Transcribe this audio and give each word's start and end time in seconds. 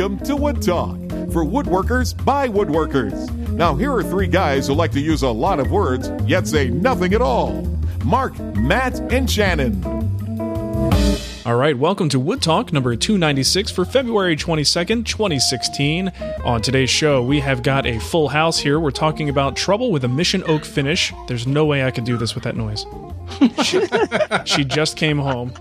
Welcome 0.00 0.24
to 0.24 0.34
Wood 0.36 0.62
Talk 0.62 0.96
for 1.30 1.44
woodworkers 1.44 2.24
by 2.24 2.48
woodworkers. 2.48 3.30
Now, 3.50 3.74
here 3.74 3.92
are 3.92 4.02
three 4.02 4.28
guys 4.28 4.66
who 4.66 4.72
like 4.72 4.92
to 4.92 4.98
use 4.98 5.20
a 5.22 5.28
lot 5.28 5.60
of 5.60 5.70
words, 5.70 6.10
yet 6.24 6.48
say 6.48 6.70
nothing 6.70 7.12
at 7.12 7.20
all 7.20 7.60
Mark, 8.02 8.38
Matt, 8.56 8.98
and 9.12 9.30
Shannon. 9.30 9.84
All 11.44 11.56
right, 11.56 11.76
welcome 11.76 12.08
to 12.08 12.18
Wood 12.18 12.40
Talk 12.40 12.72
number 12.72 12.96
296 12.96 13.72
for 13.72 13.84
February 13.84 14.36
22nd, 14.36 15.04
2016. 15.04 16.10
On 16.46 16.62
today's 16.62 16.88
show, 16.88 17.22
we 17.22 17.40
have 17.40 17.62
got 17.62 17.84
a 17.84 17.98
full 17.98 18.28
house 18.30 18.58
here. 18.58 18.80
We're 18.80 18.92
talking 18.92 19.28
about 19.28 19.54
trouble 19.54 19.92
with 19.92 20.04
a 20.04 20.08
mission 20.08 20.42
oak 20.46 20.64
finish. 20.64 21.12
There's 21.28 21.46
no 21.46 21.66
way 21.66 21.84
I 21.84 21.90
could 21.90 22.04
do 22.04 22.16
this 22.16 22.34
with 22.34 22.44
that 22.44 22.56
noise. 22.56 22.86
she, 23.62 23.82
she 24.46 24.64
just 24.64 24.96
came 24.96 25.18
home. 25.18 25.52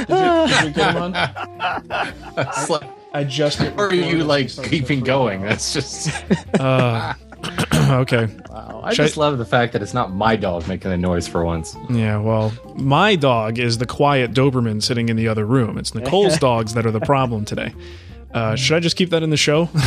Is 0.00 0.06
it, 0.10 0.50
is 0.50 0.66
it 0.66 0.74
going 0.74 1.14
on? 1.16 2.92
I 3.14 3.24
just. 3.24 3.60
Or 3.60 3.88
are 3.88 3.94
you 3.94 4.24
like 4.24 4.50
keeping 4.64 5.00
going? 5.00 5.42
That's 5.42 5.72
just. 5.72 6.10
Uh, 6.58 7.14
okay. 7.74 8.26
Wow. 8.48 8.80
I 8.84 8.94
Should 8.94 9.04
just 9.04 9.16
love 9.16 9.38
the 9.38 9.44
fact 9.44 9.72
that 9.72 9.82
it's 9.82 9.94
not 9.94 10.12
my 10.12 10.36
dog 10.36 10.66
making 10.68 10.90
the 10.90 10.96
noise 10.96 11.28
for 11.28 11.44
once. 11.44 11.76
Yeah, 11.90 12.18
well, 12.18 12.52
my 12.76 13.16
dog 13.16 13.58
is 13.58 13.78
the 13.78 13.86
quiet 13.86 14.32
Doberman 14.32 14.82
sitting 14.82 15.08
in 15.08 15.16
the 15.16 15.28
other 15.28 15.44
room. 15.44 15.78
It's 15.78 15.94
Nicole's 15.94 16.38
dogs 16.40 16.74
that 16.74 16.86
are 16.86 16.90
the 16.90 17.00
problem 17.00 17.44
today. 17.44 17.74
Uh, 18.32 18.56
should 18.56 18.76
I 18.76 18.80
just 18.80 18.96
keep 18.96 19.10
that 19.10 19.22
in 19.22 19.30
the 19.30 19.36
show? 19.36 19.68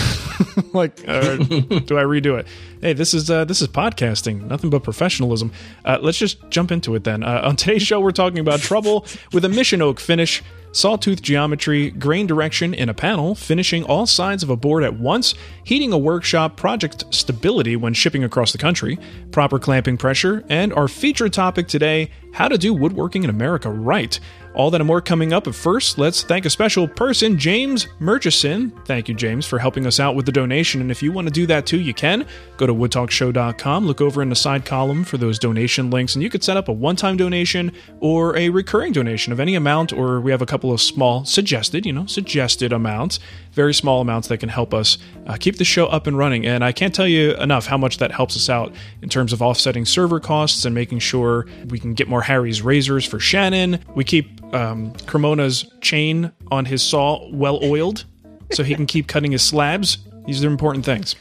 like, 0.73 1.01
uh, 1.07 1.35
do 1.37 1.97
I 1.97 2.03
redo 2.03 2.37
it? 2.39 2.47
Hey, 2.81 2.93
this 2.93 3.13
is 3.13 3.29
uh, 3.29 3.45
this 3.45 3.61
is 3.61 3.67
podcasting, 3.67 4.47
nothing 4.47 4.69
but 4.69 4.83
professionalism. 4.83 5.51
Uh, 5.83 5.97
let's 6.01 6.17
just 6.17 6.49
jump 6.49 6.71
into 6.71 6.95
it 6.95 7.03
then. 7.03 7.23
Uh, 7.23 7.41
on 7.43 7.55
today's 7.55 7.81
show, 7.81 7.99
we're 7.99 8.11
talking 8.11 8.39
about 8.39 8.59
trouble 8.59 9.05
with 9.33 9.45
a 9.45 9.49
mission 9.49 9.81
oak 9.81 9.99
finish, 9.99 10.43
sawtooth 10.71 11.21
geometry, 11.21 11.91
grain 11.91 12.27
direction 12.27 12.73
in 12.73 12.89
a 12.89 12.93
panel, 12.93 13.35
finishing 13.35 13.83
all 13.83 14.05
sides 14.05 14.43
of 14.43 14.49
a 14.49 14.55
board 14.55 14.83
at 14.83 14.99
once, 14.99 15.33
heating 15.63 15.93
a 15.93 15.97
workshop, 15.97 16.57
project 16.57 17.05
stability 17.11 17.75
when 17.75 17.93
shipping 17.93 18.23
across 18.23 18.51
the 18.51 18.57
country, 18.57 18.99
proper 19.31 19.57
clamping 19.57 19.97
pressure, 19.97 20.43
and 20.49 20.73
our 20.73 20.87
featured 20.87 21.33
topic 21.33 21.67
today: 21.67 22.09
how 22.33 22.47
to 22.47 22.57
do 22.57 22.73
woodworking 22.73 23.23
in 23.23 23.29
America 23.29 23.69
right. 23.69 24.19
All 24.55 24.71
that 24.71 24.79
and 24.79 24.87
more 24.87 25.01
coming 25.01 25.33
up. 25.33 25.43
But 25.43 25.55
first, 25.55 25.97
let's 25.97 26.23
thank 26.23 26.45
a 26.45 26.49
special 26.49 26.87
person, 26.87 27.37
James 27.37 27.87
Murchison. 27.99 28.71
Thank 28.85 29.09
you, 29.09 29.15
James, 29.15 29.45
for 29.45 29.59
helping 29.59 29.85
us 29.85 29.99
out 29.99 30.15
with 30.15 30.25
the 30.25 30.31
donation. 30.31 30.81
And 30.81 30.89
if 30.89 31.03
you 31.03 31.11
want 31.11 31.27
to 31.27 31.33
do 31.33 31.45
that 31.47 31.65
too, 31.65 31.79
you 31.79 31.93
can. 31.93 32.25
Go 32.57 32.65
to 32.65 32.73
woodtalkshow.com, 32.73 33.85
look 33.85 33.99
over 33.99 34.21
in 34.21 34.29
the 34.29 34.35
side 34.35 34.65
column 34.65 35.03
for 35.03 35.17
those 35.17 35.37
donation 35.37 35.89
links, 35.89 36.15
and 36.15 36.23
you 36.23 36.29
could 36.29 36.43
set 36.43 36.55
up 36.55 36.69
a 36.69 36.71
one 36.71 36.95
time 36.95 37.17
donation 37.17 37.71
or 37.99 38.35
a 38.37 38.49
recurring 38.49 38.93
donation 38.93 39.33
of 39.33 39.39
any 39.39 39.55
amount, 39.55 39.91
or 39.91 40.21
we 40.21 40.31
have 40.31 40.41
a 40.41 40.45
couple 40.45 40.71
of 40.71 40.79
small 40.79 41.25
suggested, 41.25 41.85
you 41.85 41.91
know, 41.91 42.05
suggested 42.05 42.71
amounts, 42.71 43.19
very 43.55 43.73
small 43.73 44.01
amounts 44.01 44.27
that 44.27 44.37
can 44.37 44.49
help 44.49 44.73
us 44.73 44.97
uh, 45.25 45.37
keep 45.39 45.57
the 45.57 45.63
show 45.63 45.87
up 45.87 46.05
and 46.05 46.17
running. 46.17 46.45
And 46.45 46.63
I 46.63 46.71
can't 46.71 46.93
tell 46.93 47.07
you 47.07 47.33
enough 47.37 47.65
how 47.65 47.77
much 47.77 47.97
that 47.97 48.11
helps 48.11 48.35
us 48.35 48.49
out 48.49 48.73
in 49.01 49.09
terms 49.09 49.33
of 49.33 49.41
offsetting 49.41 49.85
server 49.85 50.19
costs 50.19 50.65
and 50.65 50.75
making 50.75 50.99
sure 50.99 51.47
we 51.69 51.79
can 51.79 51.93
get 51.93 52.07
more 52.07 52.21
Harry's 52.21 52.61
razors 52.61 53.05
for 53.05 53.19
Shannon. 53.19 53.79
We 53.95 54.03
keep 54.03 54.43
um, 54.53 54.93
Cremona's 55.07 55.65
chain 55.81 56.31
on 56.51 56.65
his 56.65 56.83
saw 56.83 57.27
well 57.31 57.59
oiled 57.63 58.05
so 58.51 58.63
he 58.63 58.75
can 58.75 58.85
keep 58.85 59.07
cutting 59.07 59.31
his 59.31 59.41
slabs. 59.41 59.97
These 60.27 60.43
are 60.43 60.47
important 60.47 60.85
things. 60.85 61.15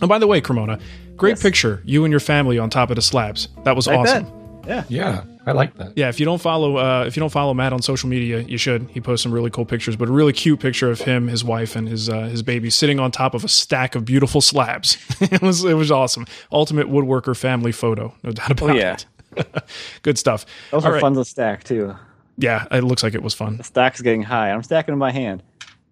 And 0.00 0.08
by 0.08 0.18
the 0.18 0.26
way, 0.26 0.40
Cremona, 0.40 0.78
great 1.16 1.38
picture. 1.38 1.82
You 1.84 2.04
and 2.04 2.10
your 2.10 2.20
family 2.20 2.58
on 2.58 2.70
top 2.70 2.90
of 2.90 2.96
the 2.96 3.02
slabs. 3.02 3.48
That 3.64 3.76
was 3.76 3.86
I 3.86 3.96
awesome. 3.96 4.24
bet. 4.24 4.39
Yeah, 4.88 5.24
I 5.46 5.52
like 5.52 5.74
that. 5.78 5.92
Yeah, 5.96 6.08
if 6.08 6.20
you 6.20 6.26
don't 6.26 6.40
follow, 6.40 6.76
uh, 6.76 7.04
if 7.06 7.16
you 7.16 7.20
don't 7.20 7.30
follow 7.32 7.52
Matt 7.54 7.72
on 7.72 7.82
social 7.82 8.08
media, 8.08 8.40
you 8.40 8.56
should. 8.58 8.88
He 8.90 9.00
posts 9.00 9.22
some 9.22 9.32
really 9.32 9.50
cool 9.50 9.64
pictures, 9.64 9.96
but 9.96 10.08
a 10.08 10.12
really 10.12 10.32
cute 10.32 10.60
picture 10.60 10.90
of 10.90 11.00
him, 11.00 11.28
his 11.28 11.42
wife, 11.44 11.76
and 11.76 11.88
his 11.88 12.08
uh, 12.08 12.22
his 12.22 12.42
baby 12.42 12.70
sitting 12.70 13.00
on 13.00 13.10
top 13.10 13.34
of 13.34 13.44
a 13.44 13.48
stack 13.48 13.94
of 13.94 14.04
beautiful 14.04 14.40
slabs. 14.40 14.96
it 15.20 15.42
was 15.42 15.64
it 15.64 15.74
was 15.74 15.90
awesome. 15.90 16.26
Ultimate 16.52 16.88
woodworker 16.88 17.36
family 17.36 17.72
photo, 17.72 18.14
no 18.22 18.32
doubt 18.32 18.50
about 18.52 18.70
Oh, 18.70 18.74
yeah. 18.74 18.96
it. 19.36 19.64
Good 20.02 20.18
stuff. 20.18 20.44
Those 20.70 20.84
All 20.84 20.90
are 20.90 20.94
right. 20.94 21.00
fun 21.00 21.14
to 21.14 21.24
stack 21.24 21.64
too. 21.64 21.94
Yeah, 22.36 22.66
it 22.70 22.84
looks 22.84 23.02
like 23.02 23.14
it 23.14 23.22
was 23.22 23.34
fun. 23.34 23.56
The 23.58 23.64
stack's 23.64 24.00
getting 24.00 24.22
high. 24.22 24.50
I'm 24.50 24.62
stacking 24.62 24.92
in 24.92 24.98
my 24.98 25.10
hand. 25.12 25.42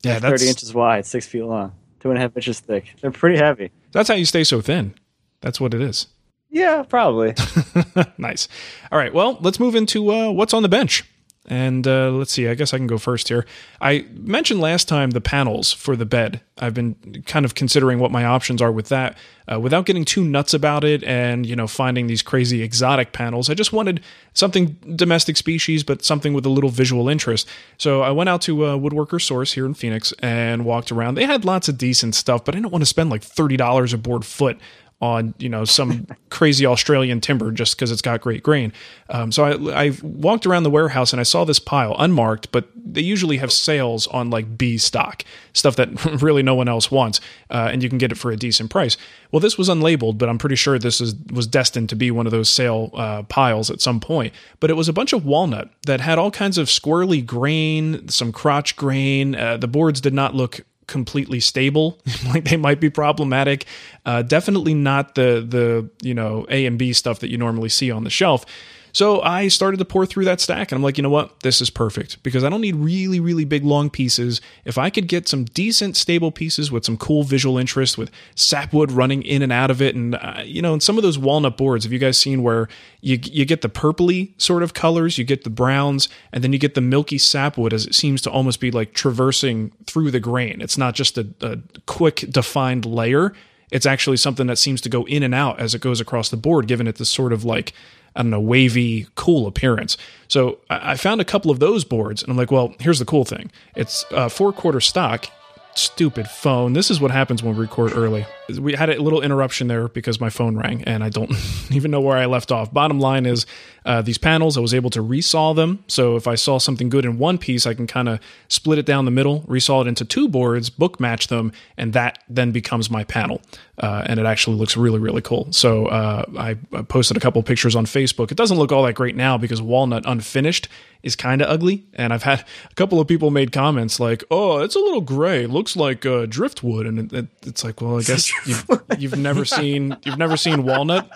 Yeah, 0.02 0.18
Thirty 0.20 0.30
that's 0.30 0.42
inches 0.46 0.74
wide, 0.74 1.04
six 1.06 1.26
feet 1.26 1.42
long, 1.42 1.72
two 2.00 2.10
and 2.10 2.18
a 2.18 2.20
half 2.20 2.36
inches 2.36 2.60
thick. 2.60 2.94
They're 3.00 3.10
pretty 3.10 3.36
heavy. 3.38 3.70
that's 3.92 4.08
how 4.08 4.14
you 4.14 4.24
stay 4.24 4.44
so 4.44 4.60
thin. 4.60 4.94
That's 5.40 5.60
what 5.60 5.74
it 5.74 5.80
is. 5.80 6.06
Yeah, 6.50 6.82
probably. 6.82 7.34
nice. 8.18 8.48
All 8.90 8.98
right. 8.98 9.12
Well, 9.12 9.38
let's 9.40 9.60
move 9.60 9.74
into 9.74 10.10
uh, 10.10 10.30
what's 10.30 10.54
on 10.54 10.62
the 10.62 10.68
bench. 10.68 11.04
And 11.50 11.86
uh, 11.88 12.10
let's 12.10 12.30
see. 12.30 12.46
I 12.46 12.54
guess 12.54 12.74
I 12.74 12.76
can 12.76 12.86
go 12.86 12.98
first 12.98 13.28
here. 13.28 13.46
I 13.80 14.04
mentioned 14.12 14.60
last 14.60 14.86
time 14.86 15.10
the 15.10 15.20
panels 15.22 15.72
for 15.72 15.96
the 15.96 16.04
bed. 16.04 16.42
I've 16.58 16.74
been 16.74 17.22
kind 17.24 17.46
of 17.46 17.54
considering 17.54 17.98
what 18.00 18.10
my 18.10 18.26
options 18.26 18.60
are 18.60 18.70
with 18.70 18.90
that, 18.90 19.16
uh, 19.50 19.58
without 19.58 19.86
getting 19.86 20.04
too 20.04 20.24
nuts 20.24 20.52
about 20.52 20.84
it 20.84 21.02
and 21.04 21.46
you 21.46 21.56
know 21.56 21.66
finding 21.66 22.06
these 22.06 22.20
crazy 22.20 22.62
exotic 22.62 23.12
panels. 23.12 23.48
I 23.48 23.54
just 23.54 23.72
wanted 23.72 24.02
something 24.34 24.76
domestic 24.94 25.38
species, 25.38 25.82
but 25.82 26.04
something 26.04 26.34
with 26.34 26.44
a 26.44 26.50
little 26.50 26.68
visual 26.68 27.08
interest. 27.08 27.48
So 27.78 28.02
I 28.02 28.10
went 28.10 28.28
out 28.28 28.42
to 28.42 28.64
uh, 28.66 28.76
Woodworker 28.76 29.20
Source 29.22 29.52
here 29.52 29.64
in 29.64 29.72
Phoenix 29.72 30.12
and 30.18 30.66
walked 30.66 30.92
around. 30.92 31.14
They 31.14 31.24
had 31.24 31.46
lots 31.46 31.70
of 31.70 31.78
decent 31.78 32.14
stuff, 32.14 32.44
but 32.44 32.54
I 32.54 32.58
didn't 32.58 32.72
want 32.72 32.82
to 32.82 32.86
spend 32.86 33.08
like 33.08 33.22
thirty 33.22 33.56
dollars 33.56 33.94
a 33.94 33.98
board 33.98 34.26
foot 34.26 34.58
on 35.00 35.32
you 35.38 35.48
know 35.48 35.64
some 35.64 36.06
crazy 36.30 36.66
Australian 36.66 37.20
timber 37.20 37.50
just 37.50 37.76
because 37.76 37.90
it's 37.90 38.02
got 38.02 38.20
great 38.20 38.42
grain. 38.42 38.72
Um, 39.08 39.30
so 39.30 39.44
I, 39.44 39.86
I 39.86 39.92
walked 40.02 40.46
around 40.46 40.64
the 40.64 40.70
warehouse 40.70 41.12
and 41.12 41.20
I 41.20 41.22
saw 41.22 41.44
this 41.44 41.58
pile 41.58 41.94
unmarked, 41.98 42.50
but 42.50 42.68
they 42.74 43.00
usually 43.00 43.36
have 43.36 43.52
sales 43.52 44.06
on 44.08 44.30
like 44.30 44.58
B 44.58 44.76
stock 44.78 45.24
stuff 45.52 45.76
that 45.76 46.04
really 46.22 46.42
no 46.42 46.54
one 46.54 46.68
else 46.68 46.90
wants, 46.90 47.20
uh, 47.50 47.68
and 47.70 47.82
you 47.82 47.88
can 47.88 47.98
get 47.98 48.12
it 48.12 48.16
for 48.16 48.30
a 48.30 48.36
decent 48.36 48.70
price. 48.70 48.96
Well, 49.30 49.40
this 49.40 49.56
was 49.56 49.68
unlabeled, 49.68 50.18
but 50.18 50.28
I'm 50.28 50.38
pretty 50.38 50.56
sure 50.56 50.78
this 50.78 51.00
is 51.00 51.14
was 51.32 51.46
destined 51.46 51.88
to 51.90 51.96
be 51.96 52.10
one 52.10 52.26
of 52.26 52.32
those 52.32 52.48
sale 52.48 52.90
uh, 52.94 53.22
piles 53.24 53.70
at 53.70 53.80
some 53.80 54.00
point. 54.00 54.34
But 54.58 54.70
it 54.70 54.74
was 54.74 54.88
a 54.88 54.92
bunch 54.92 55.12
of 55.12 55.24
walnut 55.24 55.70
that 55.86 56.00
had 56.00 56.18
all 56.18 56.30
kinds 56.30 56.58
of 56.58 56.66
squirrely 56.66 57.24
grain, 57.24 58.08
some 58.08 58.32
crotch 58.32 58.76
grain. 58.76 59.34
Uh, 59.34 59.56
the 59.56 59.68
boards 59.68 60.00
did 60.00 60.14
not 60.14 60.34
look 60.34 60.62
completely 60.88 61.38
stable. 61.40 62.00
Like 62.28 62.44
they 62.44 62.56
might 62.56 62.80
be 62.80 62.90
problematic. 62.90 63.64
Uh, 64.04 64.22
definitely 64.22 64.74
not 64.74 65.14
the 65.14 65.46
the 65.48 65.88
you 66.02 66.12
know 66.14 66.46
a 66.50 66.66
and 66.66 66.76
b 66.78 66.92
stuff 66.92 67.20
that 67.20 67.30
you 67.30 67.38
normally 67.38 67.68
see 67.68 67.90
on 67.90 68.04
the 68.04 68.10
shelf 68.10 68.44
so 68.92 69.20
i 69.22 69.48
started 69.48 69.78
to 69.78 69.84
pour 69.84 70.06
through 70.06 70.24
that 70.24 70.40
stack 70.40 70.70
and 70.70 70.76
i'm 70.76 70.82
like 70.82 70.96
you 70.98 71.02
know 71.02 71.10
what? 71.10 71.40
This 71.40 71.60
is 71.60 71.70
perfect 71.70 72.22
because 72.22 72.44
i 72.44 72.48
don't 72.48 72.60
need 72.60 72.76
really 72.76 73.20
really 73.20 73.44
big 73.44 73.64
long 73.64 73.90
pieces. 73.90 74.40
If 74.64 74.78
i 74.78 74.90
could 74.90 75.08
get 75.08 75.28
some 75.28 75.44
decent 75.44 75.96
stable 75.96 76.30
pieces 76.30 76.70
with 76.70 76.84
some 76.84 76.96
cool 76.96 77.22
visual 77.22 77.58
interest 77.58 77.98
with 77.98 78.10
sapwood 78.34 78.90
running 78.90 79.22
in 79.22 79.42
and 79.42 79.52
out 79.52 79.70
of 79.70 79.80
it 79.80 79.94
and 79.94 80.14
uh, 80.14 80.42
you 80.44 80.62
know 80.62 80.72
and 80.72 80.82
some 80.82 80.96
of 80.96 81.02
those 81.02 81.18
walnut 81.18 81.56
boards. 81.56 81.84
Have 81.84 81.92
you 81.92 81.98
guys 81.98 82.18
seen 82.18 82.42
where 82.42 82.68
you 83.00 83.18
you 83.22 83.44
get 83.44 83.62
the 83.62 83.68
purpley 83.68 84.32
sort 84.40 84.62
of 84.62 84.74
colors 84.74 85.18
you 85.18 85.24
get 85.24 85.44
the 85.44 85.50
browns 85.50 86.08
and 86.32 86.42
then 86.42 86.52
you 86.52 86.58
get 86.58 86.74
the 86.74 86.80
milky 86.80 87.18
sapwood 87.18 87.72
as 87.72 87.86
it 87.86 87.94
seems 87.94 88.20
to 88.22 88.30
almost 88.30 88.60
be 88.60 88.70
like 88.70 88.92
traversing 88.92 89.72
through 89.86 90.10
the 90.10 90.20
grain? 90.20 90.60
It's 90.60 90.78
not 90.78 90.94
just 90.94 91.18
a, 91.18 91.26
a 91.40 91.58
quick 91.86 92.24
defined 92.30 92.84
layer. 92.84 93.32
It's 93.70 93.86
actually 93.86 94.16
something 94.16 94.46
that 94.46 94.56
seems 94.56 94.80
to 94.82 94.88
go 94.88 95.04
in 95.04 95.22
and 95.22 95.34
out 95.34 95.60
as 95.60 95.74
it 95.74 95.82
goes 95.82 96.00
across 96.00 96.30
the 96.30 96.36
board 96.36 96.66
giving 96.66 96.86
it 96.86 96.96
this 96.96 97.10
sort 97.10 97.32
of 97.32 97.44
like 97.44 97.72
I 98.16 98.22
don't 98.22 98.30
know, 98.30 98.40
wavy, 98.40 99.06
cool 99.14 99.46
appearance. 99.46 99.96
So 100.28 100.58
I 100.68 100.96
found 100.96 101.20
a 101.20 101.24
couple 101.24 101.50
of 101.50 101.60
those 101.60 101.84
boards, 101.84 102.22
and 102.22 102.30
I'm 102.30 102.36
like, 102.36 102.50
well, 102.50 102.74
here's 102.80 102.98
the 102.98 103.04
cool 103.04 103.24
thing. 103.24 103.50
It's 103.76 104.04
uh, 104.10 104.28
four 104.28 104.52
quarter 104.52 104.80
stock. 104.80 105.26
Stupid 105.74 106.28
phone. 106.28 106.72
This 106.72 106.90
is 106.90 107.00
what 107.00 107.10
happens 107.10 107.42
when 107.42 107.54
we 107.54 107.60
record 107.60 107.92
early. 107.94 108.26
We 108.58 108.74
had 108.74 108.88
a 108.88 109.02
little 109.02 109.20
interruption 109.20 109.68
there 109.68 109.88
because 109.88 110.20
my 110.20 110.30
phone 110.30 110.56
rang, 110.56 110.82
and 110.84 111.04
I 111.04 111.10
don't 111.10 111.30
even 111.70 111.90
know 111.90 112.00
where 112.00 112.16
I 112.16 112.26
left 112.26 112.50
off. 112.50 112.72
Bottom 112.72 112.98
line 112.98 113.26
is, 113.26 113.44
uh, 113.84 114.02
these 114.02 114.18
panels, 114.18 114.56
I 114.56 114.60
was 114.60 114.74
able 114.74 114.90
to 114.90 115.02
resaw 115.02 115.54
them. 115.54 115.82
So 115.86 116.16
if 116.16 116.26
I 116.26 116.34
saw 116.34 116.58
something 116.58 116.88
good 116.88 117.04
in 117.04 117.18
one 117.18 117.38
piece, 117.38 117.66
I 117.66 117.74
can 117.74 117.86
kind 117.86 118.08
of 118.08 118.20
split 118.48 118.78
it 118.78 118.86
down 118.86 119.04
the 119.04 119.10
middle, 119.10 119.42
resaw 119.42 119.82
it 119.82 119.88
into 119.88 120.04
two 120.04 120.28
boards, 120.28 120.70
book 120.70 121.00
match 121.00 121.28
them, 121.28 121.52
and 121.76 121.92
that 121.94 122.22
then 122.28 122.52
becomes 122.52 122.90
my 122.90 123.04
panel. 123.04 123.40
Uh, 123.78 124.02
and 124.06 124.18
it 124.18 124.26
actually 124.26 124.56
looks 124.56 124.76
really, 124.76 124.98
really 124.98 125.22
cool. 125.22 125.50
So 125.52 125.86
uh, 125.86 126.24
I, 126.36 126.54
posted 126.88 127.16
a 127.16 127.20
couple 127.20 127.42
pictures 127.42 127.76
on 127.76 127.86
Facebook. 127.86 128.30
It 128.30 128.36
doesn't 128.36 128.58
look 128.58 128.72
all 128.72 128.82
that 128.84 128.94
great 128.94 129.14
now 129.14 129.38
because 129.38 129.62
walnut 129.62 130.02
unfinished 130.04 130.68
is 131.02 131.14
kind 131.14 131.40
of 131.40 131.48
ugly. 131.48 131.86
And 131.94 132.12
I've 132.12 132.24
had 132.24 132.40
a 132.70 132.74
couple 132.74 133.00
of 133.00 133.06
people 133.06 133.30
made 133.30 133.52
comments 133.52 134.00
like, 134.00 134.24
"Oh, 134.30 134.58
it's 134.58 134.74
a 134.74 134.80
little 134.80 135.00
gray. 135.00 135.46
Looks 135.46 135.76
like 135.76 136.04
uh, 136.04 136.26
driftwood." 136.26 136.86
And 136.86 136.98
it, 136.98 137.12
it, 137.12 137.26
it's 137.46 137.64
like, 137.64 137.80
well, 137.80 137.98
I 137.98 138.02
guess 138.02 138.32
you've, 138.46 138.66
you've 138.98 139.18
never 139.18 139.44
seen 139.44 139.96
you've 140.04 140.18
never 140.18 140.36
seen 140.36 140.64
walnut 140.64 141.10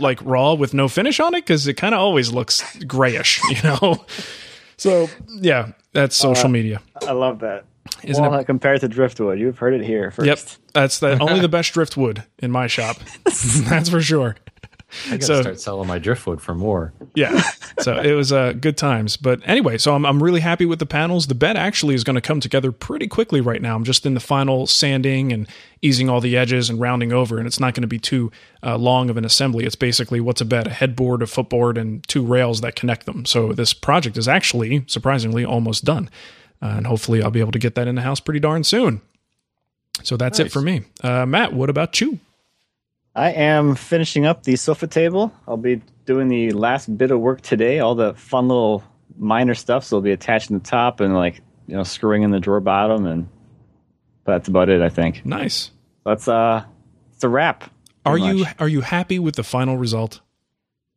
like 0.00 0.18
raw 0.24 0.54
with 0.54 0.74
no 0.74 0.88
finish 0.88 1.20
on 1.20 1.34
it 1.34 1.42
because 1.42 1.66
it 1.66 1.74
kind 1.74 1.94
of 1.94 2.00
always 2.00 2.32
looks 2.32 2.62
grayish, 2.84 3.40
you 3.50 3.62
know. 3.62 4.04
So 4.76 5.08
yeah, 5.28 5.72
that's 5.92 6.18
uh, 6.24 6.34
social 6.34 6.48
media. 6.48 6.80
I 7.06 7.12
love 7.12 7.40
that. 7.40 7.64
Isn't 8.02 8.24
it- 8.24 8.28
Walnut 8.28 8.46
compared 8.46 8.80
to 8.80 8.88
driftwood. 8.88 9.38
You've 9.38 9.58
heard 9.58 9.74
it 9.74 9.84
here 9.84 10.10
first. 10.10 10.26
Yep, 10.26 10.38
that's 10.74 10.98
the 11.00 11.18
only 11.22 11.40
the 11.40 11.48
best 11.48 11.72
driftwood 11.72 12.24
in 12.38 12.50
my 12.50 12.66
shop. 12.66 12.96
that's 13.24 13.88
for 13.88 14.00
sure. 14.00 14.36
I 15.06 15.10
gotta 15.12 15.22
So- 15.24 15.40
start 15.42 15.60
selling 15.60 15.88
my 15.88 15.98
driftwood 15.98 16.40
for 16.40 16.54
more. 16.54 16.92
yeah. 17.14 17.42
So 17.80 17.98
it 17.98 18.12
was 18.12 18.32
uh, 18.32 18.52
good 18.52 18.76
times. 18.76 19.16
But 19.16 19.40
anyway, 19.44 19.78
so 19.78 19.94
I'm, 19.94 20.04
I'm 20.04 20.22
really 20.22 20.40
happy 20.40 20.66
with 20.66 20.78
the 20.78 20.86
panels. 20.86 21.26
The 21.26 21.34
bed 21.34 21.56
actually 21.56 21.94
is 21.94 22.04
going 22.04 22.14
to 22.14 22.20
come 22.20 22.38
together 22.38 22.70
pretty 22.70 23.08
quickly 23.08 23.40
right 23.40 23.62
now. 23.62 23.74
I'm 23.74 23.84
just 23.84 24.04
in 24.04 24.12
the 24.14 24.20
final 24.20 24.66
sanding 24.66 25.32
and 25.32 25.48
easing 25.80 26.08
all 26.10 26.20
the 26.20 26.36
edges 26.36 26.68
and 26.70 26.78
rounding 26.78 27.12
over, 27.12 27.38
and 27.38 27.46
it's 27.46 27.58
not 27.58 27.74
going 27.74 27.80
to 27.82 27.88
be 27.88 27.98
too 27.98 28.30
uh, 28.62 28.76
long 28.76 29.08
of 29.10 29.16
an 29.16 29.24
assembly. 29.24 29.64
It's 29.64 29.74
basically 29.74 30.20
what's 30.20 30.40
a 30.40 30.44
bed, 30.44 30.66
a 30.66 30.70
headboard, 30.70 31.22
a 31.22 31.26
footboard, 31.26 31.78
and 31.78 32.06
two 32.06 32.24
rails 32.24 32.60
that 32.60 32.76
connect 32.76 33.06
them. 33.06 33.24
So 33.24 33.52
this 33.52 33.72
project 33.72 34.16
is 34.18 34.28
actually, 34.28 34.84
surprisingly, 34.86 35.44
almost 35.44 35.84
done. 35.84 36.10
Uh, 36.60 36.74
and 36.76 36.86
hopefully 36.86 37.22
I'll 37.22 37.30
be 37.32 37.40
able 37.40 37.52
to 37.52 37.58
get 37.58 37.74
that 37.74 37.88
in 37.88 37.94
the 37.96 38.02
house 38.02 38.20
pretty 38.20 38.38
darn 38.40 38.62
soon. 38.62 39.00
So 40.04 40.16
that's 40.16 40.38
it 40.38 40.52
for 40.52 40.60
me. 40.60 40.82
Uh, 41.02 41.26
Matt, 41.26 41.52
what 41.52 41.70
about 41.70 42.00
you? 42.00 42.18
I 43.14 43.30
am 43.32 43.74
finishing 43.74 44.24
up 44.24 44.42
the 44.44 44.56
sofa 44.56 44.86
table. 44.86 45.32
I'll 45.46 45.56
be 45.56 45.82
doing 46.06 46.28
the 46.28 46.52
last 46.52 46.96
bit 46.96 47.10
of 47.10 47.20
work 47.20 47.40
today. 47.42 47.78
All 47.80 47.94
the 47.94 48.14
fun 48.14 48.48
little 48.48 48.82
minor 49.18 49.54
stuff. 49.54 49.84
So 49.84 49.96
it'll 49.96 50.02
be 50.04 50.12
attaching 50.12 50.58
the 50.58 50.64
top 50.64 51.00
and 51.00 51.14
like 51.14 51.42
you 51.66 51.76
know 51.76 51.82
screwing 51.82 52.22
in 52.22 52.30
the 52.30 52.40
drawer 52.40 52.60
bottom, 52.60 53.06
and 53.06 53.28
that's 54.24 54.48
about 54.48 54.68
it. 54.68 54.80
I 54.80 54.88
think 54.88 55.26
Nice. 55.26 55.70
that's 56.04 56.26
uh, 56.26 56.64
it's 57.14 57.24
a 57.24 57.28
wrap. 57.28 57.70
Are 58.04 58.18
you 58.18 58.44
much. 58.44 58.56
are 58.58 58.68
you 58.68 58.80
happy 58.80 59.18
with 59.18 59.36
the 59.36 59.44
final 59.44 59.76
result? 59.76 60.20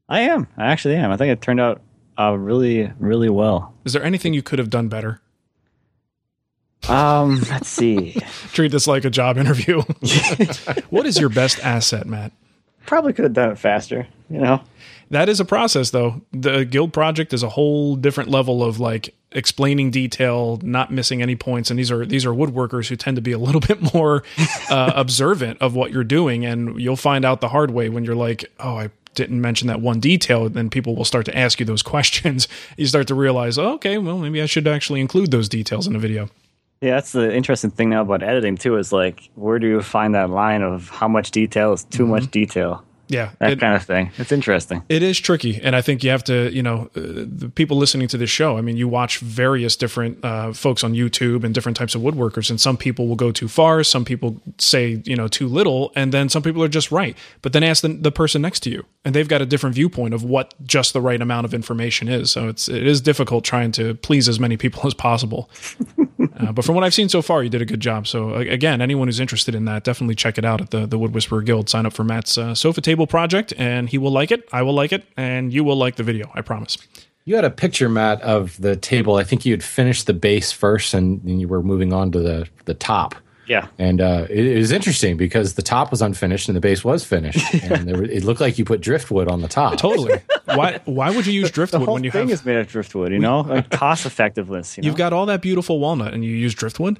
I 0.07 0.21
am. 0.21 0.47
I 0.57 0.67
actually 0.67 0.95
am. 0.95 1.11
I 1.11 1.17
think 1.17 1.31
it 1.31 1.41
turned 1.41 1.59
out 1.59 1.81
uh, 2.17 2.31
really, 2.37 2.91
really 2.99 3.29
well. 3.29 3.73
Is 3.85 3.93
there 3.93 4.03
anything 4.03 4.33
you 4.33 4.41
could 4.41 4.59
have 4.59 4.69
done 4.69 4.87
better? 4.87 5.21
Um, 6.89 7.41
let's 7.49 7.67
see. 7.67 8.13
Treat 8.53 8.71
this 8.71 8.87
like 8.87 9.05
a 9.05 9.09
job 9.09 9.37
interview. 9.37 9.81
what 10.89 11.05
is 11.05 11.19
your 11.19 11.29
best 11.29 11.59
asset, 11.59 12.05
Matt? 12.07 12.31
Probably 12.85 13.13
could 13.13 13.23
have 13.23 13.33
done 13.33 13.51
it 13.51 13.57
faster. 13.57 14.07
You 14.29 14.39
know. 14.39 14.61
That 15.11 15.29
is 15.29 15.39
a 15.39 15.45
process, 15.45 15.91
though. 15.91 16.21
The 16.31 16.65
guild 16.65 16.93
project 16.93 17.33
is 17.33 17.43
a 17.43 17.49
whole 17.49 17.95
different 17.95 18.29
level 18.29 18.63
of 18.63 18.79
like 18.79 19.13
explaining 19.31 19.91
detail, 19.91 20.59
not 20.63 20.91
missing 20.91 21.21
any 21.21 21.35
points. 21.35 21.69
And 21.69 21.77
these 21.77 21.91
are 21.91 22.05
these 22.05 22.25
are 22.25 22.31
woodworkers 22.31 22.87
who 22.87 22.95
tend 22.95 23.15
to 23.15 23.21
be 23.21 23.31
a 23.31 23.37
little 23.37 23.61
bit 23.67 23.93
more 23.93 24.23
uh, 24.69 24.93
observant 24.95 25.61
of 25.61 25.75
what 25.75 25.91
you're 25.91 26.03
doing, 26.03 26.45
and 26.45 26.79
you'll 26.79 26.95
find 26.95 27.25
out 27.25 27.41
the 27.41 27.49
hard 27.49 27.71
way 27.71 27.89
when 27.89 28.03
you're 28.03 28.15
like, 28.15 28.45
"Oh, 28.59 28.77
I 28.77 28.89
didn't 29.13 29.41
mention 29.41 29.67
that 29.67 29.81
one 29.81 29.99
detail." 29.99 30.49
Then 30.49 30.69
people 30.69 30.95
will 30.95 31.05
start 31.05 31.25
to 31.27 31.37
ask 31.37 31.59
you 31.59 31.65
those 31.65 31.83
questions. 31.83 32.47
You 32.77 32.87
start 32.87 33.07
to 33.07 33.15
realize, 33.15 33.57
oh, 33.57 33.73
"Okay, 33.73 33.97
well, 33.97 34.17
maybe 34.17 34.41
I 34.41 34.47
should 34.47 34.67
actually 34.67 35.01
include 35.01 35.31
those 35.31 35.49
details 35.49 35.87
in 35.87 35.95
a 35.95 35.99
video." 35.99 36.29
Yeah, 36.85 36.93
that's 36.93 37.13
the 37.13 37.35
interesting 37.35 37.71
thing 37.71 37.89
now 37.89 38.03
about 38.03 38.21
editing 38.21 38.57
too. 38.57 38.77
Is 38.77 38.93
like, 38.93 39.31
where 39.33 39.57
do 39.57 39.65
you 39.65 39.81
find 39.81 40.13
that 40.13 40.29
line 40.29 40.61
of 40.61 40.87
how 40.89 41.07
much 41.07 41.31
detail 41.31 41.73
is 41.73 41.83
too 41.85 42.05
much 42.05 42.25
mm-hmm. 42.25 42.29
detail? 42.29 42.85
Yeah, 43.07 43.31
That 43.39 43.51
it- 43.53 43.59
kind 43.59 43.75
of 43.75 43.83
thing. 43.83 44.11
It's 44.17 44.31
interesting. 44.31 44.81
It 44.89 45.03
is 45.03 45.19
tricky, 45.19 45.59
and 45.61 45.75
I 45.75 45.81
think 45.81 46.03
you 46.03 46.09
have 46.09 46.23
to, 46.25 46.51
you 46.51 46.63
know, 46.63 46.89
uh, 46.95 47.01
the 47.25 47.51
people 47.53 47.77
listening 47.77 48.07
to 48.09 48.17
this 48.17 48.29
show. 48.29 48.57
I 48.57 48.61
mean, 48.61 48.77
you 48.77 48.87
watch 48.87 49.19
various 49.19 49.75
different 49.75 50.23
uh, 50.23 50.53
folks 50.53 50.83
on 50.83 50.93
YouTube 50.93 51.43
and 51.43 51.53
different 51.53 51.77
types 51.77 51.93
of 51.95 52.01
woodworkers, 52.01 52.49
and 52.49 52.59
some 52.59 52.77
people 52.77 53.07
will 53.07 53.15
go 53.15 53.31
too 53.31 53.47
far. 53.47 53.83
Some 53.83 54.05
people 54.05 54.41
say, 54.57 55.01
you 55.05 55.15
know, 55.15 55.27
too 55.27 55.47
little, 55.47 55.91
and 55.95 56.11
then 56.11 56.29
some 56.29 56.41
people 56.41 56.63
are 56.63 56.67
just 56.67 56.91
right. 56.91 57.15
But 57.41 57.53
then 57.53 57.63
ask 57.63 57.81
the, 57.81 57.89
the 57.89 58.11
person 58.11 58.41
next 58.41 58.61
to 58.61 58.69
you, 58.69 58.85
and 59.03 59.13
they've 59.13 59.27
got 59.27 59.41
a 59.41 59.45
different 59.45 59.75
viewpoint 59.75 60.13
of 60.13 60.23
what 60.23 60.53
just 60.65 60.93
the 60.93 61.01
right 61.01 61.21
amount 61.21 61.45
of 61.45 61.53
information 61.53 62.07
is. 62.07 62.31
So 62.31 62.47
it's 62.47 62.67
it 62.69 62.85
is 62.87 63.01
difficult 63.01 63.43
trying 63.43 63.71
to 63.73 63.93
please 63.95 64.27
as 64.29 64.39
many 64.39 64.57
people 64.57 64.81
as 64.87 64.93
possible. 64.93 65.49
Uh, 66.37 66.51
but 66.51 66.65
from 66.65 66.75
what 66.75 66.83
I've 66.83 66.93
seen 66.93 67.07
so 67.09 67.21
far, 67.21 67.43
you 67.43 67.49
did 67.49 67.61
a 67.61 67.65
good 67.65 67.79
job. 67.79 68.07
So 68.07 68.33
again, 68.35 68.81
anyone 68.81 69.07
who's 69.07 69.19
interested 69.19 69.55
in 69.55 69.65
that, 69.65 69.83
definitely 69.83 70.15
check 70.15 70.37
it 70.37 70.45
out 70.45 70.59
at 70.61 70.71
the 70.71 70.85
the 70.85 70.97
Wood 70.97 71.13
Whisperer 71.13 71.41
Guild. 71.41 71.69
Sign 71.69 71.85
up 71.85 71.93
for 71.93 72.03
Matt's 72.03 72.37
uh, 72.37 72.53
sofa 72.55 72.81
table 72.81 72.94
project, 73.05 73.53
and 73.57 73.89
he 73.89 73.97
will 73.97 74.11
like 74.11 74.31
it. 74.31 74.47
I 74.53 74.61
will 74.61 74.73
like 74.73 74.93
it, 74.93 75.03
and 75.17 75.51
you 75.51 75.63
will 75.63 75.75
like 75.75 75.97
the 75.97 76.03
video. 76.03 76.31
I 76.33 76.41
promise. 76.41 76.77
You 77.25 77.35
had 77.35 77.43
a 77.43 77.49
picture, 77.49 77.89
Matt, 77.89 78.21
of 78.21 78.55
the 78.61 78.75
table. 78.75 79.15
I 79.15 79.23
think 79.23 79.45
you 79.45 79.51
had 79.53 79.63
finished 79.63 80.05
the 80.07 80.13
base 80.13 80.51
first, 80.51 80.93
and, 80.93 81.21
and 81.23 81.41
you 81.41 81.47
were 81.47 81.61
moving 81.61 81.91
on 81.91 82.11
to 82.13 82.19
the 82.19 82.47
the 82.65 82.73
top. 82.73 83.15
Yeah. 83.47 83.67
And 83.77 84.01
uh, 84.01 84.25
it, 84.29 84.45
it 84.45 84.57
was 84.57 84.71
interesting 84.71 85.17
because 85.17 85.53
the 85.53 85.61
top 85.61 85.91
was 85.91 86.01
unfinished 86.01 86.49
and 86.49 86.55
the 86.55 86.61
base 86.61 86.83
was 86.83 87.03
finished, 87.05 87.53
and 87.63 87.87
there, 87.87 87.97
were- 87.97 88.03
it 88.05 88.23
looked 88.23 88.41
like 88.41 88.57
you 88.57 88.65
put 88.65 88.81
driftwood 88.81 89.27
on 89.27 89.41
the 89.41 89.47
top. 89.47 89.77
Totally. 89.77 90.19
why 90.45 90.79
Why 90.85 91.11
would 91.11 91.25
you 91.27 91.33
use 91.33 91.49
The 91.49 91.53
driftwood 91.53 91.85
whole 91.85 91.93
when 91.95 92.03
you 92.03 92.11
thing 92.11 92.29
have 92.29 92.39
is 92.39 92.45
made 92.45 92.57
of 92.57 92.67
driftwood, 92.67 93.11
you 93.11 93.19
know, 93.19 93.41
like 93.41 93.69
cost 93.69 94.05
effectiveness. 94.05 94.77
You 94.77 94.81
know? 94.83 94.87
you've 94.87 94.97
got 94.97 95.13
all 95.13 95.25
that 95.27 95.41
beautiful 95.41 95.79
walnut 95.79 96.13
and 96.13 96.23
you 96.25 96.31
use 96.31 96.53
driftwood? 96.55 96.99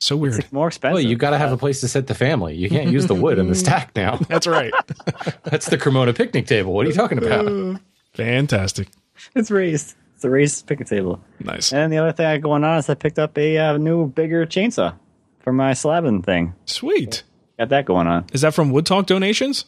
So 0.00 0.16
weird. 0.16 0.38
it's 0.38 0.52
more 0.52 0.68
expensive. 0.68 0.94
Well, 0.94 1.02
you 1.02 1.16
got 1.16 1.30
to 1.30 1.38
have 1.38 1.50
a 1.52 1.56
place 1.56 1.80
to 1.80 1.88
set 1.88 2.06
the 2.06 2.14
family. 2.14 2.54
You 2.54 2.68
can't 2.68 2.90
use 2.90 3.06
the 3.06 3.14
wood 3.14 3.38
in 3.38 3.48
the 3.48 3.54
stack 3.56 3.94
now. 3.96 4.16
That's 4.28 4.46
right. 4.46 4.72
That's 5.44 5.66
the 5.68 5.78
Cremona 5.78 6.12
picnic 6.12 6.46
table. 6.46 6.72
What 6.72 6.86
are 6.86 6.88
you 6.88 6.94
talking 6.94 7.18
about? 7.18 7.80
Fantastic. 8.14 8.88
it's 9.34 9.50
raised. 9.50 9.96
It's 10.14 10.24
a 10.24 10.30
raised 10.30 10.66
picnic 10.66 10.88
table. 10.88 11.20
Nice. 11.40 11.72
And 11.72 11.92
the 11.92 11.98
other 11.98 12.12
thing 12.12 12.26
I 12.26 12.36
got 12.36 12.42
going 12.42 12.64
on 12.64 12.78
is 12.78 12.88
I 12.88 12.94
picked 12.94 13.18
up 13.18 13.36
a 13.38 13.58
uh, 13.58 13.76
new, 13.76 14.06
bigger 14.08 14.46
chainsaw 14.46 14.94
for 15.40 15.52
my 15.52 15.72
slabbing 15.72 16.24
thing. 16.24 16.54
Sweet. 16.64 17.22
Got 17.58 17.68
that 17.70 17.84
going 17.84 18.06
on. 18.06 18.26
Is 18.32 18.40
that 18.42 18.54
from 18.54 18.70
Wood 18.70 18.86
Talk 18.86 19.06
donations? 19.06 19.64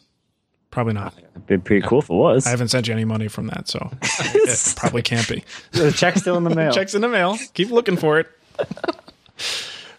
Probably 0.69 0.93
not. 0.93 1.13
It'd 1.17 1.45
be 1.47 1.57
pretty 1.57 1.85
cool 1.85 1.99
if 1.99 2.09
it 2.09 2.13
was. 2.13 2.47
I 2.47 2.51
haven't 2.51 2.69
sent 2.69 2.87
you 2.87 2.93
any 2.93 3.03
money 3.03 3.27
from 3.27 3.47
that, 3.47 3.67
so 3.67 3.91
it 4.01 4.73
probably 4.77 5.01
can't 5.01 5.27
be. 5.27 5.43
the 5.71 5.91
check's 5.91 6.21
still 6.21 6.37
in 6.37 6.45
the 6.45 6.55
mail. 6.55 6.71
Checks 6.71 6.95
in 6.95 7.01
the 7.01 7.09
mail. 7.09 7.37
Keep 7.53 7.71
looking 7.71 7.97
for 7.97 8.19
it. 8.19 8.29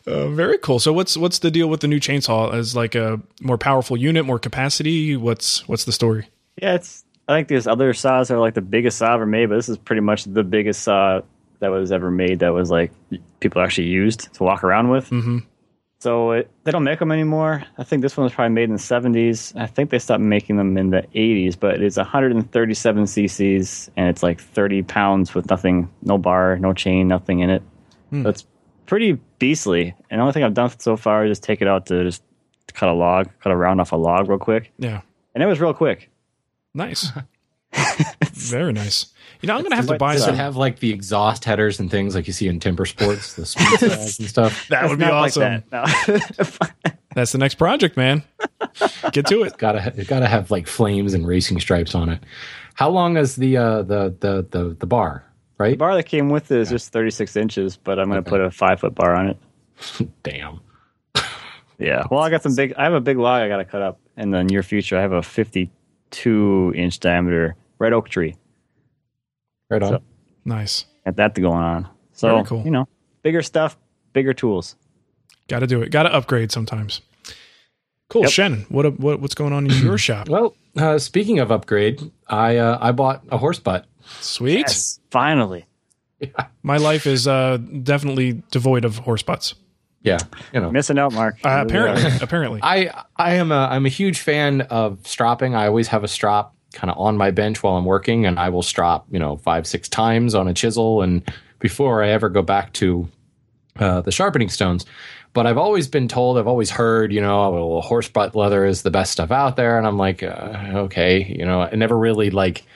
Uh, 0.07 0.29
very 0.29 0.59
cool. 0.59 0.79
So 0.79 0.93
what's 0.93 1.17
what's 1.17 1.39
the 1.39 1.51
deal 1.51 1.69
with 1.69 1.81
the 1.81 1.89
new 1.89 2.01
chainsaw? 2.01 2.53
As 2.53 2.75
like 2.75 2.95
a 2.95 3.21
more 3.41 3.59
powerful 3.59 3.97
unit, 3.97 4.25
more 4.25 4.39
capacity? 4.39 5.17
What's 5.17 5.67
what's 5.69 5.85
the 5.85 5.93
story? 5.93 6.29
Yeah, 6.61 6.75
it's. 6.75 7.05
I 7.29 7.37
think 7.37 7.49
there's 7.49 7.69
other 7.69 7.95
saws 7.95 8.29
that 8.29 8.35
are 8.35 8.41
like 8.41 8.55
the 8.55 8.61
biggest 8.61 8.99
saw 8.99 9.15
ever 9.15 9.27
made, 9.27 9.49
but 9.49 9.55
this 9.55 9.69
is 9.69 9.79
pretty 9.79 10.01
much 10.01 10.25
the 10.25 10.43
biggest 10.43 10.83
saw 10.83 11.21
that 11.61 11.69
was 11.69 11.93
ever 11.93 12.11
made 12.11 12.41
that 12.41 12.53
was 12.53 12.69
like 12.71 12.91
people 13.39 13.63
actually 13.63 13.87
used 13.87 14.33
to 14.35 14.43
walk 14.43 14.65
around 14.65 14.91
with. 14.91 15.09
Mm-hmm. 15.11 15.39
So 16.01 16.33
it, 16.33 16.51
they 16.65 16.73
don't 16.73 16.83
make 16.83 16.99
them 16.99 17.13
anymore. 17.13 17.63
I 17.79 17.85
think 17.85 18.03
this 18.03 18.17
one 18.17 18.25
was 18.25 18.33
probably 18.33 18.53
made 18.53 18.65
in 18.65 18.73
the 18.73 18.81
70s. 18.81 19.57
I 19.57 19.67
think 19.67 19.91
they 19.91 20.01
stopped 20.01 20.21
making 20.21 20.57
them 20.57 20.77
in 20.77 20.91
the 20.91 21.03
80s, 21.15 21.57
but 21.59 21.81
it's 21.81 21.97
137 21.97 23.05
cc's 23.05 23.89
and 23.97 24.09
it's 24.09 24.21
like 24.21 24.41
30 24.41 24.83
pounds 24.83 25.33
with 25.33 25.49
nothing, 25.49 25.89
no 26.03 26.19
bar, 26.19 26.59
no 26.59 26.73
chain, 26.73 27.07
nothing 27.07 27.39
in 27.39 27.51
it. 27.51 27.63
So 28.13 28.29
it's 28.29 28.45
pretty 28.87 29.19
beastly. 29.39 29.95
And 30.11 30.19
the 30.19 30.23
only 30.23 30.33
thing 30.33 30.45
I've 30.45 30.55
done 30.55 30.71
so 30.79 30.97
far 30.97 31.25
is 31.25 31.31
just 31.31 31.43
take 31.43 31.63
it 31.63 31.69
out 31.69 31.87
to 31.87 32.05
just 32.05 32.23
cut 32.75 32.89
a 32.89 32.93
log, 32.93 33.29
cut 33.41 33.53
a 33.53 33.57
round 33.57 33.81
off 33.81 33.93
a 33.93 33.97
log 33.97 34.29
real 34.29 34.39
quick. 34.39 34.73
Yeah. 34.79 35.01
And 35.35 35.43
it 35.43 35.47
was 35.47 35.61
real 35.61 35.75
quick. 35.75 36.11
Nice. 36.75 37.11
Very 38.33 38.73
nice. 38.73 39.07
You 39.41 39.49
know, 39.49 39.57
I'm 39.57 39.63
gonna 39.63 39.77
have 39.77 39.89
to 39.89 39.97
buy 39.97 40.13
Does 40.15 40.23
it 40.23 40.27
some. 40.27 40.35
have 40.37 40.57
like 40.57 40.79
the 40.79 40.93
exhaust 40.93 41.45
headers 41.45 41.81
and 41.81 41.91
things 41.91 42.15
like 42.15 42.27
you 42.27 42.33
see 42.33 42.47
in 42.49 42.61
timber 42.61 42.87
sports, 42.87 43.35
the 43.35 43.45
speed 43.47 43.79
saws 43.81 44.19
and 44.21 44.29
stuff? 44.29 44.69
That 44.69 44.89
would 44.89 44.99
be 44.99 45.05
awesome. 45.05 45.43
Like 45.43 45.71
that. 45.71 46.61
No. 46.85 46.93
That's 47.15 47.33
the 47.33 47.39
next 47.39 47.57
project, 47.57 47.97
man. 47.97 48.23
Get 49.13 49.27
to 49.27 49.43
it. 49.43 49.59
Gotta 49.59 49.81
ha- 49.83 49.91
it 49.97 50.07
gotta 50.07 50.29
have 50.29 50.51
like 50.51 50.67
flames 50.67 51.13
and 51.13 51.27
racing 51.27 51.61
stripes 51.61 51.95
on 51.95 52.09
it. 52.09 52.23
How 52.75 52.89
long 52.89 53.17
is 53.17 53.37
the 53.37 53.57
uh, 53.57 53.83
the, 53.83 54.15
the 54.21 54.47
the 54.51 54.77
the 54.79 54.87
bar? 54.87 55.25
Right? 55.63 55.71
the 55.73 55.77
bar 55.77 55.95
that 55.95 56.05
came 56.05 56.29
with 56.29 56.51
it 56.51 56.59
is 56.61 56.71
just 56.71 56.93
36 56.93 57.37
inches, 57.37 57.77
but 57.77 57.99
I'm 57.99 58.09
going 58.11 58.23
to 58.23 58.29
put 58.29 58.41
a 58.41 58.51
five 58.51 58.81
foot 58.81 58.95
bar 58.95 59.15
on 59.15 59.29
it. 59.29 59.37
Damn. 60.23 60.61
Yeah. 61.79 62.05
Well, 62.11 62.21
I 62.21 62.31
got 62.31 62.43
some 62.43 62.55
big, 62.55 62.75
I 62.77 62.85
have 62.85 62.93
a 62.95 63.01
big 63.01 63.17
log 63.19 63.43
I 63.43 63.49
got 63.49 63.57
to 63.59 63.65
cut 63.65 63.83
up 63.83 63.99
in 64.17 64.31
the 64.31 64.45
near 64.45 64.63
future. 64.63 64.97
I 64.97 65.01
have 65.01 65.13
a 65.13 65.23
52 65.23 66.73
inch 66.77 67.01
diameter 67.01 67.57
red 67.79 67.93
oak 67.93 68.09
tree. 68.09 68.37
Right 69.71 69.83
on. 69.83 69.89
So- 69.91 70.03
Nice. 70.45 70.87
Got 71.05 71.17
that 71.17 71.35
to 71.37 71.41
going 71.41 71.63
on. 71.63 71.89
So, 72.13 72.29
Very 72.29 72.45
cool. 72.45 72.63
you 72.65 72.71
know, 72.71 72.89
bigger 73.23 73.43
stuff, 73.43 73.77
bigger 74.13 74.35
tools. 74.35 74.77
Got 75.49 75.61
to 75.61 75.67
do 75.67 75.83
it. 75.83 75.91
Got 75.91 76.05
to 76.05 76.13
upgrade 76.15 76.51
sometimes. 76.53 77.01
Cool, 78.11 78.23
Yep. 78.23 78.31
Shannon. 78.31 78.67
What 78.69 78.99
what 79.01 79.21
what's 79.21 79.35
going 79.35 79.53
on 79.53 79.71
in 79.71 79.83
your 79.85 79.99
shop? 80.09 80.29
well, 80.29 80.55
uh, 80.77 80.99
speaking 80.99 81.39
of 81.39 81.51
upgrade, 81.51 82.11
I 82.29 82.59
uh, 82.59 82.79
I 82.81 82.93
bought 82.93 83.23
a 83.31 83.39
horse 83.39 83.59
butt. 83.59 83.87
Sweet. 84.21 84.75
Finally. 85.11 85.67
My 86.63 86.77
life 86.77 87.07
is 87.07 87.27
uh, 87.27 87.57
definitely 87.57 88.43
devoid 88.51 88.85
of 88.85 88.99
horse 88.99 89.23
butts. 89.23 89.55
Yeah, 90.03 90.19
you 90.53 90.61
know. 90.61 90.71
Missing 90.71 90.99
out, 90.99 91.13
Mark. 91.13 91.39
Uh, 91.45 91.65
apparently, 91.67 92.11
apparently. 92.21 92.61
I 92.63 93.05
I 93.17 93.35
am 93.35 93.53
a 93.53 93.69
I'm 93.71 93.87
a 93.87 93.89
huge 93.89 94.21
fan 94.21 94.63
of 94.63 95.07
stropping. 95.07 95.55
I 95.55 95.67
always 95.67 95.89
have 95.89 96.03
a 96.03 96.09
strop 96.09 96.55
kind 96.73 96.91
of 96.91 96.99
on 96.99 97.17
my 97.17 97.31
bench 97.31 97.63
while 97.63 97.77
I'm 97.77 97.85
working, 97.85 98.27
and 98.27 98.39
I 98.39 98.49
will 98.49 98.63
strop 98.63 99.07
you 99.11 99.19
know 99.19 99.37
five 99.37 99.67
six 99.67 99.89
times 99.89 100.35
on 100.35 100.49
a 100.49 100.55
chisel, 100.55 101.03
and 101.03 101.23
before 101.61 102.03
I 102.03 102.11
ever 102.11 102.29
go 102.29 102.43
back 102.43 102.73
to 102.75 103.09
uh, 103.79 104.01
the 104.01 104.13
sharpening 104.13 104.49
stones. 104.49 104.85
But 105.35 105.47
I've 105.47 105.57
always 105.57 105.89
been 105.89 106.09
told, 106.09 106.37
I've 106.37 106.47
always 106.47 106.69
heard, 106.69 107.11
you 107.11 107.23
know, 107.23 107.51
well, 107.51 107.81
horse 107.81 108.07
butt 108.07 108.37
leather 108.37 108.67
is 108.67 108.83
the 108.83 108.91
best 108.91 109.13
stuff 109.13 109.31
out 109.31 109.57
there, 109.57 109.79
and 109.79 109.87
I'm 109.87 109.97
like, 109.97 110.23
uh, 110.23 110.73
okay, 110.75 111.25
you 111.25 111.47
know, 111.47 111.63
I 111.63 111.75
never 111.75 111.97
really 111.97 112.29
like 112.29 112.67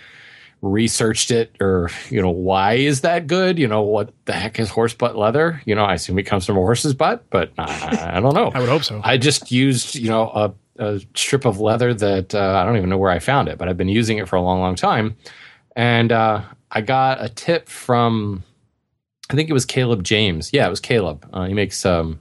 researched 0.71 1.31
it 1.31 1.55
or 1.61 1.89
you 2.11 2.21
know 2.21 2.31
why 2.31 2.75
is 2.75 3.03
that 3.03 3.27
good 3.27 3.59
you 3.59 3.69
know 3.69 3.83
what 3.83 4.13
the 4.25 4.33
heck 4.33 4.59
is 4.59 4.69
horse 4.69 4.95
butt 4.95 5.17
leather 5.17 5.63
you 5.65 5.75
know 5.75 5.85
i 5.85 5.95
assume 5.95 6.19
it 6.19 6.25
comes 6.25 6.45
from 6.45 6.57
a 6.57 6.61
horse's 6.61 6.95
butt 6.95 7.25
but 7.31 7.53
uh, 7.59 8.09
i 8.13 8.21
don't 8.21 8.35
know 8.35 8.51
I 8.57 8.61
would 8.61 8.69
hope 8.71 8.85
so. 8.85 9.03
I 9.05 9.19
just 9.19 9.53
used, 9.53 9.97
you 9.97 10.09
know, 10.09 10.31
a 10.35 10.55
a 10.79 11.01
strip 11.15 11.45
of 11.45 11.61
leather 11.61 11.95
that 11.95 12.35
uh, 12.35 12.59
I 12.59 12.65
don't 12.65 12.77
even 12.77 12.91
know 12.91 12.99
where 12.99 13.11
I 13.11 13.19
found 13.19 13.49
it, 13.49 13.59
but 13.59 13.69
I've 13.69 13.77
been 13.77 13.89
using 13.89 14.19
it 14.19 14.29
for 14.29 14.37
a 14.37 14.43
long, 14.43 14.61
long 14.61 14.75
time. 14.75 15.17
And 15.75 16.13
uh, 16.13 16.43
I 16.71 16.81
got 16.81 17.23
a 17.23 17.29
tip 17.29 17.69
from, 17.69 18.43
I 19.31 19.35
think 19.35 19.49
it 19.49 19.53
was 19.53 19.65
Caleb 19.65 20.05
James. 20.05 20.51
Yeah, 20.53 20.67
it 20.67 20.71
was 20.71 20.81
Caleb. 20.81 21.29
Uh, 21.33 21.47
he 21.47 21.55
makes 21.55 21.85
um, 21.87 22.19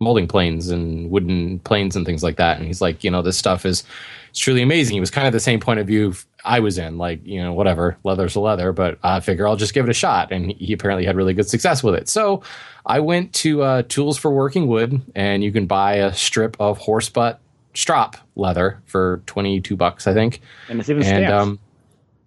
molding 0.00 0.26
planes 0.26 0.68
and 0.68 1.10
wooden 1.10 1.60
planes 1.60 1.96
and 1.96 2.04
things 2.04 2.22
like 2.22 2.36
that. 2.36 2.58
And 2.58 2.66
he's 2.66 2.80
like, 2.80 3.04
you 3.04 3.10
know, 3.10 3.22
this 3.22 3.38
stuff 3.38 3.64
is 3.64 3.84
it's 4.30 4.38
truly 4.38 4.62
amazing. 4.62 4.94
He 4.94 5.00
was 5.00 5.10
kind 5.10 5.26
of 5.26 5.32
the 5.32 5.40
same 5.40 5.60
point 5.60 5.78
of 5.80 5.86
view 5.86 6.14
I 6.44 6.60
was 6.60 6.78
in, 6.78 6.98
like, 6.98 7.26
you 7.26 7.42
know, 7.42 7.52
whatever, 7.52 7.96
leather's 8.04 8.34
a 8.36 8.40
leather, 8.40 8.72
but 8.72 8.98
I 9.02 9.20
figure 9.20 9.46
I'll 9.46 9.56
just 9.56 9.74
give 9.74 9.84
it 9.86 9.90
a 9.90 9.94
shot. 9.94 10.32
And 10.32 10.50
he 10.52 10.72
apparently 10.72 11.04
had 11.06 11.16
really 11.16 11.34
good 11.34 11.48
success 11.48 11.82
with 11.82 11.94
it. 11.94 12.08
So 12.08 12.42
I 12.84 13.00
went 13.00 13.32
to 13.34 13.62
uh, 13.62 13.82
Tools 13.88 14.18
for 14.18 14.30
Working 14.30 14.66
Wood, 14.66 15.00
and 15.14 15.44
you 15.44 15.52
can 15.52 15.66
buy 15.66 15.94
a 15.96 16.12
strip 16.12 16.56
of 16.58 16.78
horse 16.78 17.08
butt 17.08 17.40
strop 17.74 18.16
leather 18.36 18.82
for 18.86 19.22
22 19.26 19.76
bucks, 19.76 20.06
I 20.06 20.14
think. 20.14 20.40
And 20.68 20.80
it's 20.80 20.88
even 20.90 21.02
stamped. 21.04 21.30
um, 21.32 21.58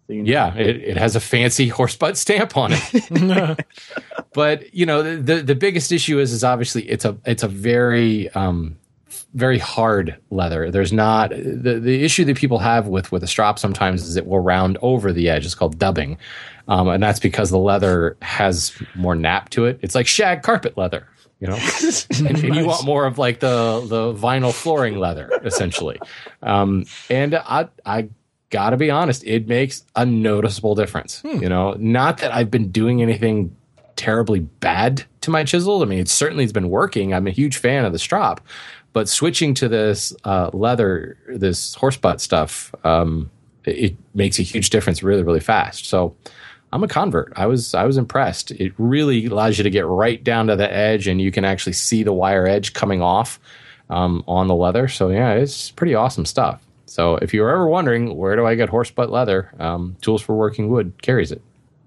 So 0.07 0.13
you 0.13 0.19
can- 0.19 0.25
yeah, 0.27 0.55
it, 0.55 0.77
it 0.77 0.97
has 0.97 1.15
a 1.15 1.19
fancy 1.19 1.67
horse 1.77 1.95
butt 1.95 2.15
stamp 2.17 2.55
on 2.57 2.71
it. 2.73 3.65
but 4.33 4.73
you 4.73 4.85
know, 4.85 5.03
the, 5.03 5.17
the 5.35 5.41
the 5.43 5.55
biggest 5.55 5.91
issue 5.91 6.19
is 6.19 6.31
is 6.31 6.43
obviously 6.43 6.83
it's 6.89 7.05
a 7.05 7.17
it's 7.25 7.43
a 7.43 7.47
very 7.47 8.29
um 8.29 8.77
very 9.35 9.59
hard 9.59 10.17
leather. 10.31 10.71
There's 10.71 10.93
not 10.93 11.29
the 11.29 11.79
the 11.79 12.03
issue 12.03 12.25
that 12.25 12.37
people 12.37 12.57
have 12.59 12.87
with 12.87 13.11
with 13.11 13.23
a 13.23 13.27
strop 13.27 13.59
sometimes 13.59 14.03
is 14.03 14.15
it 14.15 14.25
will 14.25 14.39
round 14.39 14.77
over 14.81 15.11
the 15.11 15.29
edge. 15.29 15.45
It's 15.45 15.53
called 15.53 15.77
dubbing, 15.77 16.17
um, 16.67 16.87
and 16.87 17.03
that's 17.03 17.19
because 17.19 17.51
the 17.51 17.59
leather 17.59 18.17
has 18.21 18.75
more 18.95 19.15
nap 19.15 19.49
to 19.49 19.65
it. 19.65 19.79
It's 19.81 19.93
like 19.93 20.07
shag 20.07 20.41
carpet 20.41 20.77
leather. 20.77 21.07
You 21.41 21.47
know, 21.47 21.59
and, 22.17 22.43
and 22.43 22.55
you 22.55 22.65
want 22.65 22.85
more 22.85 23.05
of 23.05 23.17
like 23.17 23.41
the 23.41 23.85
the 23.87 24.13
vinyl 24.13 24.53
flooring 24.53 24.97
leather, 24.97 25.29
essentially. 25.43 25.99
Um, 26.41 26.85
and 27.09 27.35
I 27.35 27.67
I 27.85 28.07
gotta 28.49 28.77
be 28.77 28.89
honest, 28.89 29.23
it 29.25 29.47
makes 29.47 29.83
a 29.97 30.05
noticeable 30.05 30.75
difference. 30.75 31.21
You 31.25 31.49
know, 31.49 31.73
not 31.73 32.19
that 32.19 32.33
I've 32.33 32.49
been 32.49 32.71
doing 32.71 33.01
anything 33.01 33.55
terribly 33.97 34.39
bad 34.39 35.03
to 35.21 35.31
my 35.31 35.43
chisel. 35.43 35.81
I 35.81 35.85
mean, 35.85 35.99
it 35.99 36.09
certainly 36.09 36.43
has 36.43 36.53
been 36.53 36.69
working. 36.69 37.13
I'm 37.13 37.27
a 37.27 37.31
huge 37.31 37.57
fan 37.57 37.85
of 37.85 37.91
the 37.91 37.99
strop, 37.99 38.41
but 38.95 39.09
switching 39.09 39.53
to 39.55 39.67
this 39.67 40.15
uh, 40.23 40.49
leather, 40.53 41.17
this 41.27 41.75
horse 41.75 41.97
butt 41.97 42.21
stuff, 42.21 42.73
um, 42.85 43.29
it, 43.65 43.77
it 43.77 43.97
makes 44.13 44.39
a 44.39 44.41
huge 44.41 44.69
difference 44.69 45.03
really, 45.03 45.21
really 45.21 45.41
fast. 45.41 45.85
So. 45.85 46.15
I'm 46.73 46.83
a 46.83 46.87
convert. 46.89 47.31
I 47.37 47.45
was 47.45 47.73
I 47.73 47.85
was 47.85 47.95
impressed. 47.95 48.51
It 48.51 48.73
really 48.77 49.27
allows 49.27 49.57
you 49.57 49.63
to 49.63 49.69
get 49.69 49.85
right 49.85 50.21
down 50.21 50.47
to 50.47 50.57
the 50.57 50.69
edge, 50.69 51.07
and 51.07 51.21
you 51.21 51.31
can 51.31 51.45
actually 51.45 51.71
see 51.71 52.03
the 52.03 52.11
wire 52.11 52.45
edge 52.45 52.73
coming 52.73 53.01
off 53.01 53.39
um, 53.89 54.25
on 54.27 54.47
the 54.47 54.55
leather. 54.55 54.89
So 54.89 55.07
yeah, 55.07 55.35
it's 55.35 55.71
pretty 55.71 55.95
awesome 55.95 56.25
stuff. 56.25 56.61
So 56.85 57.15
if 57.17 57.33
you're 57.33 57.49
ever 57.49 57.69
wondering 57.69 58.17
where 58.17 58.35
do 58.35 58.45
I 58.45 58.55
get 58.55 58.67
horse 58.67 58.91
butt 58.91 59.09
leather, 59.09 59.53
um, 59.57 59.95
Tools 60.01 60.21
for 60.21 60.35
Working 60.35 60.67
Wood 60.67 60.93
carries 61.01 61.31
it. 61.31 61.41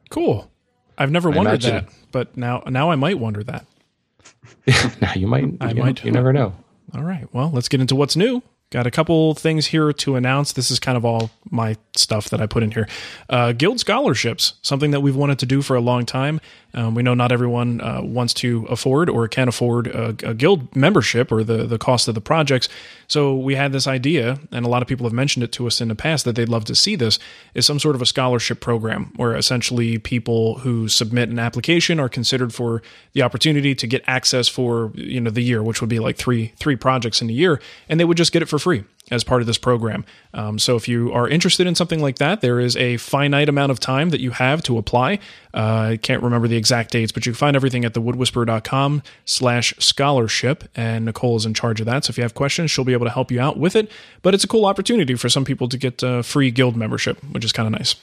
Cool. 0.09 0.51
I've 0.97 1.11
never 1.11 1.29
wondered 1.29 1.65
imagine- 1.65 1.85
that, 1.85 1.95
but 2.11 2.37
now 2.37 2.63
now 2.67 2.91
I 2.91 2.97
might 2.97 3.19
wonder 3.19 3.43
that. 3.45 3.67
now 5.03 5.13
you 5.15 5.27
might, 5.27 5.45
I 5.61 5.73
you, 5.73 5.83
might. 5.83 6.03
you 6.03 6.13
never 6.13 6.33
know. 6.33 6.55
All 6.95 7.03
right. 7.03 7.33
Well, 7.33 7.51
let's 7.51 7.69
get 7.69 7.81
into 7.81 7.95
what's 7.95 8.17
new. 8.17 8.43
Got 8.71 8.87
a 8.87 8.91
couple 8.91 9.33
things 9.33 9.67
here 9.67 9.95
to 9.95 10.17
announce. 10.17 10.53
This 10.53 10.71
is 10.71 10.79
kind 10.79 10.99
of 10.99 11.05
all 11.05 11.31
my 11.51 11.77
stuff 11.97 12.29
that 12.29 12.43
I 12.43 12.47
put 12.47 12.63
in 12.63 12.71
here. 12.71 12.87
Uh, 13.31 13.53
Guild 13.53 13.81
scholarships, 13.81 14.55
something 14.61 14.91
that 14.91 15.01
we've 15.01 15.17
wanted 15.17 15.39
to 15.39 15.47
do 15.47 15.63
for 15.63 15.75
a 15.75 15.81
long 15.81 16.05
time. 16.05 16.39
Um, 16.75 16.95
we 16.95 17.03
know 17.03 17.15
not 17.15 17.33
everyone 17.33 17.81
uh, 17.81 18.03
wants 18.03 18.35
to 18.35 18.67
afford 18.67 19.09
or 19.09 19.27
can 19.27 19.49
afford 19.49 19.87
a, 19.87 20.09
a 20.23 20.35
guild 20.35 20.77
membership 20.77 21.33
or 21.33 21.43
the, 21.45 21.67
the 21.67 21.79
cost 21.79 22.09
of 22.09 22.15
the 22.15 22.21
projects. 22.21 22.69
So 23.09 23.35
we 23.35 23.55
had 23.55 23.73
this 23.73 23.87
idea, 23.87 24.39
and 24.53 24.67
a 24.67 24.69
lot 24.69 24.83
of 24.83 24.89
people 24.89 25.07
have 25.07 25.15
mentioned 25.15 25.43
it 25.43 25.51
to 25.53 25.67
us 25.67 25.81
in 25.81 25.89
the 25.89 25.95
past 25.95 26.27
that 26.27 26.37
they'd 26.37 26.49
love 26.49 26.67
to 26.67 26.75
see 26.75 26.95
this, 26.95 27.19
is 27.55 27.65
some 27.65 27.79
sort 27.79 27.95
of 27.95 28.03
a 28.03 28.07
scholarship 28.07 28.61
program 28.61 29.13
where 29.17 29.35
essentially 29.35 29.97
people 29.99 30.59
who 30.59 30.89
submit 30.89 31.31
an 31.31 31.39
application 31.39 31.99
are 31.99 32.11
considered 32.11 32.53
for 32.53 32.83
the 33.15 33.23
opportunity 33.23 33.75
to 33.75 33.87
get 33.87 34.05
access 34.07 34.47
for 34.47 34.93
you 34.95 35.21
know 35.21 35.31
the 35.31 35.43
year, 35.43 35.63
which 35.63 35.81
would 35.81 35.91
be 35.91 35.99
like 35.99 36.19
three 36.19 36.53
three 36.59 36.77
projects 36.77 37.23
in 37.23 37.31
a 37.31 37.33
year, 37.33 37.61
and 37.89 37.99
they 37.99 38.05
would 38.05 38.19
just 38.19 38.33
get 38.33 38.43
it 38.43 38.47
for 38.47 38.59
free 38.59 38.85
as 39.11 39.25
part 39.25 39.41
of 39.41 39.47
this 39.47 39.59
program. 39.59 40.05
Um, 40.35 40.59
so 40.59 40.77
if 40.77 40.89
you 40.89 41.13
are 41.13 41.29
interested 41.29 41.67
in 41.67 41.75
something 41.75 42.01
like 42.01 42.19
that, 42.19 42.41
there 42.41 42.61
is 42.61 42.77
a 42.77 42.97
finite 42.99 43.49
amount 43.49 43.73
of 43.73 43.81
time 43.81 44.11
that 44.11 44.21
you 44.21 44.31
have 44.33 44.63
to 44.65 44.79
apply. 44.79 45.19
Uh, 45.55 45.93
I 45.93 45.99
can't 46.01 46.23
remember 46.23 46.49
the 46.49 46.57
exact 46.57 46.91
dates, 46.91 47.13
but 47.13 47.27
you 47.27 47.33
can 47.33 47.39
find 47.39 47.57
everything 47.57 47.85
at 47.85 47.95
thewoodwhisperer.com 47.95 49.03
slash 49.25 49.75
scholarship. 49.79 50.65
And 50.77 51.05
Nicole 51.07 51.37
is 51.37 51.47
in 51.47 51.55
charge 51.55 51.81
of 51.81 51.87
that. 51.87 52.05
So 52.05 52.11
if 52.11 52.19
you 52.19 52.23
have 52.23 52.35
questions, 52.35 52.71
she'll 52.71 52.85
be 52.85 52.93
able 52.93 53.07
to 53.07 53.13
help 53.13 53.31
you 53.31 53.41
out 53.41 53.59
with 53.59 53.75
it. 53.77 53.91
But 54.23 54.35
it's 54.35 54.45
a 54.45 54.49
cool 54.49 54.67
opportunity 54.67 55.15
for 55.15 55.29
some 55.29 55.45
people 55.45 55.69
to 55.69 55.79
get 55.79 56.03
uh, 56.03 56.23
free 56.23 56.51
guild 56.51 56.77
membership, 56.77 57.23
which 57.33 57.45
is 57.45 57.53
kind 57.53 57.67
of 57.67 57.73
nice. 57.73 57.95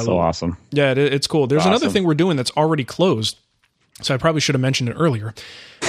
so 0.00 0.18
awesome. 0.18 0.56
Yeah, 0.72 0.90
it, 0.90 0.98
it's 0.98 1.26
cool. 1.26 1.46
There's 1.46 1.66
another 1.66 1.88
thing 1.88 2.04
we're 2.04 2.14
doing 2.14 2.36
that's 2.36 2.50
already 2.52 2.84
closed. 2.84 3.38
So 4.00 4.14
I 4.14 4.16
probably 4.16 4.40
should 4.40 4.54
have 4.54 4.62
mentioned 4.62 4.88
it 4.88 4.94
earlier. 4.94 5.34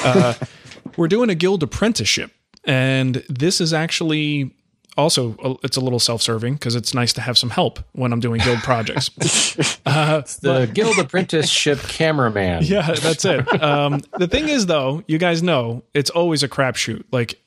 Uh, 0.03 0.33
we're 0.97 1.07
doing 1.07 1.29
a 1.29 1.35
guild 1.35 1.63
apprenticeship, 1.63 2.31
and 2.65 3.15
this 3.29 3.62
is 3.62 3.74
actually 3.74 4.53
also 4.96 5.58
it's 5.63 5.77
a 5.77 5.82
little 5.82 6.00
self-serving 6.00 6.53
because 6.53 6.75
it's 6.75 6.93
nice 6.93 7.13
to 7.13 7.22
have 7.22 7.38
some 7.38 7.50
help 7.50 7.79
when 7.93 8.13
I'm 8.13 8.20
doing 8.20 8.39
guild 8.41 8.60
projects. 8.60 9.10
The 9.86 10.70
Guild 10.74 10.98
Apprenticeship 10.98 11.79
Cameraman. 11.79 12.63
Yeah, 12.63 12.93
that's 12.93 13.25
it. 13.25 13.62
Um, 13.62 14.01
the 14.17 14.27
thing 14.27 14.50
is, 14.50 14.65
though, 14.65 15.03
you 15.08 15.17
guys 15.17 15.43
know 15.43 15.84
it's 15.93 16.10
always 16.10 16.41
a 16.43 16.48
crapshoot. 16.48 17.03
Like 17.12 17.39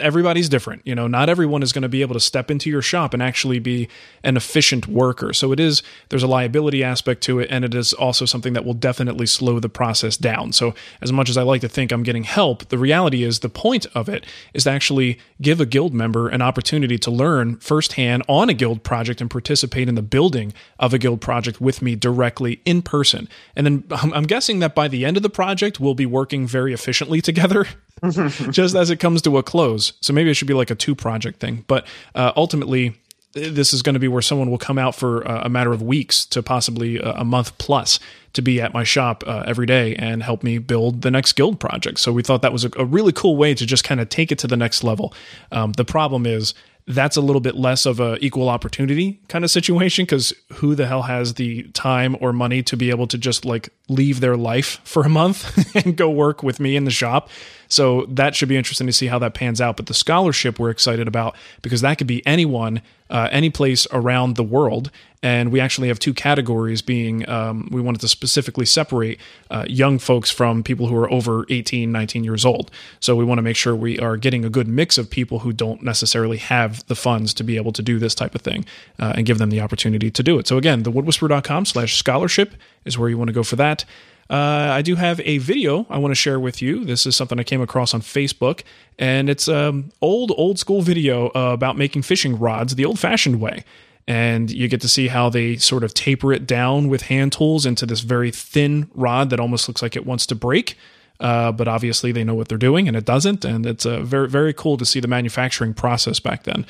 everybody's 0.00 0.48
different. 0.48 0.82
You 0.84 0.94
know, 0.94 1.06
not 1.06 1.28
everyone 1.28 1.62
is 1.62 1.72
going 1.72 1.82
to 1.82 1.88
be 1.88 2.02
able 2.02 2.14
to 2.14 2.20
step 2.20 2.50
into 2.50 2.68
your 2.68 2.82
shop 2.82 3.14
and 3.14 3.22
actually 3.22 3.58
be 3.58 3.88
an 4.22 4.36
efficient 4.36 4.86
worker. 4.86 5.32
So 5.32 5.52
it 5.52 5.60
is. 5.60 5.82
There's 6.10 6.22
a 6.22 6.26
liability 6.26 6.84
aspect 6.84 7.22
to 7.24 7.40
it, 7.40 7.48
and 7.50 7.64
it 7.64 7.74
is 7.74 7.92
also 7.92 8.24
something 8.24 8.52
that 8.52 8.64
will 8.64 8.74
definitely 8.74 9.26
slow 9.26 9.58
the 9.60 9.68
process 9.68 10.16
down. 10.16 10.52
So 10.52 10.74
as 11.00 11.12
much 11.12 11.28
as 11.28 11.36
I 11.36 11.42
like 11.42 11.60
to 11.62 11.68
think 11.68 11.92
I'm 11.92 12.02
getting 12.02 12.24
help, 12.24 12.68
the 12.68 12.78
reality 12.78 13.22
is 13.22 13.40
the 13.40 13.48
point 13.48 13.86
of 13.94 14.08
it 14.08 14.26
is 14.52 14.64
to 14.64 14.70
actually 14.70 15.18
give 15.40 15.60
a 15.60 15.66
guild 15.66 15.94
member 15.94 16.28
an 16.28 16.42
opportunity 16.42 16.98
to 16.98 17.10
learn 17.10 17.56
firsthand 17.56 18.22
on 18.28 18.48
a 18.48 18.54
guild 18.54 18.82
project 18.82 19.20
and 19.20 19.30
participate 19.30 19.88
in 19.88 19.94
the 19.94 20.02
building 20.02 20.52
of 20.78 20.92
a 20.92 20.98
guild 20.98 21.20
project 21.20 21.60
with 21.60 21.82
me 21.82 21.94
directly 21.96 22.60
in 22.64 22.82
person. 22.82 23.28
And 23.56 23.66
then 23.66 23.84
I'm, 23.90 24.12
I'm 24.12 24.24
guessing 24.24 24.58
that 24.60 24.74
by 24.74 24.88
the 24.88 25.04
end 25.04 25.16
of 25.16 25.22
the 25.22 25.30
project, 25.30 25.80
we'll 25.80 25.94
be 25.94 26.06
working 26.06 26.46
very 26.46 26.72
efficiently 26.72 27.20
together. 27.20 27.66
just 28.50 28.74
as 28.74 28.90
it 28.90 29.00
comes 29.00 29.22
to 29.22 29.30
a 29.38 29.42
close. 29.42 29.92
So 30.00 30.12
maybe 30.12 30.30
it 30.30 30.34
should 30.34 30.48
be 30.48 30.54
like 30.54 30.70
a 30.70 30.74
two 30.74 30.94
project 30.94 31.40
thing. 31.40 31.64
But 31.66 31.86
uh, 32.14 32.32
ultimately, 32.36 32.94
this 33.32 33.72
is 33.72 33.82
going 33.82 33.94
to 33.94 34.00
be 34.00 34.08
where 34.08 34.22
someone 34.22 34.50
will 34.50 34.58
come 34.58 34.78
out 34.78 34.94
for 34.94 35.26
uh, 35.26 35.42
a 35.44 35.48
matter 35.48 35.72
of 35.72 35.82
weeks 35.82 36.24
to 36.26 36.42
possibly 36.42 36.96
a 36.98 37.18
a 37.18 37.24
month 37.24 37.56
plus 37.58 37.98
to 38.34 38.42
be 38.42 38.60
at 38.60 38.72
my 38.72 38.84
shop 38.84 39.24
uh, 39.26 39.42
every 39.46 39.66
day 39.66 39.96
and 39.96 40.22
help 40.22 40.42
me 40.42 40.58
build 40.58 41.02
the 41.02 41.10
next 41.10 41.32
guild 41.32 41.58
project. 41.58 41.98
So 41.98 42.12
we 42.12 42.22
thought 42.22 42.42
that 42.42 42.52
was 42.52 42.64
a, 42.64 42.70
a 42.76 42.84
really 42.84 43.12
cool 43.12 43.36
way 43.36 43.54
to 43.54 43.66
just 43.66 43.84
kind 43.84 44.00
of 44.00 44.08
take 44.08 44.30
it 44.30 44.38
to 44.40 44.46
the 44.46 44.56
next 44.56 44.84
level. 44.84 45.12
Um, 45.50 45.72
the 45.72 45.84
problem 45.84 46.26
is 46.26 46.54
that's 46.86 47.16
a 47.16 47.20
little 47.20 47.40
bit 47.40 47.54
less 47.54 47.84
of 47.84 48.00
a 48.00 48.16
equal 48.24 48.48
opportunity 48.48 49.20
kind 49.28 49.44
of 49.44 49.50
situation 49.50 50.04
because 50.04 50.32
who 50.54 50.74
the 50.74 50.86
hell 50.86 51.02
has 51.02 51.34
the 51.34 51.64
time 51.74 52.16
or 52.20 52.32
money 52.32 52.62
to 52.62 52.76
be 52.76 52.90
able 52.90 53.06
to 53.06 53.18
just 53.18 53.44
like 53.44 53.68
leave 53.88 54.20
their 54.20 54.36
life 54.36 54.80
for 54.84 55.02
a 55.02 55.08
month 55.08 55.76
and 55.84 55.96
go 55.96 56.08
work 56.08 56.42
with 56.42 56.58
me 56.58 56.76
in 56.76 56.84
the 56.84 56.90
shop 56.90 57.28
so 57.68 58.06
that 58.08 58.34
should 58.34 58.48
be 58.48 58.56
interesting 58.56 58.86
to 58.86 58.92
see 58.92 59.06
how 59.06 59.18
that 59.20 59.34
pans 59.34 59.60
out. 59.60 59.76
But 59.76 59.86
the 59.86 59.94
scholarship 59.94 60.58
we're 60.58 60.70
excited 60.70 61.06
about 61.06 61.36
because 61.62 61.80
that 61.82 61.98
could 61.98 62.06
be 62.06 62.26
anyone 62.26 62.82
uh, 63.10 63.28
any 63.30 63.50
place 63.50 63.86
around 63.92 64.36
the 64.36 64.42
world. 64.42 64.90
And 65.20 65.50
we 65.50 65.58
actually 65.58 65.88
have 65.88 65.98
two 65.98 66.14
categories 66.14 66.80
being 66.80 67.28
um, 67.28 67.68
we 67.72 67.80
wanted 67.80 68.00
to 68.02 68.08
specifically 68.08 68.64
separate 68.64 69.18
uh, 69.50 69.64
young 69.68 69.98
folks 69.98 70.30
from 70.30 70.62
people 70.62 70.86
who 70.86 70.96
are 70.96 71.10
over 71.10 71.44
18 71.48 71.90
19 71.90 72.22
years 72.22 72.44
old. 72.44 72.70
So 73.00 73.16
we 73.16 73.24
want 73.24 73.38
to 73.38 73.42
make 73.42 73.56
sure 73.56 73.74
we 73.74 73.98
are 73.98 74.16
getting 74.16 74.44
a 74.44 74.50
good 74.50 74.68
mix 74.68 74.96
of 74.96 75.10
people 75.10 75.40
who 75.40 75.52
don't 75.52 75.82
necessarily 75.82 76.36
have 76.36 76.86
the 76.86 76.94
funds 76.94 77.34
to 77.34 77.42
be 77.42 77.56
able 77.56 77.72
to 77.72 77.82
do 77.82 77.98
this 77.98 78.14
type 78.14 78.34
of 78.36 78.42
thing 78.42 78.64
uh, 79.00 79.14
and 79.16 79.26
give 79.26 79.38
them 79.38 79.50
the 79.50 79.60
opportunity 79.60 80.10
to 80.10 80.22
do 80.22 80.38
it. 80.38 80.46
So 80.46 80.56
again 80.56 80.84
the 80.84 80.92
woodwhisperer.com 80.92 81.64
slash 81.64 81.96
scholarship 81.96 82.54
is 82.84 82.96
where 82.96 83.08
you 83.08 83.18
want 83.18 83.28
to 83.28 83.34
go 83.34 83.42
for 83.42 83.56
that 83.56 83.84
uh, 84.30 84.70
I 84.72 84.82
do 84.82 84.96
have 84.96 85.20
a 85.20 85.38
video 85.38 85.86
I 85.88 85.98
want 85.98 86.12
to 86.12 86.16
share 86.16 86.38
with 86.38 86.60
you. 86.60 86.84
This 86.84 87.06
is 87.06 87.16
something 87.16 87.40
I 87.40 87.44
came 87.44 87.60
across 87.60 87.94
on 87.94 88.00
Facebook, 88.00 88.62
and 88.98 89.30
it's 89.30 89.48
um 89.48 89.90
old 90.00 90.32
old 90.36 90.58
school 90.58 90.82
video 90.82 91.28
uh, 91.28 91.52
about 91.52 91.76
making 91.76 92.02
fishing 92.02 92.38
rods 92.38 92.74
the 92.74 92.84
old 92.84 92.98
fashioned 92.98 93.40
way. 93.40 93.64
And 94.06 94.50
you 94.50 94.68
get 94.68 94.80
to 94.80 94.88
see 94.88 95.08
how 95.08 95.28
they 95.28 95.56
sort 95.56 95.84
of 95.84 95.92
taper 95.92 96.32
it 96.32 96.46
down 96.46 96.88
with 96.88 97.02
hand 97.02 97.32
tools 97.32 97.66
into 97.66 97.84
this 97.84 98.00
very 98.00 98.30
thin 98.30 98.90
rod 98.94 99.28
that 99.28 99.38
almost 99.38 99.68
looks 99.68 99.82
like 99.82 99.96
it 99.96 100.06
wants 100.06 100.24
to 100.26 100.34
break. 100.34 100.78
Uh, 101.20 101.52
but 101.52 101.68
obviously 101.68 102.12
they 102.12 102.24
know 102.24 102.34
what 102.34 102.48
they're 102.48 102.56
doing 102.56 102.88
and 102.88 102.96
it 102.96 103.04
doesn't. 103.04 103.44
And 103.44 103.66
it's 103.66 103.84
uh, 103.84 104.00
very, 104.00 104.28
very 104.28 104.54
cool 104.54 104.78
to 104.78 104.86
see 104.86 105.00
the 105.00 105.08
manufacturing 105.08 105.74
process 105.74 106.20
back 106.20 106.44
then. 106.44 106.64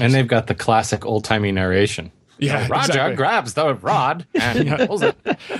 And 0.00 0.12
they've 0.12 0.26
got 0.26 0.48
the 0.48 0.54
classic 0.54 1.06
old 1.06 1.24
timey 1.24 1.52
narration. 1.52 2.10
Yeah, 2.40 2.66
Roger 2.68 2.92
exactly. 2.92 3.16
grabs 3.16 3.54
the 3.54 3.74
rod 3.74 4.26
and 4.34 4.68
pulls 4.86 5.02
it. 5.02 5.16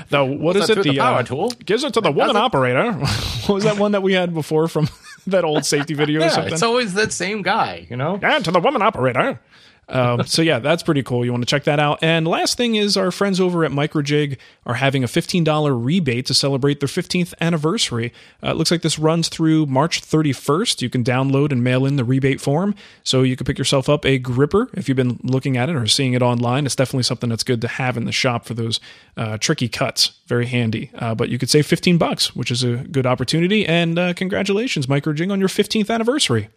The, 0.09 0.25
what 0.25 0.57
is 0.57 0.69
it? 0.71 0.77
The, 0.77 0.83
the 0.83 0.97
power 0.99 1.19
uh, 1.19 1.23
tool? 1.23 1.51
Gives 1.65 1.85
it 1.85 1.95
to 1.95 2.01
the 2.01 2.11
woman 2.11 2.37
operator. 2.37 2.93
what 3.47 3.49
was 3.55 3.65
that 3.65 3.79
one 3.79 3.93
that 3.93 4.03
we 4.03 4.13
had 4.15 4.33
before 4.35 4.69
from 4.69 4.89
that 5.27 5.45
old 5.45 5.65
safety 5.65 5.95
video 5.95 6.21
or 6.21 6.25
Yeah, 6.25 6.29
something. 6.31 6.53
it's 6.53 6.63
always 6.63 6.95
that 6.95 7.13
same 7.13 7.43
guy, 7.43 7.87
you 7.91 7.97
know? 7.97 8.19
and 8.23 8.45
to 8.45 8.51
the 8.51 8.61
woman 8.61 8.83
operator. 8.83 9.41
Um, 9.91 10.25
so 10.27 10.43
yeah, 10.43 10.59
that's 10.59 10.83
pretty 10.83 11.03
cool. 11.03 11.25
You 11.25 11.33
want 11.33 11.43
to 11.43 11.47
check 11.47 11.65
that 11.65 11.81
out. 11.81 11.99
And 12.03 12.27
last 12.27 12.57
thing 12.57 12.77
is 12.77 12.97
our 12.97 13.11
friends 13.11 13.41
over 13.41 13.65
at 13.65 13.73
Microjig 13.73 14.39
are 14.65 14.75
having 14.75 15.05
a 15.05 15.07
$15 15.07 15.85
rebate 15.85 16.27
to 16.27 16.35
celebrate 16.35 16.81
their 16.81 16.89
15th 16.89 17.35
anniversary. 17.41 18.13
Uh, 18.43 18.51
it 18.51 18.57
looks 18.57 18.71
like 18.71 18.83
this 18.83 18.99
runs 18.99 19.29
through 19.29 19.67
March 19.67 20.03
31st. 20.03 20.83
You 20.83 20.91
can 20.91 21.03
download 21.03 21.53
and 21.53 21.65
mail 21.65 21.85
in 21.85 21.97
the 21.97 22.05
rebate 22.05 22.41
form, 22.41 22.75
so 23.03 23.23
you 23.23 23.37
can 23.37 23.45
pick 23.45 23.59
yourself 23.59 23.89
up 23.89 24.07
a 24.07 24.19
gripper 24.19 24.69
if 24.75 24.89
you've 24.89 24.97
been 24.97 25.19
looking 25.23 25.57
at 25.57 25.69
it 25.69 25.77
or 25.77 25.87
seeing 25.87 26.15
it 26.15 26.23
online. 26.23 26.67
It's 26.67 26.77
definitely 26.77 27.03
something 27.03 27.29
that's 27.29 27.45
good 27.45 27.61
to 27.63 27.69
have 27.69 27.97
in 27.97 28.05
the 28.05 28.13
shop 28.13 28.45
for 28.45 28.55
those 28.55 28.81
uh, 29.17 29.39
tricky 29.39 29.69
cuts. 29.69 30.13
Very 30.27 30.47
handy. 30.47 30.91
Uh, 30.95 31.15
but 31.15 31.29
you 31.29 31.39
could 31.39 31.51
save 31.51 31.67
15 31.67 31.99
bucks, 31.99 32.35
which 32.37 32.51
is 32.51 32.63
a 32.63 32.77
good 32.77 33.07
opportunity. 33.07 33.67
And 33.67 33.99
uh, 33.99 34.15
congratulations, 34.15 34.87
Microjig, 34.87 35.33
on 35.33 35.41
your 35.41 35.49
15th 35.49 35.91
anniversary 35.91 36.49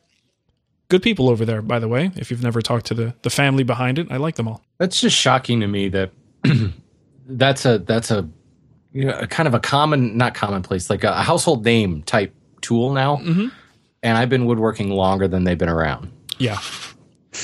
good 0.89 1.01
people 1.01 1.29
over 1.29 1.45
there 1.45 1.61
by 1.61 1.79
the 1.79 1.87
way 1.87 2.11
if 2.15 2.29
you've 2.29 2.43
never 2.43 2.61
talked 2.61 2.85
to 2.85 2.93
the 2.93 3.13
the 3.23 3.29
family 3.29 3.63
behind 3.63 3.97
it 3.99 4.07
i 4.11 4.17
like 4.17 4.35
them 4.35 4.47
all 4.47 4.61
That's 4.77 5.01
just 5.01 5.15
shocking 5.17 5.59
to 5.61 5.67
me 5.67 5.89
that 5.89 6.11
that's 7.27 7.65
a 7.65 7.79
that's 7.79 8.11
a 8.11 8.27
you 8.91 9.05
know 9.05 9.17
a 9.17 9.27
kind 9.27 9.47
of 9.47 9.53
a 9.53 9.59
common 9.59 10.17
not 10.17 10.33
commonplace 10.35 10.89
like 10.89 11.03
a 11.03 11.13
household 11.23 11.65
name 11.65 12.03
type 12.03 12.33
tool 12.61 12.93
now. 12.93 13.17
Mm-hmm. 13.17 13.47
And 14.03 14.17
I've 14.17 14.29
been 14.29 14.45
woodworking 14.45 14.89
longer 14.89 15.27
than 15.27 15.43
they've 15.45 15.57
been 15.57 15.69
around. 15.69 16.11
yeah 16.37 16.59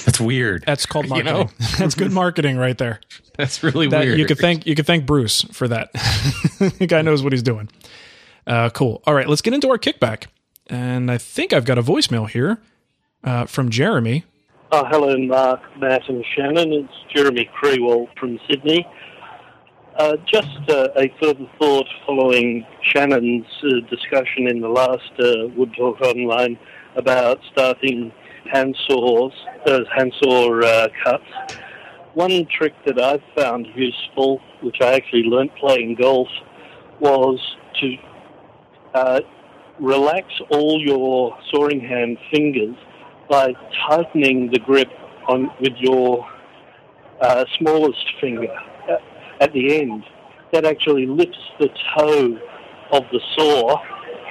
That's 0.06 0.20
weird. 0.20 0.64
that's 0.66 0.86
called 0.86 1.08
You 1.16 1.24
know? 1.24 1.50
that's 1.78 1.96
good 1.96 2.12
marketing 2.12 2.58
right 2.58 2.78
there 2.78 3.00
That's 3.38 3.64
really 3.64 3.88
that 3.88 4.04
weird. 4.06 4.20
you 4.20 4.26
could 4.26 4.38
thank 4.38 4.66
you 4.68 4.76
could 4.76 4.86
thank 4.86 5.06
bruce 5.06 5.42
for 5.54 5.68
that 5.70 5.92
the 6.60 6.86
guy 6.88 7.02
knows 7.02 7.24
what 7.24 7.32
he's 7.34 7.42
doing 7.44 7.70
uh, 8.46 8.70
cool 8.72 9.02
all 9.08 9.14
right 9.14 9.28
let's 9.30 9.42
get 9.42 9.54
into 9.54 9.70
our 9.70 9.78
kickback 9.78 10.26
and 10.68 11.10
i 11.10 11.18
think 11.18 11.54
i've 11.54 11.64
got 11.66 11.78
a 11.78 11.82
voicemail 11.84 12.30
here 12.30 12.62
uh, 13.24 13.46
from 13.46 13.70
jeremy 13.70 14.26
Oh, 14.72 14.86
hello, 14.86 15.18
Mark, 15.18 15.62
Matt, 15.80 16.08
and 16.10 16.24
Shannon. 16.36 16.72
It's 16.72 16.94
Jeremy 17.12 17.50
Creewell 17.60 18.08
from 18.20 18.40
Sydney. 18.48 18.86
Uh, 19.98 20.16
just 20.32 20.60
uh, 20.70 20.90
a 20.96 21.12
further 21.20 21.50
thought 21.58 21.88
following 22.06 22.64
Shannon's 22.84 23.48
uh, 23.64 23.80
discussion 23.90 24.48
in 24.48 24.62
the 24.62 24.70
last 24.70 25.12
uh, 25.20 25.48
Wood 25.58 25.74
Talk 25.76 26.00
Online 26.02 26.56
about 26.96 27.40
starting 27.52 28.12
hand 28.54 28.78
saws, 28.88 29.34
uh, 29.66 29.82
uh, 29.90 30.88
cuts. 31.04 31.58
One 32.14 32.46
trick 32.56 32.76
that 32.86 33.02
I've 33.02 33.24
found 33.36 33.66
useful, 33.76 34.40
which 34.62 34.78
I 34.82 34.94
actually 34.94 35.24
learnt 35.24 35.56
playing 35.56 35.96
golf, 35.96 36.28
was 37.00 37.40
to 37.82 39.24
relax 39.80 40.28
all 40.52 40.80
your 40.80 41.36
sawing 41.50 41.80
hand 41.80 42.20
fingers 42.32 42.76
by 43.30 43.54
tightening 43.88 44.50
the 44.52 44.60
grip 44.60 44.90
on 45.28 45.50
with 45.62 45.74
your 45.78 46.28
uh, 47.22 47.46
smallest 47.58 48.04
finger 48.20 48.48
at, 49.40 49.54
the 49.54 49.80
end. 49.80 50.04
That 50.52 50.66
actually 50.66 51.06
lifts 51.06 51.38
the 51.60 51.70
toe 51.96 52.38
of 52.92 53.04
the 53.12 53.20
saw 53.38 53.78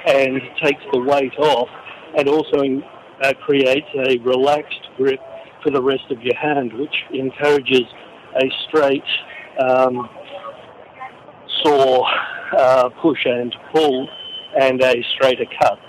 and 0.05 0.41
takes 0.61 0.81
the 0.91 0.99
weight 0.99 1.33
off, 1.39 1.69
and 2.17 2.27
also 2.27 2.81
uh, 3.21 3.33
creates 3.45 3.87
a 3.95 4.17
relaxed 4.19 4.89
grip 4.97 5.19
for 5.63 5.71
the 5.71 5.81
rest 5.81 6.11
of 6.11 6.21
your 6.21 6.35
hand, 6.35 6.73
which 6.73 6.95
encourages 7.13 7.83
a 8.35 8.51
straight 8.67 9.03
um, 9.61 10.09
saw 11.63 12.05
uh, 12.57 12.89
push 13.01 13.25
and 13.25 13.55
pull 13.73 14.07
and 14.59 14.81
a 14.81 15.03
straighter 15.15 15.45
cut. 15.61 15.79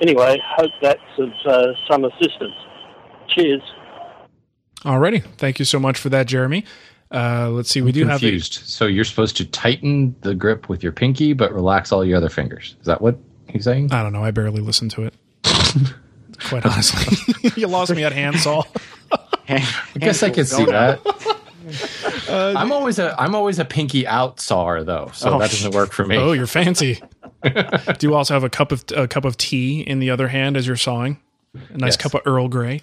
Anyway, 0.00 0.40
hope 0.56 0.70
that's 0.82 1.00
of 1.18 1.30
uh, 1.46 1.72
some 1.90 2.04
assistance. 2.04 2.54
Cheers. 3.28 3.62
alrighty 4.84 5.22
thank 5.36 5.58
you 5.58 5.64
so 5.64 5.78
much 5.80 5.98
for 5.98 6.08
that 6.10 6.26
jeremy 6.26 6.64
uh, 7.10 7.48
let's 7.50 7.68
see 7.70 7.82
we 7.82 7.92
do 7.92 8.06
have 8.06 8.16
a, 8.16 8.20
confused. 8.20 8.54
so 8.64 8.86
you're 8.86 9.04
supposed 9.04 9.36
to 9.36 9.44
tighten 9.44 10.14
the 10.22 10.34
grip 10.34 10.68
with 10.68 10.82
your 10.82 10.92
pinky, 10.92 11.32
but 11.32 11.52
relax 11.52 11.92
all 11.92 12.04
your 12.04 12.16
other 12.16 12.28
fingers. 12.28 12.76
Is 12.80 12.86
that 12.86 13.00
what 13.00 13.18
he's 13.48 13.64
saying? 13.64 13.92
i 13.92 14.02
don't 14.02 14.12
know 14.12 14.24
i 14.24 14.30
barely 14.30 14.60
listened 14.60 14.90
to 14.92 15.02
it 15.02 15.14
quite 16.48 16.64
honestly 16.64 17.50
you 17.56 17.66
lost 17.66 17.94
me 17.94 18.04
at 18.04 18.12
handsaw 18.12 18.62
I 19.48 19.60
guess 19.98 20.22
I 20.22 20.30
can 20.30 20.44
see 20.44 20.64
that. 20.64 21.00
I'm 22.28 22.72
always 22.72 22.98
a 22.98 23.14
I'm 23.20 23.34
always 23.34 23.58
a 23.58 23.64
pinky 23.64 24.06
out 24.06 24.40
sawer 24.40 24.82
though, 24.84 25.10
so 25.14 25.34
Oh, 25.34 25.38
that 25.38 25.50
doesn't 25.50 25.74
work 25.74 25.92
for 25.92 26.04
me. 26.04 26.16
Oh, 26.16 26.32
you're 26.32 26.46
fancy. 26.48 27.00
Do 27.98 28.06
you 28.08 28.14
also 28.14 28.34
have 28.34 28.44
a 28.44 28.50
cup 28.50 28.72
of 28.72 28.84
a 28.96 29.06
cup 29.08 29.24
of 29.24 29.36
tea 29.36 29.80
in 29.80 29.98
the 29.98 30.10
other 30.10 30.28
hand 30.28 30.56
as 30.56 30.66
you're 30.66 30.76
sawing? 30.76 31.18
A 31.54 31.78
nice 31.78 31.92
Yes. 31.94 31.96
cup 31.96 32.14
of 32.14 32.20
Earl 32.26 32.48
Grey. 32.48 32.82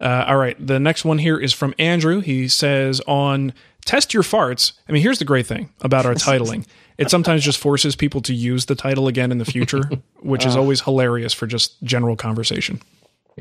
Uh, 0.00 0.24
all 0.28 0.36
right, 0.36 0.56
the 0.64 0.78
next 0.78 1.04
one 1.04 1.18
here 1.18 1.38
is 1.38 1.52
from 1.52 1.74
Andrew. 1.78 2.20
He 2.20 2.46
says 2.48 3.00
on 3.06 3.52
test 3.84 4.14
your 4.14 4.22
farts. 4.22 4.72
I 4.88 4.92
mean, 4.92 5.02
here's 5.02 5.18
the 5.18 5.24
great 5.24 5.46
thing 5.46 5.70
about 5.80 6.06
our 6.06 6.14
titling. 6.26 6.66
It 6.98 7.10
sometimes 7.10 7.44
just 7.44 7.58
forces 7.58 7.94
people 7.96 8.20
to 8.22 8.34
use 8.34 8.66
the 8.66 8.74
title 8.74 9.06
again 9.08 9.30
in 9.32 9.38
the 9.38 9.44
future, 9.44 9.82
which 10.20 10.44
is 10.46 10.56
always 10.56 10.80
hilarious 10.82 11.32
for 11.32 11.46
just 11.46 11.80
general 11.82 12.16
conversation. 12.16 12.80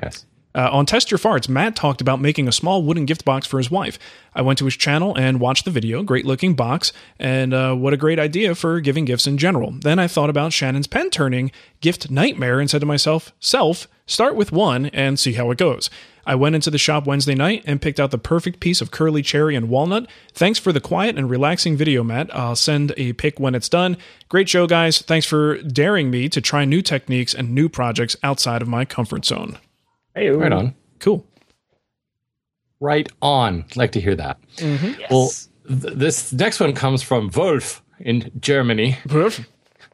yes. 0.01 0.25
Uh, 0.58 0.70
on 0.72 0.88
Test 0.88 1.12
Your 1.12 1.20
Farts, 1.20 1.48
Matt 1.48 1.76
talked 1.76 2.02
about 2.02 2.20
making 2.20 2.48
a 2.48 2.52
small 2.52 2.82
wooden 2.82 3.06
gift 3.06 3.24
box 3.24 3.46
for 3.46 3.60
his 3.60 3.70
wife. 3.70 4.00
I 4.34 4.41
went 4.41 4.58
to 4.58 4.65
his 4.65 4.76
channel 4.76 5.15
and 5.15 5.39
watched 5.39 5.65
the 5.65 5.72
video. 5.72 6.02
Great 6.02 6.26
looking 6.26 6.56
box, 6.56 6.91
and 7.20 7.54
uh, 7.54 7.76
what 7.76 7.93
a 7.93 7.98
great 7.98 8.17
idea 8.17 8.56
for 8.56 8.80
giving 8.80 9.06
gifts 9.06 9.28
in 9.28 9.38
general. 9.38 9.70
Then 9.72 10.00
I 10.00 10.08
thought 10.08 10.32
about 10.32 10.54
Shannon's 10.54 10.88
pen 10.88 11.12
turning 11.12 11.52
gift 11.80 12.10
nightmare 12.10 12.60
and 12.60 12.67
said 12.67 12.80
to 12.80 12.88
myself, 12.88 13.34
Self, 13.39 13.88
start 14.08 14.36
with 14.36 14.52
one 14.52 14.88
and 14.88 15.20
see 15.20 15.34
how 15.34 15.52
it 15.52 15.60
goes. 15.60 15.91
I 16.26 16.34
went 16.34 16.56
into 16.56 16.72
the 16.72 16.80
shop 16.80 17.06
Wednesday 17.06 17.36
night 17.36 17.62
and 17.67 17.80
picked 17.80 18.00
out 18.00 18.10
the 18.10 18.17
perfect 18.17 18.60
piece 18.60 18.82
of 18.82 18.89
curly 18.89 19.22
cherry 19.22 19.56
and 19.56 19.70
walnut. 19.70 20.10
Thanks 20.34 20.58
for 20.58 20.74
the 20.74 20.82
quiet 20.82 21.20
and 21.20 21.30
relaxing 21.30 21.78
video, 21.78 22.04
Matt. 22.04 22.36
I'll 22.36 22.56
send 22.56 22.93
a 22.98 23.13
pic 23.13 23.39
when 23.39 23.54
it's 23.54 23.70
done. 23.70 23.96
Great 24.28 24.50
show, 24.50 24.65
guys. 24.65 25.04
Thanks 25.04 25.28
for 25.28 25.62
daring 25.62 26.10
me 26.10 26.30
to 26.30 26.41
try 26.41 26.65
new 26.65 26.82
techniques 26.82 27.36
and 27.36 27.54
new 27.54 27.70
projects 27.70 28.15
outside 28.24 28.63
of 28.63 28.67
my 28.67 28.86
comfort 28.86 29.24
zone. 29.24 29.60
Hey, 30.17 30.30
Right 30.30 30.51
on. 30.51 30.73
Cool. 30.99 31.25
Right 32.80 33.08
on. 33.21 33.65
Like 33.75 33.91
to 33.93 34.01
hear 34.01 34.15
that. 34.15 34.38
Mm-hmm. 34.58 35.01
Well, 35.12 35.30
th- 35.67 35.93
this 35.95 36.34
next 36.34 36.60
one 36.60 36.73
comes 36.73 37.01
from 37.03 37.30
Wolf 37.36 37.84
in 37.99 38.32
Germany. 38.39 38.97
Wolf. 39.10 39.38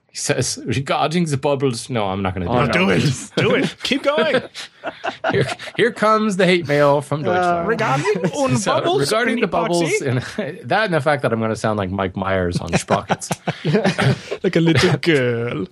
He 0.09 0.17
says, 0.17 0.59
regarding 0.65 1.25
the 1.25 1.37
bubbles. 1.37 1.89
No, 1.89 2.05
I'm 2.05 2.21
not 2.21 2.35
going 2.35 2.45
to 2.47 2.53
do 2.53 2.57
Oh, 2.59 2.65
that. 2.65 2.73
do 2.73 2.89
it. 2.89 3.31
Do 3.35 3.55
it. 3.55 3.75
Keep 3.83 4.03
going. 4.03 4.43
Here, 5.31 5.45
here 5.77 5.91
comes 5.91 6.35
the 6.37 6.45
hate 6.45 6.67
mail 6.67 7.01
from 7.01 7.21
uh, 7.21 7.33
Deutschland. 7.33 7.67
Regarding 7.67 8.25
un 8.37 8.57
So, 8.63 8.73
bubbles 8.75 8.99
regarding 9.01 9.39
the 9.39 9.47
bubbles 9.47 10.01
and 10.01 10.19
that 10.65 10.85
and 10.85 10.93
the 10.93 11.01
fact 11.01 11.21
that 11.23 11.31
I'm 11.33 11.39
going 11.39 11.49
to 11.49 11.55
sound 11.55 11.77
like 11.77 11.89
Mike 11.89 12.15
Myers 12.15 12.59
on 12.59 12.71
Sprockets. 12.77 13.29
like 14.43 14.55
a 14.55 14.59
little 14.59 14.97
girl. 14.97 15.65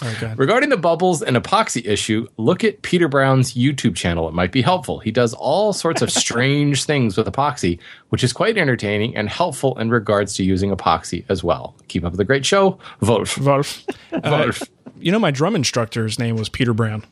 Oh, 0.00 0.34
Regarding 0.36 0.68
the 0.68 0.76
bubbles 0.76 1.22
and 1.22 1.36
epoxy 1.36 1.84
issue, 1.84 2.28
look 2.36 2.62
at 2.62 2.82
Peter 2.82 3.08
Brown's 3.08 3.54
YouTube 3.54 3.96
channel. 3.96 4.28
It 4.28 4.34
might 4.34 4.52
be 4.52 4.62
helpful. 4.62 5.00
He 5.00 5.10
does 5.10 5.34
all 5.34 5.72
sorts 5.72 6.02
of 6.02 6.10
strange 6.24 6.84
things 6.84 7.16
with 7.16 7.26
epoxy, 7.26 7.80
which 8.10 8.22
is 8.22 8.32
quite 8.32 8.56
entertaining 8.56 9.16
and 9.16 9.28
helpful 9.28 9.76
in 9.78 9.90
regards 9.90 10.34
to 10.34 10.44
using 10.44 10.70
epoxy 10.70 11.24
as 11.28 11.42
well. 11.42 11.74
Keep 11.88 12.04
up 12.04 12.12
the 12.12 12.24
great 12.24 12.46
show, 12.46 12.78
Wolf. 13.00 13.38
Wolf. 13.38 13.84
Uh, 14.10 14.44
Wolf. 14.44 14.62
you 14.98 15.12
know, 15.12 15.18
my 15.18 15.30
drum 15.30 15.54
instructor's 15.54 16.18
name 16.18 16.36
was 16.36 16.48
Peter 16.48 16.72
Brown. 16.72 17.04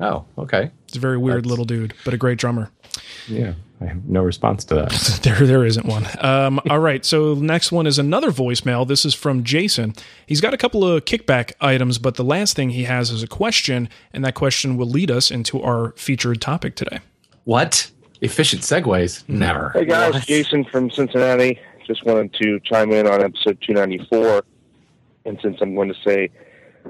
Oh, 0.00 0.24
okay. 0.38 0.70
It's 0.88 0.96
a 0.96 1.00
very 1.00 1.18
weird 1.18 1.44
little 1.44 1.66
dude, 1.66 1.92
but 2.06 2.14
a 2.14 2.16
great 2.16 2.38
drummer. 2.38 2.70
Yeah, 3.30 3.54
I 3.80 3.86
have 3.86 4.04
no 4.06 4.22
response 4.22 4.64
to 4.66 4.74
that. 4.76 5.20
There, 5.22 5.46
there 5.46 5.64
isn't 5.64 5.86
one. 5.86 6.06
Um, 6.20 6.60
all 6.70 6.78
right. 6.80 7.04
So 7.04 7.34
next 7.34 7.70
one 7.72 7.86
is 7.86 7.98
another 7.98 8.30
voicemail. 8.30 8.86
This 8.86 9.04
is 9.04 9.14
from 9.14 9.44
Jason. 9.44 9.94
He's 10.26 10.40
got 10.40 10.52
a 10.54 10.56
couple 10.56 10.84
of 10.84 11.04
kickback 11.04 11.52
items, 11.60 11.98
but 11.98 12.16
the 12.16 12.24
last 12.24 12.56
thing 12.56 12.70
he 12.70 12.84
has 12.84 13.10
is 13.10 13.22
a 13.22 13.26
question, 13.26 13.88
and 14.12 14.24
that 14.24 14.34
question 14.34 14.76
will 14.76 14.88
lead 14.88 15.10
us 15.10 15.30
into 15.30 15.62
our 15.62 15.92
featured 15.96 16.40
topic 16.40 16.74
today. 16.74 17.00
What? 17.44 17.90
Efficient 18.20 18.62
segues? 18.62 19.26
Never. 19.28 19.70
Hey 19.70 19.84
guys, 19.86 20.12
What? 20.14 20.22
Jason 20.26 20.64
from 20.64 20.90
Cincinnati. 20.90 21.58
Just 21.86 22.04
wanted 22.04 22.32
to 22.34 22.60
chime 22.60 22.92
in 22.92 23.06
on 23.06 23.22
episode 23.22 23.58
294. 23.66 24.44
And 25.24 25.38
since 25.42 25.58
I'm 25.60 25.74
going 25.74 25.88
to 25.88 25.98
say 26.04 26.30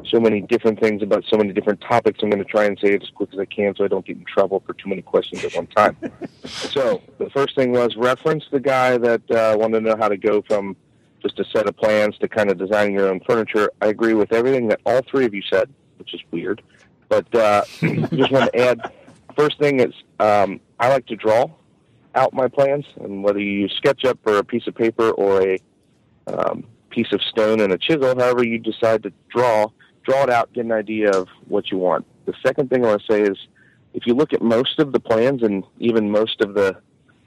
so 0.08 0.20
many 0.20 0.40
different 0.40 0.80
things 0.80 1.02
about 1.02 1.24
so 1.28 1.36
many 1.36 1.52
different 1.52 1.80
topics, 1.80 2.20
I'm 2.22 2.30
going 2.30 2.42
to 2.42 2.50
try 2.50 2.64
and 2.64 2.78
say 2.78 2.94
it 2.94 3.02
as 3.02 3.10
quick 3.10 3.30
as 3.32 3.38
I 3.38 3.44
can 3.44 3.74
so 3.76 3.84
I 3.84 3.88
don't 3.88 4.04
get 4.04 4.16
in 4.16 4.24
trouble 4.24 4.62
for 4.66 4.72
too 4.74 4.88
many 4.88 5.02
questions 5.02 5.44
at 5.44 5.54
one 5.54 5.66
time. 5.66 5.96
so 6.44 7.02
the 7.18 7.30
first 7.30 7.54
thing 7.56 7.72
was 7.72 7.96
reference 7.96 8.44
the 8.50 8.60
guy 8.60 8.98
that 8.98 9.30
uh, 9.30 9.56
wanted 9.58 9.80
to 9.80 9.90
know 9.90 9.96
how 9.96 10.08
to 10.08 10.16
go 10.16 10.42
from 10.42 10.76
just 11.22 11.38
a 11.38 11.44
set 11.44 11.68
of 11.68 11.76
plans 11.76 12.16
to 12.18 12.28
kind 12.28 12.50
of 12.50 12.58
designing 12.58 12.94
your 12.94 13.08
own 13.08 13.20
furniture. 13.20 13.70
I 13.80 13.88
agree 13.88 14.14
with 14.14 14.32
everything 14.32 14.68
that 14.68 14.80
all 14.86 15.02
three 15.02 15.26
of 15.26 15.34
you 15.34 15.42
said, 15.42 15.72
which 15.98 16.14
is 16.14 16.20
weird. 16.30 16.62
But 17.08 17.32
uh, 17.34 17.64
just 17.80 18.30
want 18.30 18.52
to 18.52 18.58
add 18.58 18.92
first 19.36 19.58
thing 19.58 19.80
is 19.80 19.94
um, 20.18 20.60
I 20.78 20.88
like 20.88 21.06
to 21.06 21.16
draw 21.16 21.50
out 22.14 22.32
my 22.32 22.48
plans, 22.48 22.84
and 23.00 23.22
whether 23.22 23.38
you 23.38 23.52
use 23.62 23.80
SketchUp 23.82 24.18
or 24.24 24.36
a 24.38 24.44
piece 24.44 24.66
of 24.66 24.74
paper 24.74 25.10
or 25.10 25.42
a 25.42 25.58
um, 26.26 26.64
piece 26.90 27.12
of 27.12 27.22
stone 27.22 27.60
and 27.60 27.72
a 27.72 27.78
chisel, 27.78 28.18
however 28.18 28.44
you 28.44 28.58
decide 28.58 29.02
to 29.04 29.12
draw, 29.28 29.68
draw 30.10 30.24
it 30.24 30.30
out, 30.30 30.52
get 30.52 30.64
an 30.64 30.72
idea 30.72 31.10
of 31.10 31.28
what 31.46 31.70
you 31.70 31.78
want. 31.78 32.04
The 32.26 32.34
second 32.44 32.68
thing 32.68 32.84
I 32.84 32.88
want 32.88 33.02
to 33.06 33.12
say 33.12 33.22
is 33.22 33.36
if 33.94 34.06
you 34.06 34.14
look 34.14 34.32
at 34.32 34.42
most 34.42 34.78
of 34.80 34.92
the 34.92 35.00
plans 35.00 35.42
and 35.42 35.64
even 35.78 36.10
most 36.10 36.40
of 36.40 36.54
the 36.54 36.76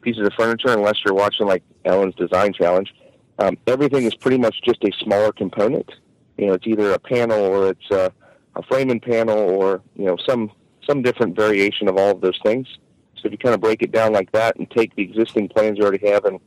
pieces 0.01 0.27
of 0.27 0.33
furniture, 0.33 0.69
unless 0.69 0.95
you're 1.05 1.13
watching 1.13 1.47
like 1.47 1.63
Ellen's 1.85 2.15
Design 2.15 2.51
Challenge, 2.51 2.93
um, 3.39 3.57
everything 3.67 4.03
is 4.03 4.15
pretty 4.15 4.37
much 4.37 4.61
just 4.63 4.83
a 4.83 4.91
smaller 4.99 5.31
component. 5.31 5.89
You 6.37 6.47
know, 6.47 6.53
it's 6.53 6.67
either 6.67 6.91
a 6.91 6.99
panel 6.99 7.39
or 7.39 7.69
it's 7.69 7.89
a, 7.91 8.11
a 8.55 8.63
framing 8.63 8.99
panel 8.99 9.37
or 9.37 9.81
you 9.95 10.05
know 10.05 10.17
some 10.27 10.51
some 10.87 11.01
different 11.01 11.35
variation 11.35 11.87
of 11.87 11.97
all 11.97 12.11
of 12.11 12.21
those 12.21 12.39
things. 12.43 12.67
So 13.15 13.27
if 13.27 13.31
you 13.31 13.37
kind 13.37 13.55
of 13.55 13.61
break 13.61 13.81
it 13.81 13.91
down 13.93 14.11
like 14.11 14.31
that 14.33 14.57
and 14.57 14.69
take 14.69 14.93
the 14.95 15.03
existing 15.03 15.47
plans 15.47 15.77
you 15.77 15.85
already 15.85 16.05
have 16.09 16.25
and 16.25 16.39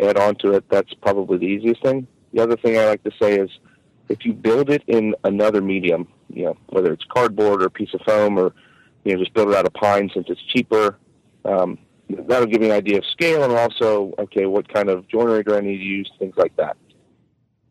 add 0.00 0.16
on 0.16 0.36
to 0.36 0.52
it, 0.52 0.64
that's 0.70 0.94
probably 0.94 1.36
the 1.36 1.46
easiest 1.46 1.82
thing. 1.82 2.06
The 2.32 2.42
other 2.42 2.56
thing 2.56 2.78
I 2.78 2.86
like 2.86 3.04
to 3.04 3.12
say 3.20 3.38
is 3.38 3.50
if 4.08 4.24
you 4.24 4.32
build 4.32 4.70
it 4.70 4.82
in 4.86 5.14
another 5.24 5.60
medium, 5.60 6.08
you 6.28 6.44
know, 6.44 6.56
whether 6.68 6.92
it's 6.92 7.04
cardboard 7.04 7.62
or 7.62 7.66
a 7.66 7.70
piece 7.70 7.92
of 7.94 8.00
foam 8.02 8.38
or, 8.38 8.54
you 9.04 9.12
know, 9.12 9.18
just 9.18 9.34
build 9.34 9.48
it 9.50 9.54
out 9.54 9.66
of 9.66 9.72
pine 9.74 10.10
since 10.12 10.26
it's 10.28 10.42
cheaper, 10.42 10.98
um, 11.44 11.78
that'll 12.08 12.46
give 12.46 12.62
you 12.62 12.68
an 12.68 12.76
idea 12.76 12.98
of 12.98 13.04
scale 13.06 13.44
and 13.44 13.52
also, 13.52 14.12
okay, 14.18 14.46
what 14.46 14.72
kind 14.72 14.88
of 14.88 15.08
joinery 15.08 15.42
do 15.42 15.54
I 15.54 15.60
need 15.60 15.78
to 15.78 15.84
use, 15.84 16.10
things 16.18 16.34
like 16.36 16.54
that. 16.56 16.76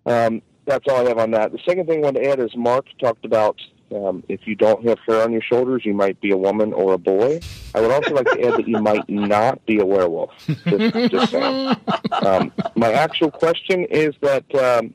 Um, 0.06 0.42
that's 0.66 0.86
all 0.90 1.06
I 1.06 1.10
have 1.10 1.18
on 1.18 1.32
that. 1.32 1.52
The 1.52 1.60
second 1.66 1.88
thing 1.88 2.00
I 2.00 2.04
want 2.04 2.18
to 2.18 2.30
add 2.30 2.40
is 2.40 2.56
Mark 2.56 2.86
talked 3.00 3.26
about 3.26 3.60
um, 3.94 4.24
if 4.28 4.48
you 4.48 4.56
don't 4.56 4.88
have 4.88 4.98
hair 5.06 5.22
on 5.22 5.32
your 5.32 5.42
shoulders, 5.42 5.86
you 5.86 5.94
might 5.94 6.20
be 6.20 6.32
a 6.32 6.38
woman 6.38 6.74
or 6.74 6.94
a 6.94 6.98
boy. 6.98 7.40
I 7.76 7.82
would 7.82 7.92
also 7.92 8.14
like 8.14 8.26
to 8.32 8.42
add 8.42 8.54
that 8.54 8.68
you 8.68 8.80
might 8.80 9.08
not 9.08 9.64
be 9.66 9.80
a 9.80 9.86
werewolf. 9.86 10.32
Just, 10.48 11.12
just. 11.12 11.34
Um, 12.14 12.54
my 12.76 12.94
actual 12.94 13.32
question 13.32 13.86
is 13.86 14.14
that 14.22 14.46
um, 14.56 14.94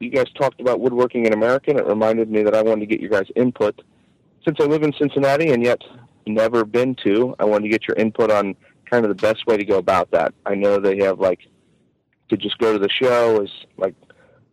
you 0.00 0.10
guys 0.10 0.26
talked 0.34 0.60
about 0.60 0.80
woodworking 0.80 1.26
in 1.26 1.32
America, 1.32 1.70
and 1.70 1.78
it 1.78 1.86
reminded 1.86 2.30
me 2.30 2.42
that 2.42 2.54
I 2.54 2.62
wanted 2.62 2.80
to 2.80 2.86
get 2.86 3.00
your 3.00 3.10
guys' 3.10 3.30
input. 3.36 3.82
Since 4.44 4.58
I 4.60 4.64
live 4.64 4.82
in 4.82 4.92
Cincinnati 4.98 5.52
and 5.52 5.62
yet 5.62 5.82
never 6.26 6.64
been 6.64 6.96
to, 7.04 7.36
I 7.38 7.44
wanted 7.44 7.64
to 7.64 7.68
get 7.68 7.86
your 7.86 7.96
input 7.96 8.30
on 8.30 8.56
kind 8.90 9.04
of 9.04 9.10
the 9.10 9.14
best 9.14 9.46
way 9.46 9.56
to 9.56 9.64
go 9.64 9.78
about 9.78 10.10
that. 10.10 10.34
I 10.46 10.54
know 10.54 10.78
they 10.78 10.98
have 10.98 11.20
like 11.20 11.40
to 12.30 12.36
just 12.36 12.58
go 12.58 12.72
to 12.72 12.78
the 12.78 12.88
show 12.88 13.42
is 13.42 13.50
like 13.76 13.94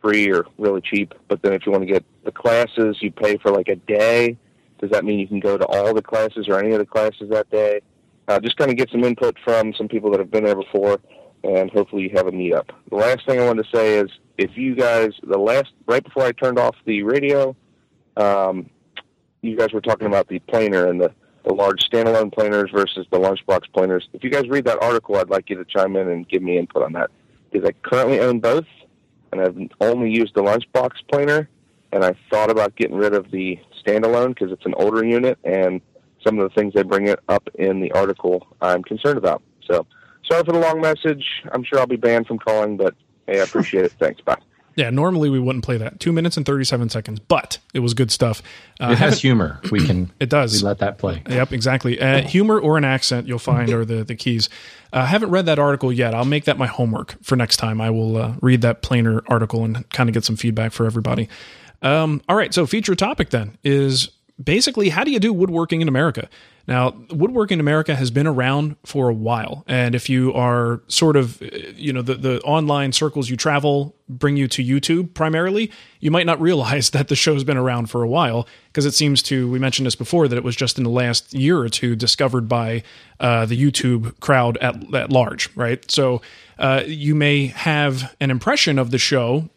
free 0.01 0.29
or 0.31 0.45
really 0.57 0.81
cheap. 0.81 1.13
But 1.27 1.41
then 1.41 1.53
if 1.53 1.65
you 1.65 1.71
want 1.71 1.83
to 1.83 1.91
get 1.91 2.03
the 2.25 2.31
classes, 2.31 2.97
you 3.01 3.11
pay 3.11 3.37
for 3.37 3.51
like 3.51 3.69
a 3.69 3.75
day. 3.75 4.37
Does 4.79 4.91
that 4.91 5.05
mean 5.05 5.19
you 5.19 5.27
can 5.27 5.39
go 5.39 5.57
to 5.57 5.65
all 5.65 5.93
the 5.93 6.01
classes 6.01 6.47
or 6.47 6.59
any 6.59 6.73
of 6.73 6.79
the 6.79 6.85
classes 6.85 7.29
that 7.29 7.49
day? 7.49 7.81
Uh, 8.27 8.39
just 8.39 8.57
kind 8.57 8.69
of 8.69 8.77
get 8.77 8.89
some 8.91 9.03
input 9.03 9.37
from 9.43 9.73
some 9.73 9.87
people 9.87 10.11
that 10.11 10.19
have 10.19 10.29
been 10.29 10.43
there 10.43 10.55
before, 10.55 10.99
and 11.43 11.71
hopefully 11.71 12.03
you 12.03 12.11
have 12.13 12.27
a 12.27 12.31
meetup. 12.31 12.69
The 12.89 12.97
last 12.97 13.25
thing 13.25 13.39
I 13.39 13.45
wanted 13.45 13.63
to 13.63 13.77
say 13.77 13.97
is 13.97 14.11
if 14.37 14.51
you 14.55 14.75
guys, 14.75 15.11
the 15.23 15.37
last, 15.37 15.71
right 15.87 16.03
before 16.03 16.23
I 16.23 16.31
turned 16.31 16.59
off 16.59 16.75
the 16.85 17.03
radio, 17.03 17.55
um, 18.15 18.69
you 19.41 19.57
guys 19.57 19.71
were 19.73 19.81
talking 19.81 20.07
about 20.07 20.27
the 20.27 20.39
planer 20.39 20.87
and 20.87 21.01
the, 21.01 21.11
the 21.45 21.53
large 21.53 21.81
standalone 21.89 22.33
planers 22.33 22.69
versus 22.71 23.07
the 23.11 23.19
lunchbox 23.19 23.61
planers. 23.73 24.07
If 24.13 24.23
you 24.23 24.29
guys 24.29 24.47
read 24.49 24.65
that 24.65 24.81
article, 24.81 25.15
I'd 25.17 25.29
like 25.29 25.49
you 25.49 25.57
to 25.57 25.65
chime 25.65 25.95
in 25.95 26.09
and 26.09 26.27
give 26.27 26.41
me 26.41 26.57
input 26.57 26.83
on 26.83 26.93
that. 26.93 27.09
Because 27.51 27.67
I 27.67 27.87
currently 27.87 28.19
own 28.19 28.39
both, 28.39 28.65
and 29.31 29.41
I've 29.41 29.57
only 29.81 30.11
used 30.11 30.35
the 30.35 30.43
lunchbox 30.43 30.91
planer, 31.11 31.49
and 31.91 32.03
I 32.03 32.13
thought 32.29 32.51
about 32.51 32.75
getting 32.75 32.97
rid 32.97 33.13
of 33.13 33.31
the 33.31 33.59
standalone 33.85 34.29
because 34.29 34.51
it's 34.51 34.65
an 34.65 34.73
older 34.75 35.05
unit, 35.05 35.39
and 35.43 35.81
some 36.25 36.39
of 36.39 36.49
the 36.49 36.53
things 36.55 36.73
they 36.73 36.83
bring 36.83 37.07
it 37.07 37.19
up 37.29 37.47
in 37.55 37.79
the 37.79 37.91
article 37.93 38.45
I'm 38.61 38.83
concerned 38.83 39.17
about. 39.17 39.41
So 39.69 39.85
sorry 40.29 40.43
for 40.43 40.51
the 40.51 40.59
long 40.59 40.81
message. 40.81 41.25
I'm 41.53 41.63
sure 41.63 41.79
I'll 41.79 41.87
be 41.87 41.95
banned 41.95 42.27
from 42.27 42.39
calling, 42.39 42.75
but 42.75 42.95
hey, 43.27 43.39
I 43.39 43.43
appreciate 43.43 43.85
it. 43.85 43.91
Thanks. 43.93 44.21
Bye. 44.21 44.37
Yeah, 44.77 44.91
normally 44.91 45.31
we 45.31 45.39
wouldn't 45.39 45.65
play 45.65 45.77
that. 45.77 45.99
Two 45.99 46.13
minutes 46.13 46.37
and 46.37 46.45
thirty-seven 46.45 46.89
seconds, 46.89 47.19
but 47.19 47.57
it 47.73 47.79
was 47.79 47.95
good 47.95 48.11
stuff. 48.11 48.43
Uh, 48.79 48.89
it 48.91 48.99
has 48.99 49.19
humor. 49.19 49.59
We 49.71 49.79
can. 49.87 50.11
It 50.19 50.29
does. 50.29 50.61
We 50.61 50.67
let 50.67 50.77
that 50.79 50.99
play. 50.99 51.23
Yep, 51.27 51.51
exactly. 51.51 51.99
Uh, 51.99 52.21
humor 52.21 52.59
or 52.59 52.77
an 52.77 52.85
accent, 52.85 53.27
you'll 53.27 53.39
find 53.39 53.71
are 53.71 53.85
the 53.85 54.03
the 54.03 54.15
keys. 54.15 54.49
I 54.93 54.99
uh, 54.99 55.05
haven't 55.07 55.31
read 55.31 55.47
that 55.47 55.57
article 55.57 55.91
yet. 55.91 56.13
I'll 56.13 56.25
make 56.25 56.45
that 56.45 56.59
my 56.59 56.67
homework 56.67 57.15
for 57.23 57.35
next 57.35 57.57
time. 57.57 57.81
I 57.81 57.89
will 57.89 58.17
uh, 58.17 58.35
read 58.39 58.61
that 58.61 58.83
planer 58.83 59.23
article 59.27 59.63
and 59.63 59.89
kind 59.89 60.09
of 60.09 60.13
get 60.13 60.23
some 60.23 60.35
feedback 60.35 60.71
for 60.71 60.85
everybody. 60.85 61.27
Um, 61.81 62.21
all 62.29 62.35
right, 62.35 62.53
so 62.53 62.67
feature 62.67 62.93
topic 62.93 63.31
then 63.31 63.57
is 63.63 64.09
basically 64.41 64.89
how 64.89 65.03
do 65.03 65.11
you 65.11 65.19
do 65.19 65.33
woodworking 65.33 65.81
in 65.81 65.87
America? 65.87 66.29
Now, 66.67 66.93
woodworking 67.11 67.55
in 67.55 67.59
America 67.61 67.95
has 67.95 68.11
been 68.11 68.27
around 68.27 68.75
for 68.85 69.07
a 69.07 69.13
while, 69.13 69.63
and 69.67 69.95
if 69.95 70.09
you 70.09 70.33
are 70.33 70.81
sort 70.89 71.15
of, 71.15 71.41
you 71.75 71.93
know, 71.93 72.01
the 72.01 72.15
the 72.15 72.41
online 72.41 72.91
circles 72.91 73.29
you 73.29 73.37
travel 73.37 73.95
bring 74.09 74.35
you 74.35 74.47
to 74.49 74.63
YouTube 74.63 75.13
primarily, 75.13 75.71
you 76.01 76.11
might 76.11 76.25
not 76.25 76.41
realize 76.41 76.89
that 76.91 77.07
the 77.07 77.15
show's 77.15 77.45
been 77.45 77.57
around 77.57 77.89
for 77.89 78.03
a 78.03 78.07
while 78.07 78.47
because 78.67 78.85
it 78.85 78.93
seems 78.93 79.23
to. 79.23 79.49
We 79.49 79.59
mentioned 79.59 79.85
this 79.85 79.95
before 79.95 80.27
that 80.27 80.35
it 80.35 80.43
was 80.43 80.57
just 80.57 80.77
in 80.77 80.83
the 80.83 80.89
last 80.89 81.33
year 81.33 81.57
or 81.57 81.69
two 81.69 81.95
discovered 81.95 82.49
by 82.49 82.83
uh, 83.21 83.45
the 83.45 83.61
YouTube 83.61 84.19
crowd 84.19 84.57
at 84.57 84.93
at 84.93 85.11
large, 85.11 85.49
right? 85.55 85.89
So. 85.89 86.21
Uh, 86.59 86.81
you 86.87 87.13
may 87.13 87.45
have 87.45 88.15
an 88.19 88.31
impression 88.31 88.79
of 88.79 88.89
the 88.89 88.97
show 88.97 89.47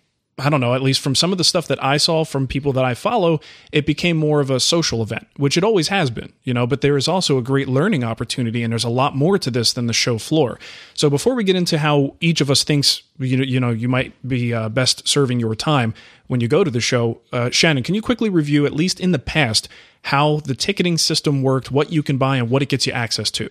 I 0.40 0.48
don't 0.48 0.61
know, 0.61 0.74
at 0.74 0.83
least 0.83 1.00
from 1.00 1.14
some 1.14 1.33
of 1.33 1.38
the 1.38 1.44
stuff 1.44 1.66
that 1.68 1.83
I 1.83 1.96
saw 1.96 2.24
from 2.24 2.46
people 2.46 2.72
that 2.72 2.85
I 2.85 2.94
follow, 2.94 3.40
it 3.72 3.87
became 3.87 4.16
more 4.16 4.40
of 4.40 4.50
a 4.50 4.59
social 4.59 5.03
event, 5.03 5.26
which 5.37 5.57
it 5.57 5.64
always 5.64 5.88
has 5.88 6.11
been, 6.11 6.33
you 6.42 6.55
know, 6.55 6.66
but 6.66 6.81
there 6.81 6.96
is 6.96 7.07
also 7.07 7.38
a 7.38 7.42
great 7.42 7.68
learning 7.68 8.03
opportunity 8.03 8.62
and 8.62 8.72
there's 8.72 8.85
a 8.85 8.88
lot 8.88 9.14
more 9.14 9.38
to 9.38 9.50
this 9.50 9.72
than 9.72 9.87
the 9.87 9.92
show 9.92 10.18
floor. 10.18 10.59
So 10.94 11.11
before 11.11 11.35
we 11.35 11.44
get 11.44 11.57
into 11.57 11.79
how 11.79 12.16
each 12.20 12.40
of 12.40 12.50
us 12.50 12.64
thinks, 12.64 13.03
you 13.18 13.37
know, 13.37 13.44
you 13.44 13.61
know, 13.61 13.70
you 13.70 13.88
might 13.88 14.12
be 14.26 14.55
uh, 14.55 14.68
best 14.68 15.07
serving 15.07 15.40
your 15.40 15.55
time 15.55 15.94
when 16.26 16.40
you 16.40 16.48
go 16.48 16.62
to 16.62 16.70
the 16.70 16.81
show, 16.81 17.20
uh, 17.33 17.50
Shannon, 17.50 17.83
can 17.83 17.94
you 17.94 18.03
quickly 18.03 18.31
review, 18.31 18.64
at 18.64 18.72
least 18.72 19.00
in 19.00 19.11
the 19.11 19.18
past, 19.18 19.68
how 20.05 20.40
the 20.40 20.55
ticketing 20.55 20.96
system 20.96 21.42
worked, 21.42 21.70
what 21.70 21.90
you 21.90 22.03
can 22.03 22.18
buy 22.18 22.37
and 22.37 22.48
what 22.48 22.62
it 22.62 22.68
gets 22.68 22.87
you 22.87 22.92
access 22.92 23.31
to? 23.33 23.48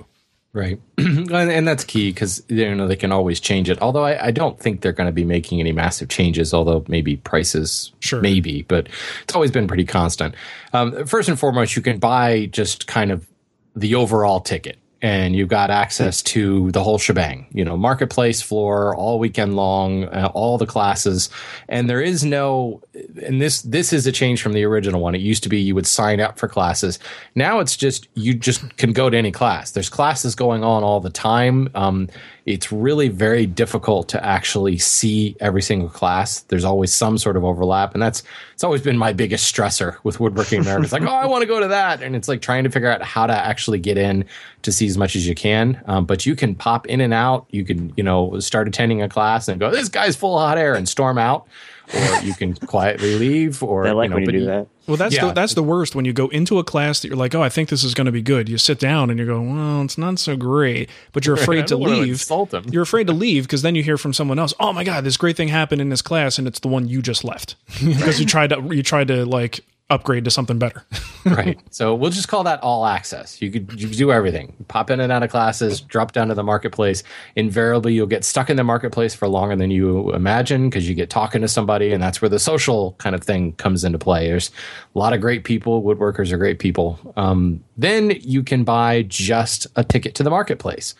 Right, 0.52 0.80
and, 0.98 1.32
and, 1.32 1.68
that's 1.68 1.84
key 1.84 2.10
because 2.10 2.42
you 2.48 2.74
know 2.74 2.88
they 2.88 2.96
can 2.96 3.12
always 3.12 3.40
change 3.40 3.70
it. 3.70 3.80
Although 3.84 4.04
I, 4.04 4.28
I 4.28 4.32
don't 4.32 4.60
think 4.60 4.82
they're 4.82 4.94
going 4.94 5.06
to 5.06 5.14
be 5.14 5.24
making 5.24 5.60
any 5.60 5.72
massive 5.72 6.10
changes. 6.10 6.56
Although 6.56 6.84
maybe 6.88 7.18
prices, 7.18 7.92
sure, 8.00 8.20
maybe, 8.20 8.64
but 8.64 8.90
it's 9.22 9.36
always 9.36 9.52
been 9.52 9.68
pretty 9.68 9.86
constant. 9.86 10.34
Um, 10.74 11.06
first 11.06 11.30
and 11.30 11.40
foremost, 11.40 11.76
you 11.76 11.84
can 11.84 12.00
buy 12.00 12.48
just 12.48 12.88
kind 12.88 13.12
of 13.12 13.28
the 13.76 13.94
overall 13.94 14.40
ticket 14.40 14.80
and 15.02 15.36
you've 15.36 15.48
got 15.48 15.70
access 15.70 16.22
to 16.22 16.72
the 16.72 16.84
whole 16.84 16.98
shebang, 16.98 17.48
you 17.54 17.64
know, 17.64 17.78
marketplace 17.78 18.42
floor 18.42 18.96
all 18.96 19.18
weekend 19.18 19.56
long, 19.56 20.06
uh, 20.06 20.30
all 20.34 20.58
the 20.58 20.66
classes. 20.66 21.30
And 21.70 21.90
there 21.90 22.02
is 22.02 22.26
no, 22.26 22.82
and 23.24 23.42
this, 23.42 23.62
this 23.62 23.94
is 23.94 24.06
a 24.08 24.12
change 24.12 24.42
from 24.42 24.54
the 24.54 24.66
original 24.66 25.00
one. 25.00 25.16
It 25.16 25.22
used 25.22 25.44
to 25.44 25.50
be 25.50 25.60
you 25.60 25.76
would 25.76 25.88
sign 25.88 26.20
up 26.20 26.38
for 26.38 26.48
classes. 26.48 27.00
Now 27.34 27.60
it's 27.60 27.78
just, 27.78 28.10
you 28.16 28.34
just 28.34 28.76
can 28.78 28.92
go 28.92 29.10
to 29.10 29.18
any 29.18 29.32
class. 29.32 29.72
There's 29.72 29.90
classes 29.90 30.36
going 30.36 30.64
on 30.64 30.84
all 30.84 31.00
the 31.00 31.10
time. 31.10 31.70
Um, 31.76 32.10
it's 32.50 32.72
really 32.72 33.10
very 33.10 33.46
difficult 33.46 34.10
to 34.10 34.26
actually 34.26 34.80
see 34.80 35.38
every 35.40 35.62
single 35.62 35.88
class. 35.88 36.40
There's 36.42 36.66
always 36.66 36.92
some 36.92 37.20
sort 37.20 37.38
of 37.38 37.46
overlap, 37.46 37.94
and 37.94 38.02
that's 38.02 38.24
it's 38.56 38.64
always 38.64 38.82
been 38.82 38.98
my 38.98 39.14
biggest 39.14 39.54
stressor 39.54 39.98
with 40.04 40.20
woodworking 40.20 40.62
America. 40.62 40.84
It's 40.84 40.92
like, 40.92 41.04
oh, 41.04 41.14
I 41.14 41.28
want 41.28 41.44
to 41.44 41.46
go 41.46 41.60
to 41.60 41.68
that, 41.68 42.02
and 42.02 42.16
it's 42.16 42.28
like 42.28 42.42
trying 42.42 42.64
to 42.64 42.72
figure 42.72 42.90
out 42.90 43.04
how 43.04 43.28
to 43.28 43.34
actually 43.34 43.78
get 43.78 44.00
in 44.00 44.26
to 44.64 44.72
see 44.72 44.88
as 44.88 44.98
much 44.98 45.16
as 45.16 45.28
you 45.28 45.36
can. 45.36 45.80
Um, 45.86 46.06
but 46.06 46.26
you 46.26 46.36
can 46.36 46.56
pop 46.56 46.88
in 46.88 47.02
and 47.02 47.14
out. 47.14 47.46
You 47.52 47.64
can 47.64 47.94
you 47.96 48.04
know 48.04 48.40
start 48.40 48.68
attending 48.68 49.04
a 49.04 49.10
class 49.10 49.48
and 49.48 49.60
go, 49.60 49.70
this 49.70 49.88
guy's 49.88 50.16
full 50.16 50.40
hot 50.40 50.58
air, 50.58 50.74
and 50.74 50.90
storm 50.90 51.20
out 51.20 51.48
or 51.94 52.22
you 52.22 52.34
can 52.34 52.54
quietly 52.56 53.16
leave. 53.16 53.64
Or 53.64 53.88
I 53.88 53.92
like 53.92 54.06
you 54.06 54.10
know, 54.10 54.16
when 54.16 54.26
you 54.26 54.40
do 54.40 54.46
that. 54.46 54.68
Well, 54.88 54.98
that's 54.98 55.16
yeah. 55.16 55.28
the, 55.28 55.34
that's 55.34 55.54
the 55.54 55.64
worst 55.64 55.96
when 55.96 56.06
you 56.06 56.14
go 56.14 56.28
into 56.30 56.58
a 56.58 56.64
class 56.64 57.02
that 57.02 57.10
you're 57.10 57.18
like, 57.18 57.36
oh, 57.36 57.44
I 57.44 57.50
think 57.50 57.70
this 57.70 57.84
is 57.84 57.94
going 57.94 58.06
to 58.06 58.12
be 58.12 58.22
good. 58.22 58.50
You 58.50 58.58
sit 58.58 58.80
down 58.80 59.10
and 59.10 59.20
you 59.20 59.26
go, 59.26 59.40
well, 59.40 59.84
it's 59.84 59.98
not 59.98 60.18
so 60.18 60.36
great, 60.36 60.90
but 61.14 61.26
you're 61.26 61.36
afraid 61.40 61.68
to 61.68 61.78
leave. 61.78 62.24
To 62.26 62.64
you're 62.72 62.84
afraid 62.84 63.08
to 63.08 63.14
leave 63.14 63.44
because 63.44 63.62
then 63.62 63.76
you 63.76 63.84
hear 63.84 63.98
from 63.98 64.14
someone 64.14 64.40
else, 64.40 64.54
oh 64.60 64.74
my 64.74 64.84
god, 64.84 65.04
this 65.04 65.18
great 65.18 65.38
thing 65.38 65.48
happened 65.48 65.82
in 65.82 65.90
this 65.90 66.02
class, 66.02 66.40
and 66.40 66.48
it's 66.48 66.60
the 66.60 66.68
one 66.68 66.88
you 66.88 67.02
just 67.02 67.24
left 67.24 67.56
because 67.86 68.20
you 68.20 68.26
tried 68.26 68.50
to 68.50 68.76
you 68.76 68.84
tried 68.84 69.10
to 69.10 69.26
like 69.26 69.62
upgrade 69.90 70.24
to 70.26 70.32
something 70.32 70.60
better. 70.60 70.84
right. 71.26 71.60
So 71.72 71.96
we'll 71.96 72.12
just 72.12 72.28
call 72.28 72.44
that 72.44 72.62
all 72.62 72.86
access. 72.86 73.42
You 73.42 73.52
could, 73.52 73.68
do 73.68 74.12
everything. 74.12 74.54
Pop 74.68 74.90
in 74.90 75.00
and 75.00 75.12
out 75.12 75.24
of 75.24 75.32
classes, 75.32 75.82
drop 75.82 76.12
down 76.12 76.28
to 76.28 76.36
the 76.36 76.44
marketplace. 76.44 77.04
Invariably, 77.36 77.94
you'll 77.94 78.08
get 78.08 78.24
stuck 78.24 78.50
in 78.50 78.58
the 78.58 78.64
marketplace 78.64 79.16
for 79.16 79.28
longer 79.28 79.56
than 79.56 79.72
you 79.72 80.14
imagine 80.14 80.70
because 80.70 80.88
you 80.88 80.96
get 80.96 81.10
talking 81.10 81.42
to 81.42 81.48
somebody, 81.48 81.92
and 81.92 82.02
that's 82.02 82.22
where 82.22 82.30
the 82.30 82.40
social 82.40 82.94
kind 82.94 83.16
of 83.16 83.24
thing 83.24 83.54
comes 83.54 83.84
into 83.84 83.98
play. 83.98 84.28
There's 84.28 84.52
a 84.96 85.00
lot 85.00 85.14
of 85.14 85.22
great 85.22 85.44
people. 85.44 85.82
Woodworkers 85.82 86.32
are 86.32 86.38
great 86.38 86.60
people. 86.60 87.00
Um, 87.16 87.64
then 87.78 88.12
you 88.22 88.44
can 88.44 88.64
buy 88.64 89.04
just 89.04 89.66
a 89.76 89.84
ticket 89.84 90.16
to 90.16 90.24
the 90.24 90.30
marketplace 90.30 90.94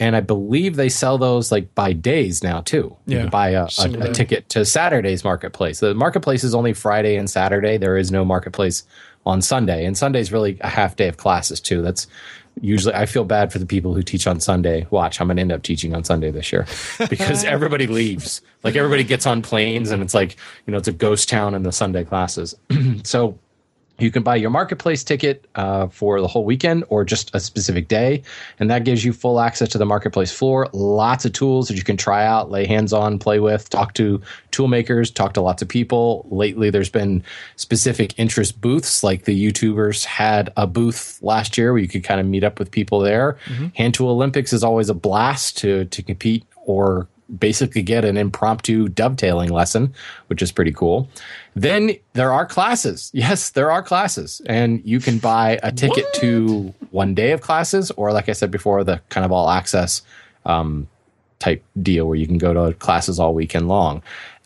and 0.00 0.16
I 0.16 0.20
believe 0.20 0.76
they 0.76 0.88
sell 0.88 1.18
those 1.18 1.52
like 1.52 1.74
by 1.74 1.92
days 1.92 2.42
now 2.42 2.60
too. 2.60 2.96
Yeah, 3.06 3.16
you 3.16 3.20
can 3.22 3.30
buy 3.30 3.50
a, 3.50 3.64
a, 3.64 4.10
a, 4.10 4.12
ticket 4.12 4.48
to 4.50 4.64
Saturday's 4.64 5.22
marketplace. 5.22 5.80
The 5.80 5.94
marketplace 5.94 6.42
is 6.42 6.54
only 6.54 6.72
Friday 6.72 7.16
and 7.16 7.30
Saturday. 7.30 7.76
There 7.76 7.96
is 7.96 8.10
no 8.10 8.24
marketplace 8.24 8.84
on 9.24 9.40
Sunday, 9.40 9.84
and 9.86 9.96
Sunday's 9.96 10.32
really 10.32 10.58
a 10.60 10.68
half 10.68 10.96
day 10.96 11.08
of 11.08 11.16
classes 11.16 11.60
too. 11.60 11.80
That's 11.80 12.06
usually 12.60 12.94
I 12.94 13.06
feel 13.06 13.24
bad 13.24 13.52
for 13.52 13.58
the 13.58 13.66
people 13.66 13.94
who 13.94 14.02
teach 14.02 14.26
on 14.26 14.40
Sunday. 14.40 14.86
Watch, 14.90 15.20
I'm 15.20 15.28
gonna 15.28 15.40
end 15.40 15.52
up 15.52 15.62
teaching 15.62 15.94
on 15.94 16.02
Sunday 16.02 16.30
this 16.30 16.52
year 16.52 16.66
because 17.08 17.44
everybody 17.44 17.86
leaves. 17.86 18.42
Like 18.64 18.76
everybody 18.76 19.04
gets 19.04 19.26
on 19.26 19.42
planes, 19.42 19.90
and 19.90 20.02
it's 20.02 20.14
like 20.14 20.36
you 20.66 20.72
know 20.72 20.78
it's 20.78 20.88
a 20.88 20.92
ghost 20.92 21.28
town 21.28 21.54
in 21.54 21.62
the 21.62 21.72
Sunday 21.72 22.04
classes. 22.04 22.56
so 23.04 23.38
You 23.98 24.10
can 24.10 24.24
buy 24.24 24.36
your 24.36 24.50
marketplace 24.50 25.04
ticket 25.04 25.48
uh, 25.54 25.86
for 25.86 26.20
the 26.20 26.26
whole 26.26 26.44
weekend 26.44 26.84
or 26.88 27.04
just 27.04 27.32
a 27.32 27.38
specific 27.38 27.86
day, 27.86 28.22
and 28.58 28.68
that 28.68 28.84
gives 28.84 29.04
you 29.04 29.12
full 29.12 29.38
access 29.38 29.68
to 29.68 29.78
the 29.78 29.86
marketplace 29.86 30.32
floor. 30.32 30.68
Lots 30.72 31.24
of 31.24 31.32
tools 31.32 31.68
that 31.68 31.76
you 31.76 31.84
can 31.84 31.96
try 31.96 32.26
out, 32.26 32.50
lay 32.50 32.66
hands 32.66 32.92
on, 32.92 33.20
play 33.20 33.38
with, 33.38 33.70
talk 33.70 33.94
to 33.94 34.20
tool 34.50 34.66
makers, 34.66 35.12
talk 35.12 35.34
to 35.34 35.40
lots 35.40 35.62
of 35.62 35.68
people. 35.68 36.26
Lately, 36.30 36.70
there's 36.70 36.90
been 36.90 37.22
specific 37.54 38.18
interest 38.18 38.60
booths, 38.60 39.04
like 39.04 39.24
the 39.24 39.46
YouTubers 39.46 40.04
had 40.04 40.52
a 40.56 40.66
booth 40.66 41.20
last 41.22 41.56
year 41.56 41.72
where 41.72 41.80
you 41.80 41.88
could 41.88 42.02
kind 42.02 42.20
of 42.20 42.26
meet 42.26 42.42
up 42.42 42.58
with 42.58 42.72
people 42.72 42.98
there. 42.98 43.38
Hand 43.76 43.94
Tool 43.94 44.10
Olympics 44.10 44.52
is 44.52 44.64
always 44.64 44.88
a 44.88 44.94
blast 44.94 45.56
to 45.58 45.84
to 45.84 46.02
compete 46.02 46.44
or 46.66 47.06
basically 47.38 47.82
get 47.82 48.04
an 48.04 48.16
impromptu 48.16 48.88
dovetailing 48.88 49.50
lesson, 49.50 49.94
which 50.26 50.42
is 50.42 50.52
pretty 50.52 50.72
cool. 50.72 51.08
Then 51.54 51.96
there 52.14 52.32
are 52.32 52.46
classes. 52.46 53.10
Yes, 53.24 53.50
there 53.50 53.70
are 53.70 53.82
classes. 53.82 54.42
And 54.46 54.82
you 54.84 55.00
can 55.00 55.18
buy 55.18 55.58
a 55.62 55.72
ticket 55.72 56.04
to 56.14 56.74
one 56.90 57.14
day 57.14 57.32
of 57.32 57.40
classes, 57.40 57.90
or 57.92 58.12
like 58.12 58.28
I 58.28 58.32
said 58.32 58.50
before, 58.50 58.84
the 58.84 59.00
kind 59.08 59.24
of 59.24 59.32
all 59.32 59.48
access 59.48 60.02
um, 60.44 60.88
type 61.38 61.62
deal 61.80 62.06
where 62.06 62.16
you 62.16 62.26
can 62.26 62.38
go 62.38 62.52
to 62.52 62.74
classes 62.74 63.18
all 63.18 63.34
weekend 63.34 63.68
long. 63.68 64.02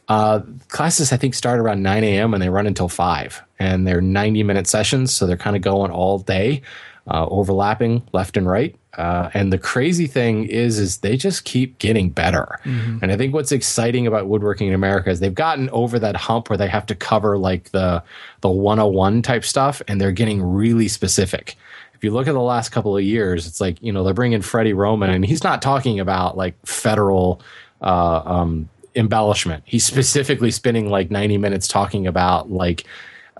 Uh, 0.08 0.40
classes, 0.68 1.12
I 1.12 1.16
think, 1.16 1.34
start 1.34 1.60
around 1.60 1.82
9 1.82 2.02
a.m. 2.04 2.32
and 2.34 2.42
they 2.42 2.48
run 2.48 2.66
until 2.66 2.88
5. 2.88 3.42
And 3.58 3.86
they're 3.86 4.00
90 4.00 4.42
minute 4.42 4.66
sessions. 4.66 5.12
So 5.12 5.26
they're 5.26 5.36
kind 5.36 5.56
of 5.56 5.62
going 5.62 5.90
all 5.90 6.18
day, 6.18 6.62
uh, 7.08 7.26
overlapping 7.30 8.02
left 8.12 8.36
and 8.36 8.48
right. 8.48 8.76
Uh, 8.96 9.30
and 9.32 9.52
the 9.52 9.58
crazy 9.58 10.06
thing 10.06 10.44
is, 10.44 10.78
is 10.78 10.98
they 10.98 11.16
just 11.16 11.44
keep 11.44 11.78
getting 11.78 12.10
better. 12.10 12.58
And 13.02 13.12
I 13.12 13.16
think 13.16 13.32
what's 13.32 13.52
exciting 13.52 14.06
about 14.06 14.26
woodworking 14.26 14.68
in 14.68 14.74
America 14.74 15.10
is 15.10 15.20
they've 15.20 15.34
gotten 15.34 15.70
over 15.70 15.98
that 16.00 16.16
hump 16.16 16.50
where 16.50 16.56
they 16.56 16.66
have 16.68 16.84
to 16.86 16.94
cover 16.94 17.38
like 17.38 17.70
the 17.70 18.02
the 18.40 18.50
101 18.50 19.22
type 19.22 19.44
stuff, 19.44 19.80
and 19.86 20.00
they're 20.00 20.12
getting 20.12 20.42
really 20.42 20.88
specific. 20.88 21.56
If 21.94 22.04
you 22.04 22.10
look 22.10 22.28
at 22.28 22.32
the 22.32 22.40
last 22.40 22.70
couple 22.70 22.96
of 22.96 23.02
years, 23.04 23.46
it's 23.46 23.60
like 23.60 23.80
you 23.82 23.92
know 23.92 24.02
they're 24.04 24.14
bringing 24.14 24.42
Freddy 24.42 24.72
Roman, 24.72 25.10
and 25.10 25.24
he's 25.24 25.44
not 25.44 25.62
talking 25.62 26.00
about 26.00 26.36
like 26.36 26.54
federal 26.66 27.40
uh, 27.80 28.22
um, 28.24 28.68
embellishment. 28.96 29.62
He's 29.64 29.86
specifically 29.86 30.50
spending 30.50 30.88
like 30.88 31.10
90 31.10 31.38
minutes 31.38 31.68
talking 31.68 32.06
about 32.06 32.50
like 32.50 32.84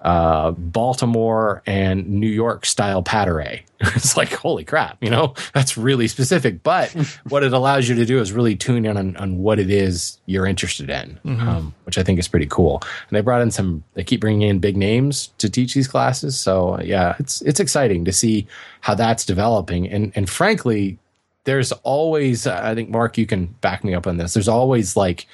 uh, 0.03 0.53
Baltimore 0.53 1.63
and 1.67 2.09
New 2.09 2.29
York 2.29 2.65
style 2.65 3.03
paterae. 3.03 3.63
it's 3.81 4.17
like, 4.17 4.33
holy 4.33 4.65
crap, 4.65 4.97
you 5.03 5.11
know, 5.11 5.35
that's 5.55 5.77
really 5.77 6.09
specific. 6.09 6.63
But 6.63 6.91
what 7.29 7.45
it 7.45 7.53
allows 7.53 7.89
you 7.89 7.95
to 7.97 8.05
do 8.05 8.21
is 8.21 8.33
really 8.33 8.57
tune 8.57 8.87
in 8.87 8.97
on, 8.97 9.17
on 9.17 9.39
what 9.39 9.59
it 9.59 9.71
is 9.71 10.19
you're 10.27 10.47
interested 10.47 10.91
in, 10.91 11.19
um, 11.25 11.75
which 11.85 11.99
I 11.99 12.03
think 12.03 12.19
is 12.19 12.29
pretty 12.29 12.47
cool. 12.47 12.81
And 12.83 13.17
they 13.17 13.21
brought 13.21 13.43
in 13.43 13.51
some, 13.51 13.85
they 13.95 14.05
keep 14.05 14.21
bringing 14.21 14.49
in 14.49 14.59
big 14.59 14.77
names 14.77 15.29
to 15.39 15.49
teach 15.49 15.75
these 15.75 15.89
classes. 15.89 16.39
So 16.39 16.81
yeah, 16.81 17.17
it's, 17.19 17.41
it's 17.43 17.61
exciting 17.61 18.05
to 18.05 18.13
see 18.13 18.47
how 18.81 18.95
that's 18.95 19.25
developing. 19.25 19.89
And, 19.89 20.13
and 20.15 20.29
frankly, 20.29 20.99
there's 21.45 21.73
always, 21.73 22.47
I 22.47 22.75
think, 22.75 22.91
Mark, 22.91 23.17
you 23.17 23.27
can 23.27 23.47
back 23.47 23.83
me 23.83 23.95
up 23.95 24.07
on 24.07 24.17
this. 24.17 24.35
There's 24.35 24.49
always 24.49 24.97
like 24.97 25.27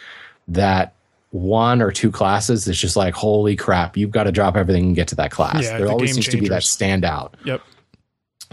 that 0.49 0.94
one 1.35 1.83
or 1.83 1.91
two 1.91 2.13
classes 2.13 2.65
that's 2.65 2.79
just 2.79 2.95
like, 2.95 3.13
holy 3.13 3.57
crap, 3.57 3.97
you've 3.97 4.13
got 4.13 4.23
to 4.23 4.31
drop 4.31 4.57
everything 4.57 4.85
and 4.85 4.95
get 4.95 5.09
to 5.09 5.17
that 5.17 5.33
class. 5.33 5.65
Yeah, 5.65 5.79
there 5.79 5.87
the 5.89 5.93
always 5.93 6.15
seems 6.15 6.29
to 6.29 6.37
be 6.37 6.49
that 6.49 6.63
standout. 6.63 7.33
Yep. 7.45 7.61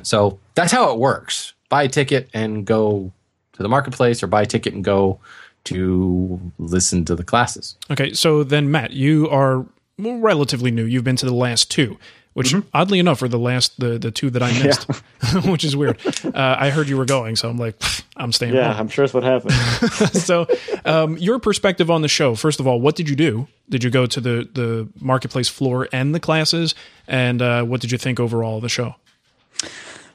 So 0.02 0.40
that's 0.56 0.72
how 0.72 0.92
it 0.92 0.98
works. 0.98 1.54
Buy 1.70 1.84
a 1.84 1.88
ticket 1.88 2.28
and 2.34 2.66
go 2.66 3.12
to 3.54 3.62
the 3.62 3.70
marketplace 3.70 4.24
or 4.24 4.28
buy 4.28 4.42
a 4.42 4.46
ticket 4.48 4.74
and 4.74 4.84
go 4.84 5.20
to 5.66 6.42
listen 6.58 7.06
to 7.06 7.16
the 7.16 7.24
classes. 7.24 7.78
Okay, 7.92 8.14
so 8.14 8.44
then 8.44 8.72
Matt, 8.72 8.94
you 8.94 9.30
are 9.30 9.64
relatively 10.00 10.72
new. 10.72 10.84
You've 10.84 11.04
been 11.04 11.18
to 11.18 11.28
the 11.28 11.36
last 11.36 11.70
two, 11.70 12.00
which 12.34 12.56
oddly 12.74 13.00
enough 13.00 13.22
are 13.22 13.28
the 13.28 13.40
last 13.40 13.80
the 13.80 13.98
the 13.98 14.12
two 14.12 14.30
that 14.30 14.42
I 14.42 14.52
missed, 14.64 14.84
which 15.46 15.64
is 15.64 15.76
weird. 15.76 16.00
Uh, 16.26 16.56
I 16.60 16.70
heard 16.70 16.88
you 16.88 16.98
were 16.98 17.06
going, 17.06 17.36
so 17.36 17.50
I'm 17.50 17.58
like, 17.58 17.82
I'm 18.16 18.32
staying. 18.32 18.54
Yeah, 18.54 18.72
home. 18.72 18.82
I'm 18.82 18.88
sure 18.90 19.06
that's 19.06 19.14
what 19.14 19.24
happened. 19.24 19.54
so, 20.14 20.48
um, 20.86 21.18
your 21.18 21.40
perspective 21.40 21.92
on 21.92 22.02
the 22.02 22.08
show. 22.08 22.36
First 22.36 22.60
of 22.60 22.68
all, 22.68 22.80
what 22.80 22.96
did 22.96 23.10
you 23.10 23.16
do? 23.16 23.48
Did 23.70 23.84
you 23.84 23.90
go 23.90 24.06
to 24.06 24.22
the 24.22 24.50
the 24.54 24.88
marketplace 25.00 25.50
floor 25.50 25.88
and 25.92 26.16
the 26.16 26.20
classes? 26.20 26.74
And 27.08 27.42
uh, 27.42 27.64
what 27.64 27.82
did 27.82 27.92
you 27.92 27.98
think 27.98 28.20
overall 28.20 28.58
of 28.58 28.62
the 28.62 28.70
show? 28.70 28.96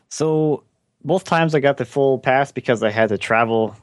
So 0.08 0.62
both 1.04 1.24
times 1.24 1.54
I 1.54 1.60
got 1.60 1.76
the 1.76 1.84
full 1.84 2.18
pass 2.18 2.50
because 2.50 2.82
I 2.82 2.90
had 2.90 3.10
to 3.10 3.18
travel 3.18 3.76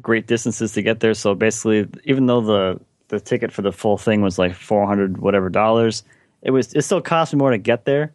great 0.00 0.26
distances 0.26 0.72
to 0.72 0.82
get 0.82 1.00
there. 1.00 1.14
So 1.14 1.34
basically, 1.34 1.88
even 2.04 2.26
though 2.26 2.40
the 2.40 2.80
the 3.08 3.20
ticket 3.20 3.52
for 3.52 3.62
the 3.62 3.72
full 3.72 3.98
thing 3.98 4.22
was 4.22 4.38
like 4.38 4.54
four 4.54 4.86
hundred 4.86 5.18
whatever 5.18 5.48
dollars, 5.48 6.02
it 6.42 6.50
was 6.50 6.72
it 6.74 6.82
still 6.82 7.00
cost 7.00 7.32
me 7.32 7.38
more 7.38 7.50
to 7.50 7.58
get 7.58 7.84
there. 7.84 8.12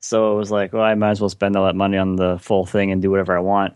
So 0.00 0.32
it 0.32 0.36
was 0.36 0.50
like, 0.50 0.72
well, 0.72 0.82
I 0.82 0.94
might 0.94 1.10
as 1.10 1.20
well 1.20 1.28
spend 1.28 1.56
all 1.56 1.66
that 1.66 1.74
money 1.74 1.96
on 1.96 2.16
the 2.16 2.38
full 2.38 2.64
thing 2.66 2.92
and 2.92 3.02
do 3.02 3.10
whatever 3.10 3.36
I 3.36 3.40
want. 3.40 3.74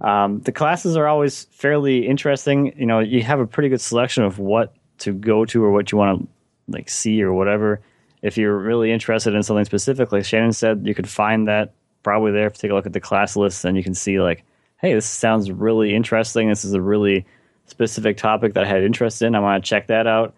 Um, 0.00 0.40
the 0.40 0.52
classes 0.52 0.96
are 0.96 1.06
always 1.06 1.44
fairly 1.44 2.06
interesting. 2.06 2.74
You 2.76 2.86
know, 2.86 3.00
you 3.00 3.22
have 3.22 3.40
a 3.40 3.46
pretty 3.46 3.68
good 3.68 3.80
selection 3.80 4.24
of 4.24 4.38
what 4.38 4.74
to 4.98 5.12
go 5.12 5.44
to 5.46 5.64
or 5.64 5.70
what 5.70 5.90
you 5.92 5.98
want 5.98 6.20
to 6.20 6.28
like 6.72 6.88
see 6.88 7.22
or 7.22 7.32
whatever. 7.32 7.80
If 8.22 8.36
you're 8.36 8.56
really 8.56 8.92
interested 8.92 9.34
in 9.34 9.42
something 9.42 9.64
specific, 9.64 10.12
like 10.12 10.24
Shannon 10.24 10.52
said, 10.52 10.82
you 10.84 10.94
could 10.94 11.08
find 11.08 11.48
that 11.48 11.72
probably 12.02 12.32
there. 12.32 12.46
If 12.46 12.54
you 12.54 12.58
take 12.58 12.70
a 12.70 12.74
look 12.74 12.86
at 12.86 12.92
the 12.92 13.00
class 13.00 13.36
list, 13.36 13.64
and 13.64 13.76
you 13.76 13.82
can 13.82 13.94
see 13.94 14.20
like, 14.20 14.44
hey, 14.80 14.94
this 14.94 15.06
sounds 15.06 15.50
really 15.50 15.94
interesting. 15.94 16.48
This 16.48 16.64
is 16.64 16.74
a 16.74 16.80
really 16.80 17.26
specific 17.66 18.16
topic 18.16 18.54
that 18.54 18.64
I 18.64 18.66
had 18.66 18.82
interest 18.82 19.22
in. 19.22 19.34
I 19.34 19.40
want 19.40 19.64
to 19.64 19.68
check 19.68 19.86
that 19.86 20.06
out, 20.06 20.34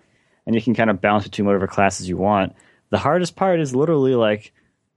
and 0.46 0.54
you 0.54 0.62
can 0.62 0.74
kind 0.74 0.90
of 0.90 1.00
bounce 1.00 1.24
between 1.24 1.46
whatever 1.46 1.66
classes 1.66 2.08
you 2.08 2.16
want. 2.16 2.54
The 2.92 2.98
hardest 2.98 3.36
part 3.36 3.58
is 3.58 3.74
literally 3.74 4.14
like 4.14 4.52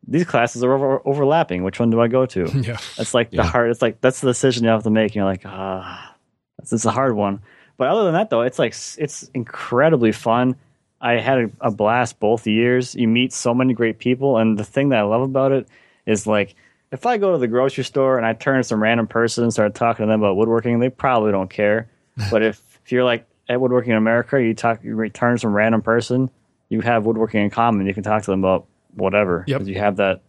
these 0.05 0.25
classes 0.25 0.63
are 0.63 0.73
over- 0.73 1.01
overlapping. 1.05 1.63
Which 1.63 1.79
one 1.79 1.89
do 1.89 2.01
I 2.01 2.07
go 2.09 2.25
to? 2.25 2.45
Yeah. 2.53 2.77
That's 2.97 3.13
like 3.13 3.31
the 3.31 3.43
hard. 3.43 3.71
It's 3.71 3.81
like 3.81 4.01
that's 4.01 4.19
the 4.19 4.27
decision 4.27 4.65
you 4.65 4.69
have 4.69 4.83
to 4.83 4.89
make. 4.89 5.11
And 5.11 5.15
you're 5.15 5.25
like, 5.25 5.45
ah, 5.45 6.15
that's 6.59 6.73
it's 6.73 6.85
a 6.85 6.91
hard 6.91 7.15
one. 7.15 7.39
But 7.77 7.87
other 7.87 8.03
than 8.03 8.13
that, 8.13 8.29
though, 8.29 8.41
it's 8.41 8.59
like 8.59 8.73
it's 8.97 9.29
incredibly 9.33 10.11
fun. 10.11 10.55
I 10.99 11.13
had 11.13 11.37
a, 11.39 11.49
a 11.61 11.71
blast 11.71 12.19
both 12.19 12.45
years. 12.47 12.95
You 12.95 13.07
meet 13.07 13.31
so 13.31 13.53
many 13.53 13.73
great 13.73 13.97
people, 13.99 14.37
and 14.37 14.57
the 14.57 14.63
thing 14.63 14.89
that 14.89 14.99
I 14.99 15.03
love 15.03 15.21
about 15.21 15.51
it 15.53 15.67
is 16.05 16.27
like 16.27 16.55
if 16.91 17.05
I 17.05 17.17
go 17.17 17.31
to 17.31 17.37
the 17.37 17.47
grocery 17.47 17.83
store 17.83 18.17
and 18.17 18.25
I 18.25 18.33
turn 18.33 18.57
to 18.57 18.63
some 18.63 18.83
random 18.83 19.07
person 19.07 19.43
and 19.43 19.53
start 19.53 19.73
talking 19.73 20.05
to 20.05 20.11
them 20.11 20.21
about 20.21 20.35
woodworking, 20.37 20.79
they 20.79 20.89
probably 20.89 21.31
don't 21.31 21.49
care. 21.49 21.89
but 22.29 22.43
if 22.43 22.61
if 22.85 22.91
you're 22.91 23.03
like 23.03 23.25
at 23.49 23.59
Woodworking 23.61 23.91
in 23.91 23.97
America, 23.97 24.41
you 24.41 24.53
talk, 24.53 24.83
you 24.83 24.95
return 24.95 25.35
to 25.35 25.39
some 25.39 25.53
random 25.53 25.81
person, 25.81 26.29
you 26.69 26.81
have 26.81 27.05
woodworking 27.05 27.41
in 27.43 27.49
common. 27.49 27.85
You 27.85 27.93
can 27.93 28.03
talk 28.03 28.23
to 28.23 28.31
them 28.31 28.39
about 28.43 28.65
whatever. 28.95 29.43
Yep. 29.47 29.59
'Cause 29.61 29.67
You 29.67 29.75
have 29.75 29.97
that. 29.97 30.21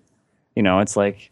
You 0.54 0.62
know, 0.62 0.80
it's 0.80 0.96
like 0.96 1.30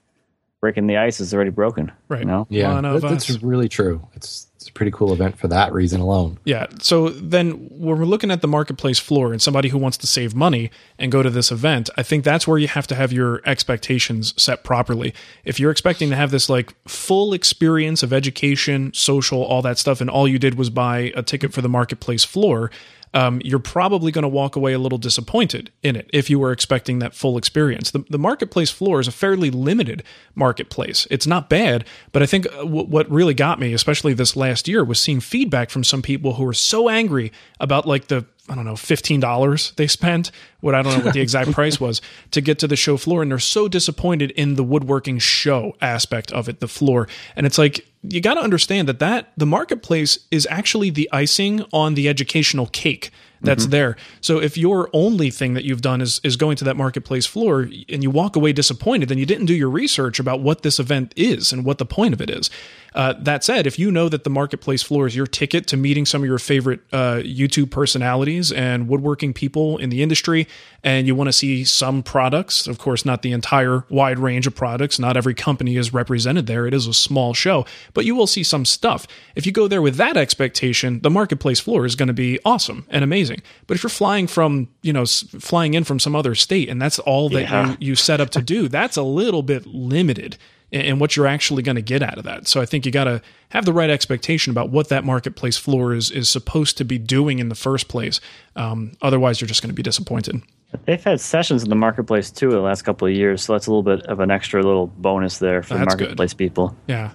breaking 0.61 0.87
the 0.87 0.97
ice 0.97 1.21
is 1.21 1.35
already 1.35 1.51
broken. 1.51 1.93
Right. 2.09 2.21
You 2.21 2.27
know. 2.27 2.47
Yeah, 2.49 2.73
One 2.75 2.85
of 2.87 3.03
that- 3.03 3.09
that's 3.09 3.43
really 3.43 3.69
true. 3.69 4.07
It's 4.14 4.49
it's 4.57 4.71
a 4.71 4.73
pretty 4.73 4.93
cool 4.93 5.12
event 5.12 5.38
for 5.38 5.47
that 5.49 5.75
reason 5.75 6.01
alone. 6.01 6.38
Yeah. 6.47 6.67
So 6.81 7.11
then 7.11 7.51
when 7.71 7.99
we're 7.99 8.07
looking 8.07 8.31
at 8.31 8.40
the 8.40 8.49
marketplace 8.49 8.99
floor 8.99 9.31
and 9.33 9.43
somebody 9.43 9.69
who 9.69 9.77
wants 9.77 9.99
to 9.99 10.07
save 10.07 10.35
money 10.35 10.71
and 10.99 11.12
go 11.12 11.23
to 11.23 11.29
this 11.29 11.53
event, 11.53 11.90
I 11.99 12.03
think 12.03 12.25
that's 12.25 12.49
where 12.49 12.57
you 12.57 12.69
have 12.69 12.87
to 12.87 12.95
have 12.95 13.12
your 13.12 13.43
expectations 13.45 14.33
set 14.43 14.64
properly. 14.64 15.12
If 15.45 15.61
you're 15.61 15.71
expecting 15.71 16.09
to 16.11 16.17
have 16.17 16.31
this 16.31 16.49
like 16.49 16.75
full 16.88 17.35
experience 17.35 18.03
of 18.03 18.11
education, 18.14 18.90
social, 18.95 19.43
all 19.43 19.61
that 19.61 19.77
stuff, 19.77 20.01
and 20.01 20.09
all 20.09 20.27
you 20.27 20.38
did 20.38 20.55
was 20.55 20.71
buy 20.71 21.12
a 21.14 21.23
ticket 21.23 21.53
for 21.53 21.61
the 21.61 21.69
marketplace 21.69 22.25
floor, 22.25 22.71
um, 23.14 23.40
you're 23.44 23.61
probably 23.61 24.11
going 24.11 24.24
to 24.24 24.29
walk 24.29 24.57
away 24.57 24.72
a 24.72 24.79
little 24.79 24.98
disappointed 24.98 25.70
in 25.83 25.94
it 25.94 26.11
if 26.12 26.29
you 26.29 26.38
were 26.38 26.50
expecting 26.50 26.98
that 26.98 27.14
full 27.14 27.38
experience. 27.38 27.92
The, 27.92 28.05
the 28.11 28.18
marketplace 28.18 28.70
floor 28.70 29.00
is 29.00 29.07
a 29.07 29.12
fairly 29.12 29.50
limited 29.50 30.03
marketplace. 30.35 31.07
It's 31.11 31.27
not 31.27 31.48
bad, 31.48 31.87
but 32.11 32.22
I 32.22 32.27
think 32.27 32.46
uh, 32.46 32.59
w- 32.59 32.87
what 32.87 33.09
really 33.09 33.35
got 33.35 33.61
me, 33.61 33.72
especially 33.72 34.14
this 34.14 34.37
last 34.37 34.66
year, 34.66 34.85
was 34.85 35.00
seeing 35.00 35.20
feedback 35.20 35.70
from 35.70 35.85
some 35.85 36.03
people 36.03 36.35
who 36.35 36.44
were 36.44 36.53
so 36.53 36.88
angry 36.88 37.33
about 37.61 37.87
like 37.87 38.09
the 38.09 38.27
I 38.48 38.54
don't 38.54 38.64
know, 38.64 38.76
fifteen 38.76 39.20
dollars 39.20 39.72
they 39.76 39.87
spent. 39.87 40.30
What 40.61 40.74
I 40.74 40.83
don't 40.83 40.98
know 40.98 41.04
what 41.04 41.14
the 41.14 41.20
exact 41.28 41.52
price 41.52 41.80
was 41.80 42.02
to 42.30 42.40
get 42.40 42.59
to 42.61 42.66
the 42.66 42.76
show 42.76 42.96
floor, 42.96 43.22
and 43.22 43.30
they're 43.30 43.38
so 43.38 43.68
disappointed 43.68 44.30
in 44.33 44.54
the 44.54 44.64
woodworking 44.64 45.18
show 45.18 45.76
aspect 45.80 46.33
of 46.33 46.48
it, 46.48 46.61
the 46.61 46.68
floor. 46.68 47.09
And 47.37 47.46
it's 47.46 47.59
like 47.59 47.87
you 48.02 48.20
got 48.20 48.35
to 48.35 48.40
understand 48.40 48.88
that 48.88 48.98
that 48.98 49.33
the 49.37 49.46
marketplace 49.46 50.18
is 50.30 50.46
actually 50.50 50.90
the 50.90 51.09
icing 51.12 51.64
on 51.72 51.94
the 51.94 52.09
educational 52.09 52.66
cake 52.66 53.11
that's 53.44 53.64
mm-hmm. 53.64 53.70
there. 53.70 53.96
So 54.20 54.40
if 54.40 54.57
your 54.57 54.88
only 54.92 55.30
thing 55.30 55.54
that 55.54 55.64
you've 55.64 55.83
done 55.83 56.00
is 56.00 56.20
is 56.24 56.37
going 56.37 56.57
to 56.57 56.64
that 56.64 56.76
marketplace 56.76 57.26
floor 57.26 57.68
and 57.88 58.02
you 58.02 58.11
walk 58.11 58.37
away 58.37 58.52
disappointed, 58.52 59.09
then 59.09 59.18
you 59.18 59.26
didn't 59.26 59.46
do 59.46 59.54
your 59.54 59.70
research 59.70 60.18
about 60.18 60.40
what 60.40 60.62
this 60.62 60.80
event 60.80 61.12
is 61.16 61.52
and 61.52 61.64
what 61.64 61.78
the 61.78 61.87
point 61.87 62.14
of 62.14 62.20
it 62.20 62.30
is. 62.30 62.50
Uh, 62.94 63.12
that 63.18 63.42
said, 63.42 63.66
if 63.66 63.78
you 63.78 63.90
know 63.90 64.09
that 64.09 64.22
the 64.22 64.30
marketplace 64.30 64.83
floor 64.83 65.07
is 65.07 65.16
your 65.16 65.26
ticket 65.26 65.66
to 65.66 65.76
meeting 65.76 66.07
some 66.07 66.22
of 66.22 66.28
your 66.28 66.38
favorite 66.38 66.80
uh, 66.92 67.16
YouTube 67.24 67.70
personalities 67.70 68.52
and 68.52 68.88
woodworking 68.88 69.33
people 69.33 69.76
in 69.78 69.90
the 69.90 70.00
industry, 70.02 70.46
and 70.85 71.07
you 71.07 71.14
want 71.14 71.26
to 71.26 71.33
see 71.33 71.64
some 71.64 72.02
products, 72.02 72.68
of 72.68 72.78
course, 72.78 73.04
not 73.04 73.22
the 73.22 73.33
entire 73.33 73.85
wide 73.88 74.18
range 74.18 74.46
of 74.46 74.54
products, 74.54 74.98
not 74.98 75.16
every 75.16 75.35
company 75.35 75.76
is 75.76 75.92
represented 75.92 76.46
there. 76.46 76.66
It 76.66 76.74
is 76.74 76.87
a 76.87 76.94
small 76.94 77.35
show, 77.35 77.66
but 77.94 78.04
you 78.04 78.14
will 78.14 78.28
see 78.28 78.44
some 78.44 78.64
stuff. 78.64 79.09
If 79.35 79.44
you 79.44 79.50
go 79.50 79.66
there 79.66 79.83
with 79.83 79.96
that 79.96 80.16
expectation, 80.16 81.00
the 81.00 81.11
marketplace 81.11 81.59
floor 81.59 81.85
is 81.85 81.96
going 81.96 82.09
to 82.09 82.14
be 82.14 82.38
awesome 82.44 82.87
and 82.90 83.02
amazing. 83.02 83.42
But 83.66 83.76
if 83.76 83.83
you're 83.83 83.90
flying 83.90 84.28
from, 84.28 84.68
you 84.83 84.92
know, 84.92 85.04
flying 85.04 85.74
in 85.74 85.83
from 85.83 85.98
some 85.98 86.14
other 86.14 86.37
state 86.37 86.68
and 86.68 86.80
that's 86.80 87.00
all 87.00 87.28
that 87.30 87.42
yeah. 87.42 87.70
you, 87.70 87.76
you 87.80 87.94
set 87.96 88.20
up 88.20 88.30
to 88.30 88.42
do, 88.42 88.68
that's 88.68 88.96
a 88.96 89.02
little 89.02 89.42
bit 89.42 89.66
limited 89.66 90.37
and 90.72 91.00
what 91.00 91.16
you're 91.16 91.27
actually 91.27 91.62
going 91.62 91.77
to 91.77 91.83
get 91.83 92.03
out 92.03 92.18
of 92.18 92.24
that. 92.24 92.48
So 92.48 92.61
I 92.61 92.66
think 92.66 92.85
you 92.85 92.92
got 92.92 93.05
to 93.05 93.22
have 93.50 93.64
the 93.64 93.72
right 93.72 93.90
expectation 93.90 94.50
about 94.50 94.70
what 94.70 94.88
that 94.88 95.05
marketplace 95.05 95.57
floor 95.57 95.94
is 95.94 96.11
is 96.11 96.29
supposed 96.29 96.77
to 96.79 96.85
be 96.85 96.98
doing 96.98 97.38
in 97.38 97.48
the 97.48 97.55
first 97.55 97.88
place. 97.88 98.20
Um, 98.57 98.92
otherwise, 99.00 99.40
you're 99.40 99.48
just 99.48 99.62
going 99.62 99.70
to 99.70 99.74
be 99.74 99.83
disappointed. 99.83 100.42
They've 100.87 101.03
had 101.03 101.20
sessions 101.20 101.62
in 101.62 101.68
the 101.68 101.77
marketplace 101.77 102.31
too 102.31 102.50
the 102.50 102.61
last 102.61 102.83
couple 102.83 103.07
of 103.07 103.14
years, 103.14 103.44
so 103.44 103.53
that's 103.53 103.66
a 103.66 103.70
little 103.70 103.83
bit 103.83 104.07
of 104.07 104.20
an 104.20 104.31
extra 104.31 104.62
little 104.62 104.88
bonus 104.88 105.38
there 105.38 105.62
for 105.62 105.74
the 105.74 105.85
marketplace 105.85 106.33
good. 106.33 106.38
people. 106.38 106.77
Yeah. 106.88 107.12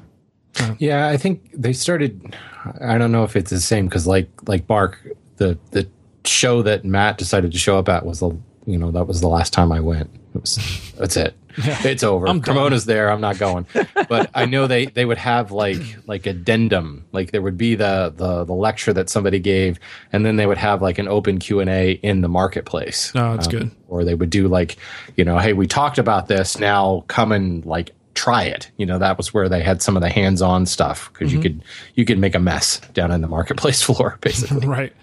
Uh, 0.59 0.75
yeah, 0.79 1.07
I 1.07 1.17
think 1.17 1.51
they 1.53 1.73
started. 1.73 2.35
I 2.81 2.97
don't 2.97 3.11
know 3.11 3.23
if 3.23 3.35
it's 3.35 3.51
the 3.51 3.59
same 3.59 3.85
because, 3.85 4.07
like, 4.07 4.29
like 4.47 4.65
Bark, 4.65 5.05
the 5.37 5.57
the 5.71 5.87
show 6.25 6.61
that 6.61 6.85
Matt 6.85 7.17
decided 7.17 7.51
to 7.51 7.57
show 7.57 7.77
up 7.77 7.89
at 7.89 8.05
was 8.05 8.19
the 8.19 8.35
you 8.65 8.77
know 8.77 8.91
that 8.91 9.05
was 9.05 9.21
the 9.21 9.27
last 9.27 9.53
time 9.53 9.71
I 9.71 9.79
went. 9.79 10.09
It 10.33 10.41
was 10.41 10.57
that's 10.97 11.17
it. 11.17 11.35
It's 11.89 12.03
over. 12.03 12.27
I'm 12.27 12.41
Pomona's 12.41 12.85
there. 12.85 13.09
I'm 13.09 13.21
not 13.21 13.37
going. 13.37 13.65
But 14.07 14.29
I 14.33 14.45
know 14.45 14.67
they 14.67 14.85
they 14.87 15.05
would 15.05 15.17
have 15.17 15.51
like 15.51 15.81
like 16.07 16.25
addendum. 16.25 17.05
Like 17.11 17.31
there 17.31 17.41
would 17.41 17.57
be 17.57 17.75
the 17.75 18.13
the 18.15 18.43
the 18.43 18.53
lecture 18.53 18.93
that 18.93 19.09
somebody 19.09 19.39
gave, 19.39 19.79
and 20.11 20.25
then 20.25 20.35
they 20.35 20.45
would 20.45 20.57
have 20.57 20.81
like 20.81 20.99
an 20.99 21.07
open 21.07 21.39
Q 21.39 21.59
and 21.59 21.69
A 21.69 21.91
in 21.91 22.21
the 22.21 22.29
marketplace. 22.29 23.11
Oh, 23.15 23.35
that's 23.35 23.47
um, 23.47 23.51
good. 23.51 23.71
Or 23.87 24.03
they 24.03 24.13
would 24.13 24.29
do 24.29 24.47
like, 24.47 24.77
you 25.15 25.23
know, 25.23 25.37
hey, 25.39 25.53
we 25.53 25.67
talked 25.67 25.97
about 25.97 26.27
this. 26.27 26.59
Now 26.59 27.05
come 27.07 27.31
and 27.31 27.65
like 27.65 27.91
try 28.13 28.43
it. 28.43 28.69
You 28.77 28.85
know, 28.85 28.99
that 28.99 29.17
was 29.17 29.33
where 29.33 29.49
they 29.49 29.63
had 29.63 29.81
some 29.81 29.95
of 29.95 30.01
the 30.01 30.09
hands-on 30.09 30.65
stuff 30.65 31.11
because 31.13 31.29
mm-hmm. 31.29 31.37
you 31.37 31.43
could 31.43 31.63
you 31.95 32.05
could 32.05 32.19
make 32.19 32.35
a 32.35 32.39
mess 32.39 32.79
down 32.93 33.11
in 33.11 33.21
the 33.21 33.27
marketplace 33.27 33.81
floor, 33.89 34.17
basically. 34.21 34.67
right. 34.67 34.93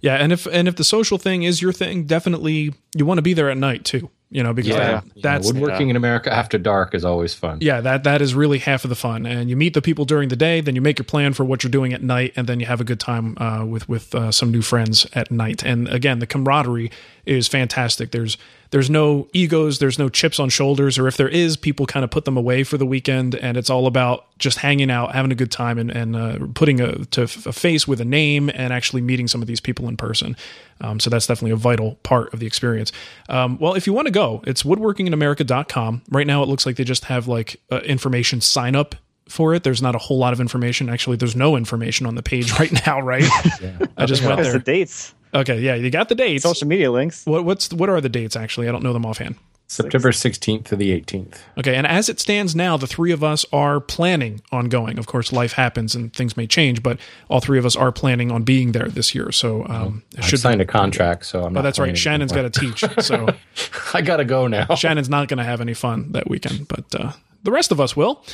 Yeah, 0.00 0.16
and 0.16 0.32
if 0.32 0.46
and 0.46 0.68
if 0.68 0.76
the 0.76 0.84
social 0.84 1.18
thing 1.18 1.42
is 1.42 1.62
your 1.62 1.72
thing, 1.72 2.04
definitely 2.04 2.74
you 2.94 3.06
want 3.06 3.18
to 3.18 3.22
be 3.22 3.32
there 3.32 3.50
at 3.50 3.56
night 3.56 3.84
too 3.84 4.10
you 4.30 4.42
know 4.42 4.52
because 4.52 4.70
yeah. 4.70 4.76
that, 4.76 5.04
that's 5.16 5.52
know, 5.52 5.60
woodworking 5.60 5.86
yeah. 5.86 5.92
in 5.92 5.96
america 5.96 6.32
after 6.32 6.58
dark 6.58 6.94
is 6.94 7.04
always 7.04 7.32
fun 7.32 7.58
yeah 7.60 7.80
that 7.80 8.04
that 8.04 8.20
is 8.20 8.34
really 8.34 8.58
half 8.58 8.84
of 8.84 8.88
the 8.88 8.96
fun 8.96 9.24
and 9.24 9.48
you 9.48 9.56
meet 9.56 9.74
the 9.74 9.82
people 9.82 10.04
during 10.04 10.28
the 10.28 10.36
day 10.36 10.60
then 10.60 10.74
you 10.74 10.80
make 10.80 10.98
your 10.98 11.04
plan 11.04 11.32
for 11.32 11.44
what 11.44 11.62
you're 11.62 11.70
doing 11.70 11.92
at 11.92 12.02
night 12.02 12.32
and 12.36 12.48
then 12.48 12.58
you 12.58 12.66
have 12.66 12.80
a 12.80 12.84
good 12.84 13.00
time 13.00 13.36
uh, 13.38 13.64
with 13.64 13.88
with 13.88 14.14
uh, 14.14 14.32
some 14.32 14.50
new 14.50 14.62
friends 14.62 15.06
at 15.14 15.30
night 15.30 15.62
and 15.62 15.88
again 15.88 16.18
the 16.18 16.26
camaraderie 16.26 16.90
is 17.24 17.46
fantastic 17.46 18.10
there's 18.10 18.36
there's 18.70 18.90
no 18.90 19.28
egos, 19.32 19.78
there's 19.78 19.98
no 19.98 20.08
chips 20.08 20.38
on 20.38 20.48
shoulders, 20.48 20.98
or 20.98 21.06
if 21.08 21.16
there 21.16 21.28
is, 21.28 21.56
people 21.56 21.86
kind 21.86 22.04
of 22.04 22.10
put 22.10 22.24
them 22.24 22.36
away 22.36 22.64
for 22.64 22.76
the 22.76 22.86
weekend, 22.86 23.34
and 23.34 23.56
it's 23.56 23.70
all 23.70 23.86
about 23.86 24.26
just 24.38 24.58
hanging 24.58 24.90
out, 24.90 25.14
having 25.14 25.32
a 25.32 25.34
good 25.34 25.50
time, 25.50 25.78
and, 25.78 25.90
and 25.90 26.16
uh, 26.16 26.38
putting 26.54 26.80
a, 26.80 27.04
to 27.06 27.22
a 27.22 27.26
face 27.26 27.86
with 27.86 28.00
a 28.00 28.04
name 28.04 28.50
and 28.50 28.72
actually 28.72 29.02
meeting 29.02 29.28
some 29.28 29.40
of 29.40 29.48
these 29.48 29.60
people 29.60 29.88
in 29.88 29.96
person. 29.96 30.36
Um, 30.80 31.00
so 31.00 31.08
that's 31.10 31.26
definitely 31.26 31.52
a 31.52 31.56
vital 31.56 31.96
part 32.02 32.32
of 32.34 32.40
the 32.40 32.46
experience. 32.46 32.92
Um, 33.28 33.58
well, 33.58 33.74
if 33.74 33.86
you 33.86 33.92
want 33.92 34.06
to 34.06 34.12
go, 34.12 34.42
it's 34.46 34.62
woodworkinginamerica.com. 34.62 36.02
Right 36.10 36.26
now, 36.26 36.42
it 36.42 36.48
looks 36.48 36.66
like 36.66 36.76
they 36.76 36.84
just 36.84 37.04
have 37.06 37.28
like 37.28 37.60
uh, 37.70 37.78
information 37.78 38.40
sign 38.40 38.76
up 38.76 38.94
for 39.28 39.54
it. 39.54 39.64
There's 39.64 39.82
not 39.82 39.94
a 39.94 39.98
whole 39.98 40.18
lot 40.18 40.32
of 40.32 40.40
information. 40.40 40.88
Actually, 40.88 41.16
there's 41.16 41.36
no 41.36 41.56
information 41.56 42.06
on 42.06 42.14
the 42.14 42.22
page 42.22 42.52
right 42.58 42.72
now, 42.86 43.00
right? 43.00 43.24
yeah. 43.60 43.78
I 43.96 44.06
just 44.06 44.22
went 44.22 44.42
there. 44.42 44.52
The 44.52 44.58
dates. 44.58 45.14
Okay, 45.36 45.60
yeah, 45.60 45.74
you 45.74 45.90
got 45.90 46.08
the 46.08 46.14
dates. 46.14 46.42
Social 46.42 46.66
media 46.66 46.90
links. 46.90 47.26
What 47.26 47.44
what's 47.44 47.72
what 47.72 47.88
are 47.88 48.00
the 48.00 48.08
dates 48.08 48.36
actually? 48.36 48.68
I 48.68 48.72
don't 48.72 48.82
know 48.82 48.92
them 48.92 49.04
offhand. 49.04 49.36
September 49.68 50.12
16th 50.12 50.66
to 50.66 50.76
the 50.76 50.98
18th. 51.00 51.38
Okay, 51.58 51.74
and 51.74 51.88
as 51.88 52.08
it 52.08 52.20
stands 52.20 52.54
now, 52.54 52.76
the 52.76 52.86
three 52.86 53.10
of 53.10 53.24
us 53.24 53.44
are 53.52 53.80
planning 53.80 54.40
on 54.52 54.68
going. 54.68 54.96
Of 54.96 55.06
course, 55.06 55.32
life 55.32 55.54
happens 55.54 55.96
and 55.96 56.12
things 56.12 56.36
may 56.36 56.46
change, 56.46 56.84
but 56.84 57.00
all 57.28 57.40
three 57.40 57.58
of 57.58 57.66
us 57.66 57.74
are 57.74 57.90
planning 57.90 58.30
on 58.30 58.44
being 58.44 58.72
there 58.72 58.86
this 58.86 59.12
year. 59.12 59.32
So, 59.32 59.66
um, 59.66 60.04
I 60.16 60.20
should 60.20 60.38
signed 60.38 60.60
a 60.60 60.66
contract, 60.66 61.26
so 61.26 61.42
I'm. 61.42 61.56
Oh, 61.56 61.62
that's 61.62 61.80
right. 61.80 61.98
Shannon's 61.98 62.30
got 62.30 62.50
to 62.50 62.60
teach, 62.60 62.84
so 63.00 63.26
I 63.94 64.02
got 64.02 64.18
to 64.18 64.24
go 64.24 64.46
now. 64.46 64.72
Shannon's 64.76 65.08
not 65.08 65.26
going 65.26 65.38
to 65.38 65.44
have 65.44 65.60
any 65.60 65.74
fun 65.74 66.12
that 66.12 66.30
weekend, 66.30 66.68
but 66.68 66.84
uh, 66.94 67.12
the 67.42 67.50
rest 67.50 67.72
of 67.72 67.80
us 67.80 67.96
will. 67.96 68.24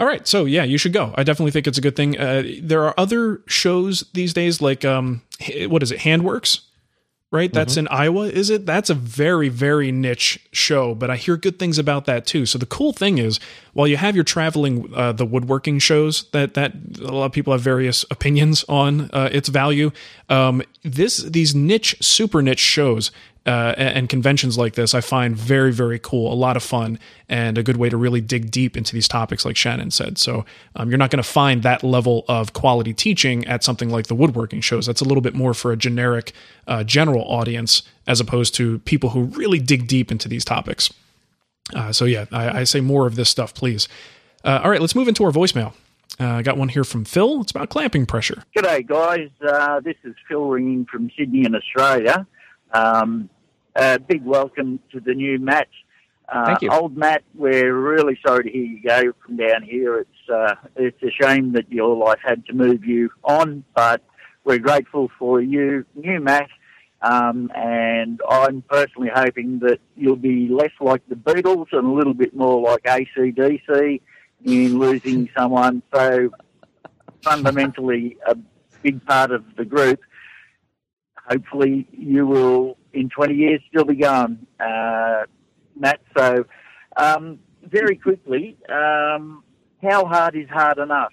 All 0.00 0.06
right, 0.06 0.26
so 0.28 0.44
yeah, 0.44 0.62
you 0.62 0.78
should 0.78 0.92
go. 0.92 1.12
I 1.16 1.24
definitely 1.24 1.50
think 1.50 1.66
it's 1.66 1.78
a 1.78 1.80
good 1.80 1.96
thing. 1.96 2.18
Uh, 2.18 2.44
there 2.62 2.84
are 2.84 2.94
other 2.96 3.42
shows 3.46 4.04
these 4.14 4.32
days, 4.32 4.62
like 4.62 4.84
um, 4.84 5.22
what 5.66 5.82
is 5.82 5.90
it, 5.90 5.98
Handworks, 5.98 6.60
right? 7.32 7.52
That's 7.52 7.72
mm-hmm. 7.72 7.80
in 7.80 7.88
Iowa, 7.88 8.26
is 8.28 8.48
it? 8.48 8.64
That's 8.64 8.90
a 8.90 8.94
very, 8.94 9.48
very 9.48 9.90
niche 9.90 10.38
show, 10.52 10.94
but 10.94 11.10
I 11.10 11.16
hear 11.16 11.36
good 11.36 11.58
things 11.58 11.78
about 11.78 12.04
that 12.04 12.26
too. 12.26 12.46
So 12.46 12.58
the 12.58 12.66
cool 12.66 12.92
thing 12.92 13.18
is, 13.18 13.40
while 13.72 13.88
you 13.88 13.96
have 13.96 14.14
your 14.14 14.24
traveling, 14.24 14.88
uh, 14.94 15.12
the 15.12 15.26
woodworking 15.26 15.80
shows 15.80 16.30
that 16.30 16.54
that 16.54 16.74
a 17.00 17.12
lot 17.12 17.26
of 17.26 17.32
people 17.32 17.52
have 17.52 17.62
various 17.62 18.04
opinions 18.08 18.64
on 18.68 19.10
uh, 19.12 19.30
its 19.32 19.48
value. 19.48 19.90
Um, 20.28 20.62
this 20.84 21.18
these 21.18 21.56
niche, 21.56 21.96
super 22.00 22.40
niche 22.40 22.60
shows 22.60 23.10
uh, 23.48 23.74
and 23.78 24.10
conventions 24.10 24.58
like 24.58 24.74
this, 24.74 24.92
I 24.94 25.00
find 25.00 25.34
very, 25.34 25.72
very 25.72 25.98
cool, 25.98 26.30
a 26.30 26.34
lot 26.34 26.54
of 26.54 26.62
fun, 26.62 26.98
and 27.30 27.56
a 27.56 27.62
good 27.62 27.78
way 27.78 27.88
to 27.88 27.96
really 27.96 28.20
dig 28.20 28.50
deep 28.50 28.76
into 28.76 28.92
these 28.92 29.08
topics, 29.08 29.46
like 29.46 29.56
Shannon 29.56 29.90
said. 29.90 30.18
So 30.18 30.44
um, 30.76 30.90
you're 30.90 30.98
not 30.98 31.10
going 31.10 31.22
to 31.22 31.28
find 31.28 31.62
that 31.62 31.82
level 31.82 32.26
of 32.28 32.52
quality 32.52 32.92
teaching 32.92 33.46
at 33.46 33.64
something 33.64 33.88
like 33.88 34.08
the 34.08 34.14
woodworking 34.14 34.60
shows. 34.60 34.84
That's 34.84 35.00
a 35.00 35.04
little 35.04 35.22
bit 35.22 35.34
more 35.34 35.54
for 35.54 35.72
a 35.72 35.78
generic, 35.78 36.34
uh, 36.66 36.84
general 36.84 37.22
audience, 37.22 37.84
as 38.06 38.20
opposed 38.20 38.54
to 38.56 38.80
people 38.80 39.10
who 39.10 39.22
really 39.22 39.60
dig 39.60 39.86
deep 39.86 40.12
into 40.12 40.28
these 40.28 40.44
topics. 40.44 40.92
Uh, 41.74 41.90
so 41.90 42.04
yeah, 42.04 42.26
I, 42.30 42.60
I, 42.60 42.64
say 42.64 42.82
more 42.82 43.06
of 43.06 43.14
this 43.14 43.30
stuff, 43.30 43.54
please. 43.54 43.88
Uh, 44.44 44.60
all 44.62 44.70
right, 44.70 44.80
let's 44.80 44.94
move 44.94 45.08
into 45.08 45.24
our 45.24 45.32
voicemail. 45.32 45.72
Uh, 46.20 46.26
I 46.26 46.42
got 46.42 46.58
one 46.58 46.68
here 46.68 46.84
from 46.84 47.06
Phil. 47.06 47.40
It's 47.40 47.50
about 47.50 47.70
clamping 47.70 48.04
pressure. 48.04 48.42
G'day, 48.54 48.86
guys. 48.86 49.30
Uh, 49.40 49.80
this 49.80 49.96
is 50.04 50.14
Phil 50.28 50.48
ringing 50.48 50.84
from 50.84 51.10
Sydney 51.16 51.46
in 51.46 51.54
Australia. 51.54 52.26
Um, 52.72 53.30
uh, 53.78 53.98
big 53.98 54.24
welcome 54.24 54.80
to 54.92 55.00
the 55.00 55.14
new 55.14 55.38
Matt. 55.38 55.68
Uh, 56.28 56.44
Thank 56.46 56.62
you. 56.62 56.70
Old 56.70 56.96
Matt, 56.96 57.22
we're 57.34 57.74
really 57.74 58.18
sorry 58.26 58.44
to 58.44 58.50
hear 58.50 58.64
you 58.64 58.82
go 58.82 59.12
from 59.24 59.36
down 59.36 59.62
here. 59.62 60.00
It's 60.00 60.30
uh, 60.30 60.54
it's 60.76 61.02
a 61.02 61.10
shame 61.10 61.52
that 61.52 61.70
your 61.70 61.96
life 61.96 62.18
had 62.22 62.44
to 62.46 62.52
move 62.52 62.84
you 62.84 63.10
on, 63.24 63.64
but 63.74 64.02
we're 64.44 64.58
grateful 64.58 65.10
for 65.18 65.40
you, 65.40 65.86
new 65.94 66.20
Matt. 66.20 66.48
Um, 67.00 67.52
and 67.54 68.20
I'm 68.28 68.62
personally 68.62 69.10
hoping 69.14 69.60
that 69.60 69.78
you'll 69.96 70.16
be 70.16 70.48
less 70.48 70.72
like 70.80 71.02
the 71.08 71.14
Beatles 71.14 71.66
and 71.70 71.86
a 71.86 71.92
little 71.92 72.14
bit 72.14 72.34
more 72.34 72.60
like 72.60 72.82
ACDC 72.82 74.00
in 74.44 74.78
losing 74.78 75.30
someone 75.38 75.82
so 75.94 76.30
fundamentally 77.22 78.16
a 78.26 78.36
big 78.82 79.04
part 79.06 79.30
of 79.30 79.44
the 79.56 79.64
group. 79.64 80.00
Hopefully, 81.28 81.86
you 81.92 82.26
will 82.26 82.77
in 82.92 83.08
20 83.08 83.34
years 83.34 83.60
still 83.68 83.84
be 83.84 83.96
gone, 83.96 84.46
uh, 84.60 85.22
Matt. 85.76 86.00
So, 86.16 86.44
um, 86.96 87.38
very 87.62 87.96
quickly, 87.96 88.56
um, 88.68 89.42
how 89.82 90.04
hard 90.06 90.36
is 90.36 90.48
hard 90.48 90.78
enough? 90.78 91.12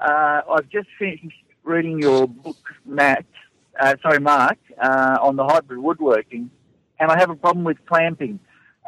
Uh, 0.00 0.42
I've 0.50 0.68
just 0.68 0.88
finished 0.98 1.26
reading 1.62 2.00
your 2.00 2.26
book, 2.28 2.56
Matt. 2.84 3.24
Uh, 3.78 3.94
sorry, 4.02 4.20
Mark, 4.20 4.58
uh, 4.82 5.18
on 5.22 5.36
the 5.36 5.44
hybrid 5.44 5.80
woodworking, 5.80 6.50
and 6.98 7.10
I 7.10 7.18
have 7.18 7.30
a 7.30 7.36
problem 7.36 7.64
with 7.64 7.78
clamping. 7.86 8.40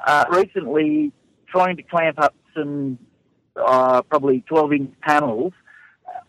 Uh, 0.07 0.25
recently, 0.31 1.13
trying 1.49 1.77
to 1.77 1.83
clamp 1.83 2.19
up 2.21 2.35
some 2.55 2.99
uh, 3.57 4.03
probably 4.03 4.43
12 4.49 4.73
inch 4.73 4.95
panels, 5.01 5.53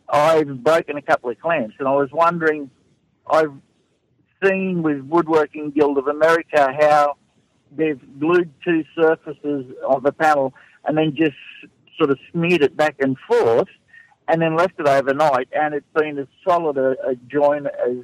I've 0.10 0.64
broken 0.64 0.98
a 0.98 1.02
couple 1.02 1.30
of 1.32 1.40
clamps, 1.40 1.76
and 1.80 1.88
I 1.88 1.92
was 1.92 2.10
wondering, 2.12 2.70
I've 3.28 3.54
seen 4.44 4.84
with 4.84 5.02
Woodworking 5.02 5.72
Guild 5.72 5.98
of 5.98 6.08
America 6.08 6.70
how 6.80 7.18
they've 7.76 8.02
glued 8.20 8.52
two 8.64 8.84
surfaces 8.96 9.66
of 9.88 10.06
a 10.06 10.12
panel 10.12 10.54
and 10.86 10.98
then 10.98 11.16
just 11.16 11.36
sort 11.98 12.10
of 12.10 12.20
smeared 12.32 12.62
it 12.62 12.76
back 12.76 12.96
and 13.00 13.18
forth 13.28 13.68
and 14.28 14.42
then 14.42 14.56
left 14.56 14.80
it 14.80 14.88
overnight 14.88 15.48
and 15.54 15.74
it's 15.74 15.86
been 15.96 16.18
as 16.18 16.28
solid 16.48 16.78
a, 16.78 16.96
a 17.08 17.16
joint 17.28 17.66
as 17.66 17.98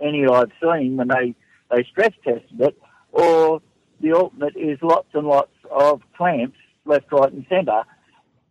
any 0.00 0.26
I've 0.26 0.52
seen 0.62 0.96
when 0.96 1.08
they, 1.08 1.34
they 1.70 1.84
stress 1.84 2.12
tested 2.24 2.60
it 2.60 2.78
or 3.12 3.60
the 4.00 4.12
alternate 4.12 4.56
is 4.56 4.78
lots 4.82 5.08
and 5.14 5.26
lots 5.26 5.52
of 5.70 6.02
clamps 6.16 6.58
left, 6.84 7.10
right 7.12 7.32
and 7.32 7.46
centre. 7.48 7.82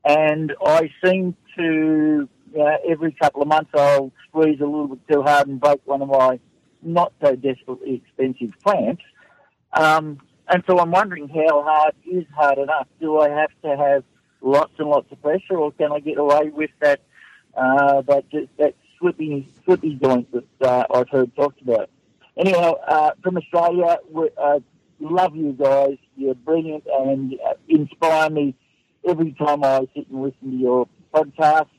And 0.03 0.53
I 0.63 0.89
seem 1.03 1.35
to 1.57 2.27
you 2.53 2.57
know, 2.57 2.77
every 2.87 3.11
couple 3.13 3.41
of 3.41 3.47
months 3.47 3.71
I'll 3.75 4.11
squeeze 4.27 4.59
a 4.59 4.65
little 4.65 4.87
bit 4.87 4.99
too 5.11 5.21
hard 5.21 5.47
and 5.47 5.59
break 5.59 5.81
one 5.85 6.01
of 6.01 6.09
my 6.09 6.39
not 6.81 7.13
so 7.21 7.35
desperately 7.35 8.03
expensive 8.05 8.53
plants. 8.63 9.03
Um, 9.73 10.19
and 10.47 10.63
so 10.67 10.79
I'm 10.79 10.91
wondering 10.91 11.27
how 11.27 11.63
hard 11.63 11.93
is 12.05 12.25
hard 12.35 12.57
enough? 12.57 12.87
Do 12.99 13.19
I 13.19 13.29
have 13.29 13.49
to 13.63 13.75
have 13.75 14.03
lots 14.41 14.73
and 14.77 14.89
lots 14.89 15.11
of 15.11 15.21
pressure, 15.21 15.57
or 15.57 15.71
can 15.71 15.91
I 15.91 15.99
get 15.99 16.17
away 16.17 16.49
with 16.53 16.69
that 16.81 17.01
uh, 17.55 18.01
that 18.03 18.25
that 18.57 18.75
slippy 18.99 19.49
slippy 19.65 19.95
joint 19.95 20.31
that 20.31 20.45
uh, 20.61 20.85
I've 20.93 21.09
heard 21.09 21.35
talked 21.35 21.61
about? 21.61 21.89
Anyhow, 22.37 22.73
uh, 22.87 23.11
from 23.23 23.37
Australia, 23.37 23.97
we, 24.11 24.29
uh, 24.37 24.59
love 24.99 25.35
you 25.35 25.53
guys. 25.53 25.97
You're 26.15 26.35
brilliant 26.35 26.85
and 26.85 27.33
uh, 27.45 27.53
inspire 27.67 28.29
me 28.29 28.55
every 29.07 29.33
time 29.33 29.63
I 29.63 29.87
sit 29.95 30.07
and 30.09 30.21
listen 30.21 30.51
to 30.51 30.57
your 30.57 30.87
podcast. 31.13 31.69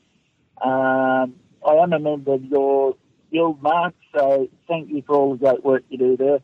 Um, 0.61 1.35
I 1.65 1.73
am 1.73 1.93
a 1.93 1.99
member 1.99 2.33
of 2.33 2.43
your 2.45 2.95
guild, 3.31 3.61
Mark, 3.61 3.93
so 4.15 4.47
thank 4.67 4.89
you 4.89 5.03
for 5.05 5.15
all 5.15 5.31
the 5.31 5.37
great 5.37 5.63
work 5.63 5.83
you 5.89 5.97
do 5.97 6.17
there. 6.17 6.39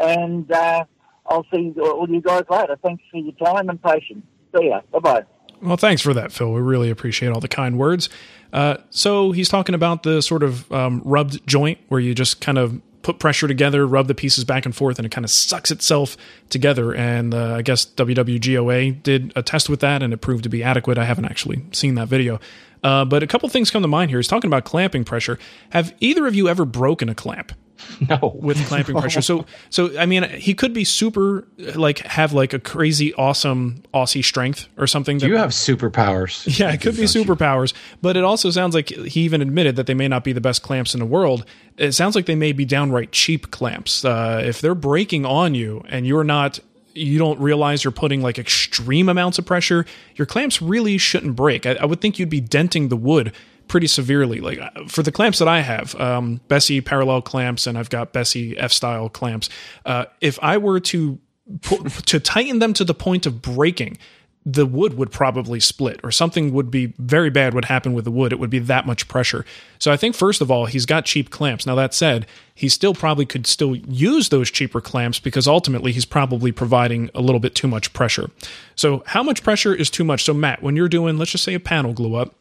And 0.00 0.50
uh, 0.50 0.84
I'll 1.26 1.46
see 1.52 1.74
all 1.80 2.08
you 2.08 2.20
guys 2.20 2.44
later. 2.50 2.76
Thanks 2.82 3.02
for 3.10 3.18
your 3.18 3.32
time 3.32 3.68
and 3.68 3.82
patience. 3.82 4.24
See 4.56 4.68
ya. 4.68 4.80
Bye 4.92 4.98
bye. 4.98 5.24
Well, 5.62 5.76
thanks 5.76 6.02
for 6.02 6.12
that, 6.14 6.32
Phil. 6.32 6.52
We 6.52 6.60
really 6.60 6.90
appreciate 6.90 7.30
all 7.30 7.40
the 7.40 7.48
kind 7.48 7.78
words. 7.78 8.08
Uh, 8.52 8.76
so 8.90 9.32
he's 9.32 9.48
talking 9.48 9.74
about 9.74 10.02
the 10.02 10.20
sort 10.20 10.42
of 10.42 10.70
um, 10.70 11.00
rubbed 11.04 11.46
joint 11.46 11.78
where 11.88 12.00
you 12.00 12.14
just 12.14 12.40
kind 12.40 12.58
of 12.58 12.80
put 13.02 13.18
pressure 13.18 13.46
together, 13.46 13.86
rub 13.86 14.08
the 14.08 14.14
pieces 14.14 14.44
back 14.44 14.64
and 14.64 14.74
forth, 14.74 14.98
and 14.98 15.06
it 15.06 15.10
kind 15.10 15.24
of 15.24 15.30
sucks 15.30 15.70
itself 15.70 16.16
together. 16.50 16.94
And 16.94 17.34
uh, 17.34 17.54
I 17.54 17.62
guess 17.62 17.86
WWGOA 17.86 19.02
did 19.02 19.32
a 19.36 19.42
test 19.42 19.68
with 19.68 19.80
that, 19.80 20.02
and 20.02 20.12
it 20.12 20.18
proved 20.18 20.42
to 20.44 20.48
be 20.48 20.62
adequate. 20.62 20.98
I 20.98 21.04
haven't 21.04 21.26
actually 21.26 21.64
seen 21.72 21.94
that 21.94 22.08
video. 22.08 22.40
Uh, 22.84 23.04
but 23.04 23.22
a 23.22 23.26
couple 23.26 23.48
things 23.48 23.70
come 23.70 23.82
to 23.82 23.88
mind 23.88 24.10
here. 24.10 24.18
He's 24.20 24.28
talking 24.28 24.48
about 24.48 24.64
clamping 24.64 25.04
pressure. 25.04 25.38
Have 25.70 25.94
either 26.00 26.26
of 26.26 26.34
you 26.34 26.48
ever 26.48 26.64
broken 26.64 27.08
a 27.08 27.14
clamp? 27.14 27.52
No, 28.08 28.36
with 28.40 28.64
clamping 28.66 28.96
pressure. 28.96 29.20
So, 29.20 29.46
so 29.68 29.98
I 29.98 30.06
mean, 30.06 30.22
he 30.24 30.54
could 30.54 30.72
be 30.72 30.84
super, 30.84 31.46
like, 31.74 31.98
have 31.98 32.32
like 32.32 32.52
a 32.52 32.58
crazy, 32.58 33.12
awesome 33.14 33.82
Aussie 33.92 34.24
strength 34.24 34.68
or 34.78 34.86
something. 34.86 35.18
Do 35.18 35.28
you 35.28 35.36
have 35.36 35.50
superpowers? 35.50 36.58
Yeah, 36.58 36.72
it 36.72 36.80
could 36.80 36.96
be 36.96 37.02
superpowers. 37.02 37.74
But 38.00 38.16
it 38.16 38.24
also 38.24 38.50
sounds 38.50 38.74
like 38.74 38.88
he 38.90 39.20
even 39.22 39.42
admitted 39.42 39.76
that 39.76 39.86
they 39.86 39.94
may 39.94 40.08
not 40.08 40.24
be 40.24 40.32
the 40.32 40.40
best 40.40 40.62
clamps 40.62 40.94
in 40.94 41.00
the 41.00 41.06
world. 41.06 41.44
It 41.76 41.92
sounds 41.92 42.14
like 42.14 42.26
they 42.26 42.36
may 42.36 42.52
be 42.52 42.64
downright 42.64 43.12
cheap 43.12 43.50
clamps. 43.50 44.04
Uh, 44.04 44.40
if 44.44 44.60
they're 44.60 44.74
breaking 44.74 45.26
on 45.26 45.54
you 45.54 45.84
and 45.88 46.06
you're 46.06 46.24
not 46.24 46.60
you 46.94 47.18
don't 47.18 47.38
realize 47.40 47.84
you're 47.84 47.90
putting 47.92 48.22
like 48.22 48.38
extreme 48.38 49.08
amounts 49.08 49.38
of 49.38 49.46
pressure, 49.46 49.84
your 50.14 50.26
clamps 50.26 50.62
really 50.62 50.98
shouldn't 50.98 51.36
break. 51.36 51.66
I, 51.66 51.72
I, 51.74 51.84
would 51.84 52.00
think 52.00 52.18
you'd 52.18 52.30
be 52.30 52.40
denting 52.40 52.88
the 52.88 52.96
wood 52.96 53.32
pretty 53.68 53.86
severely. 53.86 54.40
Like 54.40 54.58
uh, 54.58 54.70
for 54.86 55.02
the 55.02 55.12
clamps 55.12 55.38
that 55.38 55.48
I 55.48 55.60
have, 55.60 55.94
um, 55.96 56.40
Bessey 56.48 56.84
parallel 56.84 57.22
clamps, 57.22 57.66
and 57.66 57.76
I've 57.76 57.90
got 57.90 58.12
Bessey 58.12 58.54
F 58.56 58.72
style 58.72 59.08
clamps. 59.08 59.48
Uh, 59.84 60.06
if 60.20 60.38
I 60.42 60.58
were 60.58 60.80
to 60.80 61.18
to 62.06 62.20
tighten 62.20 62.58
them 62.58 62.72
to 62.74 62.84
the 62.84 62.94
point 62.94 63.26
of 63.26 63.42
breaking, 63.42 63.98
the 64.46 64.66
wood 64.66 64.94
would 64.94 65.10
probably 65.10 65.58
split 65.58 65.98
or 66.04 66.10
something 66.10 66.52
would 66.52 66.70
be 66.70 66.92
very 66.98 67.30
bad 67.30 67.54
would 67.54 67.64
happen 67.64 67.94
with 67.94 68.04
the 68.04 68.10
wood. 68.10 68.30
It 68.30 68.38
would 68.38 68.50
be 68.50 68.58
that 68.58 68.86
much 68.86 69.08
pressure. 69.08 69.44
So 69.78 69.90
I 69.90 69.96
think 69.96 70.14
first 70.14 70.42
of 70.42 70.50
all, 70.50 70.66
he's 70.66 70.84
got 70.84 71.06
cheap 71.06 71.30
clamps. 71.30 71.64
Now 71.66 71.74
that 71.76 71.94
said, 71.94 72.26
he 72.54 72.68
still 72.68 72.94
probably 72.94 73.24
could 73.24 73.46
still 73.46 73.74
use 73.74 74.28
those 74.28 74.50
cheaper 74.50 74.82
clamps 74.82 75.18
because 75.18 75.46
ultimately 75.46 75.92
he's 75.92 76.04
probably 76.04 76.52
providing 76.52 77.08
a 77.14 77.22
little 77.22 77.40
bit 77.40 77.54
too 77.54 77.68
much 77.68 77.92
pressure. 77.94 78.30
So 78.76 79.02
how 79.06 79.22
much 79.22 79.42
pressure 79.42 79.74
is 79.74 79.88
too 79.88 80.04
much? 80.04 80.24
So 80.24 80.34
Matt, 80.34 80.62
when 80.62 80.76
you're 80.76 80.88
doing, 80.88 81.16
let's 81.16 81.30
just 81.30 81.44
say 81.44 81.54
a 81.54 81.60
panel 81.60 81.94
glue 81.94 82.14
up, 82.14 82.34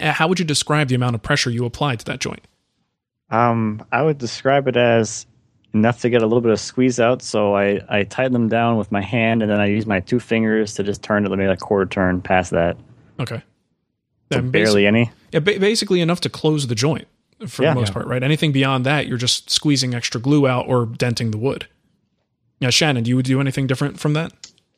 uh, 0.00 0.12
how 0.12 0.28
would 0.28 0.38
you 0.38 0.44
describe 0.44 0.88
the 0.88 0.94
amount 0.94 1.16
of 1.16 1.22
pressure 1.22 1.50
you 1.50 1.64
apply 1.64 1.96
to 1.96 2.04
that 2.04 2.20
joint? 2.20 2.46
Um, 3.30 3.84
I 3.90 4.02
would 4.02 4.18
describe 4.18 4.68
it 4.68 4.76
as 4.76 5.26
enough 5.74 6.00
to 6.00 6.10
get 6.10 6.22
a 6.22 6.26
little 6.26 6.40
bit 6.40 6.52
of 6.52 6.60
squeeze 6.60 7.00
out. 7.00 7.20
So 7.20 7.56
I, 7.56 7.80
I 7.88 8.04
tighten 8.04 8.32
them 8.32 8.48
down 8.48 8.76
with 8.76 8.92
my 8.92 9.02
hand 9.02 9.42
and 9.42 9.50
then 9.50 9.60
I 9.60 9.66
use 9.66 9.86
my 9.86 10.00
two 10.00 10.20
fingers 10.20 10.74
to 10.74 10.82
just 10.82 11.02
turn 11.02 11.26
it, 11.26 11.28
let 11.28 11.38
me 11.38 11.46
like 11.46 11.60
quarter 11.60 11.86
turn 11.86 12.20
past 12.20 12.52
that. 12.52 12.76
Okay. 13.20 13.42
So 14.32 14.40
barely 14.40 14.86
any. 14.86 15.10
Yeah, 15.32 15.40
basically 15.40 16.00
enough 16.00 16.20
to 16.20 16.30
close 16.30 16.66
the 16.66 16.74
joint 16.74 17.06
for 17.46 17.62
yeah, 17.62 17.70
the 17.70 17.80
most 17.80 17.88
yeah. 17.88 17.94
part, 17.94 18.06
right? 18.06 18.22
Anything 18.22 18.52
beyond 18.52 18.86
that, 18.86 19.06
you're 19.06 19.18
just 19.18 19.50
squeezing 19.50 19.94
extra 19.94 20.20
glue 20.20 20.46
out 20.46 20.66
or 20.68 20.86
denting 20.86 21.30
the 21.30 21.38
wood. 21.38 21.66
Yeah, 22.60 22.70
Shannon, 22.70 23.04
do 23.04 23.10
you 23.10 23.22
do 23.22 23.40
anything 23.40 23.66
different 23.66 24.00
from 24.00 24.14
that? 24.14 24.32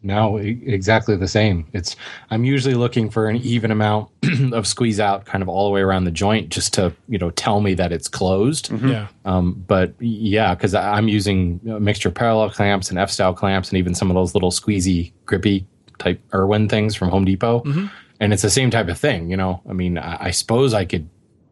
No, 0.07 0.37
exactly 0.37 1.17
the 1.17 1.27
same. 1.27 1.67
It's 1.73 1.97
I'm 2.31 2.45
usually 2.45 2.75
looking 2.75 3.11
for 3.11 3.29
an 3.29 3.37
even 3.39 3.73
amount 3.73 4.09
of 4.53 4.65
squeeze 4.65 5.01
out, 5.01 5.25
kind 5.25 5.43
of 5.43 5.49
all 5.49 5.67
the 5.67 5.73
way 5.73 5.81
around 5.81 6.05
the 6.05 6.13
joint, 6.13 6.49
just 6.49 6.73
to 6.75 6.95
you 7.09 7.19
know 7.19 7.31
tell 7.31 7.61
me 7.61 7.75
that 7.75 7.91
it's 7.91 8.07
closed. 8.07 8.71
Mm-hmm. 8.71 8.89
Yeah. 8.89 9.09
Um, 9.25 9.65
but 9.67 9.95
yeah, 9.99 10.55
because 10.55 10.77
I'm 10.77 11.09
using 11.09 11.61
a 11.69 11.81
mixture 11.81 12.09
of 12.09 12.15
parallel 12.15 12.51
clamps 12.51 12.89
and 12.89 13.01
F 13.01 13.11
style 13.11 13.35
clamps, 13.35 13.69
and 13.71 13.79
even 13.79 13.97
some 13.97 14.09
of 14.09 14.15
those 14.15 14.33
little 14.33 14.53
squeezy, 14.53 15.13
grippy 15.25 15.67
type 15.99 16.21
Irwin 16.33 16.69
things 16.69 16.95
from 16.95 17.09
Home 17.09 17.25
Depot, 17.25 17.63
mm-hmm. 17.63 17.87
and 18.21 18.33
it's 18.33 18.43
the 18.43 18.51
same 18.51 18.71
type 18.71 18.87
of 18.87 18.97
thing. 18.97 19.29
You 19.29 19.37
know, 19.37 19.61
I 19.69 19.73
mean, 19.73 19.99
I, 19.99 20.27
I 20.27 20.31
suppose 20.31 20.73
I 20.73 20.85
could 20.85 21.09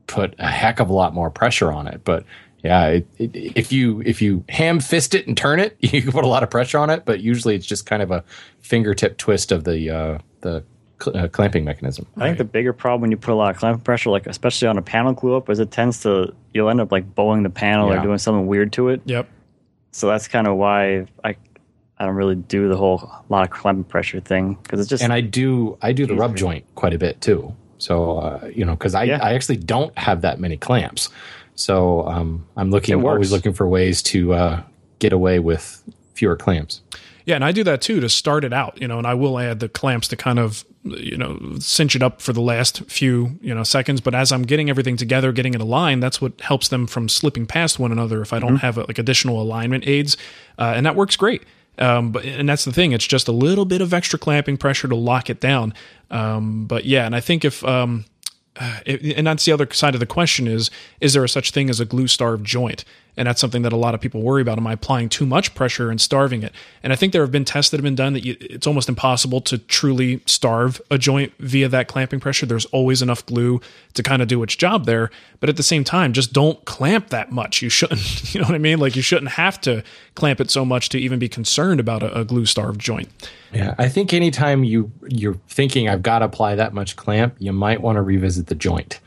put 0.06 0.32
a 0.38 0.46
heck 0.48 0.78
of 0.78 0.90
a 0.90 0.92
lot 0.92 1.12
more 1.12 1.28
pressure 1.28 1.72
on 1.72 1.88
it, 1.88 2.02
but 2.04 2.24
yeah, 2.64 2.86
it, 2.86 3.06
it, 3.18 3.36
if 3.54 3.70
you 3.70 4.02
if 4.06 4.22
you 4.22 4.42
ham 4.48 4.80
fist 4.80 5.14
it 5.14 5.26
and 5.26 5.36
turn 5.36 5.60
it, 5.60 5.76
you 5.80 6.00
can 6.00 6.10
put 6.10 6.24
a 6.24 6.28
lot 6.28 6.42
of 6.42 6.50
pressure 6.50 6.78
on 6.78 6.88
it. 6.88 7.04
But 7.04 7.20
usually, 7.20 7.54
it's 7.54 7.66
just 7.66 7.84
kind 7.84 8.02
of 8.02 8.10
a 8.10 8.24
fingertip 8.60 9.18
twist 9.18 9.52
of 9.52 9.64
the 9.64 9.90
uh, 9.90 10.18
the 10.40 10.64
cl- 11.00 11.16
uh, 11.16 11.28
clamping 11.28 11.66
mechanism. 11.66 12.06
I 12.16 12.24
think 12.24 12.38
the 12.38 12.44
bigger 12.44 12.72
problem 12.72 13.02
when 13.02 13.10
you 13.10 13.18
put 13.18 13.32
a 13.32 13.36
lot 13.36 13.50
of 13.50 13.58
clamping 13.58 13.82
pressure, 13.82 14.08
like 14.08 14.26
especially 14.26 14.66
on 14.68 14.78
a 14.78 14.82
panel 14.82 15.12
glue 15.12 15.36
up, 15.36 15.50
is 15.50 15.60
it 15.60 15.70
tends 15.70 16.00
to 16.04 16.34
you'll 16.54 16.70
end 16.70 16.80
up 16.80 16.90
like 16.90 17.14
bowing 17.14 17.42
the 17.42 17.50
panel 17.50 17.90
yeah. 17.90 18.00
or 18.00 18.02
doing 18.02 18.18
something 18.18 18.46
weird 18.46 18.72
to 18.72 18.88
it. 18.88 19.02
Yep. 19.04 19.28
So 19.92 20.08
that's 20.08 20.26
kind 20.26 20.46
of 20.46 20.56
why 20.56 21.06
I 21.22 21.36
I 21.98 22.06
don't 22.06 22.14
really 22.14 22.34
do 22.34 22.68
the 22.68 22.78
whole 22.78 23.10
lot 23.28 23.44
of 23.44 23.50
clamping 23.50 23.84
pressure 23.84 24.20
thing 24.20 24.54
because 24.62 24.80
it's 24.80 24.88
just 24.88 25.02
and 25.02 25.12
I 25.12 25.20
do 25.20 25.76
I 25.82 25.92
do 25.92 26.06
the 26.06 26.14
rub 26.14 26.34
joint 26.34 26.64
quite 26.76 26.94
a 26.94 26.98
bit 26.98 27.20
too. 27.20 27.54
So 27.76 28.20
uh, 28.20 28.50
you 28.54 28.64
know 28.64 28.72
because 28.72 28.94
I 28.94 29.04
yeah. 29.04 29.18
I 29.22 29.34
actually 29.34 29.58
don't 29.58 29.96
have 29.98 30.22
that 30.22 30.40
many 30.40 30.56
clamps. 30.56 31.10
So 31.54 32.06
um, 32.06 32.46
I'm 32.56 32.70
looking 32.70 33.04
always 33.04 33.32
looking 33.32 33.52
for 33.52 33.66
ways 33.68 34.02
to 34.04 34.32
uh, 34.34 34.62
get 34.98 35.12
away 35.12 35.38
with 35.38 35.82
fewer 36.14 36.36
clamps. 36.36 36.80
Yeah, 37.26 37.36
and 37.36 37.44
I 37.44 37.52
do 37.52 37.64
that 37.64 37.80
too 37.80 38.00
to 38.00 38.08
start 38.08 38.44
it 38.44 38.52
out, 38.52 38.80
you 38.80 38.86
know, 38.86 38.98
and 38.98 39.06
I 39.06 39.14
will 39.14 39.38
add 39.38 39.60
the 39.60 39.68
clamps 39.68 40.08
to 40.08 40.16
kind 40.16 40.38
of, 40.38 40.64
you 40.82 41.16
know, 41.16 41.56
cinch 41.58 41.96
it 41.96 42.02
up 42.02 42.20
for 42.20 42.34
the 42.34 42.42
last 42.42 42.84
few, 42.84 43.38
you 43.40 43.54
know, 43.54 43.62
seconds. 43.62 44.02
But 44.02 44.14
as 44.14 44.30
I'm 44.30 44.42
getting 44.42 44.68
everything 44.68 44.98
together, 44.98 45.32
getting 45.32 45.54
it 45.54 45.60
aligned, 45.60 46.02
that's 46.02 46.20
what 46.20 46.38
helps 46.42 46.68
them 46.68 46.86
from 46.86 47.08
slipping 47.08 47.46
past 47.46 47.78
one 47.78 47.92
another 47.92 48.20
if 48.20 48.34
I 48.34 48.40
don't 48.40 48.56
mm-hmm. 48.56 48.58
have 48.58 48.76
like 48.76 48.98
additional 48.98 49.40
alignment 49.40 49.86
aids, 49.86 50.18
uh, 50.58 50.74
and 50.76 50.84
that 50.84 50.96
works 50.96 51.16
great. 51.16 51.44
Um, 51.78 52.12
but 52.12 52.24
and 52.26 52.48
that's 52.48 52.64
the 52.66 52.72
thing; 52.72 52.92
it's 52.92 53.06
just 53.06 53.26
a 53.26 53.32
little 53.32 53.64
bit 53.64 53.80
of 53.80 53.94
extra 53.94 54.18
clamping 54.18 54.58
pressure 54.58 54.86
to 54.86 54.94
lock 54.94 55.30
it 55.30 55.40
down. 55.40 55.72
Um, 56.10 56.66
but 56.66 56.84
yeah, 56.84 57.06
and 57.06 57.16
I 57.16 57.20
think 57.20 57.44
if 57.44 57.64
um, 57.64 58.04
uh, 58.56 58.80
and 58.86 59.26
that's 59.26 59.44
the 59.44 59.52
other 59.52 59.68
side 59.72 59.94
of 59.94 60.00
the 60.00 60.06
question 60.06 60.46
is 60.46 60.70
is 61.00 61.12
there 61.14 61.24
a 61.24 61.28
such 61.28 61.50
thing 61.50 61.68
as 61.68 61.80
a 61.80 61.84
glue 61.84 62.06
starved 62.06 62.44
joint 62.44 62.84
and 63.16 63.28
that's 63.28 63.40
something 63.40 63.62
that 63.62 63.72
a 63.72 63.76
lot 63.76 63.94
of 63.94 64.00
people 64.00 64.22
worry 64.22 64.42
about. 64.42 64.58
Am 64.58 64.66
i 64.66 64.72
applying 64.72 65.08
too 65.08 65.26
much 65.26 65.54
pressure 65.54 65.90
and 65.90 66.00
starving 66.00 66.42
it? 66.42 66.52
And 66.82 66.92
i 66.92 66.96
think 66.96 67.12
there 67.12 67.22
have 67.22 67.32
been 67.32 67.44
tests 67.44 67.70
that 67.70 67.78
have 67.78 67.84
been 67.84 67.94
done 67.94 68.12
that 68.12 68.24
you, 68.24 68.36
it's 68.40 68.66
almost 68.66 68.88
impossible 68.88 69.40
to 69.42 69.58
truly 69.58 70.22
starve 70.26 70.80
a 70.90 70.98
joint 70.98 71.32
via 71.38 71.68
that 71.68 71.88
clamping 71.88 72.20
pressure. 72.20 72.46
There's 72.46 72.66
always 72.66 73.02
enough 73.02 73.24
glue 73.26 73.60
to 73.94 74.02
kind 74.02 74.22
of 74.22 74.28
do 74.28 74.42
its 74.42 74.56
job 74.56 74.86
there. 74.86 75.10
But 75.40 75.48
at 75.48 75.56
the 75.56 75.62
same 75.62 75.84
time 75.84 76.12
just 76.12 76.32
don't 76.32 76.64
clamp 76.64 77.10
that 77.10 77.30
much. 77.30 77.62
You 77.62 77.68
shouldn't 77.68 78.34
you 78.34 78.40
know 78.40 78.46
what 78.46 78.54
i 78.54 78.58
mean? 78.58 78.78
Like 78.78 78.96
you 78.96 79.02
shouldn't 79.02 79.32
have 79.32 79.60
to 79.62 79.82
clamp 80.14 80.40
it 80.40 80.50
so 80.50 80.64
much 80.64 80.88
to 80.90 80.98
even 80.98 81.18
be 81.18 81.28
concerned 81.28 81.80
about 81.80 82.02
a, 82.02 82.20
a 82.20 82.24
glue 82.24 82.46
starved 82.46 82.80
joint. 82.80 83.08
Yeah 83.52 83.74
i 83.78 83.88
think 83.88 84.12
anytime 84.12 84.64
you 84.64 84.90
you're 85.08 85.38
thinking 85.48 85.88
i've 85.88 86.02
got 86.02 86.20
to 86.20 86.24
apply 86.24 86.54
that 86.56 86.74
much 86.74 86.96
clamp 86.96 87.34
you 87.38 87.52
might 87.52 87.80
want 87.80 87.96
to 87.96 88.02
revisit 88.02 88.46
the 88.46 88.54
joint 88.54 89.00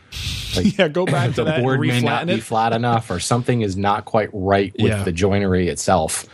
like, 0.55 0.77
yeah, 0.77 0.87
go 0.87 1.05
back 1.05 1.35
to 1.35 1.43
the 1.43 1.59
board 1.59 1.79
may 1.79 2.01
not 2.01 2.23
it. 2.23 2.35
be 2.35 2.39
flat 2.39 2.73
enough, 2.73 3.09
or 3.09 3.19
something 3.19 3.61
is 3.61 3.77
not 3.77 4.05
quite 4.05 4.29
right 4.33 4.73
with 4.77 4.91
yeah. 4.91 5.03
the 5.03 5.11
joinery 5.11 5.67
itself. 5.67 6.25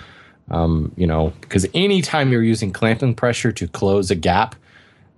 Um, 0.52 0.92
you 0.98 1.08
know, 1.08 1.34
because 1.42 1.66
anytime 1.74 2.32
you're 2.32 2.44
using 2.44 2.72
clamping 2.72 3.16
pressure 3.16 3.52
to 3.54 3.68
close 3.68 4.12
a 4.12 4.16
gap, 4.16 4.56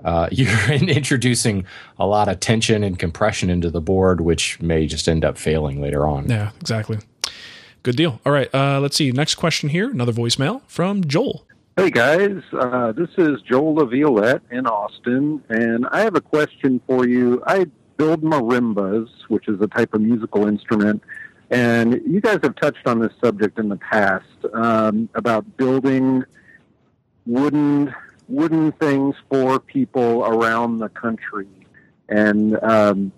uh, 0.03 0.29
you're 0.31 0.71
introducing 0.71 1.65
a 1.97 2.05
lot 2.05 2.27
of 2.27 2.39
tension 2.39 2.83
and 2.83 2.97
compression 2.97 3.49
into 3.49 3.69
the 3.69 3.81
board, 3.81 4.21
which 4.21 4.61
may 4.61 4.85
just 4.87 5.07
end 5.07 5.25
up 5.25 5.37
failing 5.37 5.81
later 5.81 6.05
on. 6.05 6.29
Yeah, 6.29 6.51
exactly. 6.59 6.99
Good 7.83 7.95
deal. 7.95 8.19
All 8.25 8.31
right, 8.31 8.53
uh, 8.53 8.79
let's 8.79 8.95
see. 8.95 9.11
Next 9.11 9.35
question 9.35 9.69
here. 9.69 9.89
Another 9.89 10.13
voicemail 10.13 10.61
from 10.67 11.03
Joel. 11.03 11.45
Hey 11.77 11.91
guys, 11.91 12.41
uh, 12.53 12.93
this 12.93 13.09
is 13.17 13.41
Joel 13.41 13.75
LaViolette 13.75 14.39
in 14.49 14.65
Austin, 14.65 15.43
and 15.49 15.85
I 15.87 15.99
have 15.99 16.15
a 16.15 16.21
question 16.21 16.79
for 16.87 17.05
you. 17.05 17.43
I 17.45 17.65
build 17.97 18.21
marimbas, 18.21 19.09
which 19.27 19.47
is 19.47 19.59
a 19.61 19.67
type 19.67 19.93
of 19.93 20.01
musical 20.01 20.47
instrument. 20.47 21.01
And 21.51 22.01
you 22.05 22.21
guys 22.21 22.39
have 22.43 22.55
touched 22.55 22.87
on 22.87 22.99
this 22.99 23.13
subject 23.23 23.59
in 23.59 23.69
the 23.69 23.77
past 23.77 24.25
um, 24.53 25.09
about 25.15 25.57
building 25.57 26.23
wooden 27.25 27.93
wooden 28.27 28.71
things 28.73 29.15
for 29.29 29.59
people 29.59 30.25
around 30.25 30.79
the 30.79 30.89
country. 30.89 31.47
And 32.09 32.61
um, 32.63 33.11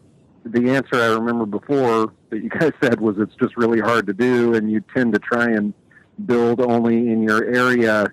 the 0.44 0.72
answer 0.72 0.96
I 0.96 1.08
remember 1.08 1.46
before 1.46 2.12
that 2.30 2.44
you 2.44 2.50
guys 2.50 2.74
said 2.84 3.00
was 3.00 3.18
it's 3.18 3.36
just 3.36 3.56
really 3.58 3.80
hard 3.80 4.08
to 4.08 4.14
do, 4.14 4.54
and 4.54 4.72
you 4.72 4.84
tend 4.96 5.14
to 5.14 5.20
try 5.20 5.46
and 5.46 5.74
build 6.26 6.60
only 6.60 7.10
in 7.10 7.24
your 7.24 7.44
area. 7.46 8.12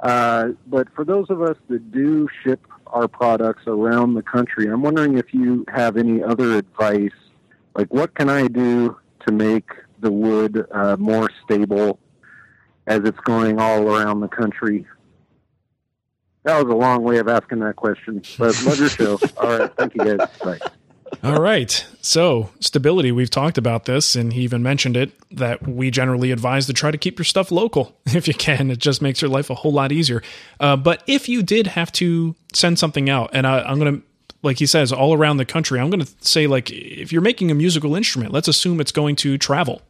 Uh, 0.00 0.48
but 0.66 0.88
for 0.94 1.04
those 1.04 1.30
of 1.30 1.42
us 1.42 1.56
that 1.68 1.92
do 1.92 2.28
ship 2.42 2.66
our 2.92 3.08
products 3.08 3.66
around 3.66 4.14
the 4.14 4.22
country. 4.22 4.66
I'm 4.66 4.82
wondering 4.82 5.18
if 5.18 5.32
you 5.34 5.64
have 5.68 5.96
any 5.96 6.22
other 6.22 6.56
advice, 6.56 7.10
like 7.74 7.92
what 7.92 8.14
can 8.14 8.28
I 8.28 8.46
do 8.46 8.96
to 9.26 9.32
make 9.32 9.70
the 10.00 10.12
wood 10.12 10.66
uh, 10.70 10.96
more 10.98 11.30
stable 11.44 11.98
as 12.86 13.00
it's 13.04 13.20
going 13.20 13.58
all 13.58 13.88
around 13.88 14.20
the 14.20 14.28
country? 14.28 14.86
That 16.44 16.62
was 16.62 16.72
a 16.72 16.76
long 16.76 17.02
way 17.04 17.18
of 17.18 17.28
asking 17.28 17.60
that 17.60 17.76
question, 17.76 18.22
but 18.36 18.60
love 18.64 18.78
your 18.78 18.88
show. 18.88 19.18
All 19.36 19.58
right, 19.58 19.72
thank 19.76 19.94
you 19.94 20.04
guys. 20.04 20.28
Bye. 20.42 20.58
All 21.22 21.40
right. 21.40 21.86
So, 22.00 22.50
stability, 22.58 23.12
we've 23.12 23.30
talked 23.30 23.56
about 23.56 23.84
this, 23.84 24.16
and 24.16 24.32
he 24.32 24.42
even 24.42 24.62
mentioned 24.62 24.96
it 24.96 25.12
that 25.30 25.66
we 25.66 25.90
generally 25.90 26.32
advise 26.32 26.66
to 26.66 26.72
try 26.72 26.90
to 26.90 26.98
keep 26.98 27.18
your 27.18 27.24
stuff 27.24 27.52
local 27.52 27.96
if 28.06 28.26
you 28.26 28.34
can. 28.34 28.70
It 28.70 28.78
just 28.78 29.00
makes 29.00 29.22
your 29.22 29.30
life 29.30 29.48
a 29.48 29.54
whole 29.54 29.72
lot 29.72 29.92
easier. 29.92 30.22
Uh, 30.58 30.76
but 30.76 31.02
if 31.06 31.28
you 31.28 31.42
did 31.42 31.68
have 31.68 31.92
to 31.92 32.34
send 32.52 32.78
something 32.78 33.08
out, 33.08 33.30
and 33.32 33.46
I, 33.46 33.60
I'm 33.62 33.78
going 33.78 34.00
to, 34.00 34.06
like 34.42 34.58
he 34.58 34.66
says, 34.66 34.92
all 34.92 35.14
around 35.14 35.36
the 35.36 35.44
country, 35.44 35.78
I'm 35.78 35.90
going 35.90 36.04
to 36.04 36.12
say, 36.20 36.48
like, 36.48 36.70
if 36.70 37.12
you're 37.12 37.22
making 37.22 37.50
a 37.52 37.54
musical 37.54 37.94
instrument, 37.94 38.32
let's 38.32 38.48
assume 38.48 38.80
it's 38.80 38.92
going 38.92 39.14
to 39.16 39.38
travel. 39.38 39.80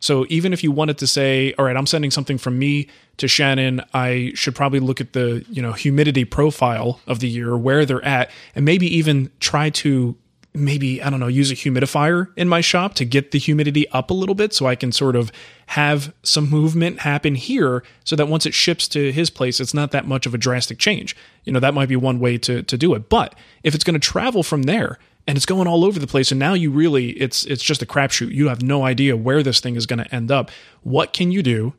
So 0.00 0.26
even 0.28 0.52
if 0.52 0.62
you 0.62 0.70
wanted 0.70 0.98
to 0.98 1.06
say, 1.06 1.52
all 1.58 1.64
right, 1.64 1.76
I'm 1.76 1.86
sending 1.86 2.10
something 2.10 2.38
from 2.38 2.58
me 2.58 2.88
to 3.18 3.28
Shannon, 3.28 3.82
I 3.92 4.32
should 4.34 4.54
probably 4.54 4.80
look 4.80 5.00
at 5.00 5.12
the, 5.12 5.44
you 5.50 5.60
know, 5.60 5.72
humidity 5.72 6.24
profile 6.24 7.00
of 7.06 7.20
the 7.20 7.28
year, 7.28 7.56
where 7.56 7.84
they're 7.84 8.04
at, 8.04 8.30
and 8.54 8.64
maybe 8.64 8.86
even 8.96 9.30
try 9.40 9.70
to 9.70 10.16
maybe 10.54 11.02
I 11.02 11.10
don't 11.10 11.20
know 11.20 11.28
use 11.28 11.50
a 11.50 11.54
humidifier 11.54 12.28
in 12.36 12.48
my 12.48 12.60
shop 12.60 12.94
to 12.94 13.04
get 13.04 13.30
the 13.30 13.38
humidity 13.38 13.88
up 13.90 14.10
a 14.10 14.14
little 14.14 14.34
bit 14.34 14.52
so 14.52 14.66
I 14.66 14.74
can 14.74 14.92
sort 14.92 15.16
of 15.16 15.30
have 15.66 16.12
some 16.22 16.48
movement 16.48 17.00
happen 17.00 17.34
here 17.34 17.82
so 18.04 18.16
that 18.16 18.28
once 18.28 18.46
it 18.46 18.54
ships 18.54 18.88
to 18.88 19.12
his 19.12 19.30
place 19.30 19.60
it's 19.60 19.74
not 19.74 19.90
that 19.92 20.06
much 20.06 20.26
of 20.26 20.34
a 20.34 20.38
drastic 20.38 20.78
change. 20.78 21.16
You 21.44 21.52
know, 21.52 21.60
that 21.60 21.74
might 21.74 21.88
be 21.88 21.96
one 21.96 22.18
way 22.18 22.38
to 22.38 22.62
to 22.62 22.78
do 22.78 22.94
it. 22.94 23.08
But 23.08 23.34
if 23.62 23.74
it's 23.74 23.84
going 23.84 23.98
to 23.98 24.06
travel 24.06 24.42
from 24.42 24.64
there 24.64 24.98
and 25.26 25.36
it's 25.36 25.46
going 25.46 25.68
all 25.68 25.84
over 25.84 25.98
the 25.98 26.06
place 26.06 26.30
and 26.30 26.38
now 26.38 26.54
you 26.54 26.70
really 26.70 27.10
it's 27.10 27.44
it's 27.44 27.62
just 27.62 27.82
a 27.82 27.86
crapshoot. 27.86 28.32
You 28.32 28.48
have 28.48 28.62
no 28.62 28.84
idea 28.84 29.16
where 29.16 29.42
this 29.42 29.60
thing 29.60 29.76
is 29.76 29.86
going 29.86 30.02
to 30.02 30.14
end 30.14 30.30
up. 30.30 30.50
What 30.82 31.12
can 31.12 31.30
you 31.30 31.42
do? 31.42 31.74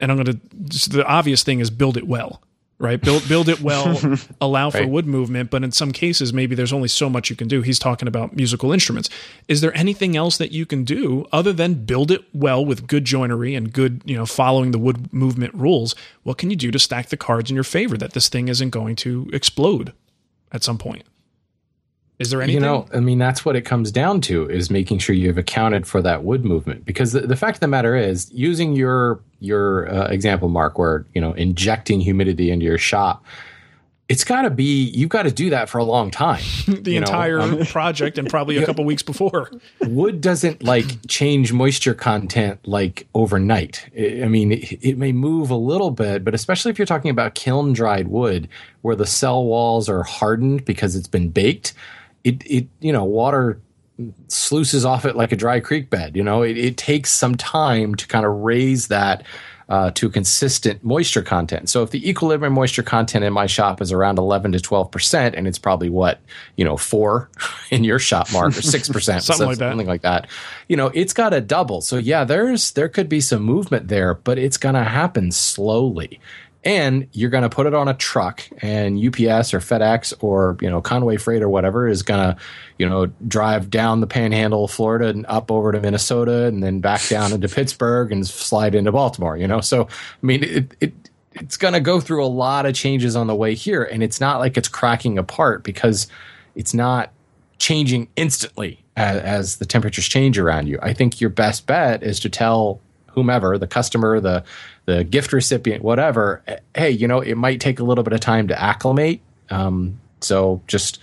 And 0.00 0.10
I'm 0.10 0.22
going 0.22 0.38
to 0.38 0.90
the 0.90 1.06
obvious 1.06 1.42
thing 1.42 1.60
is 1.60 1.70
build 1.70 1.96
it 1.96 2.06
well 2.06 2.42
right? 2.80 3.00
Build 3.00 3.28
build 3.28 3.48
it 3.48 3.60
well, 3.60 4.00
allow 4.40 4.70
for 4.70 4.78
Right. 4.78 4.88
wood 4.88 5.06
movement, 5.06 5.50
but 5.50 5.62
in 5.62 5.70
some 5.70 5.92
cases 5.92 6.32
maybe 6.32 6.54
there's 6.56 6.72
only 6.72 6.88
so 6.88 7.08
much 7.08 7.30
you 7.30 7.36
can 7.36 7.46
do. 7.46 7.60
He's 7.62 7.78
talking 7.78 8.08
about 8.08 8.34
musical 8.34 8.72
instruments. 8.72 9.08
Is 9.46 9.60
there 9.60 9.76
anything 9.76 10.16
else 10.16 10.38
that 10.38 10.50
you 10.50 10.66
can 10.66 10.82
do 10.84 11.26
other 11.30 11.52
than 11.52 11.74
build 11.84 12.10
it 12.10 12.22
well 12.32 12.64
with 12.64 12.86
good 12.88 13.04
joinery 13.04 13.54
and 13.54 13.72
good, 13.72 14.02
you 14.04 14.16
know, 14.16 14.26
following 14.26 14.70
the 14.72 14.78
wood 14.78 15.12
movement 15.12 15.54
rules? 15.54 15.94
What 16.24 16.38
can 16.38 16.50
you 16.50 16.56
do 16.56 16.70
to 16.72 16.78
stack 16.78 17.10
the 17.10 17.16
cards 17.16 17.50
in 17.50 17.54
your 17.54 17.64
favor 17.64 17.96
that 17.98 18.14
this 18.14 18.28
thing 18.28 18.48
isn't 18.48 18.70
going 18.70 18.96
to 18.96 19.28
explode 19.32 19.92
at 20.50 20.64
some 20.64 20.78
point? 20.78 21.04
Is 22.20 22.28
there 22.28 22.42
anything? 22.42 22.62
You 22.62 22.68
know, 22.68 22.86
I 22.92 23.00
mean, 23.00 23.18
that's 23.18 23.46
what 23.46 23.56
it 23.56 23.62
comes 23.62 23.90
down 23.90 24.20
to 24.22 24.48
is 24.48 24.70
making 24.70 24.98
sure 24.98 25.14
you've 25.14 25.38
accounted 25.38 25.86
for 25.86 26.02
that 26.02 26.22
wood 26.22 26.44
movement. 26.44 26.84
Because 26.84 27.12
the, 27.12 27.20
the 27.20 27.34
fact 27.34 27.56
of 27.56 27.60
the 27.60 27.68
matter 27.68 27.96
is, 27.96 28.30
using 28.30 28.74
your 28.76 29.20
your 29.40 29.90
uh, 29.90 30.08
example, 30.08 30.50
Mark, 30.50 30.78
where 30.78 31.06
you 31.14 31.20
know 31.20 31.32
injecting 31.32 31.98
humidity 31.98 32.50
into 32.50 32.66
your 32.66 32.76
shop, 32.76 33.24
it's 34.10 34.22
got 34.22 34.42
to 34.42 34.50
be 34.50 34.90
you've 34.90 35.08
got 35.08 35.22
to 35.22 35.30
do 35.30 35.48
that 35.48 35.70
for 35.70 35.78
a 35.78 35.84
long 35.84 36.10
time. 36.10 36.42
the 36.68 36.96
entire 36.96 37.40
um, 37.40 37.64
project 37.66 38.18
and 38.18 38.28
probably 38.28 38.58
a 38.58 38.66
couple 38.66 38.84
weeks 38.84 39.02
before. 39.02 39.50
wood 39.80 40.20
doesn't 40.20 40.62
like 40.62 41.06
change 41.08 41.54
moisture 41.54 41.94
content 41.94 42.60
like 42.68 43.06
overnight. 43.14 43.88
I 43.96 44.24
I 44.24 44.28
mean, 44.28 44.52
it, 44.52 44.84
it 44.84 44.98
may 44.98 45.12
move 45.12 45.48
a 45.48 45.56
little 45.56 45.90
bit, 45.90 46.22
but 46.22 46.34
especially 46.34 46.70
if 46.70 46.78
you're 46.78 46.84
talking 46.84 47.10
about 47.10 47.34
kiln 47.34 47.72
dried 47.72 48.08
wood 48.08 48.46
where 48.82 48.94
the 48.94 49.06
cell 49.06 49.42
walls 49.42 49.88
are 49.88 50.02
hardened 50.02 50.66
because 50.66 50.96
it's 50.96 51.08
been 51.08 51.30
baked, 51.30 51.72
it, 52.24 52.42
it 52.46 52.68
you 52.80 52.92
know, 52.92 53.04
water 53.04 53.60
sluices 54.28 54.84
off 54.84 55.04
it 55.04 55.16
like 55.16 55.32
a 55.32 55.36
dry 55.36 55.60
creek 55.60 55.90
bed. 55.90 56.16
You 56.16 56.22
know, 56.22 56.42
it, 56.42 56.56
it 56.56 56.76
takes 56.76 57.12
some 57.12 57.34
time 57.34 57.94
to 57.96 58.06
kind 58.06 58.24
of 58.24 58.32
raise 58.32 58.88
that 58.88 59.24
uh, 59.70 59.92
to 59.92 60.08
a 60.08 60.10
consistent 60.10 60.82
moisture 60.82 61.22
content. 61.22 61.68
So 61.68 61.84
if 61.84 61.90
the 61.90 62.08
equilibrium 62.08 62.54
moisture 62.54 62.82
content 62.82 63.24
in 63.24 63.32
my 63.32 63.46
shop 63.46 63.80
is 63.80 63.92
around 63.92 64.18
11 64.18 64.52
to 64.52 64.60
12 64.60 64.90
percent, 64.90 65.36
and 65.36 65.46
it's 65.46 65.58
probably 65.58 65.88
what 65.88 66.20
you 66.56 66.64
know 66.64 66.76
four 66.76 67.30
in 67.70 67.84
your 67.84 68.00
shop, 68.00 68.32
Mark, 68.32 68.56
or 68.58 68.62
six 68.62 68.88
percent, 68.88 69.22
Something 69.22 69.46
like 69.46 69.58
something 69.58 69.86
like 69.86 70.02
that. 70.02 70.28
You 70.68 70.76
know, 70.76 70.88
it's 70.88 71.12
got 71.12 71.30
to 71.30 71.40
double. 71.40 71.80
So 71.82 71.96
yeah, 71.96 72.24
there's 72.24 72.72
there 72.72 72.88
could 72.88 73.08
be 73.08 73.20
some 73.20 73.42
movement 73.42 73.88
there, 73.88 74.14
but 74.14 74.38
it's 74.38 74.56
going 74.56 74.74
to 74.74 74.84
happen 74.84 75.30
slowly. 75.30 76.20
And 76.62 77.08
you're 77.12 77.30
going 77.30 77.42
to 77.42 77.48
put 77.48 77.66
it 77.66 77.72
on 77.72 77.88
a 77.88 77.94
truck, 77.94 78.46
and 78.58 78.98
UPS 78.98 79.54
or 79.54 79.60
FedEx 79.60 80.12
or 80.20 80.58
you 80.60 80.68
know 80.68 80.82
Conway 80.82 81.16
Freight 81.16 81.42
or 81.42 81.48
whatever 81.48 81.88
is 81.88 82.02
going 82.02 82.20
to, 82.20 82.40
you 82.78 82.86
know, 82.86 83.06
drive 83.26 83.70
down 83.70 84.00
the 84.00 84.06
Panhandle, 84.06 84.64
of 84.64 84.70
Florida, 84.70 85.08
and 85.08 85.24
up 85.26 85.50
over 85.50 85.72
to 85.72 85.80
Minnesota, 85.80 86.44
and 86.44 86.62
then 86.62 86.80
back 86.80 87.06
down 87.08 87.32
into 87.32 87.48
Pittsburgh 87.54 88.12
and 88.12 88.26
slide 88.26 88.74
into 88.74 88.92
Baltimore. 88.92 89.38
You 89.38 89.48
know, 89.48 89.62
so 89.62 89.84
I 89.84 90.26
mean, 90.26 90.44
it, 90.44 90.76
it 90.80 90.92
it's 91.32 91.56
going 91.56 91.74
to 91.74 91.80
go 91.80 92.00
through 92.00 92.24
a 92.24 92.28
lot 92.28 92.66
of 92.66 92.74
changes 92.74 93.16
on 93.16 93.26
the 93.26 93.34
way 93.34 93.54
here, 93.54 93.82
and 93.82 94.02
it's 94.02 94.20
not 94.20 94.38
like 94.38 94.56
it's 94.56 94.68
cracking 94.68 95.18
apart 95.18 95.62
because 95.62 96.08
it's 96.54 96.74
not 96.74 97.10
changing 97.58 98.08
instantly 98.16 98.82
as, 98.96 99.20
as 99.22 99.56
the 99.56 99.66
temperatures 99.66 100.08
change 100.08 100.38
around 100.38 100.66
you. 100.66 100.78
I 100.82 100.92
think 100.92 101.20
your 101.20 101.30
best 101.30 101.66
bet 101.66 102.02
is 102.02 102.20
to 102.20 102.28
tell 102.28 102.80
whomever, 103.12 103.58
the 103.58 103.66
customer, 103.66 104.20
the 104.20 104.44
the 104.86 105.04
gift 105.04 105.32
recipient, 105.32 105.84
whatever, 105.84 106.42
hey, 106.74 106.90
you 106.90 107.06
know, 107.06 107.20
it 107.20 107.36
might 107.36 107.60
take 107.60 107.78
a 107.78 107.84
little 107.84 108.02
bit 108.02 108.12
of 108.12 108.20
time 108.20 108.48
to 108.48 108.60
acclimate. 108.60 109.20
Um, 109.50 110.00
so 110.20 110.62
just 110.66 111.00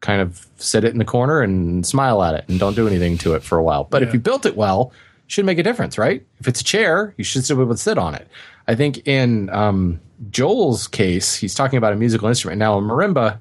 kind 0.00 0.22
of 0.22 0.46
sit 0.56 0.84
it 0.84 0.92
in 0.92 0.98
the 0.98 1.04
corner 1.04 1.42
and 1.42 1.84
smile 1.86 2.22
at 2.22 2.34
it 2.34 2.44
and 2.48 2.58
don't 2.58 2.74
do 2.74 2.86
anything 2.86 3.18
to 3.18 3.34
it 3.34 3.42
for 3.42 3.58
a 3.58 3.62
while. 3.62 3.84
But 3.84 4.02
if 4.02 4.14
you 4.14 4.20
built 4.20 4.46
it 4.46 4.56
well, 4.56 4.92
it 5.26 5.32
should 5.32 5.44
make 5.44 5.58
a 5.58 5.62
difference, 5.62 5.98
right? 5.98 6.24
If 6.38 6.48
it's 6.48 6.62
a 6.62 6.64
chair, 6.64 7.14
you 7.18 7.24
should 7.24 7.44
still 7.44 7.56
be 7.56 7.62
able 7.62 7.74
to 7.74 7.78
sit 7.78 7.98
on 7.98 8.14
it. 8.14 8.26
I 8.66 8.74
think 8.74 9.06
in 9.06 9.50
um, 9.50 10.00
Joel's 10.30 10.86
case, 10.86 11.34
he's 11.34 11.54
talking 11.54 11.76
about 11.76 11.92
a 11.92 11.96
musical 11.96 12.28
instrument. 12.28 12.58
Now, 12.58 12.78
a 12.78 12.80
marimba, 12.80 13.38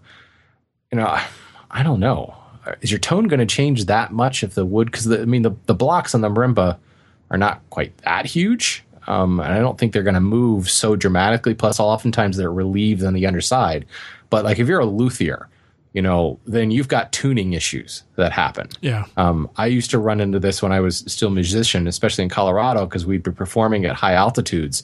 you 0.92 0.98
know, 0.98 1.18
I 1.72 1.84
don't 1.84 2.00
know. 2.00 2.36
Is 2.82 2.92
your 2.92 3.00
tone 3.00 3.28
going 3.28 3.40
to 3.40 3.46
change 3.46 3.86
that 3.86 4.12
much 4.12 4.44
if 4.44 4.56
the 4.56 4.66
wood? 4.66 4.92
Because 4.92 5.10
I 5.12 5.26
mean, 5.26 5.44
the, 5.44 5.52
the 5.66 5.74
blocks 5.74 6.14
on 6.14 6.22
the 6.22 6.30
marimba 6.30 6.78
are 7.32 7.38
not 7.38 7.62
quite 7.70 7.98
that 8.00 8.26
huge, 8.26 8.84
um, 9.08 9.40
and 9.40 9.54
I 9.54 9.60
don't 9.60 9.78
think 9.78 9.94
they're 9.94 10.04
going 10.04 10.14
to 10.14 10.22
move 10.22 10.70
so 10.70 10.96
dramatically. 10.96 11.54
Plus, 11.54 11.80
oftentimes 11.80 12.38
they're 12.38 12.52
relieved 12.52 13.04
on 13.04 13.14
the 13.14 13.26
underside. 13.26 13.86
But 14.30 14.46
like 14.46 14.60
if 14.60 14.68
you're 14.68 14.80
a 14.80 14.86
luthier, 14.86 15.50
you 15.94 16.02
know, 16.02 16.40
then 16.46 16.70
you've 16.70 16.88
got 16.88 17.12
tuning 17.12 17.54
issues 17.54 18.04
that 18.16 18.32
happen. 18.32 18.70
Yeah. 18.82 19.06
Um, 19.18 19.50
I 19.58 19.66
used 19.66 19.90
to 19.92 20.00
run 20.00 20.22
into 20.22 20.40
this 20.40 20.62
when 20.62 20.72
I 20.72 20.80
was 20.80 21.04
still 21.08 21.30
a 21.30 21.32
musician, 21.32 21.88
especially 21.88 22.24
in 22.24 22.30
Colorado, 22.30 22.86
because 22.86 23.06
we'd 23.06 23.24
be 23.24 23.32
performing 23.32 23.86
at 23.86 23.96
high 23.96 24.14
altitudes, 24.14 24.84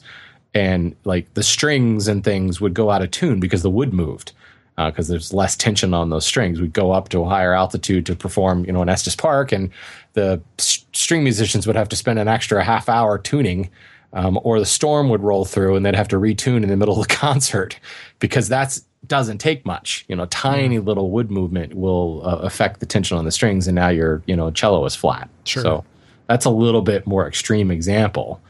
and 0.52 0.96
like 1.04 1.32
the 1.34 1.42
strings 1.42 2.08
and 2.08 2.24
things 2.24 2.60
would 2.60 2.74
go 2.74 2.90
out 2.90 3.02
of 3.02 3.10
tune 3.12 3.38
because 3.38 3.62
the 3.62 3.70
wood 3.70 3.92
moved. 3.92 4.32
Because 4.76 5.08
there's 5.08 5.32
less 5.32 5.56
tension 5.56 5.94
on 5.94 6.10
those 6.10 6.26
strings, 6.26 6.60
we'd 6.60 6.74
go 6.74 6.92
up 6.92 7.08
to 7.08 7.20
a 7.22 7.28
higher 7.28 7.54
altitude 7.54 8.04
to 8.06 8.14
perform, 8.14 8.64
you 8.66 8.72
know, 8.72 8.82
in 8.82 8.88
Estes 8.90 9.16
Park, 9.16 9.50
and 9.50 9.70
the 10.12 10.40
s- 10.58 10.84
string 10.92 11.24
musicians 11.24 11.66
would 11.66 11.76
have 11.76 11.88
to 11.88 11.96
spend 11.96 12.18
an 12.18 12.28
extra 12.28 12.62
half 12.62 12.88
hour 12.88 13.16
tuning, 13.16 13.70
um, 14.12 14.38
or 14.42 14.58
the 14.58 14.66
storm 14.66 15.08
would 15.08 15.22
roll 15.22 15.46
through, 15.46 15.76
and 15.76 15.86
they'd 15.86 15.94
have 15.96 16.08
to 16.08 16.16
retune 16.16 16.62
in 16.62 16.68
the 16.68 16.76
middle 16.76 17.00
of 17.00 17.08
the 17.08 17.14
concert 17.14 17.78
because 18.18 18.48
that 18.48 18.78
doesn't 19.06 19.38
take 19.38 19.64
much. 19.64 20.04
You 20.08 20.16
know, 20.16 20.26
tiny 20.26 20.78
little 20.78 21.10
wood 21.10 21.30
movement 21.30 21.72
will 21.74 22.20
uh, 22.26 22.36
affect 22.38 22.80
the 22.80 22.86
tension 22.86 23.16
on 23.16 23.24
the 23.24 23.32
strings, 23.32 23.66
and 23.66 23.74
now 23.74 23.88
your 23.88 24.22
you 24.26 24.36
know 24.36 24.50
cello 24.50 24.84
is 24.84 24.94
flat. 24.94 25.30
Sure. 25.44 25.62
So 25.62 25.84
that's 26.26 26.44
a 26.44 26.50
little 26.50 26.82
bit 26.82 27.06
more 27.06 27.26
extreme 27.26 27.70
example. 27.70 28.40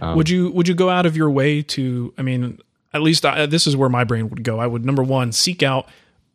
would 0.00 0.28
you 0.28 0.50
would 0.52 0.68
you 0.68 0.74
go 0.74 0.90
out 0.90 1.06
of 1.06 1.16
your 1.16 1.30
way 1.30 1.62
to? 1.62 2.12
I 2.18 2.22
mean, 2.22 2.58
at 2.94 3.02
least 3.02 3.24
I, 3.24 3.46
this 3.46 3.66
is 3.66 3.76
where 3.76 3.88
my 3.88 4.04
brain 4.04 4.28
would 4.28 4.44
go. 4.44 4.58
I 4.58 4.66
would 4.66 4.84
number 4.84 5.02
one 5.02 5.32
seek 5.32 5.62
out 5.62 5.88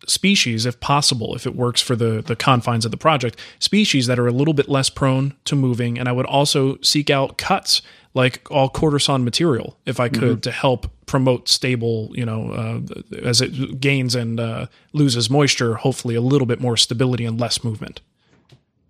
species 0.05 0.65
if 0.65 0.79
possible 0.79 1.35
if 1.35 1.47
it 1.47 1.55
works 1.55 1.81
for 1.81 1.95
the 1.95 2.21
the 2.21 2.35
confines 2.35 2.85
of 2.85 2.91
the 2.91 2.97
project 2.97 3.39
species 3.57 4.05
that 4.05 4.19
are 4.19 4.27
a 4.27 4.31
little 4.31 4.53
bit 4.53 4.69
less 4.69 4.91
prone 4.91 5.33
to 5.43 5.55
moving 5.55 5.97
and 5.97 6.07
i 6.07 6.11
would 6.11 6.25
also 6.27 6.77
seek 6.81 7.09
out 7.09 7.39
cuts 7.39 7.81
like 8.13 8.47
all 8.51 8.69
quarter 8.69 8.99
sawn 8.99 9.23
material 9.23 9.75
if 9.87 9.99
i 9.99 10.07
could 10.07 10.43
to 10.43 10.51
help 10.51 10.85
promote 11.07 11.49
stable 11.49 12.11
you 12.13 12.23
know 12.23 12.51
uh, 12.51 13.17
as 13.23 13.41
it 13.41 13.81
gains 13.81 14.13
and 14.13 14.39
uh, 14.39 14.67
loses 14.93 15.31
moisture 15.31 15.73
hopefully 15.73 16.13
a 16.13 16.21
little 16.21 16.45
bit 16.45 16.61
more 16.61 16.77
stability 16.77 17.25
and 17.25 17.39
less 17.39 17.63
movement 17.63 17.99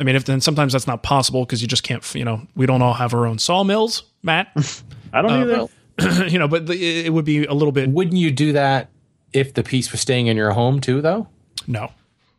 i 0.01 0.03
mean 0.03 0.15
if 0.15 0.25
then 0.25 0.41
sometimes 0.41 0.73
that's 0.73 0.87
not 0.87 1.03
possible 1.03 1.45
because 1.45 1.61
you 1.61 1.69
just 1.69 1.83
can't 1.83 2.13
you 2.15 2.25
know 2.25 2.45
we 2.53 2.65
don't 2.65 2.81
all 2.81 2.95
have 2.95 3.13
our 3.13 3.25
own 3.25 3.39
sawmills 3.39 4.03
matt 4.23 4.51
I 5.13 5.21
don't 5.21 5.31
either. 5.31 5.67
you 6.27 6.37
know 6.37 6.47
but 6.47 6.67
the, 6.67 7.05
it 7.05 7.11
would 7.11 7.25
be 7.25 7.45
a 7.45 7.53
little 7.53 7.71
bit 7.71 7.89
Wouldn't 7.89 8.17
you 8.17 8.31
do 8.31 8.53
that 8.53 8.89
if 9.33 9.53
the 9.53 9.63
piece 9.63 9.91
was 9.91 10.01
staying 10.01 10.27
in 10.27 10.37
your 10.37 10.51
home 10.51 10.79
too, 10.79 11.01
though? 11.01 11.27
No. 11.65 11.91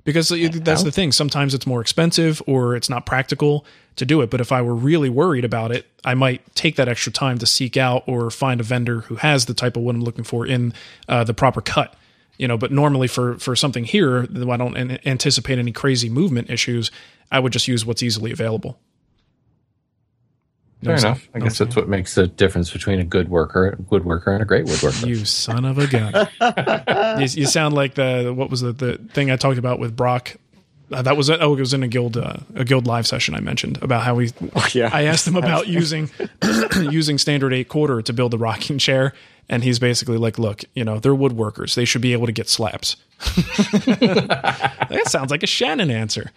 Because 0.05 0.31
that's 0.31 0.85
the 0.85 0.91
thing. 0.91 1.13
Sometimes 1.13 1.53
it's 1.53 1.67
more 1.67 1.83
expensive 1.83 2.41
or 2.47 2.75
it's 2.75 2.89
not 2.89 3.05
practical 3.05 3.67
to 3.97 4.07
do 4.07 4.23
it. 4.23 4.31
But 4.31 4.41
if 4.41 4.53
I 4.53 4.63
were 4.63 4.75
really 4.75 5.11
worried 5.11 5.45
about 5.45 5.71
it, 5.71 5.87
I 6.03 6.15
might 6.15 6.55
take 6.55 6.77
that 6.77 6.89
extra 6.89 7.13
time 7.13 7.37
to 7.39 7.47
seek 7.47 7.77
out 7.77 8.05
or 8.07 8.31
find 8.31 8.59
a 8.59 8.65
vendor 8.65 9.01
who 9.01 9.17
has 9.17 9.45
the 9.45 9.53
type 9.53 9.77
of 9.77 9.83
wood 9.83 9.97
I'm 9.97 10.03
looking 10.03 10.25
for 10.25 10.47
in 10.47 10.73
uh, 11.09 11.25
the 11.25 11.35
proper 11.35 11.61
cut 11.61 11.95
you 12.39 12.47
know, 12.47 12.57
but 12.57 12.71
normally 12.71 13.09
for 13.09 13.37
for 13.39 13.57
something 13.57 13.85
here, 13.85 14.23
I 14.23 14.57
don't 14.57 14.77
anticipate 15.05 15.59
any 15.59 15.73
crazy 15.73 16.09
movement 16.09 16.49
issues. 16.49 16.91
I 17.31 17.41
would 17.41 17.53
just 17.53 17.69
use 17.69 17.85
what's 17.85 18.03
easily 18.03 18.31
available. 18.31 18.79
Fair 20.85 20.97
enough. 20.97 21.29
I 21.35 21.41
guess 21.41 21.59
that's 21.59 21.75
what 21.75 21.89
makes 21.89 22.15
the 22.15 22.29
difference 22.29 22.71
between 22.71 23.01
a 23.01 23.05
good 23.05 23.29
worker, 23.29 23.77
good 23.91 24.05
worker, 24.05 24.33
and 24.33 24.43
a 24.43 24.45
great 24.45 24.67
woodworker. 24.67 25.07
You 25.07 25.25
son 25.25 25.65
of 25.65 25.79
a 25.79 25.87
gun! 25.89 26.29
you, 27.21 27.27
you 27.27 27.47
sound 27.47 27.75
like 27.75 27.95
the 27.95 28.33
what 28.35 28.49
was 28.49 28.61
the 28.61 28.73
the 28.73 28.99
thing 28.99 29.31
I 29.31 29.37
talked 29.37 29.59
about 29.59 29.81
with 29.81 29.97
Brock 29.97 30.37
uh, 30.91 31.03
that 31.03 31.17
was 31.17 31.29
oh 31.29 31.55
it 31.55 31.61
was 31.61 31.75
in 31.75 31.83
a 31.83 31.89
guild 31.89 32.17
uh, 32.17 32.37
a 32.55 32.65
guild 32.65 32.87
live 32.87 33.07
session 33.07 33.35
I 33.35 33.41
mentioned 33.41 33.79
about 33.83 34.05
how 34.05 34.15
we 34.15 34.31
yeah. 34.73 34.91
I 34.93 35.05
asked 35.05 35.27
him 35.27 35.37
about 35.45 35.69
using 35.69 36.11
using 36.77 37.19
standard 37.19 37.53
eight 37.53 37.69
quarter 37.69 38.01
to 38.03 38.13
build 38.13 38.31
the 38.31 38.39
rocking 38.39 38.79
chair 38.79 39.13
and 39.49 39.63
he's 39.63 39.79
basically 39.79 40.17
like 40.17 40.39
look 40.39 40.65
you 40.75 40.85
know 40.85 40.99
they're 40.99 41.15
woodworkers 41.15 41.75
they 41.75 41.85
should 41.85 42.03
be 42.03 42.13
able 42.13 42.27
to 42.27 42.33
get 42.33 42.49
slaps 42.49 42.97
that 43.19 45.03
sounds 45.07 45.31
like 45.31 45.43
a 45.43 45.47
Shannon 45.47 45.91
answer 45.91 46.31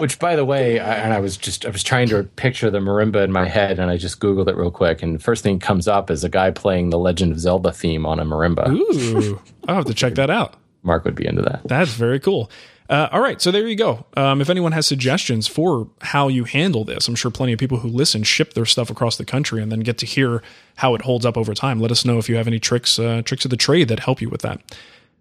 which 0.00 0.18
by 0.18 0.36
the 0.36 0.44
way 0.44 0.78
I, 0.78 0.94
and 0.94 1.12
I 1.12 1.20
was 1.20 1.36
just 1.36 1.66
I 1.66 1.70
was 1.70 1.82
trying 1.82 2.08
to 2.08 2.24
picture 2.24 2.70
the 2.70 2.78
marimba 2.78 3.24
in 3.24 3.32
my 3.32 3.46
head 3.46 3.78
and 3.78 3.90
I 3.90 3.96
just 3.96 4.20
googled 4.20 4.48
it 4.48 4.56
real 4.56 4.70
quick 4.70 5.02
and 5.02 5.14
the 5.14 5.18
first 5.18 5.42
thing 5.42 5.58
comes 5.58 5.88
up 5.88 6.10
is 6.10 6.24
a 6.24 6.28
guy 6.28 6.50
playing 6.50 6.90
the 6.90 6.98
Legend 6.98 7.32
of 7.32 7.40
Zelda 7.40 7.72
theme 7.72 8.06
on 8.06 8.20
a 8.20 8.24
marimba 8.24 8.68
ooh 8.68 9.40
I'll 9.66 9.76
have 9.76 9.86
to 9.86 9.94
check 9.94 10.14
that 10.14 10.30
out 10.30 10.54
Mark 10.82 11.04
would 11.04 11.14
be 11.14 11.26
into 11.26 11.42
that 11.42 11.62
that's 11.64 11.92
very 11.92 12.20
cool 12.20 12.50
uh, 12.88 13.06
all 13.12 13.20
right, 13.20 13.40
so 13.40 13.50
there 13.50 13.68
you 13.68 13.76
go. 13.76 14.06
Um, 14.16 14.40
if 14.40 14.48
anyone 14.48 14.72
has 14.72 14.86
suggestions 14.86 15.46
for 15.46 15.88
how 16.00 16.28
you 16.28 16.44
handle 16.44 16.84
this, 16.84 17.06
I'm 17.06 17.14
sure 17.14 17.30
plenty 17.30 17.52
of 17.52 17.58
people 17.58 17.78
who 17.78 17.88
listen 17.88 18.22
ship 18.22 18.54
their 18.54 18.64
stuff 18.64 18.88
across 18.88 19.18
the 19.18 19.26
country 19.26 19.62
and 19.62 19.70
then 19.70 19.80
get 19.80 19.98
to 19.98 20.06
hear 20.06 20.42
how 20.76 20.94
it 20.94 21.02
holds 21.02 21.26
up 21.26 21.36
over 21.36 21.52
time. 21.52 21.80
Let 21.80 21.90
us 21.90 22.06
know 22.06 22.16
if 22.16 22.30
you 22.30 22.36
have 22.36 22.46
any 22.46 22.58
tricks, 22.58 22.98
uh, 22.98 23.20
tricks 23.22 23.44
of 23.44 23.50
the 23.50 23.58
trade 23.58 23.88
that 23.88 24.00
help 24.00 24.22
you 24.22 24.30
with 24.30 24.40
that. 24.40 24.62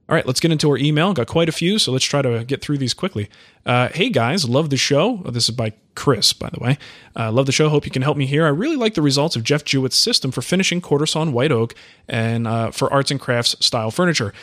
All 0.10 0.16
right, 0.16 0.26
let's 0.26 0.40
get 0.40 0.54
into 0.54 0.70
our 0.70 0.78
email. 0.78 1.14
Got 1.14 1.28
quite 1.28 1.50
a 1.50 1.52
few, 1.52 1.78
so 1.78 1.92
let's 1.92 2.06
try 2.06 2.22
to 2.22 2.46
get 2.46 2.62
through 2.62 2.78
these 2.78 2.94
quickly. 2.94 3.30
Uh, 3.66 3.90
hey 3.90 4.10
guys, 4.10 4.48
love 4.48 4.70
the 4.70 4.78
show. 4.78 5.22
Oh, 5.26 5.32
this 5.32 5.50
is 5.50 5.56
by 5.56 5.74
Chris, 5.96 6.32
by 6.32 6.50
the 6.50 6.62
way. 6.62 6.78
Uh, 7.14 7.30
love 7.30 7.46
the 7.46 7.52
show. 7.52 7.68
Hope 7.68 7.84
you 7.84 7.92
can 7.92 8.04
help 8.04 8.16
me 8.16 8.26
here. 8.26 8.46
I 8.46 8.50
really 8.50 8.78
like 8.78 8.94
the 8.94 9.02
results 9.02 9.36
of 9.36 9.44
Jeff 9.44 9.66
Jewitt's 9.66 9.98
system 9.98 10.32
for 10.32 10.42
finishing 10.42 10.80
quarter 10.80 11.06
sawn 11.06 11.34
white 11.34 11.52
oak 11.52 11.76
and 12.08 12.48
uh, 12.48 12.72
for 12.72 12.92
arts 12.92 13.12
and 13.12 13.20
crafts 13.20 13.58
style 13.60 13.92
furniture. 13.92 14.34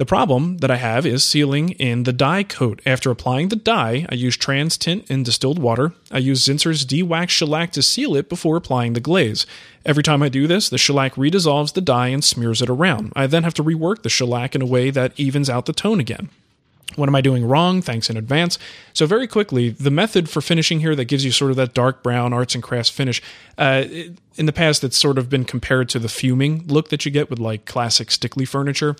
The 0.00 0.06
problem 0.06 0.56
that 0.58 0.70
I 0.70 0.76
have 0.76 1.04
is 1.04 1.22
sealing 1.22 1.72
in 1.72 2.04
the 2.04 2.12
dye 2.14 2.42
coat. 2.42 2.80
After 2.86 3.10
applying 3.10 3.50
the 3.50 3.56
dye, 3.56 4.06
I 4.08 4.14
use 4.14 4.34
TransTint 4.34 5.10
in 5.10 5.24
distilled 5.24 5.58
water. 5.58 5.92
I 6.10 6.16
use 6.16 6.42
Zinsser's 6.42 6.86
D-Wax 6.86 7.34
shellac 7.34 7.72
to 7.72 7.82
seal 7.82 8.16
it 8.16 8.30
before 8.30 8.56
applying 8.56 8.94
the 8.94 9.00
glaze. 9.00 9.44
Every 9.84 10.02
time 10.02 10.22
I 10.22 10.30
do 10.30 10.46
this, 10.46 10.70
the 10.70 10.78
shellac 10.78 11.16
redissolves 11.16 11.74
the 11.74 11.82
dye 11.82 12.08
and 12.08 12.24
smears 12.24 12.62
it 12.62 12.70
around. 12.70 13.12
I 13.14 13.26
then 13.26 13.42
have 13.42 13.52
to 13.52 13.62
rework 13.62 14.00
the 14.00 14.08
shellac 14.08 14.54
in 14.54 14.62
a 14.62 14.66
way 14.66 14.88
that 14.88 15.12
evens 15.20 15.50
out 15.50 15.66
the 15.66 15.74
tone 15.74 16.00
again. 16.00 16.30
What 16.96 17.10
am 17.10 17.14
I 17.14 17.20
doing 17.20 17.44
wrong? 17.44 17.82
Thanks 17.82 18.08
in 18.08 18.16
advance. 18.16 18.58
So, 18.94 19.04
very 19.04 19.26
quickly, 19.26 19.68
the 19.68 19.90
method 19.90 20.30
for 20.30 20.40
finishing 20.40 20.80
here 20.80 20.96
that 20.96 21.04
gives 21.04 21.26
you 21.26 21.30
sort 21.30 21.50
of 21.50 21.58
that 21.58 21.74
dark 21.74 22.02
brown 22.02 22.32
arts 22.32 22.54
and 22.54 22.64
crafts 22.64 22.90
finish. 22.90 23.22
Uh, 23.58 23.84
in 24.36 24.46
the 24.46 24.52
past, 24.52 24.82
it's 24.82 24.96
sort 24.96 25.18
of 25.18 25.28
been 25.28 25.44
compared 25.44 25.90
to 25.90 25.98
the 25.98 26.08
fuming 26.08 26.66
look 26.66 26.88
that 26.88 27.04
you 27.04 27.10
get 27.10 27.28
with 27.28 27.38
like 27.38 27.66
classic 27.66 28.08
Stickley 28.08 28.48
furniture. 28.48 28.96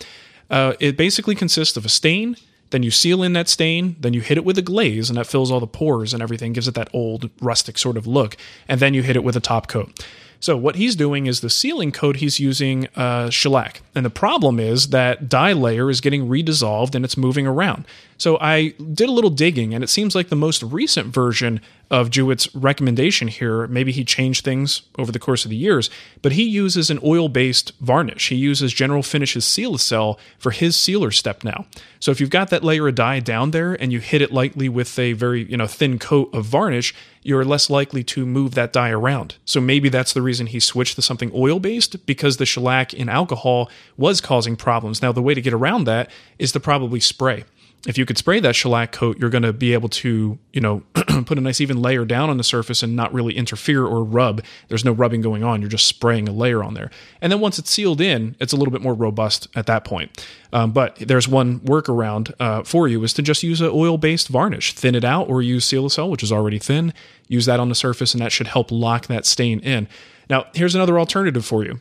Uh, 0.51 0.75
it 0.81 0.97
basically 0.97 1.35
consists 1.35 1.77
of 1.77 1.85
a 1.85 1.89
stain, 1.89 2.37
then 2.71 2.83
you 2.83 2.91
seal 2.91 3.23
in 3.23 3.33
that 3.33 3.49
stain, 3.49 3.97
then 4.01 4.13
you 4.13 4.21
hit 4.21 4.37
it 4.37 4.45
with 4.45 4.59
a 4.59 4.63
glaze, 4.63 5.09
and 5.09 5.17
that 5.17 5.27
fills 5.27 5.51
all 5.51 5.61
the 5.61 5.67
pores 5.67 6.13
and 6.13 6.23
everything, 6.23 6.53
gives 6.53 6.69
it 6.69 6.75
that 6.75 6.89
old 6.93 7.31
rustic 7.41 7.79
sort 7.79 7.97
of 7.97 8.07
look, 8.07 8.37
and 8.69 8.81
then 8.81 8.95
you 8.95 9.03
hit 9.03 9.17
it 9.17 9.25
with 9.25 9.37
a 9.37 9.41
top 9.41 9.69
coat. 9.69 10.05
So 10.41 10.57
what 10.57 10.77
he's 10.77 10.97
doing 10.97 11.27
is 11.27 11.41
the 11.41 11.51
sealing 11.51 11.93
coat 11.93 12.17
he's 12.17 12.41
using 12.41 12.89
uh, 12.97 13.29
shellac, 13.29 13.83
and 13.95 14.07
the 14.07 14.11
problem 14.11 14.59
is 14.59 14.89
that 14.89 15.29
dye 15.29 15.53
layer 15.53 15.91
is 15.91 16.01
getting 16.01 16.29
redissolved 16.29 16.95
and 16.95 17.05
it's 17.05 17.17
moving 17.17 17.47
around. 17.47 17.85
So 18.21 18.37
I 18.39 18.75
did 18.93 19.09
a 19.09 19.13
little 19.13 19.31
digging, 19.31 19.73
and 19.73 19.83
it 19.83 19.89
seems 19.89 20.15
like 20.15 20.29
the 20.29 20.37
most 20.37 20.63
recent 20.63 21.07
version 21.07 21.59
of 21.91 22.11
Jewitt's 22.11 22.55
recommendation 22.55 23.29
here, 23.29 23.67
maybe 23.69 23.93
he 23.93 24.05
changed 24.05 24.45
things 24.45 24.83
over 24.99 25.11
the 25.11 25.19
course 25.19 25.47
of 25.47 25.51
the 25.51 25.57
years, 25.57 25.89
but 26.21 26.33
he 26.33 26.43
uses 26.43 26.91
an 26.91 27.01
oil-based 27.03 27.73
varnish. 27.81 28.29
He 28.29 28.37
uses 28.37 28.75
General 28.75 29.03
Finishes 29.03 29.47
Seal-A-Cell 29.47 30.21
for 30.39 30.51
his 30.51 30.77
sealer 30.77 31.11
step 31.11 31.43
now. 31.45 31.65
So 31.99 32.11
if 32.11 32.21
you've 32.21 32.29
got 32.29 32.51
that 32.51 32.63
layer 32.63 32.89
of 32.89 32.95
dye 32.95 33.21
down 33.21 33.53
there 33.53 33.73
and 33.73 33.91
you 33.91 34.01
hit 34.01 34.21
it 34.21 34.33
lightly 34.33 34.69
with 34.69 34.99
a 34.99 35.15
very 35.15 35.51
you 35.51 35.57
know 35.57 35.67
thin 35.67 35.99
coat 35.99 36.29
of 36.35 36.45
varnish, 36.45 36.95
you're 37.23 37.43
less 37.43 37.71
likely 37.71 38.05
to 38.05 38.27
move 38.27 38.55
that 38.55 38.71
dye 38.71 38.91
around. 38.91 39.37
So 39.47 39.63
maybe 39.63 39.89
that's 39.89 40.13
the 40.13 40.23
reason 40.23 40.47
he 40.47 40.61
switched 40.61 40.97
to 40.97 41.03
something 41.03 41.33
oil-based 41.35 42.05
because 42.05 42.37
the 42.37 42.45
shellac 42.45 42.93
in 42.93 43.09
alcohol 43.09 43.71
was 43.97 44.21
causing 44.21 44.57
problems. 44.57 45.01
Now 45.01 45.11
the 45.11 45.23
way 45.23 45.33
to 45.33 45.41
get 45.41 45.55
around 45.55 45.85
that 45.85 46.11
is 46.39 46.53
to 46.53 46.61
probably 46.61 47.01
spray 47.01 47.45
if 47.87 47.97
you 47.97 48.05
could 48.05 48.19
spray 48.19 48.41
that 48.41 48.55
shellac 48.55 48.93
coat, 48.93 49.19
you're 49.19 49.31
going 49.31 49.43
to 49.43 49.55
be 49.55 49.73
able 49.73 49.89
to, 49.89 50.39
you 50.53 50.61
know, 50.61 50.83
put 51.25 51.39
a 51.39 51.41
nice 51.41 51.61
even 51.63 51.81
layer 51.81 52.05
down 52.05 52.29
on 52.29 52.37
the 52.37 52.45
surface 52.45 52.83
and 52.83 52.95
not 52.95 53.13
really 53.13 53.35
interfere 53.35 53.87
or 53.87 54.05
rub. 54.05 54.43
There's 54.69 54.85
no 54.85 54.93
rubbing 54.93 55.23
going 55.23 55.43
on. 55.43 55.63
You're 55.63 55.71
just 55.71 55.87
spraying 55.87 56.29
a 56.29 56.33
layer 56.33 56.63
on 56.63 56.75
there. 56.75 56.91
And 57.23 57.33
then 57.33 57.41
once 57.41 57.59
it's 57.59 57.71
sealed 57.71 58.01
in, 58.01 58.37
it's 58.39 58.53
a 58.53 58.57
little 58.57 58.73
bit 58.73 58.83
more 58.83 58.93
robust 58.93 59.49
at 59.55 59.67
that 59.67 59.85
point. 59.85 60.27
Um, 60.53 60.73
but 60.73 60.97
there's 60.97 61.27
one 61.27 61.61
workaround 61.61 62.35
uh, 62.39 62.65
for 62.65 62.87
you 62.87 63.03
is 63.03 63.15
to 63.15 63.23
just 63.23 63.43
use 63.43 63.63
an 63.63 63.71
oil-based 63.73 64.29
varnish, 64.29 64.75
thin 64.75 64.95
it 64.95 65.05
out, 65.05 65.31
or 65.31 65.41
use 65.41 65.65
Seal-A-Cell, 65.65 66.11
which 66.11 66.23
is 66.23 66.33
already 66.33 66.59
thin. 66.59 66.93
Use 67.29 67.47
that 67.47 67.61
on 67.61 67.71
the 67.71 67.75
surface, 67.75 68.13
and 68.13 68.21
that 68.23 68.33
should 68.33 68.49
help 68.49 68.71
lock 68.71 69.07
that 69.07 69.25
stain 69.25 69.61
in. 69.61 69.89
Now, 70.29 70.47
here's 70.55 70.75
another 70.75 70.99
alternative 70.99 71.45
for 71.47 71.65
you 71.65 71.81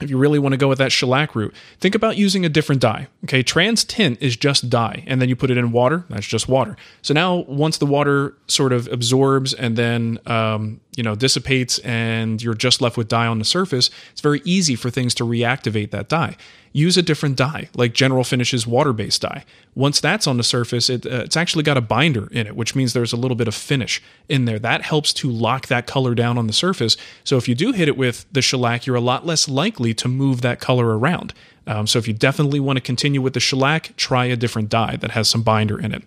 if 0.00 0.10
you 0.10 0.18
really 0.18 0.38
want 0.38 0.52
to 0.52 0.56
go 0.56 0.68
with 0.68 0.78
that 0.78 0.92
shellac 0.92 1.34
route, 1.34 1.54
think 1.80 1.94
about 1.94 2.16
using 2.16 2.44
a 2.44 2.48
different 2.48 2.80
dye. 2.80 3.08
Okay, 3.24 3.42
TransTint 3.42 4.18
is 4.20 4.36
just 4.36 4.70
dye, 4.70 5.04
and 5.06 5.20
then 5.20 5.28
you 5.28 5.36
put 5.36 5.50
it 5.50 5.56
in 5.56 5.72
water. 5.72 6.04
That's 6.08 6.26
just 6.26 6.48
water. 6.48 6.76
So 7.02 7.14
now, 7.14 7.36
once 7.48 7.78
the 7.78 7.86
water 7.86 8.34
sort 8.46 8.72
of 8.72 8.88
absorbs 8.88 9.54
and 9.54 9.76
then 9.76 10.18
um, 10.26 10.80
you 10.98 11.04
know 11.04 11.14
dissipates, 11.14 11.78
and 11.78 12.42
you're 12.42 12.54
just 12.54 12.82
left 12.82 12.96
with 12.96 13.08
dye 13.08 13.26
on 13.26 13.38
the 13.38 13.44
surface, 13.44 13.90
it's 14.12 14.20
very 14.20 14.42
easy 14.44 14.74
for 14.74 14.90
things 14.90 15.14
to 15.14 15.24
reactivate 15.24 15.92
that 15.92 16.08
dye 16.08 16.36
use 16.72 16.96
a 16.96 17.02
different 17.02 17.36
dye, 17.36 17.68
like 17.74 17.92
General 17.92 18.24
Finishes 18.24 18.66
water 18.66 18.92
based 18.92 19.22
dye. 19.22 19.44
Once 19.74 20.00
that's 20.00 20.26
on 20.26 20.36
the 20.36 20.42
surface, 20.42 20.90
it, 20.90 21.06
uh, 21.06 21.22
it's 21.24 21.36
actually 21.36 21.62
got 21.62 21.76
a 21.76 21.80
binder 21.80 22.28
in 22.30 22.46
it, 22.46 22.56
which 22.56 22.74
means 22.74 22.92
there's 22.92 23.12
a 23.12 23.16
little 23.16 23.36
bit 23.36 23.48
of 23.48 23.54
finish 23.54 24.02
in 24.28 24.44
there. 24.44 24.58
That 24.58 24.82
helps 24.82 25.12
to 25.14 25.30
lock 25.30 25.66
that 25.66 25.86
color 25.86 26.14
down 26.14 26.38
on 26.38 26.46
the 26.46 26.52
surface. 26.52 26.96
So 27.24 27.36
if 27.36 27.48
you 27.48 27.54
do 27.54 27.72
hit 27.72 27.88
it 27.88 27.96
with 27.96 28.26
the 28.32 28.42
shellac, 28.42 28.86
you're 28.86 28.96
a 28.96 29.00
lot 29.00 29.26
less 29.26 29.48
likely 29.48 29.94
to 29.94 30.08
move 30.08 30.40
that 30.42 30.60
color 30.60 30.98
around. 30.98 31.32
Um, 31.66 31.86
so 31.86 31.98
if 31.98 32.08
you 32.08 32.14
definitely 32.14 32.60
want 32.60 32.78
to 32.78 32.80
continue 32.80 33.20
with 33.20 33.34
the 33.34 33.40
shellac, 33.40 33.94
try 33.96 34.24
a 34.24 34.36
different 34.36 34.70
dye 34.70 34.96
that 34.96 35.10
has 35.10 35.28
some 35.28 35.42
binder 35.42 35.78
in 35.78 35.92
it. 35.92 36.02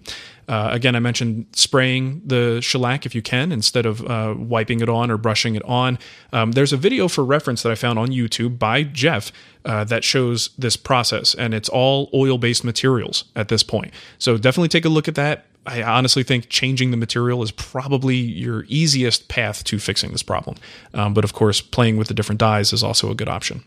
Uh, 0.52 0.68
again, 0.74 0.98
I 0.98 1.00
mentioned 1.00 1.46
spraying 1.54 2.22
the 2.26 2.60
shellac 2.60 3.06
if 3.06 3.16
you 3.16 3.22
can 3.22 3.54
instead 3.54 3.86
of 3.86 4.06
uh, 4.06 4.36
wiping 4.38 4.82
it 4.82 4.90
on 4.90 5.10
or 5.10 5.16
brushing 5.16 5.56
it 5.56 5.64
on. 5.64 5.98
Um, 6.34 6.52
there's 6.52 6.74
a 6.74 6.78
video 6.78 7.08
for 7.08 7.24
reference 7.24 7.64
that 7.64 7.72
I 7.72 7.76
found 7.76 7.98
on 7.98 8.10
YouTube 8.10 8.60
by 8.60 8.84
Jeff 8.84 9.32
uh, 9.64 9.86
that 9.86 10.04
shows 10.04 10.50
this 10.58 10.76
process, 10.76 11.34
and 11.34 11.54
it's 11.54 11.70
all 11.70 12.10
oil 12.14 12.38
based 12.38 12.66
materials 12.66 13.24
at 13.34 13.48
this 13.48 13.64
point. 13.64 13.94
So 14.18 14.38
definitely 14.38 14.68
take 14.68 14.84
a 14.84 14.90
look 14.90 15.08
at 15.08 15.16
that. 15.16 15.46
I 15.66 15.84
honestly 15.84 16.24
think 16.24 16.50
changing 16.50 16.92
the 16.92 16.98
material 16.98 17.42
is 17.44 17.52
probably 17.52 18.18
your 18.18 18.66
easiest 18.68 19.30
path 19.30 19.64
to 19.64 19.80
fixing 19.80 20.12
this 20.12 20.24
problem. 20.24 20.58
Um, 20.94 21.14
but 21.14 21.24
of 21.24 21.32
course, 21.32 21.62
playing 21.62 21.96
with 21.96 22.10
the 22.10 22.14
different 22.14 22.40
dyes 22.40 22.74
is 22.74 22.84
also 22.84 23.10
a 23.10 23.16
good 23.16 23.30
option. 23.30 23.64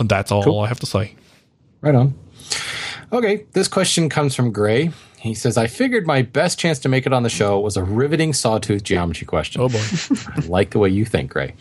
And 0.00 0.08
that's 0.08 0.32
all 0.32 0.44
cool. 0.44 0.60
I 0.60 0.68
have 0.68 0.80
to 0.80 0.86
say. 0.86 1.14
Right 1.82 1.94
on. 1.94 2.18
Okay, 3.12 3.44
this 3.52 3.68
question 3.68 4.08
comes 4.08 4.34
from 4.34 4.50
Gray. 4.50 4.92
He 5.20 5.34
says, 5.34 5.56
I 5.56 5.66
figured 5.66 6.06
my 6.06 6.22
best 6.22 6.58
chance 6.58 6.78
to 6.80 6.88
make 6.88 7.04
it 7.04 7.12
on 7.12 7.24
the 7.24 7.28
show 7.28 7.58
was 7.58 7.76
a 7.76 7.82
riveting 7.82 8.32
sawtooth 8.32 8.84
geometry 8.84 9.26
question. 9.26 9.60
Oh 9.60 9.68
boy. 9.68 9.82
I 10.36 10.40
like 10.46 10.70
the 10.70 10.78
way 10.78 10.88
you 10.88 11.04
think, 11.04 11.32
Gray. 11.32 11.54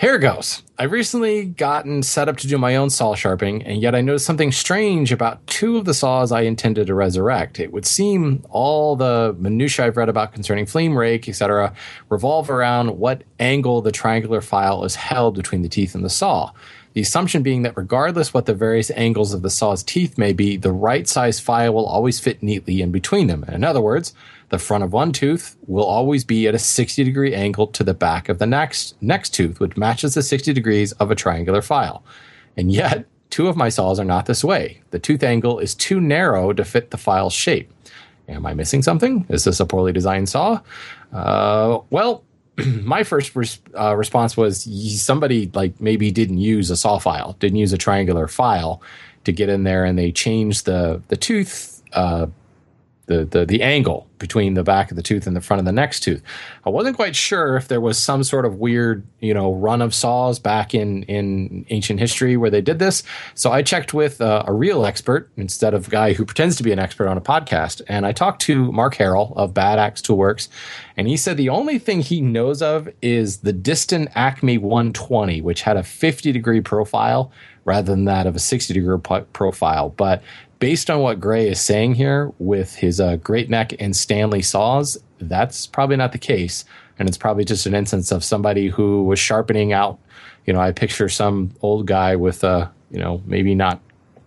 Here 0.00 0.18
goes. 0.18 0.62
I've 0.78 0.92
recently 0.92 1.44
gotten 1.44 2.02
set 2.02 2.28
up 2.28 2.38
to 2.38 2.48
do 2.48 2.58
my 2.58 2.74
own 2.74 2.90
saw 2.90 3.14
sharpening, 3.14 3.62
and 3.62 3.82
yet 3.82 3.94
I 3.94 4.00
noticed 4.00 4.24
something 4.24 4.50
strange 4.50 5.12
about 5.12 5.46
two 5.46 5.76
of 5.76 5.84
the 5.84 5.94
saws 5.94 6.32
I 6.32 6.40
intended 6.40 6.86
to 6.86 6.94
resurrect. 6.94 7.60
It 7.60 7.70
would 7.70 7.86
seem 7.86 8.42
all 8.48 8.96
the 8.96 9.36
minutiae 9.38 9.86
I've 9.86 9.96
read 9.96 10.08
about 10.08 10.32
concerning 10.32 10.66
fleam 10.66 10.96
rake, 10.96 11.28
etc., 11.28 11.74
revolve 12.08 12.50
around 12.50 12.98
what 12.98 13.24
angle 13.38 13.82
the 13.82 13.92
triangular 13.92 14.40
file 14.40 14.84
is 14.84 14.94
held 14.94 15.34
between 15.36 15.62
the 15.62 15.68
teeth 15.68 15.94
and 15.94 16.04
the 16.04 16.10
saw. 16.10 16.50
The 16.92 17.00
assumption 17.00 17.42
being 17.42 17.62
that 17.62 17.76
regardless 17.76 18.34
what 18.34 18.46
the 18.46 18.54
various 18.54 18.90
angles 18.92 19.32
of 19.32 19.42
the 19.42 19.50
saw's 19.50 19.82
teeth 19.82 20.18
may 20.18 20.32
be, 20.32 20.56
the 20.56 20.72
right 20.72 21.06
size 21.08 21.38
file 21.38 21.72
will 21.72 21.86
always 21.86 22.18
fit 22.18 22.42
neatly 22.42 22.82
in 22.82 22.90
between 22.90 23.28
them. 23.28 23.44
In 23.44 23.62
other 23.62 23.80
words, 23.80 24.12
the 24.48 24.58
front 24.58 24.82
of 24.82 24.92
one 24.92 25.12
tooth 25.12 25.56
will 25.68 25.84
always 25.84 26.24
be 26.24 26.48
at 26.48 26.54
a 26.54 26.58
60 26.58 27.04
degree 27.04 27.34
angle 27.34 27.68
to 27.68 27.84
the 27.84 27.94
back 27.94 28.28
of 28.28 28.38
the 28.38 28.46
next 28.46 29.00
next 29.00 29.30
tooth, 29.30 29.60
which 29.60 29.76
matches 29.76 30.14
the 30.14 30.22
60 30.22 30.52
degrees 30.52 30.92
of 30.92 31.10
a 31.10 31.14
triangular 31.14 31.62
file. 31.62 32.02
And 32.56 32.72
yet, 32.72 33.06
two 33.30 33.46
of 33.46 33.56
my 33.56 33.68
saws 33.68 34.00
are 34.00 34.04
not 34.04 34.26
this 34.26 34.42
way. 34.42 34.80
The 34.90 34.98
tooth 34.98 35.22
angle 35.22 35.60
is 35.60 35.76
too 35.76 36.00
narrow 36.00 36.52
to 36.52 36.64
fit 36.64 36.90
the 36.90 36.98
file's 36.98 37.32
shape. 37.32 37.72
Am 38.28 38.46
I 38.46 38.54
missing 38.54 38.82
something? 38.82 39.26
Is 39.28 39.44
this 39.44 39.60
a 39.60 39.66
poorly 39.66 39.92
designed 39.92 40.28
saw? 40.28 40.60
Uh, 41.12 41.78
well, 41.90 42.24
my 42.84 43.02
first 43.02 43.34
res- 43.36 43.60
uh, 43.78 43.96
response 43.96 44.36
was 44.36 44.62
somebody 45.00 45.50
like 45.54 45.80
maybe 45.80 46.10
didn't 46.10 46.38
use 46.38 46.70
a 46.70 46.76
saw 46.76 46.98
file, 46.98 47.36
didn't 47.38 47.58
use 47.58 47.72
a 47.72 47.78
triangular 47.78 48.28
file 48.28 48.82
to 49.24 49.32
get 49.32 49.48
in 49.48 49.64
there, 49.64 49.84
and 49.84 49.98
they 49.98 50.12
changed 50.12 50.64
the 50.64 51.02
the 51.08 51.16
tooth 51.16 51.82
uh, 51.92 52.26
the, 53.10 53.24
the 53.24 53.44
the 53.44 53.60
angle 53.60 54.06
between 54.18 54.54
the 54.54 54.62
back 54.62 54.90
of 54.90 54.96
the 54.96 55.02
tooth 55.02 55.26
and 55.26 55.34
the 55.34 55.40
front 55.40 55.58
of 55.58 55.66
the 55.66 55.72
next 55.72 56.00
tooth. 56.00 56.22
I 56.64 56.70
wasn't 56.70 56.94
quite 56.94 57.16
sure 57.16 57.56
if 57.56 57.66
there 57.66 57.80
was 57.80 57.98
some 57.98 58.22
sort 58.22 58.44
of 58.44 58.56
weird, 58.56 59.04
you 59.18 59.34
know, 59.34 59.52
run 59.52 59.82
of 59.82 59.92
saws 59.92 60.38
back 60.38 60.74
in 60.74 61.02
in 61.04 61.66
ancient 61.70 61.98
history 61.98 62.36
where 62.36 62.50
they 62.50 62.60
did 62.60 62.78
this. 62.78 63.02
So 63.34 63.50
I 63.50 63.62
checked 63.62 63.92
with 63.92 64.20
uh, 64.20 64.44
a 64.46 64.52
real 64.52 64.86
expert 64.86 65.28
instead 65.36 65.74
of 65.74 65.88
a 65.88 65.90
guy 65.90 66.12
who 66.12 66.24
pretends 66.24 66.54
to 66.56 66.62
be 66.62 66.70
an 66.70 66.78
expert 66.78 67.08
on 67.08 67.18
a 67.18 67.20
podcast, 67.20 67.82
and 67.88 68.06
I 68.06 68.12
talked 68.12 68.42
to 68.42 68.70
Mark 68.70 68.94
Harrell 68.94 69.36
of 69.36 69.52
Bad 69.52 69.80
Axe 69.80 70.00
Toolworks, 70.02 70.48
and 70.96 71.08
he 71.08 71.16
said 71.16 71.36
the 71.36 71.48
only 71.48 71.80
thing 71.80 72.00
he 72.00 72.20
knows 72.20 72.62
of 72.62 72.88
is 73.02 73.38
the 73.38 73.52
Disston 73.52 74.08
Acme 74.14 74.56
120, 74.56 75.40
which 75.40 75.62
had 75.62 75.76
a 75.76 75.82
50 75.82 76.30
degree 76.30 76.60
profile 76.60 77.32
rather 77.64 77.92
than 77.92 78.04
that 78.04 78.26
of 78.26 78.36
a 78.36 78.38
60 78.38 78.72
degree 78.72 78.98
profile, 79.32 79.90
but 79.90 80.22
based 80.60 80.90
on 80.90 81.00
what 81.00 81.18
Gray 81.18 81.48
is 81.48 81.60
saying 81.60 81.94
here 81.94 82.30
with 82.38 82.76
his 82.76 83.00
uh, 83.00 83.16
Great 83.16 83.50
Neck 83.50 83.72
and 83.80 83.96
Stanley 83.96 84.42
saws, 84.42 84.96
that's 85.18 85.66
probably 85.66 85.96
not 85.96 86.12
the 86.12 86.18
case. 86.18 86.64
And 86.98 87.08
it's 87.08 87.18
probably 87.18 87.44
just 87.44 87.66
an 87.66 87.74
instance 87.74 88.12
of 88.12 88.22
somebody 88.22 88.68
who 88.68 89.02
was 89.04 89.18
sharpening 89.18 89.72
out. 89.72 89.98
You 90.44 90.52
know, 90.52 90.60
I 90.60 90.72
picture 90.72 91.08
some 91.08 91.50
old 91.62 91.86
guy 91.86 92.14
with, 92.14 92.44
uh, 92.44 92.68
you 92.90 92.98
know, 92.98 93.22
maybe 93.24 93.54
not, 93.54 93.80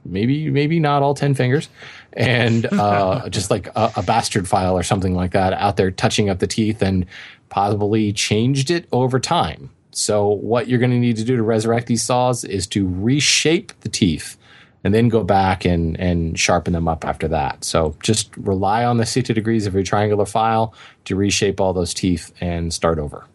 maybe, 0.04 0.50
maybe 0.50 0.80
not 0.80 1.04
all 1.04 1.14
10 1.14 1.36
fingers 1.36 1.70
and 2.14 2.66
uh, 2.74 3.30
just 3.30 3.52
like 3.52 3.68
a, 3.68 3.94
a 3.98 4.04
bastard 4.04 4.48
file 4.48 4.76
or 4.76 4.84
something 4.84 5.14
like 5.14 5.32
that 5.32 5.54
out 5.54 5.78
there 5.78 5.92
touching 5.92 6.30
up 6.30 6.40
the 6.40 6.48
teeth 6.48 6.82
and 6.82 7.06
possibly 7.50 8.12
changed 8.12 8.72
it 8.72 8.88
over 8.92 9.20
time. 9.20 9.70
So, 9.92 10.28
what 10.28 10.68
you're 10.68 10.80
going 10.80 10.90
to 10.90 10.98
need 10.98 11.18
to 11.18 11.24
do 11.24 11.36
to 11.36 11.44
resurrect 11.44 11.86
these 11.86 12.02
saws 12.02 12.44
is 12.44 12.66
to 12.68 12.88
reshape 12.88 13.80
the 13.82 13.90
teeth 13.90 14.38
and 14.84 14.94
then 14.94 15.10
go 15.10 15.24
back 15.24 15.66
and, 15.66 16.00
and 16.00 16.38
sharpen 16.38 16.74
them 16.74 16.88
up 16.88 17.06
after 17.06 17.28
that. 17.30 17.64
So 17.64 17.96
just 18.04 18.36
rely 18.38 18.84
on 18.84 18.98
the 18.98 19.06
60 19.06 19.34
degrees 19.34 19.66
of 19.66 19.74
your 19.74 19.84
triangular 19.84 20.26
file 20.26 20.74
to 21.06 21.16
reshape 21.16 21.62
all 21.62 21.74
those 21.74 21.94
teeth 21.94 22.34
and 22.42 22.74
start 22.74 23.00
over. 23.00 23.26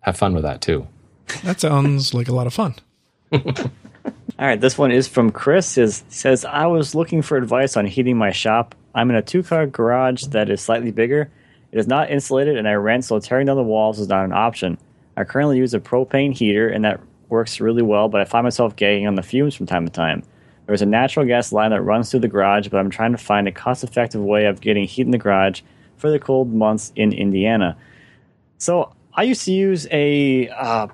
Have 0.00 0.16
fun 0.16 0.34
with 0.34 0.42
that 0.42 0.60
too. 0.60 0.86
That 1.44 1.60
sounds 1.60 2.14
like 2.14 2.28
a 2.28 2.34
lot 2.34 2.46
of 2.46 2.54
fun. 2.54 2.74
All 4.40 4.46
right, 4.46 4.60
this 4.60 4.78
one 4.78 4.90
is 4.90 5.06
from 5.06 5.30
Chris. 5.30 5.76
Is 5.76 6.02
says 6.08 6.44
I 6.44 6.66
was 6.66 6.94
looking 6.94 7.20
for 7.20 7.36
advice 7.36 7.76
on 7.76 7.86
heating 7.86 8.16
my 8.16 8.32
shop. 8.32 8.74
I'm 8.94 9.10
in 9.10 9.16
a 9.16 9.22
two-car 9.22 9.66
garage 9.66 10.24
that 10.28 10.48
is 10.48 10.60
slightly 10.60 10.90
bigger. 10.90 11.30
It 11.72 11.78
is 11.78 11.86
not 11.86 12.10
insulated, 12.10 12.56
and 12.56 12.66
I 12.66 12.72
rent, 12.72 13.04
so 13.04 13.20
tearing 13.20 13.46
down 13.46 13.56
the 13.56 13.62
walls 13.62 14.00
is 14.00 14.08
not 14.08 14.24
an 14.24 14.32
option. 14.32 14.78
I 15.16 15.24
currently 15.24 15.58
use 15.58 15.74
a 15.74 15.78
propane 15.78 16.32
heater, 16.32 16.68
and 16.68 16.84
that 16.84 17.00
works 17.28 17.60
really 17.60 17.82
well. 17.82 18.08
But 18.08 18.22
I 18.22 18.24
find 18.24 18.42
myself 18.42 18.74
gagging 18.74 19.06
on 19.06 19.14
the 19.14 19.22
fumes 19.22 19.54
from 19.54 19.66
time 19.66 19.84
to 19.84 19.92
time. 19.92 20.22
There's 20.70 20.82
a 20.82 20.86
natural 20.86 21.26
gas 21.26 21.50
line 21.52 21.72
that 21.72 21.82
runs 21.82 22.12
through 22.12 22.20
the 22.20 22.28
garage, 22.28 22.68
but 22.68 22.78
I'm 22.78 22.90
trying 22.90 23.10
to 23.10 23.18
find 23.18 23.48
a 23.48 23.50
cost 23.50 23.82
effective 23.82 24.22
way 24.22 24.46
of 24.46 24.60
getting 24.60 24.84
heat 24.84 25.02
in 25.02 25.10
the 25.10 25.18
garage 25.18 25.62
for 25.96 26.12
the 26.12 26.20
cold 26.20 26.54
months 26.54 26.92
in 26.94 27.12
Indiana. 27.12 27.76
So 28.58 28.92
I 29.14 29.24
used 29.24 29.44
to 29.46 29.52
use 29.52 29.88
a 29.90 30.48
uh, 30.50 30.86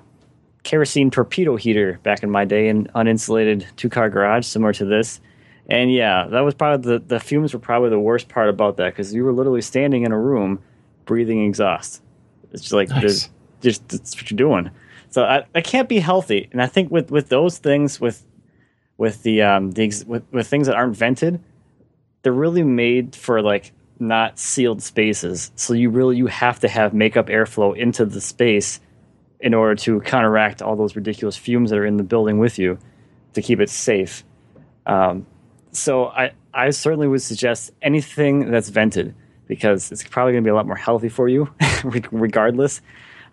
kerosene 0.63 1.11
torpedo 1.11 1.57
heater 1.57 1.99
back 2.01 2.23
in 2.23 2.31
my 2.31 2.43
day 2.43 2.69
in 2.69 2.87
uninsulated 2.95 3.67
two 3.75 3.87
car 3.87 4.09
garage, 4.09 4.47
similar 4.47 4.73
to 4.73 4.83
this. 4.83 5.21
And 5.69 5.93
yeah, 5.93 6.25
that 6.25 6.41
was 6.41 6.55
probably 6.55 6.97
the, 6.97 7.05
the 7.05 7.19
fumes 7.19 7.53
were 7.53 7.59
probably 7.59 7.91
the 7.91 7.99
worst 7.99 8.29
part 8.29 8.49
about 8.49 8.77
that 8.77 8.93
because 8.93 9.13
you 9.13 9.23
were 9.23 9.31
literally 9.31 9.61
standing 9.61 10.05
in 10.05 10.11
a 10.11 10.19
room 10.19 10.57
breathing 11.05 11.45
exhaust. 11.45 12.01
It's 12.51 12.63
just 12.63 12.73
like, 12.73 12.89
nice. 12.89 13.29
just 13.61 13.87
that's 13.89 14.15
what 14.15 14.31
you're 14.31 14.37
doing. 14.37 14.71
So 15.11 15.23
I, 15.23 15.45
I 15.53 15.61
can't 15.61 15.87
be 15.87 15.99
healthy. 15.99 16.49
And 16.51 16.63
I 16.63 16.65
think 16.65 16.89
with, 16.89 17.11
with 17.11 17.29
those 17.29 17.59
things, 17.59 18.01
with 18.01 18.23
with 18.97 19.23
the 19.23 19.41
um 19.41 19.71
the 19.71 19.83
ex- 19.83 20.05
with, 20.05 20.23
with 20.31 20.47
things 20.47 20.67
that 20.67 20.75
aren't 20.75 20.95
vented, 20.95 21.41
they're 22.21 22.31
really 22.33 22.63
made 22.63 23.15
for 23.15 23.41
like 23.41 23.71
not 23.99 24.37
sealed 24.39 24.81
spaces. 24.81 25.51
So 25.55 25.73
you 25.73 25.89
really 25.89 26.17
you 26.17 26.27
have 26.27 26.59
to 26.61 26.67
have 26.67 26.93
makeup 26.93 27.27
airflow 27.27 27.75
into 27.75 28.05
the 28.05 28.21
space 28.21 28.79
in 29.39 29.53
order 29.53 29.75
to 29.75 30.01
counteract 30.01 30.61
all 30.61 30.75
those 30.75 30.95
ridiculous 30.95 31.37
fumes 31.37 31.69
that 31.69 31.77
are 31.77 31.85
in 31.85 31.97
the 31.97 32.03
building 32.03 32.39
with 32.39 32.57
you 32.57 32.79
to 33.33 33.41
keep 33.41 33.59
it 33.59 33.69
safe. 33.69 34.23
Um, 34.85 35.27
so 35.71 36.07
I 36.07 36.31
I 36.53 36.71
certainly 36.71 37.07
would 37.07 37.21
suggest 37.21 37.71
anything 37.81 38.49
that's 38.51 38.69
vented 38.69 39.13
because 39.47 39.91
it's 39.91 40.03
probably 40.03 40.33
going 40.33 40.43
to 40.43 40.47
be 40.47 40.51
a 40.51 40.55
lot 40.55 40.65
more 40.65 40.75
healthy 40.75 41.09
for 41.09 41.27
you 41.27 41.49
regardless. 42.11 42.81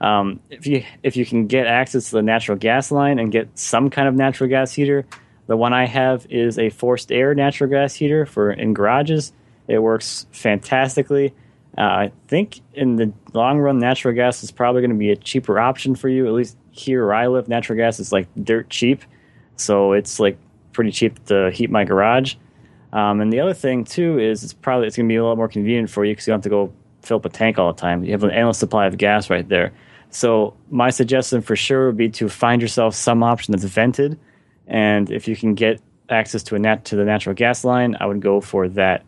Um, 0.00 0.40
if 0.50 0.66
you 0.66 0.84
if 1.02 1.16
you 1.16 1.24
can 1.24 1.46
get 1.46 1.66
access 1.66 2.10
to 2.10 2.16
the 2.16 2.22
natural 2.22 2.58
gas 2.58 2.90
line 2.90 3.18
and 3.18 3.32
get 3.32 3.58
some 3.58 3.90
kind 3.90 4.08
of 4.08 4.14
natural 4.14 4.50
gas 4.50 4.72
heater, 4.72 5.06
the 5.46 5.56
one 5.56 5.72
I 5.72 5.86
have 5.86 6.26
is 6.30 6.58
a 6.58 6.70
forced 6.70 7.12
air 7.12 7.34
natural 7.34 7.68
gas 7.68 7.94
heater 7.94 8.26
for 8.26 8.50
in 8.50 8.72
garages. 8.74 9.32
It 9.68 9.78
works 9.78 10.26
fantastically. 10.32 11.34
Uh, 11.76 11.80
I 11.80 12.12
think 12.28 12.60
in 12.72 12.96
the 12.96 13.12
long 13.32 13.58
run, 13.58 13.78
natural 13.78 14.14
gas 14.14 14.42
is 14.44 14.50
probably 14.50 14.80
going 14.80 14.92
to 14.92 14.96
be 14.96 15.10
a 15.10 15.16
cheaper 15.16 15.58
option 15.58 15.94
for 15.94 16.08
you. 16.08 16.26
At 16.26 16.32
least 16.32 16.56
here 16.70 17.04
where 17.04 17.14
I 17.14 17.26
live, 17.26 17.48
natural 17.48 17.76
gas 17.76 17.98
is 17.98 18.12
like 18.12 18.28
dirt 18.42 18.70
cheap, 18.70 19.02
so 19.56 19.92
it's 19.92 20.20
like 20.20 20.38
pretty 20.72 20.92
cheap 20.92 21.24
to 21.26 21.50
heat 21.50 21.70
my 21.70 21.84
garage. 21.84 22.36
Um, 22.92 23.20
and 23.20 23.32
the 23.32 23.40
other 23.40 23.54
thing 23.54 23.84
too 23.84 24.20
is 24.20 24.44
it's 24.44 24.52
probably 24.52 24.86
it's 24.86 24.96
going 24.96 25.08
to 25.08 25.12
be 25.12 25.16
a 25.16 25.24
lot 25.24 25.36
more 25.36 25.48
convenient 25.48 25.90
for 25.90 26.04
you 26.04 26.12
because 26.12 26.26
you 26.26 26.32
don't 26.32 26.38
have 26.38 26.44
to 26.44 26.48
go 26.48 26.72
fill 27.02 27.16
up 27.16 27.24
a 27.24 27.28
tank 27.28 27.58
all 27.58 27.72
the 27.72 27.80
time. 27.80 28.04
You 28.04 28.12
have 28.12 28.24
an 28.24 28.30
endless 28.30 28.58
supply 28.58 28.86
of 28.86 28.96
gas 28.96 29.28
right 29.28 29.48
there. 29.48 29.72
So 30.10 30.54
my 30.70 30.90
suggestion 30.90 31.42
for 31.42 31.56
sure 31.56 31.86
would 31.86 31.96
be 31.96 32.08
to 32.10 32.28
find 32.28 32.62
yourself 32.62 32.94
some 32.94 33.24
option 33.24 33.50
that's 33.50 33.64
vented 33.64 34.16
and 34.66 35.10
if 35.10 35.28
you 35.28 35.36
can 35.36 35.54
get 35.54 35.80
access 36.08 36.42
to 36.44 36.54
a 36.54 36.58
nat 36.58 36.84
to 36.86 36.96
the 36.96 37.04
natural 37.04 37.34
gas 37.34 37.64
line, 37.64 37.96
I 38.00 38.06
would 38.06 38.20
go 38.20 38.40
for 38.40 38.68
that. 38.70 39.04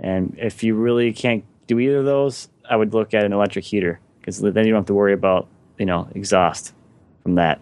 And 0.00 0.34
if 0.38 0.62
you 0.62 0.74
really 0.74 1.12
can't 1.12 1.44
do 1.66 1.78
either 1.78 1.98
of 1.98 2.04
those, 2.04 2.48
I 2.68 2.76
would 2.76 2.94
look 2.94 3.14
at 3.14 3.24
an 3.24 3.32
electric 3.32 3.64
heater 3.64 4.00
because 4.20 4.40
then 4.40 4.66
you 4.66 4.72
don't 4.72 4.80
have 4.80 4.86
to 4.86 4.94
worry 4.94 5.12
about 5.12 5.48
you 5.78 5.86
know 5.86 6.08
exhaust 6.14 6.72
from 7.22 7.36
that. 7.36 7.60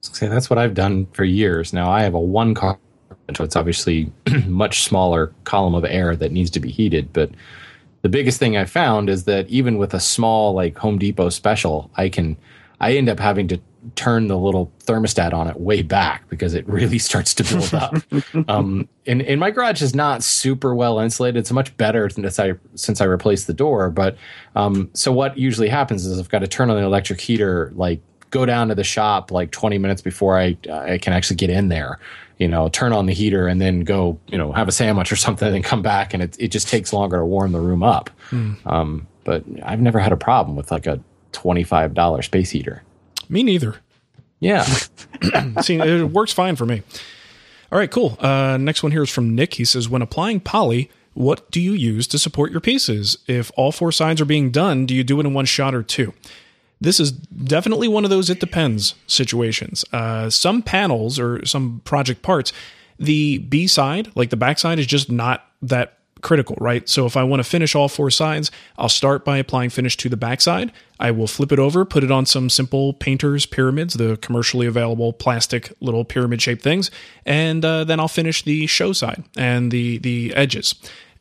So 0.00 0.28
that's 0.28 0.50
what 0.50 0.58
I've 0.58 0.74
done 0.74 1.06
for 1.12 1.24
years. 1.24 1.72
Now 1.72 1.90
I 1.90 2.02
have 2.02 2.14
a 2.14 2.20
one 2.20 2.54
car, 2.54 2.78
so 3.36 3.44
it's 3.44 3.56
obviously 3.56 4.12
much 4.46 4.82
smaller 4.82 5.32
column 5.44 5.74
of 5.74 5.84
air 5.84 6.16
that 6.16 6.32
needs 6.32 6.50
to 6.50 6.60
be 6.60 6.70
heated. 6.70 7.12
But 7.12 7.30
the 8.02 8.08
biggest 8.08 8.38
thing 8.38 8.56
I 8.56 8.64
found 8.64 9.08
is 9.08 9.24
that 9.24 9.48
even 9.48 9.78
with 9.78 9.94
a 9.94 10.00
small 10.00 10.54
like 10.54 10.76
Home 10.78 10.98
Depot 10.98 11.28
special, 11.28 11.90
I 11.96 12.08
can 12.08 12.36
I 12.80 12.94
end 12.94 13.08
up 13.08 13.20
having 13.20 13.48
to 13.48 13.60
turn 13.96 14.28
the 14.28 14.38
little 14.38 14.70
thermostat 14.84 15.32
on 15.32 15.48
it 15.48 15.60
way 15.60 15.82
back 15.82 16.28
because 16.28 16.54
it 16.54 16.66
really 16.68 16.98
starts 16.98 17.34
to 17.34 17.44
build 17.44 17.74
up. 17.74 17.94
um, 18.48 18.88
and, 19.06 19.22
and 19.22 19.40
my 19.40 19.50
garage 19.50 19.82
is 19.82 19.94
not 19.94 20.22
super 20.22 20.74
well 20.74 20.98
insulated. 20.98 21.38
It's 21.38 21.52
much 21.52 21.76
better 21.76 22.08
since 22.08 22.38
I 22.38 22.54
since 22.74 23.00
I 23.00 23.04
replaced 23.04 23.46
the 23.46 23.54
door. 23.54 23.90
But 23.90 24.16
um, 24.54 24.90
so 24.94 25.12
what 25.12 25.36
usually 25.36 25.68
happens 25.68 26.06
is 26.06 26.18
I've 26.18 26.28
got 26.28 26.40
to 26.40 26.48
turn 26.48 26.70
on 26.70 26.76
the 26.76 26.82
electric 26.82 27.20
heater, 27.20 27.72
like 27.74 28.00
go 28.30 28.46
down 28.46 28.68
to 28.68 28.74
the 28.74 28.84
shop 28.84 29.30
like 29.30 29.50
20 29.50 29.78
minutes 29.78 30.00
before 30.00 30.38
I 30.38 30.56
I 30.70 30.98
can 30.98 31.12
actually 31.12 31.36
get 31.36 31.50
in 31.50 31.68
there. 31.68 31.98
You 32.38 32.48
know, 32.48 32.68
turn 32.68 32.92
on 32.92 33.06
the 33.06 33.12
heater 33.12 33.46
and 33.46 33.60
then 33.60 33.80
go, 33.80 34.18
you 34.26 34.36
know, 34.36 34.52
have 34.52 34.66
a 34.66 34.72
sandwich 34.72 35.12
or 35.12 35.16
something 35.26 35.54
and 35.54 35.64
come 35.64 35.82
back 35.82 36.14
and 36.14 36.22
it, 36.22 36.36
it 36.38 36.48
just 36.48 36.68
takes 36.68 36.92
longer 36.92 37.18
to 37.18 37.24
warm 37.24 37.52
the 37.52 37.60
room 37.60 37.82
up. 37.82 38.10
Mm. 38.30 38.66
Um, 38.66 39.06
but 39.24 39.44
I've 39.62 39.80
never 39.80 40.00
had 40.00 40.10
a 40.10 40.16
problem 40.16 40.56
with 40.56 40.72
like 40.72 40.86
a 40.86 41.00
$25 41.32 42.24
space 42.24 42.50
heater. 42.50 42.82
Me 43.28 43.42
neither. 43.42 43.76
Yeah. 44.40 44.64
See, 45.60 45.76
it 45.76 46.10
works 46.10 46.32
fine 46.32 46.56
for 46.56 46.66
me. 46.66 46.82
All 47.70 47.78
right, 47.78 47.90
cool. 47.90 48.16
Uh, 48.20 48.58
next 48.58 48.82
one 48.82 48.92
here 48.92 49.02
is 49.02 49.10
from 49.10 49.34
Nick. 49.34 49.54
He 49.54 49.64
says, 49.64 49.88
when 49.88 50.02
applying 50.02 50.40
poly, 50.40 50.90
what 51.14 51.50
do 51.50 51.60
you 51.60 51.72
use 51.72 52.06
to 52.08 52.18
support 52.18 52.50
your 52.50 52.60
pieces? 52.60 53.18
If 53.26 53.50
all 53.56 53.72
four 53.72 53.92
sides 53.92 54.20
are 54.20 54.26
being 54.26 54.50
done, 54.50 54.84
do 54.86 54.94
you 54.94 55.04
do 55.04 55.20
it 55.20 55.26
in 55.26 55.34
one 55.34 55.44
shot 55.44 55.74
or 55.74 55.82
two? 55.82 56.12
This 56.80 56.98
is 56.98 57.12
definitely 57.12 57.86
one 57.86 58.04
of 58.04 58.10
those 58.10 58.28
it 58.28 58.40
depends 58.40 58.96
situations. 59.06 59.84
Uh, 59.92 60.28
some 60.30 60.62
panels 60.62 61.18
or 61.18 61.44
some 61.46 61.80
project 61.84 62.22
parts, 62.22 62.52
the 62.98 63.38
B 63.38 63.66
side, 63.66 64.10
like 64.16 64.30
the 64.30 64.36
back 64.36 64.58
side, 64.58 64.78
is 64.78 64.86
just 64.86 65.10
not 65.10 65.46
that 65.62 65.98
critical, 66.22 66.56
right? 66.60 66.88
So 66.88 67.04
if 67.04 67.16
I 67.16 67.24
want 67.24 67.40
to 67.40 67.48
finish 67.48 67.74
all 67.74 67.88
four 67.88 68.10
sides, 68.10 68.50
I'll 68.78 68.88
start 68.88 69.24
by 69.24 69.38
applying 69.38 69.70
finish 69.70 69.96
to 69.98 70.08
the 70.08 70.16
backside. 70.16 70.72
I 70.98 71.10
will 71.10 71.26
flip 71.26 71.52
it 71.52 71.58
over, 71.58 71.84
put 71.84 72.04
it 72.04 72.10
on 72.10 72.26
some 72.26 72.48
simple 72.48 72.94
painter's 72.94 73.44
pyramids, 73.44 73.94
the 73.94 74.16
commercially 74.16 74.66
available 74.66 75.12
plastic 75.12 75.72
little 75.80 76.04
pyramid 76.04 76.40
shaped 76.40 76.62
things, 76.62 76.90
and 77.26 77.64
uh, 77.64 77.84
then 77.84 78.00
I'll 78.00 78.08
finish 78.08 78.42
the 78.42 78.66
show 78.66 78.92
side 78.92 79.24
and 79.36 79.70
the 79.70 79.98
the 79.98 80.34
edges. 80.34 80.74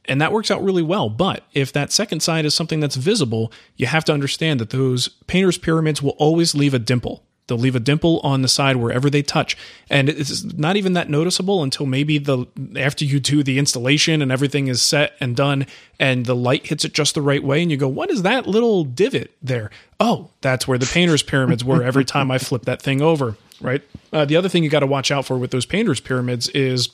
And 0.06 0.20
that 0.20 0.32
works 0.32 0.50
out 0.50 0.64
really 0.64 0.82
well. 0.82 1.10
But 1.10 1.44
if 1.54 1.72
that 1.74 1.92
second 1.92 2.22
side 2.22 2.46
is 2.46 2.56
something 2.56 2.80
that's 2.80 2.96
visible, 2.96 3.52
you 3.76 3.86
have 3.86 4.04
to 4.06 4.14
understand 4.14 4.60
that 4.60 4.72
those 4.72 5.10
painter's 5.28 5.60
pyramids 5.60 6.02
will 6.02 6.16
always 6.18 6.56
leave 6.56 6.74
a 6.74 6.80
dimple 6.80 7.24
They'll 7.52 7.58
leave 7.60 7.76
a 7.76 7.82
dimple 7.82 8.22
on 8.24 8.44
the 8.44 8.48
side 8.48 8.78
wherever 8.78 9.10
they 9.10 9.22
touch, 9.22 9.58
and 9.90 10.08
it's 10.08 10.42
not 10.54 10.78
even 10.78 10.94
that 10.94 11.10
noticeable 11.10 11.64
until 11.64 11.86
maybe 11.86 12.18
the 12.18 12.46
after 12.78 13.04
you 13.04 13.20
do 13.20 13.44
the 13.44 13.60
installation 13.60 14.22
and 14.22 14.32
everything 14.32 14.68
is 14.70 14.82
set 14.82 15.12
and 15.20 15.36
done, 15.36 15.66
and 16.00 16.26
the 16.26 16.34
light 16.34 16.68
hits 16.68 16.86
it 16.86 16.94
just 16.94 17.14
the 17.14 17.22
right 17.22 17.44
way, 17.44 17.62
and 17.62 17.70
you 17.70 17.76
go, 17.76 17.90
"What 17.90 18.10
is 18.10 18.22
that 18.22 18.48
little 18.48 18.86
divot 18.86 19.32
there?" 19.42 19.70
Oh, 20.00 20.30
that's 20.40 20.66
where 20.66 20.78
the 20.78 20.86
painters' 20.86 21.24
pyramids 21.24 21.62
were. 21.62 21.84
Every 21.84 22.06
time 22.06 22.32
I 22.32 22.38
flip 22.38 22.62
that 22.64 22.82
thing 22.82 23.02
over, 23.02 23.36
right? 23.60 23.82
Uh, 24.14 24.24
the 24.24 24.38
other 24.38 24.48
thing 24.48 24.64
you 24.64 24.70
got 24.70 24.80
to 24.80 24.88
watch 24.88 25.12
out 25.12 25.26
for 25.26 25.38
with 25.38 25.52
those 25.52 25.66
painters' 25.66 26.00
pyramids 26.00 26.48
is 26.50 26.88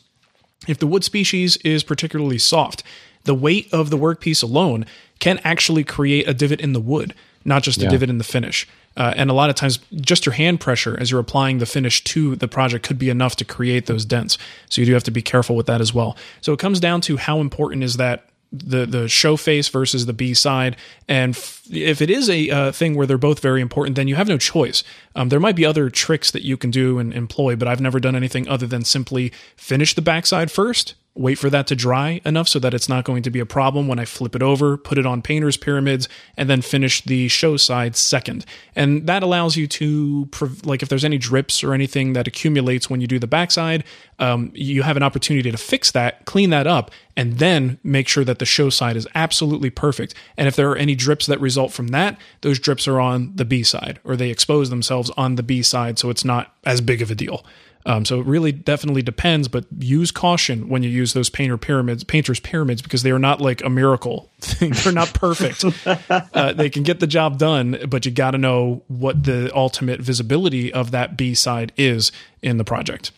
if 0.67 0.79
the 0.79 0.87
wood 0.87 1.03
species 1.03 1.57
is 1.57 1.83
particularly 1.83 2.39
soft, 2.39 2.81
the 3.25 3.35
weight 3.35 3.71
of 3.71 3.91
the 3.91 3.97
workpiece 3.99 4.41
alone 4.41 4.87
can 5.19 5.39
actually 5.43 5.83
create 5.83 6.27
a 6.27 6.33
divot 6.33 6.59
in 6.61 6.73
the 6.73 6.81
wood, 6.81 7.13
not 7.45 7.61
just 7.61 7.77
a 7.77 7.83
Yeah. 7.83 7.89
divot 7.91 8.09
in 8.09 8.17
the 8.17 8.23
finish. 8.23 8.67
Uh, 8.97 9.13
and 9.15 9.29
a 9.29 9.33
lot 9.33 9.49
of 9.49 9.55
times, 9.55 9.79
just 10.01 10.25
your 10.25 10.33
hand 10.33 10.59
pressure 10.59 10.97
as 10.99 11.11
you're 11.11 11.19
applying 11.19 11.59
the 11.59 11.65
finish 11.65 12.03
to 12.03 12.35
the 12.35 12.47
project 12.47 12.85
could 12.85 12.99
be 12.99 13.09
enough 13.09 13.35
to 13.37 13.45
create 13.45 13.85
those 13.85 14.03
dents. 14.03 14.37
So 14.69 14.81
you 14.81 14.85
do 14.87 14.93
have 14.93 15.03
to 15.03 15.11
be 15.11 15.21
careful 15.21 15.55
with 15.55 15.67
that 15.67 15.81
as 15.81 15.93
well. 15.93 16.17
So 16.41 16.51
it 16.51 16.59
comes 16.59 16.79
down 16.79 17.01
to 17.01 17.17
how 17.17 17.39
important 17.39 17.83
is 17.83 17.97
that 17.97 18.25
the 18.51 18.85
the 18.85 19.07
show 19.07 19.35
face 19.37 19.67
versus 19.67 20.05
the 20.05 20.13
B 20.13 20.33
side. 20.33 20.77
And 21.07 21.35
f- 21.35 21.63
if 21.69 22.01
it 22.01 22.09
is 22.09 22.29
a 22.29 22.49
uh, 22.49 22.71
thing 22.71 22.95
where 22.95 23.05
they're 23.05 23.17
both 23.17 23.39
very 23.39 23.61
important, 23.61 23.95
then 23.95 24.07
you 24.07 24.15
have 24.15 24.27
no 24.27 24.37
choice. 24.37 24.83
Um, 25.15 25.29
there 25.29 25.39
might 25.39 25.55
be 25.55 25.65
other 25.65 25.89
tricks 25.89 26.31
that 26.31 26.43
you 26.43 26.57
can 26.57 26.71
do 26.71 26.97
and 26.97 27.13
employ, 27.13 27.55
but 27.55 27.67
I've 27.67 27.81
never 27.81 27.99
done 27.99 28.15
anything 28.15 28.47
other 28.47 28.67
than 28.67 28.83
simply 28.83 29.31
finish 29.55 29.93
the 29.93 30.01
backside 30.01 30.49
first. 30.49 30.95
Wait 31.17 31.39
for 31.39 31.49
that 31.49 31.65
to 31.67 31.75
dry 31.75 32.21
enough 32.25 32.47
so 32.47 32.59
that 32.59 32.73
it's 32.73 32.87
not 32.87 33.03
going 33.03 33.23
to 33.23 33.31
be 33.31 33.39
a 33.39 33.45
problem 33.45 33.87
when 33.87 33.97
I 33.97 34.05
flip 34.05 34.35
it 34.35 34.43
over, 34.43 34.77
put 34.77 34.99
it 34.99 35.05
on 35.05 35.23
painter's 35.23 35.57
pyramids, 35.57 36.07
and 36.37 36.47
then 36.47 36.61
finish 36.61 37.01
the 37.01 37.27
show 37.27 37.57
side 37.57 37.95
second. 37.95 38.45
And 38.75 39.07
that 39.07 39.23
allows 39.23 39.57
you 39.57 39.65
to, 39.67 40.29
like, 40.63 40.83
if 40.83 40.89
there's 40.89 41.03
any 41.03 41.17
drips 41.17 41.63
or 41.63 41.73
anything 41.73 42.13
that 42.13 42.27
accumulates 42.27 42.87
when 42.87 43.01
you 43.01 43.07
do 43.07 43.17
the 43.17 43.25
backside, 43.25 43.83
um, 44.19 44.51
you 44.53 44.83
have 44.83 44.95
an 44.95 45.03
opportunity 45.03 45.51
to 45.51 45.57
fix 45.57 45.89
that, 45.91 46.25
clean 46.25 46.51
that 46.51 46.67
up, 46.67 46.91
and 47.15 47.39
then 47.39 47.79
make 47.83 48.07
sure 48.07 48.23
that 48.23 48.37
the 48.37 48.45
show 48.45 48.69
side 48.69 48.95
is 48.95 49.07
absolutely 49.15 49.71
perfect. 49.71 50.13
And 50.37 50.47
if 50.47 50.55
there 50.55 50.69
are 50.69 50.77
any 50.77 50.93
drips 50.93 51.25
that 51.25 51.41
result 51.41 51.71
from 51.71 51.87
that, 51.87 52.17
those 52.41 52.59
drips 52.59 52.87
are 52.87 52.99
on 52.99 53.35
the 53.35 53.45
B 53.45 53.63
side 53.63 53.99
or 54.03 54.15
they 54.15 54.29
expose 54.29 54.69
themselves 54.69 55.09
on 55.17 55.35
the 55.35 55.43
B 55.43 55.63
side, 55.63 55.97
so 55.97 56.11
it's 56.11 56.23
not 56.23 56.55
as 56.63 56.79
big 56.79 57.01
of 57.01 57.09
a 57.09 57.15
deal. 57.15 57.43
Um, 57.87 58.03
so 58.03 58.19
it 58.19 58.25
really 58.25 58.51
definitely 58.51 59.01
depends, 59.01 59.47
but 59.47 59.65
use 59.79 60.11
caution 60.11 60.67
when 60.67 60.83
you 60.83 60.89
use 60.89 61.13
those 61.13 61.29
painter 61.29 61.57
pyramids, 61.57 62.03
painters 62.03 62.41
pyramids, 62.41 62.81
because 62.81 63.01
they 63.01 63.11
are 63.11 63.17
not 63.17 63.39
like 63.39 63.63
a 63.63 63.69
miracle 63.69 64.29
thing. 64.41 64.71
They're 64.83 64.91
not 64.91 65.13
perfect. 65.13 65.63
uh, 66.09 66.51
they 66.51 66.69
can 66.69 66.83
get 66.83 66.99
the 66.99 67.07
job 67.07 67.39
done, 67.39 67.79
but 67.87 68.05
you 68.05 68.11
got 68.11 68.31
to 68.31 68.37
know 68.37 68.83
what 68.89 69.23
the 69.23 69.49
ultimate 69.55 70.01
visibility 70.01 70.71
of 70.71 70.91
that 70.91 71.15
B 71.15 71.33
side 71.33 71.71
is 71.77 72.11
in 72.41 72.57
the 72.57 72.65
project. 72.65 73.11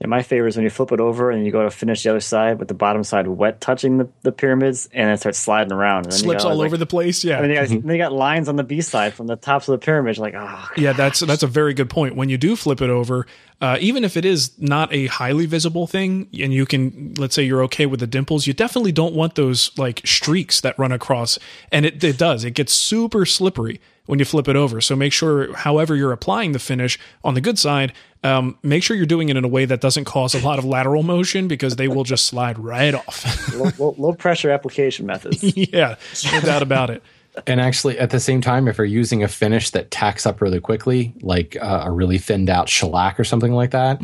Yeah, 0.00 0.06
my 0.06 0.22
favorite 0.22 0.50
is 0.50 0.56
when 0.56 0.62
you 0.62 0.70
flip 0.70 0.92
it 0.92 1.00
over 1.00 1.32
and 1.32 1.44
you 1.44 1.50
go 1.50 1.64
to 1.64 1.70
finish 1.70 2.04
the 2.04 2.10
other 2.10 2.20
side 2.20 2.60
with 2.60 2.68
the 2.68 2.74
bottom 2.74 3.02
side 3.02 3.26
wet 3.26 3.60
touching 3.60 3.98
the, 3.98 4.08
the 4.22 4.30
pyramids 4.30 4.88
and 4.92 5.10
it 5.10 5.18
starts 5.18 5.38
sliding 5.38 5.72
around. 5.72 6.04
And 6.06 6.12
then 6.12 6.18
you 6.18 6.24
Slips 6.24 6.44
got, 6.44 6.52
all 6.52 6.58
like- 6.58 6.66
over 6.66 6.76
the 6.76 6.86
place. 6.86 7.24
Yeah. 7.24 7.40
And 7.40 7.44
then 7.44 7.50
you, 7.50 7.56
got, 7.56 7.68
then 7.86 7.96
you 7.96 8.02
got 8.02 8.12
lines 8.12 8.48
on 8.48 8.54
the 8.54 8.62
B 8.62 8.80
side 8.80 9.12
from 9.14 9.26
the 9.26 9.34
tops 9.34 9.66
of 9.66 9.72
the 9.72 9.84
pyramid. 9.84 10.16
You're 10.16 10.26
like, 10.26 10.34
oh, 10.36 10.68
Yeah, 10.76 10.92
that's 10.92 11.18
that's 11.18 11.42
a 11.42 11.48
very 11.48 11.74
good 11.74 11.90
point. 11.90 12.14
When 12.14 12.28
you 12.28 12.38
do 12.38 12.54
flip 12.54 12.80
it 12.80 12.90
over, 12.90 13.26
uh, 13.60 13.76
even 13.80 14.04
if 14.04 14.16
it 14.16 14.24
is 14.24 14.56
not 14.60 14.92
a 14.94 15.06
highly 15.06 15.46
visible 15.46 15.88
thing, 15.88 16.28
and 16.40 16.54
you 16.54 16.64
can, 16.64 17.14
let's 17.18 17.34
say 17.34 17.42
you're 17.42 17.64
okay 17.64 17.86
with 17.86 17.98
the 17.98 18.06
dimples, 18.06 18.46
you 18.46 18.52
definitely 18.52 18.92
don't 18.92 19.14
want 19.16 19.34
those 19.34 19.76
like 19.76 20.00
streaks 20.04 20.60
that 20.60 20.78
run 20.78 20.92
across, 20.92 21.40
and 21.72 21.84
it, 21.84 22.04
it 22.04 22.16
does. 22.16 22.44
It 22.44 22.52
gets 22.52 22.72
super 22.72 23.26
slippery 23.26 23.80
when 24.08 24.18
you 24.18 24.24
flip 24.24 24.48
it 24.48 24.56
over. 24.56 24.80
So 24.80 24.96
make 24.96 25.12
sure, 25.12 25.54
however 25.54 25.94
you're 25.94 26.12
applying 26.12 26.52
the 26.52 26.58
finish 26.58 26.98
on 27.22 27.34
the 27.34 27.42
good 27.42 27.58
side, 27.58 27.92
um, 28.24 28.58
make 28.62 28.82
sure 28.82 28.96
you're 28.96 29.04
doing 29.04 29.28
it 29.28 29.36
in 29.36 29.44
a 29.44 29.48
way 29.48 29.66
that 29.66 29.82
doesn't 29.82 30.06
cause 30.06 30.34
a 30.34 30.40
lot 30.40 30.58
of 30.58 30.64
lateral 30.64 31.02
motion 31.02 31.46
because 31.46 31.76
they 31.76 31.88
will 31.88 32.04
just 32.04 32.24
slide 32.24 32.58
right 32.58 32.94
off. 32.94 33.54
low, 33.54 33.70
low, 33.78 33.94
low 33.98 34.12
pressure 34.14 34.50
application 34.50 35.04
methods. 35.04 35.42
yeah, 35.56 35.96
no 36.32 36.40
doubt 36.40 36.62
about 36.62 36.88
it. 36.88 37.02
And 37.46 37.60
actually, 37.60 37.98
at 37.98 38.10
the 38.10 38.20
same 38.20 38.40
time, 38.40 38.68
if 38.68 38.78
you're 38.78 38.84
using 38.84 39.22
a 39.22 39.28
finish 39.28 39.70
that 39.70 39.90
tacks 39.90 40.26
up 40.26 40.40
really 40.40 40.60
quickly, 40.60 41.12
like 41.20 41.56
uh, 41.60 41.84
a 41.86 41.90
really 41.90 42.18
thinned 42.18 42.50
out 42.50 42.68
shellac 42.68 43.18
or 43.18 43.24
something 43.24 43.52
like 43.52 43.70
that, 43.70 44.00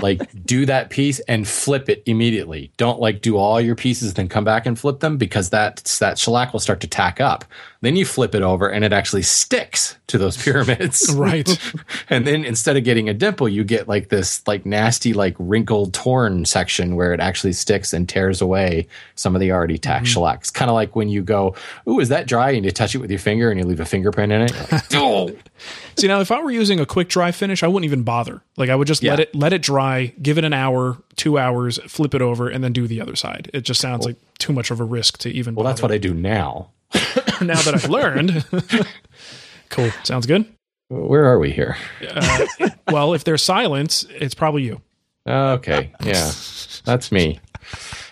like 0.00 0.20
do 0.44 0.66
that 0.66 0.90
piece 0.90 1.20
and 1.20 1.46
flip 1.46 1.88
it 1.88 2.02
immediately. 2.06 2.70
Don't 2.76 3.00
like 3.00 3.22
do 3.22 3.36
all 3.36 3.60
your 3.60 3.74
pieces, 3.74 4.14
then 4.14 4.28
come 4.28 4.44
back 4.44 4.66
and 4.66 4.78
flip 4.78 5.00
them 5.00 5.16
because 5.16 5.50
that 5.50 5.76
that 6.00 6.18
shellac 6.18 6.52
will 6.52 6.60
start 6.60 6.80
to 6.80 6.88
tack 6.88 7.20
up. 7.20 7.44
Then 7.80 7.96
you 7.96 8.06
flip 8.06 8.34
it 8.34 8.42
over 8.42 8.68
and 8.68 8.82
it 8.82 8.94
actually 8.94 9.22
sticks 9.22 9.96
to 10.06 10.18
those 10.18 10.36
pyramids. 10.36 11.12
Right. 11.24 11.48
and 12.10 12.26
then 12.26 12.44
instead 12.44 12.76
of 12.76 12.84
getting 12.84 13.08
a 13.08 13.14
dimple, 13.14 13.48
you 13.48 13.62
get 13.62 13.88
like 13.88 14.08
this 14.08 14.46
like 14.46 14.66
nasty, 14.66 15.12
like 15.12 15.36
wrinkled, 15.38 15.94
torn 15.94 16.44
section 16.44 16.96
where 16.96 17.12
it 17.12 17.20
actually 17.20 17.52
sticks 17.52 17.92
and 17.92 18.08
tears 18.08 18.40
away 18.40 18.86
some 19.14 19.34
of 19.34 19.40
the 19.40 19.52
already 19.52 19.78
tacked 19.78 20.06
shellac. 20.06 20.40
It's 20.40 20.50
kind 20.50 20.70
of 20.70 20.74
like 20.74 20.96
when 20.96 21.08
you 21.08 21.22
go, 21.22 21.54
"Ooh, 21.88 22.00
is 22.00 22.08
that 22.08 22.26
dry?" 22.26 22.50
and 22.50 22.64
you 22.64 22.70
touch 22.74 22.94
it 22.94 22.98
with 22.98 23.10
your 23.10 23.18
finger 23.18 23.50
and 23.50 23.58
you 23.58 23.66
leave 23.66 23.80
a 23.80 23.84
fingerprint 23.84 24.32
in 24.32 24.42
it. 24.42 24.72
Like, 24.72 24.84
"Oh." 24.94 25.30
See 25.96 26.08
now, 26.08 26.20
if 26.20 26.30
I 26.30 26.42
were 26.42 26.50
using 26.50 26.80
a 26.80 26.86
quick 26.86 27.08
dry 27.08 27.30
finish, 27.30 27.62
I 27.62 27.68
wouldn't 27.68 27.84
even 27.84 28.02
bother. 28.02 28.42
Like 28.56 28.70
I 28.70 28.74
would 28.76 28.88
just 28.88 29.02
let 29.02 29.20
it 29.20 29.34
let 29.34 29.52
it 29.52 29.62
dry, 29.62 30.12
give 30.20 30.38
it 30.38 30.44
an 30.44 30.52
hour, 30.52 30.98
two 31.16 31.38
hours, 31.38 31.78
flip 31.86 32.14
it 32.14 32.22
over, 32.22 32.48
and 32.48 32.62
then 32.62 32.72
do 32.72 32.86
the 32.86 33.00
other 33.00 33.16
side. 33.16 33.50
It 33.54 33.62
just 33.62 33.80
sounds 33.80 34.04
like 34.04 34.16
too 34.38 34.52
much 34.52 34.70
of 34.70 34.80
a 34.80 34.84
risk 34.84 35.18
to 35.18 35.30
even. 35.30 35.54
Well, 35.54 35.64
that's 35.64 35.82
what 35.82 35.92
I 35.92 35.98
do 35.98 36.12
now. 36.12 36.70
now 37.40 37.60
that 37.62 37.72
I've 37.74 37.88
learned. 37.88 38.44
cool, 39.70 39.90
sounds 40.02 40.26
good. 40.26 40.46
Where 40.88 41.24
are 41.24 41.38
we 41.38 41.50
here? 41.50 41.76
Uh, 42.06 42.46
well, 42.90 43.14
if 43.14 43.24
there's 43.24 43.42
silence, 43.42 44.04
it's 44.10 44.34
probably 44.34 44.62
you. 44.62 44.80
Okay, 45.26 45.92
yeah, 46.02 46.30
that's 46.84 47.10
me. 47.10 47.40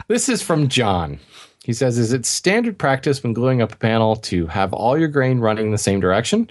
This 0.09 0.29
is 0.29 0.43
from 0.43 0.69
John. 0.69 1.21
He 1.65 1.73
says, 1.73 1.99
"Is 1.99 2.13
it 2.13 2.27
standard 2.27 2.79
practice 2.79 3.23
when 3.23 3.33
gluing 3.33 3.63
up 3.63 3.73
a 3.73 3.77
panel 3.77 4.17
to 4.17 4.47
have 4.49 4.73
all 4.73 4.99
your 4.99 5.09
grain 5.09 5.39
running 5.39 5.67
in 5.67 5.73
the 5.73 5.79
same 5.79 6.01
direction?" 6.01 6.51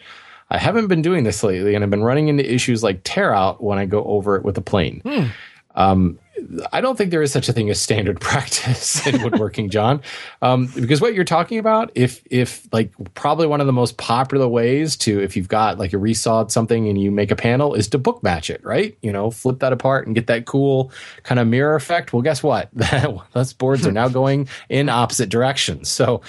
I 0.49 0.57
haven't 0.57 0.87
been 0.87 1.01
doing 1.01 1.23
this 1.23 1.43
lately, 1.43 1.75
and 1.75 1.83
I've 1.83 1.89
been 1.89 2.03
running 2.03 2.27
into 2.27 2.49
issues 2.53 2.83
like 2.83 3.01
tear 3.03 3.33
out 3.33 3.63
when 3.63 3.77
I 3.77 3.85
go 3.85 4.03
over 4.03 4.35
it 4.35 4.43
with 4.43 4.57
a 4.57 4.61
plane. 4.61 5.01
Um, 5.75 6.19
I 6.71 6.81
don't 6.81 6.97
think 6.97 7.11
there 7.11 7.21
is 7.21 7.31
such 7.31 7.49
a 7.49 7.53
thing 7.53 7.69
as 7.69 7.79
standard 7.79 8.19
practice 8.21 9.05
in 9.05 9.21
woodworking, 9.21 9.69
John, 9.69 10.01
um, 10.41 10.67
because 10.67 11.01
what 11.01 11.13
you're 11.13 11.23
talking 11.23 11.59
about, 11.59 11.91
if 11.95 12.23
if 12.29 12.67
like 12.71 12.91
probably 13.13 13.47
one 13.47 13.61
of 13.61 13.67
the 13.67 13.73
most 13.73 13.97
popular 13.97 14.47
ways 14.47 14.95
to, 14.97 15.21
if 15.21 15.35
you've 15.35 15.47
got 15.47 15.77
like 15.77 15.93
a 15.93 15.97
resawed 15.97 16.51
something 16.51 16.87
and 16.87 16.99
you 16.99 17.11
make 17.11 17.31
a 17.31 17.35
panel, 17.35 17.73
is 17.73 17.87
to 17.89 17.97
book 17.97 18.23
match 18.23 18.49
it, 18.49 18.63
right? 18.63 18.97
You 19.01 19.11
know, 19.11 19.29
flip 19.31 19.59
that 19.59 19.73
apart 19.73 20.07
and 20.07 20.15
get 20.15 20.27
that 20.27 20.45
cool 20.45 20.91
kind 21.23 21.39
of 21.39 21.47
mirror 21.47 21.75
effect. 21.75 22.13
Well, 22.13 22.21
guess 22.21 22.41
what? 22.41 22.69
Those 23.33 23.53
boards 23.53 23.85
are 23.85 23.91
now 23.91 24.07
going 24.07 24.47
in 24.69 24.89
opposite 24.89 25.29
directions. 25.29 25.89
So 25.89 26.21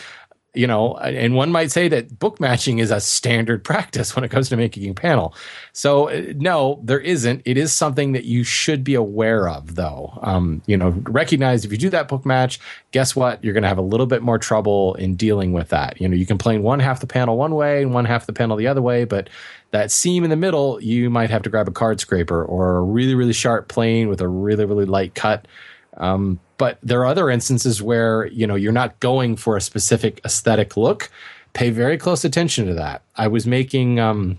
you 0.54 0.66
know, 0.66 0.96
and 0.96 1.34
one 1.34 1.50
might 1.50 1.70
say 1.70 1.88
that 1.88 2.18
book 2.18 2.38
matching 2.38 2.78
is 2.78 2.90
a 2.90 3.00
standard 3.00 3.64
practice 3.64 4.14
when 4.14 4.24
it 4.24 4.30
comes 4.30 4.50
to 4.50 4.56
making 4.56 4.90
a 4.90 4.94
panel. 4.94 5.34
So, 5.72 6.10
uh, 6.10 6.32
no, 6.36 6.80
there 6.84 7.00
isn't. 7.00 7.42
It 7.44 7.56
is 7.56 7.72
something 7.72 8.12
that 8.12 8.24
you 8.24 8.44
should 8.44 8.84
be 8.84 8.94
aware 8.94 9.48
of, 9.48 9.76
though. 9.76 10.18
Um, 10.22 10.62
you 10.66 10.76
know, 10.76 10.90
recognize 11.04 11.64
if 11.64 11.72
you 11.72 11.78
do 11.78 11.88
that 11.90 12.08
book 12.08 12.26
match, 12.26 12.60
guess 12.90 13.16
what? 13.16 13.42
You're 13.42 13.54
going 13.54 13.62
to 13.62 13.68
have 13.68 13.78
a 13.78 13.82
little 13.82 14.06
bit 14.06 14.22
more 14.22 14.38
trouble 14.38 14.94
in 14.94 15.14
dealing 15.14 15.52
with 15.52 15.70
that. 15.70 16.00
You 16.00 16.08
know, 16.08 16.16
you 16.16 16.26
can 16.26 16.36
plane 16.36 16.62
one 16.62 16.80
half 16.80 17.00
the 17.00 17.06
panel 17.06 17.38
one 17.38 17.54
way 17.54 17.82
and 17.82 17.94
one 17.94 18.04
half 18.04 18.26
the 18.26 18.32
panel 18.34 18.56
the 18.56 18.66
other 18.66 18.82
way, 18.82 19.04
but 19.04 19.30
that 19.70 19.90
seam 19.90 20.22
in 20.22 20.28
the 20.28 20.36
middle, 20.36 20.80
you 20.82 21.08
might 21.08 21.30
have 21.30 21.42
to 21.42 21.50
grab 21.50 21.66
a 21.66 21.72
card 21.72 21.98
scraper 21.98 22.44
or 22.44 22.76
a 22.76 22.82
really, 22.82 23.14
really 23.14 23.32
sharp 23.32 23.68
plane 23.68 24.08
with 24.08 24.20
a 24.20 24.28
really, 24.28 24.66
really 24.66 24.84
light 24.84 25.14
cut. 25.14 25.48
Um, 25.96 26.40
but 26.62 26.78
there 26.80 27.00
are 27.00 27.06
other 27.06 27.28
instances 27.28 27.82
where 27.82 28.26
you 28.26 28.46
know 28.46 28.54
you're 28.54 28.70
not 28.70 29.00
going 29.00 29.34
for 29.34 29.56
a 29.56 29.60
specific 29.60 30.20
aesthetic 30.24 30.76
look. 30.76 31.10
Pay 31.54 31.70
very 31.70 31.98
close 31.98 32.24
attention 32.24 32.68
to 32.68 32.74
that. 32.74 33.02
I 33.16 33.26
was 33.26 33.48
making 33.48 33.98
um, 33.98 34.38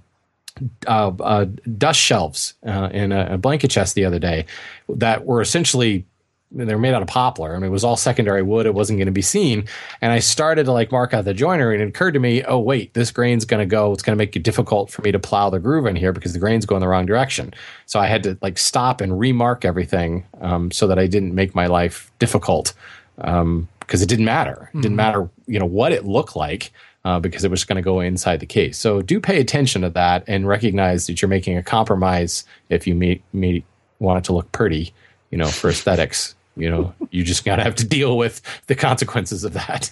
uh, 0.87 1.11
uh, 1.19 1.47
dust 1.77 1.99
shelves 1.99 2.53
uh, 2.65 2.87
in 2.93 3.11
a, 3.11 3.33
a 3.33 3.37
blanket 3.37 3.71
chest 3.71 3.95
the 3.95 4.05
other 4.05 4.19
day 4.19 4.45
that 4.87 5.25
were 5.25 5.41
essentially 5.41 6.05
they 6.53 6.73
were 6.73 6.79
made 6.79 6.93
out 6.93 7.01
of 7.01 7.07
poplar. 7.07 7.55
I 7.55 7.57
mean, 7.57 7.65
it 7.65 7.71
was 7.71 7.83
all 7.83 7.97
secondary 7.97 8.43
wood. 8.43 8.65
It 8.65 8.73
wasn't 8.73 8.99
going 8.99 9.07
to 9.07 9.11
be 9.11 9.21
seen. 9.21 9.65
And 10.01 10.11
I 10.11 10.19
started 10.19 10.65
to 10.65 10.71
like 10.71 10.91
mark 10.91 11.13
out 11.13 11.25
the 11.25 11.33
joinery, 11.33 11.75
and 11.75 11.83
it 11.83 11.89
occurred 11.89 12.13
to 12.13 12.19
me, 12.19 12.43
oh 12.43 12.59
wait, 12.59 12.93
this 12.93 13.11
grain's 13.11 13.45
going 13.45 13.59
to 13.59 13.65
go. 13.65 13.91
It's 13.91 14.03
going 14.03 14.15
to 14.15 14.17
make 14.17 14.35
it 14.35 14.43
difficult 14.43 14.91
for 14.91 15.01
me 15.01 15.11
to 15.11 15.19
plow 15.19 15.49
the 15.49 15.59
groove 15.59 15.85
in 15.85 15.95
here 15.95 16.13
because 16.13 16.33
the 16.33 16.39
grain's 16.39 16.65
going 16.65 16.81
the 16.81 16.87
wrong 16.87 17.05
direction. 17.05 17.53
So 17.85 17.99
I 17.99 18.07
had 18.07 18.23
to 18.23 18.37
like 18.41 18.57
stop 18.57 19.01
and 19.01 19.19
remark 19.19 19.65
everything 19.65 20.25
um, 20.41 20.71
so 20.71 20.87
that 20.87 20.99
I 20.99 21.07
didn't 21.07 21.33
make 21.33 21.55
my 21.55 21.67
life 21.67 22.11
difficult 22.19 22.73
um, 23.17 23.67
because 23.79 24.01
it 24.01 24.09
didn't 24.09 24.25
matter. 24.25 24.69
It 24.73 24.81
didn't 24.81 24.95
matter, 24.95 25.29
you 25.47 25.59
know, 25.59 25.65
what 25.65 25.91
it 25.91 26.05
looked 26.05 26.35
like. 26.35 26.71
Uh, 27.05 27.19
because 27.19 27.43
it 27.43 27.51
was 27.51 27.65
going 27.65 27.75
to 27.75 27.81
go 27.81 27.99
inside 27.99 28.39
the 28.39 28.45
case. 28.45 28.77
So 28.77 29.01
do 29.01 29.19
pay 29.19 29.41
attention 29.41 29.81
to 29.81 29.89
that 29.89 30.23
and 30.25 30.47
recognize 30.47 31.05
that 31.07 31.21
you're 31.21 31.27
making 31.27 31.57
a 31.57 31.61
compromise 31.61 32.45
if 32.69 32.87
you 32.87 32.95
meet, 32.95 33.21
meet, 33.33 33.65
want 33.99 34.19
it 34.19 34.23
to 34.27 34.33
look 34.33 34.49
pretty, 34.53 34.93
you 35.29 35.37
know, 35.37 35.47
for 35.47 35.69
aesthetics. 35.69 36.33
You 36.55 36.69
know, 36.69 36.93
you 37.09 37.23
just 37.23 37.45
got 37.45 37.55
to 37.57 37.63
have 37.63 37.75
to 37.75 37.85
deal 37.85 38.17
with 38.17 38.41
the 38.67 38.75
consequences 38.75 39.43
of 39.43 39.53
that. 39.53 39.91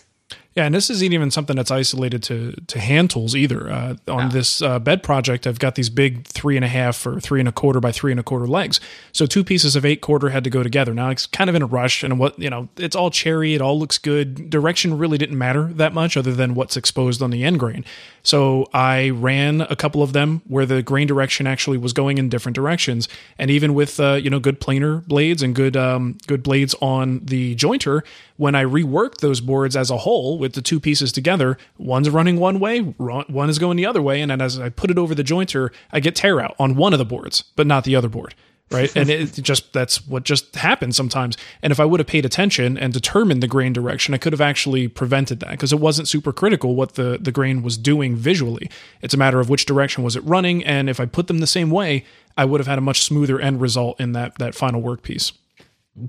Yeah, 0.53 0.65
and 0.65 0.75
this 0.75 0.89
isn't 0.89 1.13
even 1.13 1.31
something 1.31 1.55
that's 1.55 1.71
isolated 1.71 2.21
to 2.23 2.51
to 2.67 2.79
hand 2.79 3.09
tools 3.09 3.37
either. 3.37 3.71
Uh, 3.71 3.95
on 4.09 4.31
this 4.31 4.61
uh, 4.61 4.79
bed 4.79 5.01
project, 5.01 5.47
I've 5.47 5.59
got 5.59 5.75
these 5.75 5.89
big 5.89 6.25
three 6.27 6.57
and 6.57 6.65
a 6.65 6.67
half 6.67 7.07
or 7.07 7.21
three 7.21 7.39
and 7.39 7.47
a 7.47 7.53
quarter 7.53 7.79
by 7.79 7.93
three 7.93 8.11
and 8.11 8.19
a 8.19 8.23
quarter 8.23 8.45
legs. 8.45 8.81
So 9.13 9.25
two 9.25 9.45
pieces 9.45 9.77
of 9.77 9.85
eight 9.85 10.01
quarter 10.01 10.29
had 10.29 10.43
to 10.43 10.49
go 10.49 10.61
together. 10.61 10.93
Now 10.93 11.09
it's 11.09 11.25
kind 11.25 11.49
of 11.49 11.55
in 11.55 11.61
a 11.61 11.65
rush, 11.65 12.03
and 12.03 12.19
what 12.19 12.37
you 12.37 12.49
know, 12.49 12.67
it's 12.75 12.97
all 12.97 13.09
cherry. 13.09 13.53
It 13.53 13.61
all 13.61 13.79
looks 13.79 13.97
good. 13.97 14.49
Direction 14.49 14.97
really 14.97 15.17
didn't 15.17 15.37
matter 15.37 15.71
that 15.75 15.93
much, 15.93 16.17
other 16.17 16.33
than 16.33 16.53
what's 16.53 16.75
exposed 16.75 17.21
on 17.21 17.29
the 17.29 17.45
end 17.45 17.57
grain. 17.57 17.85
So 18.23 18.67
I 18.73 19.11
ran 19.11 19.61
a 19.61 19.75
couple 19.77 20.03
of 20.03 20.11
them 20.11 20.41
where 20.47 20.65
the 20.65 20.83
grain 20.83 21.07
direction 21.07 21.47
actually 21.47 21.77
was 21.77 21.93
going 21.93 22.17
in 22.17 22.27
different 22.27 22.55
directions, 22.55 23.07
and 23.39 23.49
even 23.49 23.73
with 23.73 24.01
uh, 24.01 24.15
you 24.15 24.29
know 24.29 24.39
good 24.41 24.59
planer 24.59 24.97
blades 24.97 25.41
and 25.41 25.55
good 25.55 25.77
um, 25.77 26.17
good 26.27 26.43
blades 26.43 26.75
on 26.81 27.21
the 27.23 27.55
jointer, 27.55 28.01
when 28.41 28.55
I 28.55 28.63
reworked 28.63 29.17
those 29.17 29.39
boards 29.39 29.77
as 29.77 29.91
a 29.91 29.97
whole 29.97 30.39
with 30.39 30.53
the 30.53 30.63
two 30.63 30.79
pieces 30.79 31.11
together, 31.11 31.59
one's 31.77 32.09
running 32.09 32.39
one 32.39 32.59
way, 32.59 32.79
one 32.79 33.51
is 33.51 33.59
going 33.59 33.77
the 33.77 33.85
other 33.85 34.01
way, 34.01 34.19
and 34.19 34.31
then 34.31 34.41
as 34.41 34.59
I 34.59 34.69
put 34.69 34.89
it 34.89 34.97
over 34.97 35.13
the 35.13 35.23
jointer, 35.23 35.69
I 35.91 35.99
get 35.99 36.15
tear 36.15 36.41
out 36.41 36.55
on 36.57 36.75
one 36.75 36.91
of 36.91 36.97
the 36.97 37.05
boards, 37.05 37.43
but 37.55 37.67
not 37.67 37.83
the 37.83 37.95
other 37.95 38.09
board. 38.09 38.33
Right. 38.71 38.91
and 38.95 39.11
it 39.11 39.33
just, 39.33 39.73
that's 39.73 40.07
what 40.07 40.23
just 40.23 40.55
happens 40.55 40.97
sometimes. 40.97 41.37
And 41.61 41.69
if 41.69 41.79
I 41.79 41.85
would 41.85 41.99
have 41.99 42.07
paid 42.07 42.25
attention 42.25 42.79
and 42.79 42.91
determined 42.91 43.43
the 43.43 43.47
grain 43.47 43.73
direction, 43.73 44.15
I 44.15 44.17
could 44.17 44.33
have 44.33 44.41
actually 44.41 44.87
prevented 44.87 45.39
that 45.41 45.51
because 45.51 45.71
it 45.71 45.79
wasn't 45.79 46.07
super 46.07 46.33
critical 46.33 46.73
what 46.73 46.95
the, 46.95 47.19
the 47.21 47.31
grain 47.31 47.61
was 47.61 47.77
doing 47.77 48.15
visually. 48.15 48.71
It's 49.03 49.13
a 49.13 49.17
matter 49.17 49.39
of 49.39 49.49
which 49.49 49.67
direction 49.67 50.03
was 50.03 50.15
it 50.15 50.23
running. 50.23 50.63
And 50.63 50.89
if 50.89 50.99
I 50.99 51.05
put 51.05 51.27
them 51.27 51.41
the 51.41 51.47
same 51.47 51.69
way, 51.69 52.05
I 52.35 52.45
would 52.45 52.59
have 52.59 52.67
had 52.67 52.79
a 52.79 52.81
much 52.81 53.03
smoother 53.03 53.39
end 53.39 53.61
result 53.61 53.99
in 53.99 54.13
that, 54.13 54.39
that 54.39 54.55
final 54.55 54.81
work 54.81 55.03
piece. 55.03 55.31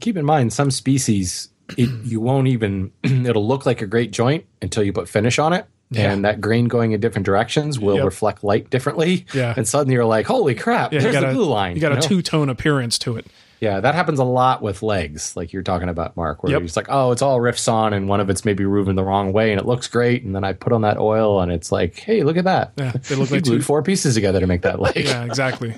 Keep 0.01 0.17
in 0.17 0.25
mind, 0.25 0.55
some 0.55 0.71
species 0.71 1.49
it, 1.77 1.89
you 2.05 2.21
won't 2.21 2.49
even 2.49 2.93
it'll 3.03 3.47
look 3.47 3.65
like 3.67 3.83
a 3.83 3.87
great 3.87 4.11
joint 4.13 4.45
until 4.61 4.83
you 4.83 4.93
put 4.93 5.09
finish 5.09 5.39
on 5.39 5.53
it 5.53 5.67
Yeah. 5.91 6.13
and 6.13 6.25
that 6.25 6.41
grain 6.41 6.67
going 6.67 6.93
in 6.93 7.01
different 7.01 7.25
directions 7.27 7.79
will 7.79 7.97
Yep. 7.97 8.05
reflect 8.05 8.45
light 8.45 8.69
differently 8.71 9.27
Yeah. 9.33 9.55
and 9.57 9.67
suddenly 9.67 9.95
you're 9.95 10.05
like 10.05 10.27
holy 10.27 10.55
crap 10.55 10.93
Yeah, 10.93 11.01
there's 11.01 11.15
you 11.17 11.27
a, 11.27 11.33
blue 11.33 11.45
line 11.45 11.77
You 11.77 11.81
got 11.81 11.93
a 11.93 11.97
know? 11.97 12.01
two 12.01 12.21
tone 12.23 12.49
appearance 12.49 12.99
to 13.01 13.17
it. 13.17 13.27
yeah 13.61 13.81
that 13.81 13.95
happens 13.95 14.19
a 14.19 14.25
lot 14.25 14.61
with 14.61 14.83
legs 14.83 15.37
like 15.37 15.53
you're 15.53 15.63
talking 15.63 15.89
about 15.89 16.17
mark 16.17 16.43
where 16.43 16.53
Yep. 16.53 16.63
it's 16.63 16.77
like 16.77 16.87
oh 16.91 17.13
it's 17.13 17.23
all 17.23 17.41
rift 17.41 17.59
sawn 17.61 17.93
and 17.95 18.09
one 18.09 18.21
of 18.21 18.29
it's 18.29 18.45
maybe 18.45 18.65
moving 18.67 18.97
the 18.97 19.05
wrong 19.05 19.33
way 19.33 19.51
and 19.53 19.61
it 19.61 19.67
looks 19.67 19.87
great 19.87 20.25
and 20.25 20.35
then 20.35 20.45
i 20.45 20.53
put 20.53 20.73
on 20.73 20.83
that 20.83 20.99
oil 20.99 21.41
and 21.41 21.53
it's 21.53 21.71
like 21.73 21.99
hey 22.01 22.23
look 22.23 22.37
at 22.37 22.45
that 22.45 22.73
Yeah, 22.77 22.93
they 22.93 23.15
look 23.15 23.31
you 23.31 23.37
like 23.37 23.45
glued 23.45 23.59
two- 23.61 23.63
four 23.63 23.83
pieces 23.83 24.15
together 24.15 24.41
to 24.41 24.47
make 24.47 24.63
that 24.63 24.81
leg 24.81 24.97
Yeah, 25.05 25.25
exactly. 25.25 25.75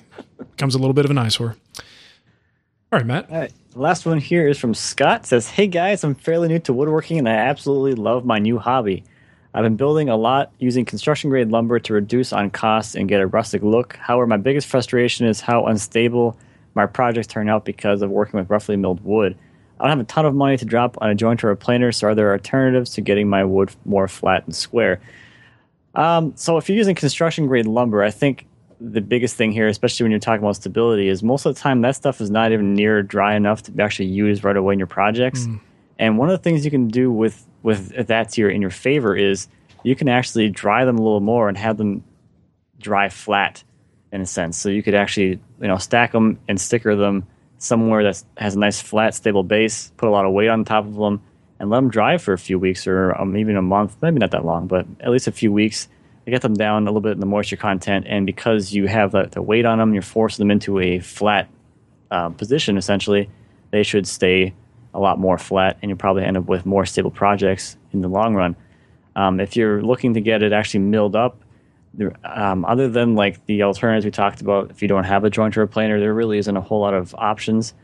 Comes 0.57 0.75
a 0.75 0.79
little 0.79 0.95
bit 0.95 1.05
of 1.05 1.11
an 1.11 1.19
eyesore. 1.19 1.57
All 2.95 3.01
right, 3.01 3.07
Matt. 3.07 3.29
All 3.29 3.39
right. 3.39 3.53
Last 3.75 4.07
one 4.07 4.19
here 4.19 4.47
is 4.47 4.57
from 4.57 4.73
Scott. 4.73 5.27
Says, 5.27 5.49
Hey 5.49 5.67
guys, 5.67 6.05
I'm 6.05 6.15
fairly 6.15 6.47
new 6.47 6.61
to 6.61 6.73
woodworking 6.73 7.19
and 7.19 7.29
I 7.29 7.33
absolutely 7.33 8.01
love 8.01 8.25
my 8.25 8.39
new 8.39 8.57
hobby. 8.57 9.03
I've 9.53 9.65
been 9.65 9.75
building 9.75 10.09
a 10.09 10.17
lot 10.17 10.53
using 10.61 10.85
construction 10.85 11.29
grade 11.29 11.49
lumber 11.49 11.81
to 11.81 11.93
reduce 11.93 12.33
on 12.33 12.51
costs 12.51 12.95
and 12.95 13.09
get 13.09 13.21
a 13.21 13.27
rustic 13.27 13.65
look. 13.65 13.97
However, 13.97 14.29
my 14.29 14.37
biggest 14.37 14.69
frustration 14.69 15.27
is 15.27 15.41
how 15.41 15.67
unstable 15.67 16.39
my 16.77 16.87
projects 16.87 17.27
turn 17.27 17.49
out 17.49 17.65
because 17.65 18.01
of 18.01 18.11
working 18.11 18.39
with 18.39 18.49
roughly 18.49 18.77
milled 18.77 19.05
wood. 19.05 19.37
I 19.81 19.89
don't 19.89 19.99
have 19.99 19.99
a 19.99 20.05
ton 20.05 20.25
of 20.25 20.37
money 20.37 20.57
to 20.57 20.65
drop 20.65 20.97
on 21.01 21.11
a 21.11 21.17
jointer 21.17 21.45
or 21.47 21.51
a 21.51 21.57
planer, 21.57 21.91
so 21.91 22.07
are 22.07 22.15
there 22.15 22.31
alternatives 22.31 22.91
to 22.91 23.01
getting 23.01 23.29
my 23.29 23.43
wood 23.43 23.75
more 23.85 24.07
flat 24.07 24.45
and 24.47 24.55
square? 24.55 25.01
Um, 25.97 26.33
so 26.37 26.59
if 26.59 26.69
you're 26.69 26.79
using 26.79 26.95
construction 26.95 27.49
grade 27.49 27.67
lumber, 27.67 28.05
I 28.05 28.13
think 28.13 28.47
the 28.93 29.01
biggest 29.01 29.37
thing 29.37 29.53
here, 29.53 29.67
especially 29.69 30.05
when 30.05 30.11
you're 30.11 30.21
talking 30.21 30.43
about 30.43 30.57
stability, 30.57 31.09
is 31.09 31.23
most 31.23 31.47
of 31.47 31.55
the 31.55 31.61
time 31.61 31.81
that 31.83 31.97
stuff 31.97 32.21
is 32.21 32.31
not 32.31 32.53
even 32.53 32.75
near 32.75 33.03
dry 33.03 33.35
enough 33.35 33.63
to 33.63 33.71
be 33.71 33.83
actually 33.83 34.07
used 34.07 34.45
right 34.45 34.57
away 34.57 34.73
in 34.75 34.79
your 34.79 34.87
projects. 34.87 35.47
And 35.99 36.19
one 36.19 36.29
of 36.29 36.39
the 36.39 36.43
things 36.43 36.65
you 36.65 36.71
can 36.71 36.89
do 36.89 37.11
with 37.11 37.47
with 37.63 38.09
that 38.09 38.37
your 38.37 38.51
in 38.51 38.61
your 38.61 38.71
favor 38.71 39.17
is 39.17 39.49
you 39.83 39.97
can 39.97 40.09
actually 40.09 40.51
dry 40.51 40.85
them 40.85 40.99
a 40.99 41.03
little 41.03 41.21
more 41.21 41.49
and 41.49 41.57
have 41.57 41.77
them 41.77 42.05
dry 42.79 43.09
flat 43.09 43.63
in 44.13 44.21
a 44.21 44.27
sense. 44.27 44.59
So 44.59 44.69
you 44.69 44.83
could 44.83 44.95
actually 44.95 45.41
you 45.61 45.69
know 45.69 45.79
stack 45.79 46.13
them 46.13 46.39
and 46.49 46.61
sticker 46.61 46.95
them 46.97 47.27
somewhere 47.59 48.03
that 48.03 48.23
has 48.37 48.55
a 48.55 48.59
nice 48.59 48.81
flat 48.81 49.15
stable 49.15 49.43
base, 49.43 49.93
put 49.97 50.09
a 50.09 50.13
lot 50.13 50.27
of 50.27 50.33
weight 50.33 50.49
on 50.49 50.65
top 50.65 50.85
of 50.85 50.95
them, 50.95 51.23
and 51.59 51.71
let 51.71 51.79
them 51.79 51.91
dry 51.91 52.19
for 52.19 52.33
a 52.33 52.39
few 52.39 52.59
weeks 52.59 52.87
or 52.87 53.19
um, 53.19 53.37
even 53.37 53.57
a 53.57 53.63
month, 53.63 53.97
maybe 54.03 54.19
not 54.19 54.33
that 54.33 54.45
long, 54.45 54.67
but 54.67 54.87
at 55.01 55.11
least 55.11 55.27
a 55.27 55.33
few 55.33 55.53
weeks 55.53 55.89
to 56.25 56.31
get 56.31 56.43
them 56.43 56.55
down 56.55 56.83
a 56.83 56.87
little 56.87 57.01
bit 57.01 57.13
in 57.13 57.21
the 57.21 57.27
moisture 57.27 57.57
content. 57.57 58.07
And 58.09 58.25
because 58.27 58.73
you 58.73 58.87
have 58.87 59.13
the, 59.13 59.25
the 59.25 59.43
weight 59.43 59.67
on 59.67 59.79
them, 59.79 59.93
you're 59.93 60.03
forcing 60.03 60.43
them 60.43 60.51
into 60.51 60.79
a 60.79 60.99
flat 61.01 61.49
uh, 62.11 62.31
position 62.31 62.77
essentially, 62.77 63.29
they 63.71 63.83
should 63.83 64.07
stay 64.07 64.55
a 64.95 65.01
lot 65.01 65.19
more 65.19 65.37
flat, 65.37 65.77
and 65.83 65.89
you'll 65.89 65.99
probably 65.99 66.25
end 66.25 66.37
up 66.37 66.47
with 66.47 66.65
more 66.65 66.87
stable 66.87 67.11
projects 67.11 67.77
in 67.93 68.01
the 68.01 68.09
long 68.09 68.35
run. 68.35 68.55
Um, 69.17 69.41
if 69.41 69.57
you're 69.57 69.83
looking 69.83 70.15
to 70.15 70.21
get 70.21 70.43
it 70.43 70.53
actually 70.53 70.81
milled 70.81 71.17
up, 71.17 71.43
um, 72.25 72.65
other 72.65 72.89
than 72.89 73.15
like 73.15 73.45
the 73.47 73.65
alternatives 73.65 74.05
we 74.05 74.11
talked 74.11 74.41
about, 74.41 74.71
if 74.71 74.83
you 74.83 74.89
don't 74.89 75.05
have 75.05 75.25
a 75.25 75.31
jointer 75.31 75.59
or 75.59 75.67
planer, 75.67 75.99
there 75.99 76.15
really 76.15 76.39
isn't 76.39 76.57
a 76.57 76.61
whole 76.61 76.81
lot 76.81 76.95
of 76.95 77.15
options, 77.17 77.75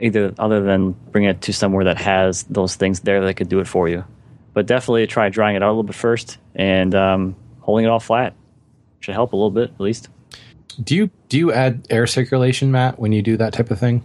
either 0.00 0.34
other 0.38 0.60
than 0.60 0.92
bring 0.92 1.24
it 1.24 1.42
to 1.42 1.52
somewhere 1.52 1.84
that 1.84 1.98
has 1.98 2.42
those 2.44 2.74
things 2.74 3.00
there 3.00 3.24
that 3.24 3.34
could 3.34 3.48
do 3.48 3.60
it 3.60 3.68
for 3.68 3.88
you. 3.88 4.04
But 4.52 4.66
definitely 4.66 5.06
try 5.06 5.28
drying 5.28 5.56
it 5.56 5.62
out 5.62 5.68
a 5.68 5.70
little 5.70 5.82
bit 5.82 5.94
first 5.94 6.38
and 6.54 6.94
um, 6.94 7.36
holding 7.66 7.84
it 7.84 7.88
all 7.88 8.00
flat 8.00 8.32
should 9.00 9.14
help 9.14 9.34
a 9.34 9.36
little 9.36 9.50
bit 9.50 9.70
at 9.70 9.80
least. 9.80 10.08
do 10.82 10.94
you 10.96 11.10
do 11.28 11.36
you 11.36 11.52
add 11.52 11.86
air 11.90 12.06
circulation 12.06 12.72
matt 12.72 12.98
when 12.98 13.12
you 13.12 13.20
do 13.20 13.36
that 13.36 13.52
type 13.52 13.70
of 13.70 13.78
thing 13.78 14.02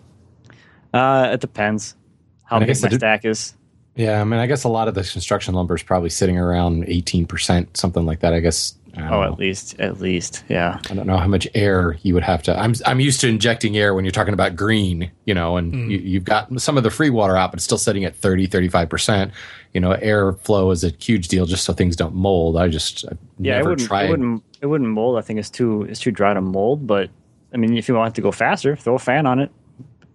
Uh, 0.93 1.29
it 1.31 1.39
depends 1.39 1.95
how 2.43 2.57
And 2.57 2.65
big 2.67 2.81
my 2.81 2.89
stack 2.89 3.23
is. 3.23 3.55
Yeah, 3.95 4.19
I 4.19 4.23
mean, 4.25 4.39
I 4.39 4.47
guess 4.47 4.63
a 4.65 4.69
lot 4.69 4.87
of 4.89 4.93
the 4.95 5.03
construction 5.03 5.53
lumber 5.53 5.75
is 5.75 5.83
probably 5.83 6.09
sitting 6.09 6.37
around 6.37 6.83
eighteen 6.87 7.25
percent, 7.25 7.77
something 7.77 8.05
like 8.05 8.19
that. 8.21 8.33
I 8.33 8.39
guess. 8.39 8.75
I 8.95 8.99
don't, 9.01 9.07
Oh, 9.13 9.21
know. 9.21 9.31
at 9.31 9.39
least, 9.39 9.79
at 9.79 10.01
least, 10.01 10.43
yeah. 10.49 10.79
I 10.89 10.93
don't 10.93 11.07
know 11.07 11.17
how 11.17 11.27
much 11.27 11.47
air 11.55 11.97
you 12.01 12.13
would 12.13 12.23
have 12.23 12.43
to. 12.43 12.59
I'm 12.59 12.73
I'm 12.85 12.99
used 12.99 13.21
to 13.21 13.27
injecting 13.29 13.77
air 13.77 13.93
when 13.93 14.03
you're 14.03 14.11
talking 14.11 14.33
about 14.33 14.55
green, 14.55 15.09
you 15.25 15.33
know, 15.33 15.55
and 15.57 15.73
Hmm. 15.73 15.89
you, 15.89 15.97
you've 15.99 16.25
got 16.25 16.59
some 16.61 16.77
of 16.77 16.83
the 16.83 16.89
free 16.89 17.09
water 17.09 17.37
out, 17.37 17.51
but 17.51 17.57
it's 17.59 17.63
still 17.63 17.77
sitting 17.77 18.03
at 18.03 18.15
30, 18.15 18.47
35 18.47 18.89
percent. 18.89 19.31
You 19.73 19.79
know, 19.79 19.91
air 19.93 20.33
flow 20.33 20.71
is 20.71 20.83
a 20.83 20.89
huge 20.99 21.29
deal 21.29 21.45
just 21.45 21.63
so 21.63 21.71
things 21.73 21.95
don't 21.95 22.13
mold. 22.15 22.57
I 22.57 22.67
just 22.67 23.05
I've 23.09 23.17
Yeah, 23.39 23.59
it 23.59 23.63
wouldn't, 23.65 23.87
tried. 23.87 24.05
it 24.05 24.09
wouldn't, 24.09 24.43
it 24.61 24.65
wouldn't 24.65 24.89
mold. 24.89 25.17
I 25.17 25.21
think 25.21 25.39
it's 25.39 25.49
too, 25.49 25.83
it's 25.83 25.99
too 26.01 26.11
dry 26.11 26.33
to 26.33 26.41
mold. 26.41 26.85
But 26.85 27.09
I 27.53 27.57
mean, 27.57 27.77
if 27.77 27.87
you 27.87 27.95
want 27.95 28.13
it 28.13 28.15
to 28.15 28.21
go 28.21 28.31
faster, 28.31 28.75
throw 28.75 28.95
a 28.95 28.99
fan 28.99 29.25
on 29.25 29.39
it. 29.39 29.51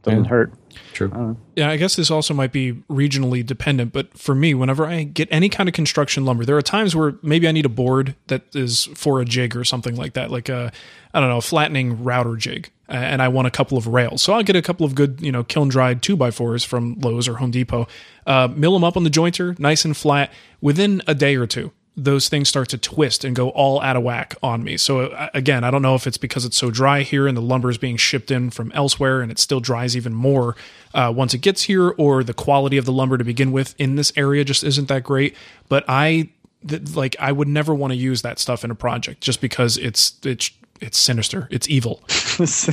Doesn't 0.03 0.24
Yeah. 0.24 0.29
hurt. 0.31 0.53
True. 0.93 1.37
Yeah, 1.55 1.70
I 1.70 1.77
guess 1.77 1.97
this 1.97 2.11
also 2.11 2.35
might 2.35 2.53
be 2.53 2.72
regionally 2.91 3.45
dependent, 3.45 3.93
but 3.93 4.16
for 4.16 4.35
me, 4.35 4.55
whenever 4.55 4.87
I 4.87 5.03
get 5.03 5.29
any 5.31 5.49
kind 5.49 5.68
of 5.68 5.74
construction 5.74 6.24
lumber, 6.24 6.45
there 6.45 6.57
are 6.57 6.62
times 6.62 6.97
where 6.97 7.14
maybe 7.22 7.47
I 7.47 7.53
need 7.53 7.66
a 7.66 7.70
board 7.70 8.14
that 8.29 8.43
is 8.55 8.85
for 8.95 9.20
a 9.20 9.24
jig 9.24 9.57
or 9.57 9.64
something 9.64 9.97
like 9.97 10.14
that, 10.14 10.31
like 10.31 10.49
a, 10.49 10.72
I 11.12 11.20
don't 11.20 11.29
know, 11.29 11.39
a 11.39 11.43
flattening 11.43 12.03
router 12.05 12.37
jig, 12.37 12.70
uh, 12.89 12.93
and 12.93 13.22
I 13.22 13.29
want 13.29 13.47
a 13.47 13.51
couple 13.51 13.77
of 13.79 13.87
rails. 13.87 14.22
So 14.22 14.33
I'll 14.33 14.43
get 14.43 14.57
a 14.57 14.62
couple 14.62 14.87
of 14.87 14.95
good, 14.95 15.20
you 15.20 15.33
know, 15.33 15.45
kiln 15.45 15.68
dried 15.68 16.03
two 16.03 16.16
by 16.16 16.31
fours 16.31 16.64
from 16.64 16.99
Lowe's 17.01 17.29
or 17.29 17.35
Home 17.37 17.51
Depot, 17.51 17.87
uh, 18.27 18.49
mill 18.55 18.72
them 18.72 18.85
up 18.85 18.97
on 18.97 19.05
the 19.05 19.11
jointer, 19.11 19.59
nice 19.59 19.85
and 19.85 19.97
flat. 19.97 20.33
Within 20.61 21.03
a 21.07 21.14
day 21.14 21.37
or 21.37 21.47
two, 21.47 21.72
those 21.97 22.28
things 22.28 22.49
start 22.49 22.68
to 22.68 22.78
twist 22.78 23.24
and 23.24 23.34
go 23.34 23.49
all 23.51 23.80
out 23.80 23.97
of 23.97 24.03
whack 24.03 24.34
on 24.42 24.62
me. 24.62 24.76
So 24.76 25.07
uh, 25.07 25.30
again, 25.32 25.64
I 25.64 25.70
don't 25.70 25.80
know 25.80 25.94
if 25.94 26.07
it's 26.07 26.18
because 26.18 26.44
it's 26.44 26.57
so 26.57 26.70
dry 26.70 27.03
here 27.03 27.26
and 27.26 27.34
the 27.34 27.42
lumber 27.42 27.70
is 27.70 27.78
being 27.78 27.97
shipped 27.97 28.30
in 28.30 28.51
from 28.51 28.70
elsewhere 28.72 29.22
and 29.22 29.32
it 29.32 29.38
still 29.38 29.61
dries 29.61 29.97
even 29.97 30.12
more 30.12 30.57
uh, 30.92 31.12
once 31.14 31.32
it 31.32 31.38
gets 31.38 31.62
here, 31.62 31.94
or 31.97 32.22
the 32.22 32.34
quality 32.34 32.76
of 32.76 32.84
the 32.84 32.92
lumber 32.92 33.16
to 33.16 33.24
begin 33.24 33.51
with 33.51 33.74
in 33.78 33.97
this 33.97 34.12
area 34.16 34.44
just 34.44 34.62
isn't 34.62 34.88
that 34.88 35.05
great. 35.05 35.34
But 35.68 35.84
I 35.88 36.28
th- 36.66 36.94
like 36.94 37.16
I 37.18 37.32
would 37.32 37.49
never 37.49 37.74
want 37.74 37.92
to 37.92 37.97
use 37.97 38.22
that 38.22 38.38
stuff 38.38 38.64
in 38.64 38.70
a 38.70 38.74
project 38.74 39.20
just 39.20 39.40
because 39.40 39.76
it's 39.78 40.18
it's 40.24 40.51
it's 40.81 40.99
sinister, 40.99 41.49
it's 41.51 41.68
evil. 41.68 42.03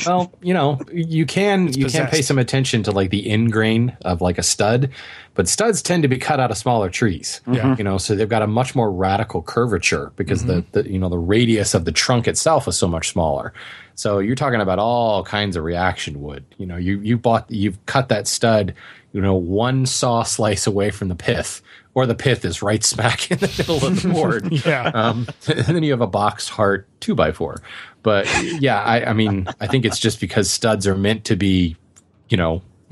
Well, 0.06 0.34
you 0.41 0.54
know, 0.54 0.82
you 0.91 1.26
can 1.26 1.72
you 1.72 1.86
can 1.86 2.08
pay 2.08 2.22
some 2.22 2.38
attention 2.38 2.84
to 2.84 2.91
like 2.91 3.12
the 3.12 3.30
end 3.30 3.54
grain 3.54 3.95
of 4.04 4.20
like 4.20 4.38
a 4.38 4.43
stud, 4.43 4.89
but 5.36 5.47
studs 5.47 5.82
tend 5.82 6.04
to 6.04 6.10
be 6.10 6.18
cut 6.18 6.41
out 6.41 6.51
of 6.51 6.58
smaller 6.58 6.89
trees. 6.89 7.39
Yeah. 7.47 7.54
Mm-hmm. 7.54 7.74
you 7.78 7.84
know, 7.86 7.97
so 7.97 8.14
they've 8.14 8.28
got 8.28 8.41
a 8.41 8.47
much 8.47 8.76
more 8.76 8.91
radical 8.91 9.41
curvature 9.41 10.12
because 10.18 10.43
the, 10.43 10.56
mm-hmm. 10.56 10.72
the 10.72 10.91
you 10.91 10.99
know 10.99 11.08
the 11.08 11.18
radius 11.18 11.74
of 11.74 11.86
the 11.86 11.93
trunk 11.93 12.28
itself 12.28 12.68
is 12.68 12.76
so 12.76 12.89
much 12.89 13.10
smaller. 13.10 13.54
So 13.95 14.20
you're 14.20 14.36
talking 14.36 14.60
about 14.60 14.80
all 14.80 15.24
kinds 15.24 15.56
of 15.56 15.64
reaction 15.64 16.22
wood. 16.22 16.43
You 16.58 16.66
know, 16.66 16.78
you 16.78 16.99
you 16.99 17.18
bought 17.18 17.49
you've 17.49 17.84
cut 17.86 18.10
that 18.10 18.28
stud, 18.28 18.74
you 19.14 19.22
know, 19.22 19.36
one 19.36 19.86
saw 19.86 20.24
slice 20.24 20.68
away 20.68 20.89
from 20.89 21.08
the 21.08 21.16
pith, 21.16 21.62
or 21.96 22.06
the 22.06 22.16
pith 22.16 22.44
is 22.46 22.62
right 22.62 22.84
smack 22.84 23.30
in 23.32 23.38
the 23.39 23.54
middle 23.58 23.86
of 23.86 24.02
the 24.02 24.10
board. 24.10 24.52
Yeah. 24.66 24.91
Um, 24.94 25.28
and 25.48 25.76
then 25.76 25.84
you 25.84 25.91
have 25.91 26.02
a 26.02 26.08
boxed 26.08 26.50
heart 26.50 26.88
two 27.00 27.16
by 27.16 27.32
four. 27.32 27.62
But 28.02 28.28
yeah, 28.60 28.82
I, 28.82 29.06
I 29.10 29.14
mean, 29.14 29.48
I 29.60 29.68
think 29.68 29.86
it's 29.86 30.00
just 30.00 30.20
because 30.20 30.50
studs 30.50 30.88
are 30.88 30.96
meant 30.96 31.26
to 31.26 31.36
be, 31.36 31.76
you 32.30 32.38
know, 32.38 32.62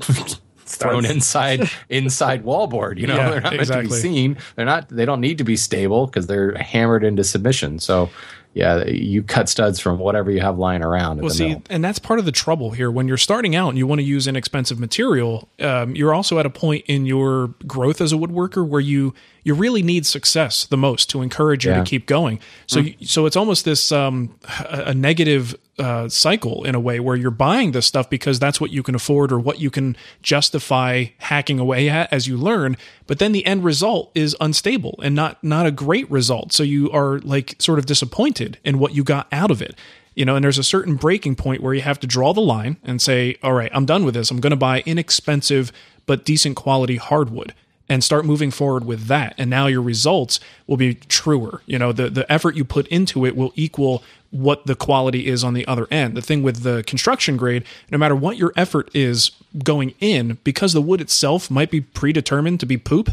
thrown 0.66 1.04
inside 1.04 1.70
inside 1.88 2.44
wallboard. 2.44 2.98
You 2.98 3.06
know, 3.06 3.16
Yeah, 3.16 3.30
they're 3.30 3.40
not 3.40 3.56
meant 3.56 3.68
to 3.68 3.82
be 3.82 3.88
seen. 3.90 4.38
They're 4.56 4.66
not. 4.66 4.88
They 4.88 5.04
don't 5.04 5.20
need 5.20 5.38
to 5.38 5.44
be 5.44 5.56
stable 5.56 6.06
because 6.06 6.26
they're 6.26 6.54
hammered 6.56 7.04
into 7.04 7.24
submission. 7.24 7.78
So 7.78 8.08
yeah, 8.54 8.84
you 8.86 9.22
cut 9.22 9.48
studs 9.48 9.80
from 9.80 9.98
whatever 9.98 10.30
you 10.30 10.40
have 10.40 10.58
lying 10.58 10.82
around. 10.82 11.20
Well, 11.20 11.30
see, 11.30 11.48
mill. 11.50 11.62
and 11.70 11.82
that's 11.82 11.98
part 11.98 12.18
of 12.18 12.24
the 12.26 12.32
trouble 12.32 12.72
here. 12.72 12.90
When 12.90 13.08
you're 13.08 13.16
starting 13.16 13.56
out 13.56 13.70
and 13.70 13.78
you 13.78 13.86
want 13.86 14.00
to 14.00 14.04
use 14.04 14.26
inexpensive 14.26 14.78
material, 14.78 15.48
um, 15.60 15.96
you're 15.96 16.12
also 16.12 16.38
at 16.38 16.44
a 16.44 16.50
point 16.50 16.84
in 16.86 17.06
your 17.06 17.48
growth 17.66 18.00
as 18.00 18.12
a 18.12 18.16
woodworker 18.16 18.66
where 18.66 18.80
you 18.80 19.14
you 19.44 19.54
really 19.54 19.82
need 19.82 20.04
success 20.06 20.66
the 20.66 20.76
most 20.76 21.08
to 21.10 21.22
encourage 21.22 21.64
you 21.64 21.72
Yeah. 21.72 21.78
to 21.78 21.84
keep 21.84 22.06
going. 22.06 22.38
So, 22.66 22.80
you, 22.80 22.94
so 23.06 23.26
it's 23.26 23.34
almost 23.36 23.64
this 23.64 23.90
um, 23.90 24.36
a, 24.68 24.82
a 24.88 24.94
negative 24.94 25.56
uh, 25.78 26.08
cycle 26.08 26.64
in 26.64 26.74
a 26.74 26.80
way 26.80 27.00
where 27.00 27.16
you're 27.16 27.30
buying 27.30 27.72
this 27.72 27.86
stuff 27.86 28.10
because 28.10 28.38
that's 28.38 28.60
what 28.60 28.70
you 28.70 28.82
can 28.82 28.94
afford 28.94 29.32
or 29.32 29.38
what 29.38 29.58
you 29.58 29.70
can 29.70 29.96
justify 30.20 31.06
hacking 31.18 31.58
away 31.58 31.88
at 31.88 32.12
as 32.12 32.26
you 32.26 32.36
learn. 32.36 32.76
But 33.06 33.18
then 33.18 33.32
the 33.32 33.44
end 33.46 33.64
result 33.64 34.10
is 34.14 34.36
unstable 34.40 34.98
and 35.02 35.14
not 35.14 35.42
not 35.42 35.66
a 35.66 35.70
great 35.70 36.10
result. 36.10 36.52
So 36.52 36.62
you 36.62 36.90
are 36.90 37.18
like 37.20 37.56
sort 37.58 37.78
of 37.78 37.86
disappointed 37.86 38.58
in 38.64 38.78
what 38.78 38.94
you 38.94 39.02
got 39.02 39.26
out 39.32 39.50
of 39.50 39.62
it 39.62 39.76
you 40.14 40.24
know 40.24 40.36
and 40.36 40.44
there's 40.44 40.58
a 40.58 40.64
certain 40.64 40.96
breaking 40.96 41.34
point 41.34 41.62
where 41.62 41.74
you 41.74 41.80
have 41.80 41.98
to 42.00 42.06
draw 42.06 42.32
the 42.32 42.40
line 42.40 42.76
and 42.84 43.00
say 43.00 43.36
all 43.42 43.52
right 43.52 43.70
i'm 43.74 43.86
done 43.86 44.04
with 44.04 44.14
this 44.14 44.30
i'm 44.30 44.40
going 44.40 44.50
to 44.50 44.56
buy 44.56 44.82
inexpensive 44.84 45.72
but 46.06 46.24
decent 46.24 46.56
quality 46.56 46.96
hardwood 46.96 47.54
and 47.92 48.02
start 48.02 48.24
moving 48.24 48.50
forward 48.50 48.86
with 48.86 49.04
that. 49.08 49.34
And 49.36 49.50
now 49.50 49.66
your 49.66 49.82
results 49.82 50.40
will 50.66 50.78
be 50.78 50.94
truer. 50.94 51.60
You 51.66 51.78
know 51.78 51.92
the 51.92 52.08
the 52.08 52.30
effort 52.32 52.56
you 52.56 52.64
put 52.64 52.86
into 52.88 53.26
it 53.26 53.36
will 53.36 53.52
equal 53.54 54.02
what 54.30 54.64
the 54.64 54.74
quality 54.74 55.26
is 55.26 55.44
on 55.44 55.52
the 55.52 55.66
other 55.66 55.86
end. 55.90 56.16
The 56.16 56.22
thing 56.22 56.42
with 56.42 56.62
the 56.62 56.82
construction 56.84 57.36
grade 57.36 57.64
no 57.90 57.98
matter 57.98 58.16
what 58.16 58.38
your 58.38 58.54
effort 58.56 58.90
is 58.94 59.32
going 59.62 59.92
in 60.00 60.38
because 60.42 60.72
the 60.72 60.80
wood 60.80 61.02
itself 61.02 61.50
might 61.50 61.70
be 61.70 61.82
predetermined 61.82 62.60
to 62.60 62.66
be 62.66 62.78
poop 62.78 63.10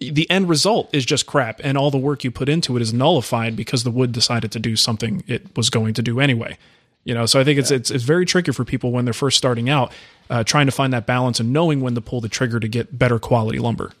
the 0.00 0.28
end 0.30 0.48
result 0.48 0.92
is 0.92 1.04
just 1.04 1.26
crap 1.26 1.60
and 1.62 1.76
all 1.78 1.90
the 1.90 1.98
work 1.98 2.24
you 2.24 2.30
put 2.30 2.48
into 2.48 2.74
it 2.76 2.82
is 2.82 2.92
nullified 2.92 3.54
because 3.54 3.84
the 3.84 3.90
wood 3.90 4.10
decided 4.10 4.50
to 4.50 4.58
do 4.58 4.74
something 4.74 5.22
it 5.28 5.54
was 5.56 5.70
going 5.70 5.94
to 5.94 6.02
do 6.02 6.18
anyway. 6.18 6.56
You 7.04 7.14
know 7.14 7.26
so 7.26 7.38
i 7.38 7.44
think 7.44 7.58
it's 7.58 7.70
it's, 7.70 7.90
it's 7.90 8.04
very 8.04 8.24
tricky 8.24 8.52
for 8.52 8.64
people 8.64 8.92
when 8.92 9.04
they're 9.04 9.12
first 9.12 9.36
starting 9.36 9.68
out 9.68 9.92
uh, 10.30 10.42
trying 10.42 10.66
to 10.66 10.72
find 10.72 10.92
that 10.94 11.04
balance 11.04 11.38
and 11.38 11.52
knowing 11.52 11.82
when 11.82 11.94
to 11.96 12.00
pull 12.00 12.22
the 12.22 12.30
trigger 12.30 12.58
to 12.60 12.68
get 12.68 12.98
better 12.98 13.18
quality 13.18 13.58
lumber 13.58 13.92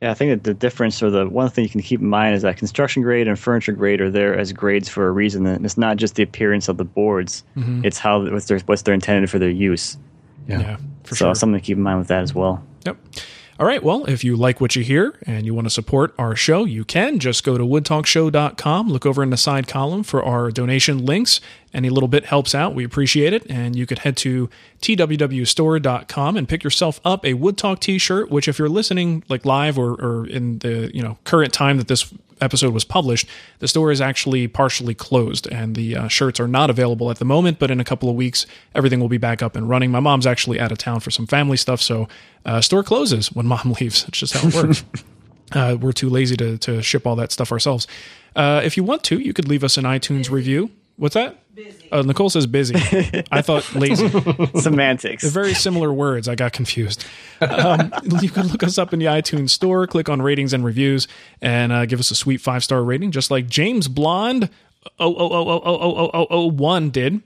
Yeah, 0.00 0.10
I 0.10 0.14
think 0.14 0.30
that 0.30 0.44
the 0.48 0.54
difference 0.54 1.02
or 1.02 1.10
the 1.10 1.28
one 1.28 1.50
thing 1.50 1.64
you 1.64 1.70
can 1.70 1.82
keep 1.82 2.00
in 2.00 2.08
mind 2.08 2.34
is 2.34 2.42
that 2.42 2.56
construction 2.56 3.02
grade 3.02 3.28
and 3.28 3.38
furniture 3.38 3.72
grade 3.72 4.00
are 4.00 4.10
there 4.10 4.36
as 4.36 4.50
grades 4.52 4.88
for 4.88 5.06
a 5.06 5.10
reason. 5.10 5.46
And 5.46 5.64
it's 5.64 5.76
not 5.76 5.98
just 5.98 6.14
the 6.14 6.22
appearance 6.22 6.68
of 6.68 6.78
the 6.78 6.84
boards; 6.84 7.44
mm-hmm. 7.56 7.84
it's 7.84 7.98
how 7.98 8.22
what's 8.30 8.46
their 8.46 8.60
what's 8.60 8.82
their 8.82 8.94
intended 8.94 9.28
for 9.28 9.38
their 9.38 9.50
use. 9.50 9.98
yeah, 10.48 10.78
for 11.04 11.14
so 11.14 11.26
sure 11.26 11.34
something 11.34 11.60
to 11.60 11.64
keep 11.64 11.76
in 11.76 11.82
mind 11.82 11.98
with 11.98 12.08
that 12.08 12.22
as 12.22 12.34
well. 12.34 12.64
Yep. 12.86 12.96
All 13.60 13.66
right. 13.66 13.82
Well, 13.82 14.06
if 14.06 14.24
you 14.24 14.36
like 14.36 14.58
what 14.58 14.74
you 14.74 14.82
hear 14.82 15.18
and 15.26 15.44
you 15.44 15.52
want 15.52 15.66
to 15.66 15.70
support 15.70 16.14
our 16.16 16.34
show, 16.34 16.64
you 16.64 16.82
can 16.82 17.18
just 17.18 17.44
go 17.44 17.58
to 17.58 17.64
woodtalkshow.com, 17.64 18.88
look 18.88 19.04
over 19.04 19.22
in 19.22 19.28
the 19.28 19.36
side 19.36 19.68
column 19.68 20.02
for 20.02 20.24
our 20.24 20.50
donation 20.50 21.04
links. 21.04 21.42
Any 21.72 21.88
little 21.88 22.08
bit 22.08 22.24
helps 22.24 22.54
out. 22.54 22.74
We 22.74 22.84
appreciate 22.84 23.32
it. 23.32 23.48
And 23.48 23.76
you 23.76 23.86
could 23.86 24.00
head 24.00 24.16
to 24.18 24.50
twwstore.com 24.82 26.36
and 26.36 26.48
pick 26.48 26.64
yourself 26.64 27.00
up 27.04 27.24
a 27.24 27.34
Wood 27.34 27.56
Talk 27.56 27.80
t-shirt, 27.80 28.30
which 28.30 28.48
if 28.48 28.58
you're 28.58 28.68
listening 28.68 29.22
like 29.28 29.44
live 29.44 29.78
or, 29.78 29.92
or 29.92 30.26
in 30.26 30.58
the, 30.58 30.90
you 30.94 31.02
know, 31.02 31.18
current 31.24 31.52
time 31.52 31.76
that 31.78 31.88
this 31.88 32.12
episode 32.40 32.74
was 32.74 32.84
published, 32.84 33.26
the 33.58 33.68
store 33.68 33.90
is 33.90 34.00
actually 34.00 34.48
partially 34.48 34.94
closed 34.94 35.46
and 35.48 35.76
the 35.76 35.96
uh, 35.96 36.08
shirts 36.08 36.40
are 36.40 36.48
not 36.48 36.70
available 36.70 37.10
at 37.10 37.18
the 37.18 37.24
moment. 37.24 37.58
But 37.58 37.70
in 37.70 37.80
a 37.80 37.84
couple 37.84 38.08
of 38.08 38.16
weeks, 38.16 38.46
everything 38.74 39.00
will 39.00 39.08
be 39.08 39.18
back 39.18 39.42
up 39.42 39.56
and 39.56 39.68
running. 39.68 39.90
My 39.90 40.00
mom's 40.00 40.26
actually 40.26 40.58
out 40.58 40.72
of 40.72 40.78
town 40.78 41.00
for 41.00 41.10
some 41.10 41.26
family 41.26 41.56
stuff, 41.56 41.80
so 41.80 42.08
uh, 42.44 42.60
store 42.60 42.82
closes 42.82 43.32
when 43.32 43.46
mom 43.46 43.74
leaves. 43.80 44.04
It's 44.08 44.18
just 44.18 44.34
how 44.34 44.48
it 44.48 44.54
works. 44.54 44.84
uh, 45.52 45.76
we're 45.80 45.92
too 45.92 46.08
lazy 46.08 46.36
to 46.36 46.58
to 46.58 46.82
ship 46.82 47.06
all 47.06 47.16
that 47.16 47.32
stuff 47.32 47.52
ourselves. 47.52 47.86
Uh, 48.34 48.60
if 48.64 48.76
you 48.76 48.84
want 48.84 49.02
to, 49.04 49.18
you 49.18 49.32
could 49.32 49.48
leave 49.48 49.64
us 49.64 49.76
an 49.76 49.84
iTunes 49.84 50.30
review. 50.30 50.70
What's 50.96 51.14
that? 51.14 51.39
Busy. 51.54 51.90
Uh, 51.92 52.02
Nicole 52.02 52.30
says 52.30 52.46
busy. 52.46 52.74
I 53.32 53.42
thought 53.42 53.74
lazy. 53.74 54.08
Semantics. 54.60 55.22
They're 55.22 55.30
very 55.32 55.54
similar 55.54 55.92
words. 55.92 56.28
I 56.28 56.34
got 56.34 56.52
confused. 56.52 57.04
Um, 57.40 57.92
you 58.20 58.30
can 58.30 58.46
look 58.48 58.62
us 58.62 58.78
up 58.78 58.92
in 58.92 58.98
the 58.98 59.06
iTunes 59.06 59.50
store, 59.50 59.86
click 59.86 60.08
on 60.08 60.22
ratings 60.22 60.52
and 60.52 60.64
reviews, 60.64 61.08
and 61.42 61.72
uh, 61.72 61.86
give 61.86 62.00
us 62.00 62.10
a 62.10 62.14
sweet 62.14 62.40
five 62.40 62.62
star 62.62 62.82
rating, 62.84 63.10
just 63.10 63.30
like 63.30 63.48
James 63.48 63.88
Blonde 63.88 64.48
oh 64.98 65.14
oh 65.14 65.28
oh 65.32 65.48
oh 65.48 65.62
oh 65.64 65.94
oh 65.96 66.10
oh 66.12 66.26
oh 66.30 66.46
one 66.50 66.90
did. 66.90 67.22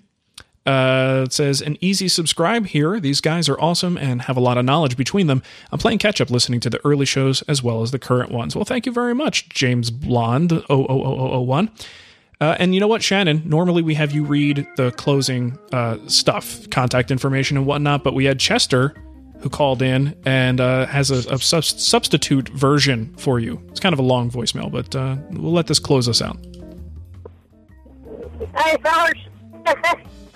Uh, 0.66 1.24
it 1.26 1.32
says 1.32 1.60
an 1.60 1.76
easy 1.82 2.08
subscribe 2.08 2.66
here. 2.66 2.98
These 2.98 3.20
guys 3.20 3.50
are 3.50 3.60
awesome 3.60 3.98
and 3.98 4.22
have 4.22 4.36
a 4.36 4.40
lot 4.40 4.56
of 4.56 4.64
knowledge 4.64 4.96
between 4.96 5.26
them. 5.26 5.42
I'm 5.70 5.78
playing 5.78 5.98
catch 5.98 6.22
up 6.22 6.30
listening 6.30 6.60
to 6.60 6.70
the 6.70 6.80
early 6.86 7.04
shows 7.04 7.42
as 7.42 7.62
well 7.62 7.82
as 7.82 7.90
the 7.90 7.98
current 7.98 8.30
ones. 8.30 8.56
Well, 8.56 8.64
thank 8.64 8.86
you 8.86 8.92
very 8.92 9.14
much, 9.14 9.50
James 9.50 9.90
Blonde 9.90 10.50
000001. 10.50 11.70
Uh, 12.40 12.56
and 12.58 12.74
you 12.74 12.80
know 12.80 12.88
what, 12.88 13.02
Shannon? 13.02 13.42
Normally 13.44 13.82
we 13.82 13.94
have 13.94 14.12
you 14.12 14.24
read 14.24 14.66
the 14.76 14.90
closing 14.92 15.58
uh, 15.72 15.98
stuff, 16.08 16.68
contact 16.70 17.10
information 17.10 17.56
and 17.56 17.66
whatnot, 17.66 18.02
but 18.02 18.14
we 18.14 18.24
had 18.24 18.40
Chester 18.40 18.94
who 19.40 19.50
called 19.50 19.82
in 19.82 20.16
and 20.24 20.60
uh, 20.60 20.86
has 20.86 21.10
a, 21.10 21.34
a 21.34 21.38
sub- 21.38 21.64
substitute 21.64 22.48
version 22.48 23.14
for 23.16 23.38
you. 23.38 23.62
It's 23.68 23.78
kind 23.78 23.92
of 23.92 23.98
a 23.98 24.02
long 24.02 24.30
voicemail, 24.30 24.72
but 24.72 24.96
uh, 24.96 25.16
we'll 25.30 25.52
let 25.52 25.66
this 25.66 25.78
close 25.78 26.08
us 26.08 26.22
out. 26.22 26.38
Hey, 28.56 28.76
fellas. 28.82 29.12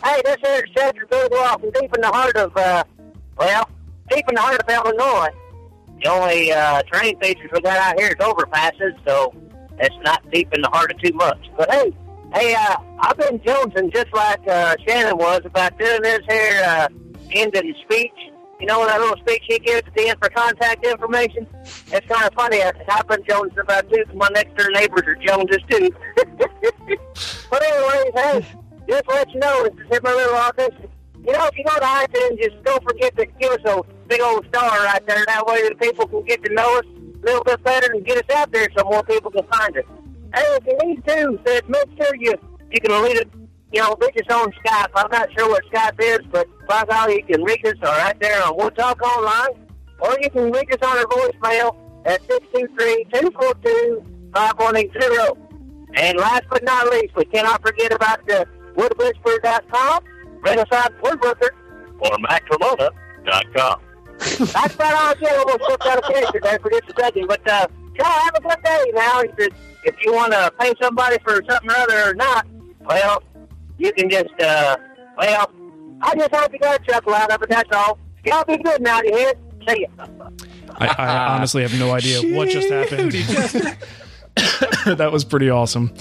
hey, 0.04 0.22
this 0.24 0.36
is 0.46 0.62
Chester 0.76 1.06
Goodwell 1.10 1.58
from 1.58 1.70
deep 1.70 1.94
in 1.94 2.00
the 2.02 2.08
heart 2.08 2.36
of, 2.36 2.56
uh, 2.56 2.84
well, 3.38 3.68
deep 4.10 4.24
in 4.28 4.34
the 4.34 4.40
heart 4.40 4.60
of 4.60 4.68
Illinois. 4.68 5.28
The 6.02 6.10
only 6.10 6.52
uh, 6.52 6.82
train 6.82 7.18
features 7.18 7.50
we 7.52 7.60
got 7.60 7.78
out 7.78 7.98
here 7.98 8.08
is 8.08 8.16
overpasses, 8.16 8.92
so 9.06 9.34
it's 9.80 9.96
not 10.02 10.28
deep 10.30 10.52
in 10.52 10.60
the 10.60 10.68
heart 10.68 10.92
of 10.92 11.00
too 11.00 11.12
much. 11.14 11.50
But 11.56 11.70
hey, 11.70 11.92
hey, 12.34 12.54
uh, 12.54 12.76
I've 13.00 13.16
been 13.16 13.38
jonesing 13.40 13.92
just 13.92 14.12
like 14.12 14.46
uh, 14.48 14.76
Shannon 14.86 15.16
was 15.16 15.42
about 15.44 15.78
doing 15.78 16.02
this 16.02 16.20
here 16.28 16.62
uh, 16.64 16.88
ending 17.30 17.74
speech. 17.84 18.12
You 18.60 18.66
know 18.66 18.84
that 18.86 19.00
little 19.00 19.16
speech 19.18 19.42
he 19.46 19.58
gives 19.60 19.86
at 19.86 19.94
the 19.94 20.08
end 20.08 20.18
for 20.20 20.28
contact 20.30 20.84
information? 20.84 21.46
It's 21.62 22.06
kind 22.06 22.24
of 22.24 22.34
funny. 22.34 22.60
I've 22.60 23.06
been 23.06 23.22
jonesing 23.22 23.58
about 23.58 23.88
too, 23.88 24.04
my 24.14 24.28
next 24.34 24.56
door 24.56 24.70
neighbors 24.70 25.02
are 25.06 25.14
Joneses 25.14 25.62
too. 25.70 25.90
but 27.50 27.62
anyways, 27.62 28.12
hey, 28.14 28.46
just 28.88 29.04
let 29.08 29.30
you 29.32 29.38
know, 29.38 29.64
this 29.64 29.98
is 29.98 30.02
my 30.02 30.12
little 30.12 30.34
office. 30.34 30.74
You 31.24 31.32
know, 31.32 31.46
if 31.46 31.58
you 31.58 31.64
go 31.64 31.74
to 31.74 31.84
iTunes, 31.84 32.42
just 32.42 32.64
don't 32.64 32.82
forget 32.82 33.16
to 33.16 33.26
give 33.26 33.52
us 33.52 33.60
a 33.64 33.82
big 34.08 34.20
old 34.22 34.44
star 34.48 34.70
right 34.70 35.06
there. 35.06 35.24
That 35.26 35.46
way 35.46 35.68
the 35.68 35.74
people 35.76 36.08
can 36.08 36.24
get 36.24 36.42
to 36.42 36.52
know 36.52 36.78
us 36.78 36.84
little 37.22 37.44
bit 37.44 37.62
better 37.62 37.92
and 37.92 38.04
get 38.04 38.18
us 38.18 38.36
out 38.36 38.50
there 38.52 38.68
so 38.76 38.84
more 38.84 39.02
people 39.04 39.30
can 39.30 39.44
find 39.44 39.76
us. 39.76 39.84
Hey, 40.34 40.42
if 40.42 40.66
you 40.66 40.76
need 40.86 41.06
to, 41.06 41.38
said 41.46 41.68
make 41.68 41.88
sure 41.96 42.14
you 42.16 42.34
you 42.70 42.80
can 42.80 43.02
read 43.02 43.16
it. 43.16 43.28
You 43.72 43.80
know, 43.82 43.96
reach 44.00 44.16
us 44.16 44.34
on 44.34 44.50
Skype. 44.52 44.88
I'm 44.94 45.10
not 45.10 45.28
sure 45.36 45.48
what 45.48 45.64
Skype 45.66 46.00
is, 46.00 46.20
but 46.30 46.46
by 46.66 46.84
God, 46.88 47.10
you 47.10 47.22
can 47.24 47.42
reach 47.42 47.64
us 47.64 47.74
right 47.82 48.18
there 48.20 48.42
on 48.44 48.56
Wood 48.56 48.74
Talk 48.76 49.02
Online, 49.02 49.50
or 50.00 50.16
you 50.20 50.30
can 50.30 50.50
reach 50.50 50.70
us 50.70 50.78
on 50.82 50.96
our 50.96 51.04
voicemail 51.04 51.76
at 52.06 52.20
623-242-5180. 54.32 55.36
And 55.94 56.18
last 56.18 56.44
but 56.50 56.62
not 56.64 56.88
least, 56.90 57.14
we 57.16 57.24
cannot 57.26 57.60
forget 57.62 57.92
about 57.92 58.26
the 58.26 58.46
woodwhisperer.com, 58.76 60.04
Renaissance 60.44 60.94
Woodworker, 61.02 61.50
or 62.00 62.10
MattCremona.com. 62.18 63.80
That's 64.18 64.74
about 64.74 64.94
all 64.94 65.10
I 65.10 65.14
get. 65.20 65.36
Almost 65.38 65.64
slipped 65.66 65.86
out 65.86 65.98
of 65.98 66.04
character 66.12 66.40
there 66.42 66.58
for 66.58 66.70
just 66.70 66.84
a 66.90 67.00
second. 67.00 67.26
But, 67.28 67.48
uh, 67.48 67.66
y'all 67.94 68.06
have 68.06 68.34
a 68.36 68.40
good 68.40 68.62
day 68.64 68.90
now. 68.94 69.20
If, 69.20 69.38
it- 69.38 69.52
if 69.84 69.94
you 70.04 70.12
want 70.12 70.32
to 70.32 70.52
pay 70.58 70.74
somebody 70.82 71.16
for 71.24 71.40
something 71.48 71.70
or 71.70 71.76
other 71.76 72.10
or 72.10 72.14
not, 72.14 72.46
well, 72.84 73.22
you 73.78 73.92
can 73.92 74.10
just, 74.10 74.28
uh, 74.40 74.76
well, 75.16 75.50
I 76.02 76.14
just 76.16 76.34
hope 76.34 76.52
you 76.52 76.58
got 76.58 76.80
a 76.80 76.84
chuckle 76.84 77.14
out 77.14 77.30
of 77.30 77.40
it. 77.42 77.48
That's 77.48 77.70
all. 77.72 77.98
Y'all 78.24 78.44
be 78.44 78.56
good 78.58 78.82
now, 78.82 79.00
you 79.02 79.16
hear? 79.16 79.32
See 79.68 79.86
ya. 79.98 80.06
I, 80.78 80.86
I 80.98 81.28
honestly 81.36 81.62
have 81.62 81.78
no 81.78 81.92
idea 81.92 82.36
what 82.36 82.48
just 82.48 82.68
happened. 82.70 83.12
that 84.98 85.10
was 85.12 85.24
pretty 85.24 85.50
awesome 85.50 85.92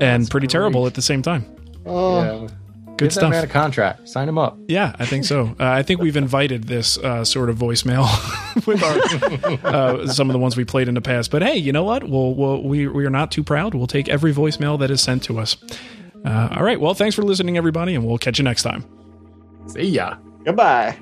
and 0.00 0.28
pretty 0.28 0.46
terrible 0.46 0.86
at 0.86 0.94
the 0.94 1.02
same 1.02 1.22
time. 1.22 1.44
Oh, 1.86 2.48
Good 3.00 3.12
Give 3.12 3.20
that 3.22 3.30
man 3.30 3.44
a 3.44 3.46
contract. 3.46 4.06
Sign 4.10 4.28
him 4.28 4.36
up. 4.36 4.58
Yeah, 4.68 4.94
I 4.98 5.06
think 5.06 5.24
so. 5.24 5.40
Uh, 5.60 5.64
I 5.64 5.82
think 5.82 6.00
we've 6.00 6.16
invited 6.16 6.64
this 6.64 6.96
uh, 6.98 7.24
sort 7.24 7.50
of 7.50 7.56
voicemail 7.56 8.06
with 8.66 8.82
our 8.82 9.74
uh, 9.74 10.06
some 10.06 10.30
of 10.30 10.32
the 10.32 10.38
ones 10.38 10.56
we 10.56 10.64
played 10.64 10.88
in 10.88 10.94
the 10.94 11.00
past. 11.00 11.30
But 11.30 11.42
hey, 11.42 11.56
you 11.56 11.72
know 11.72 11.84
what? 11.84 12.04
We'll, 12.04 12.34
we'll, 12.34 12.62
we 12.62 12.86
we 12.86 13.04
are 13.04 13.10
not 13.10 13.30
too 13.30 13.42
proud. 13.42 13.74
We'll 13.74 13.86
take 13.86 14.08
every 14.08 14.32
voicemail 14.32 14.78
that 14.78 14.90
is 14.90 15.00
sent 15.00 15.22
to 15.24 15.38
us. 15.38 15.56
Uh, 16.24 16.48
all 16.56 16.62
right. 16.62 16.80
Well, 16.80 16.94
thanks 16.94 17.14
for 17.14 17.22
listening, 17.22 17.56
everybody, 17.56 17.94
and 17.94 18.06
we'll 18.06 18.18
catch 18.18 18.38
you 18.38 18.44
next 18.44 18.62
time. 18.62 18.84
See 19.66 19.88
ya. 19.88 20.16
Goodbye. 20.44 20.96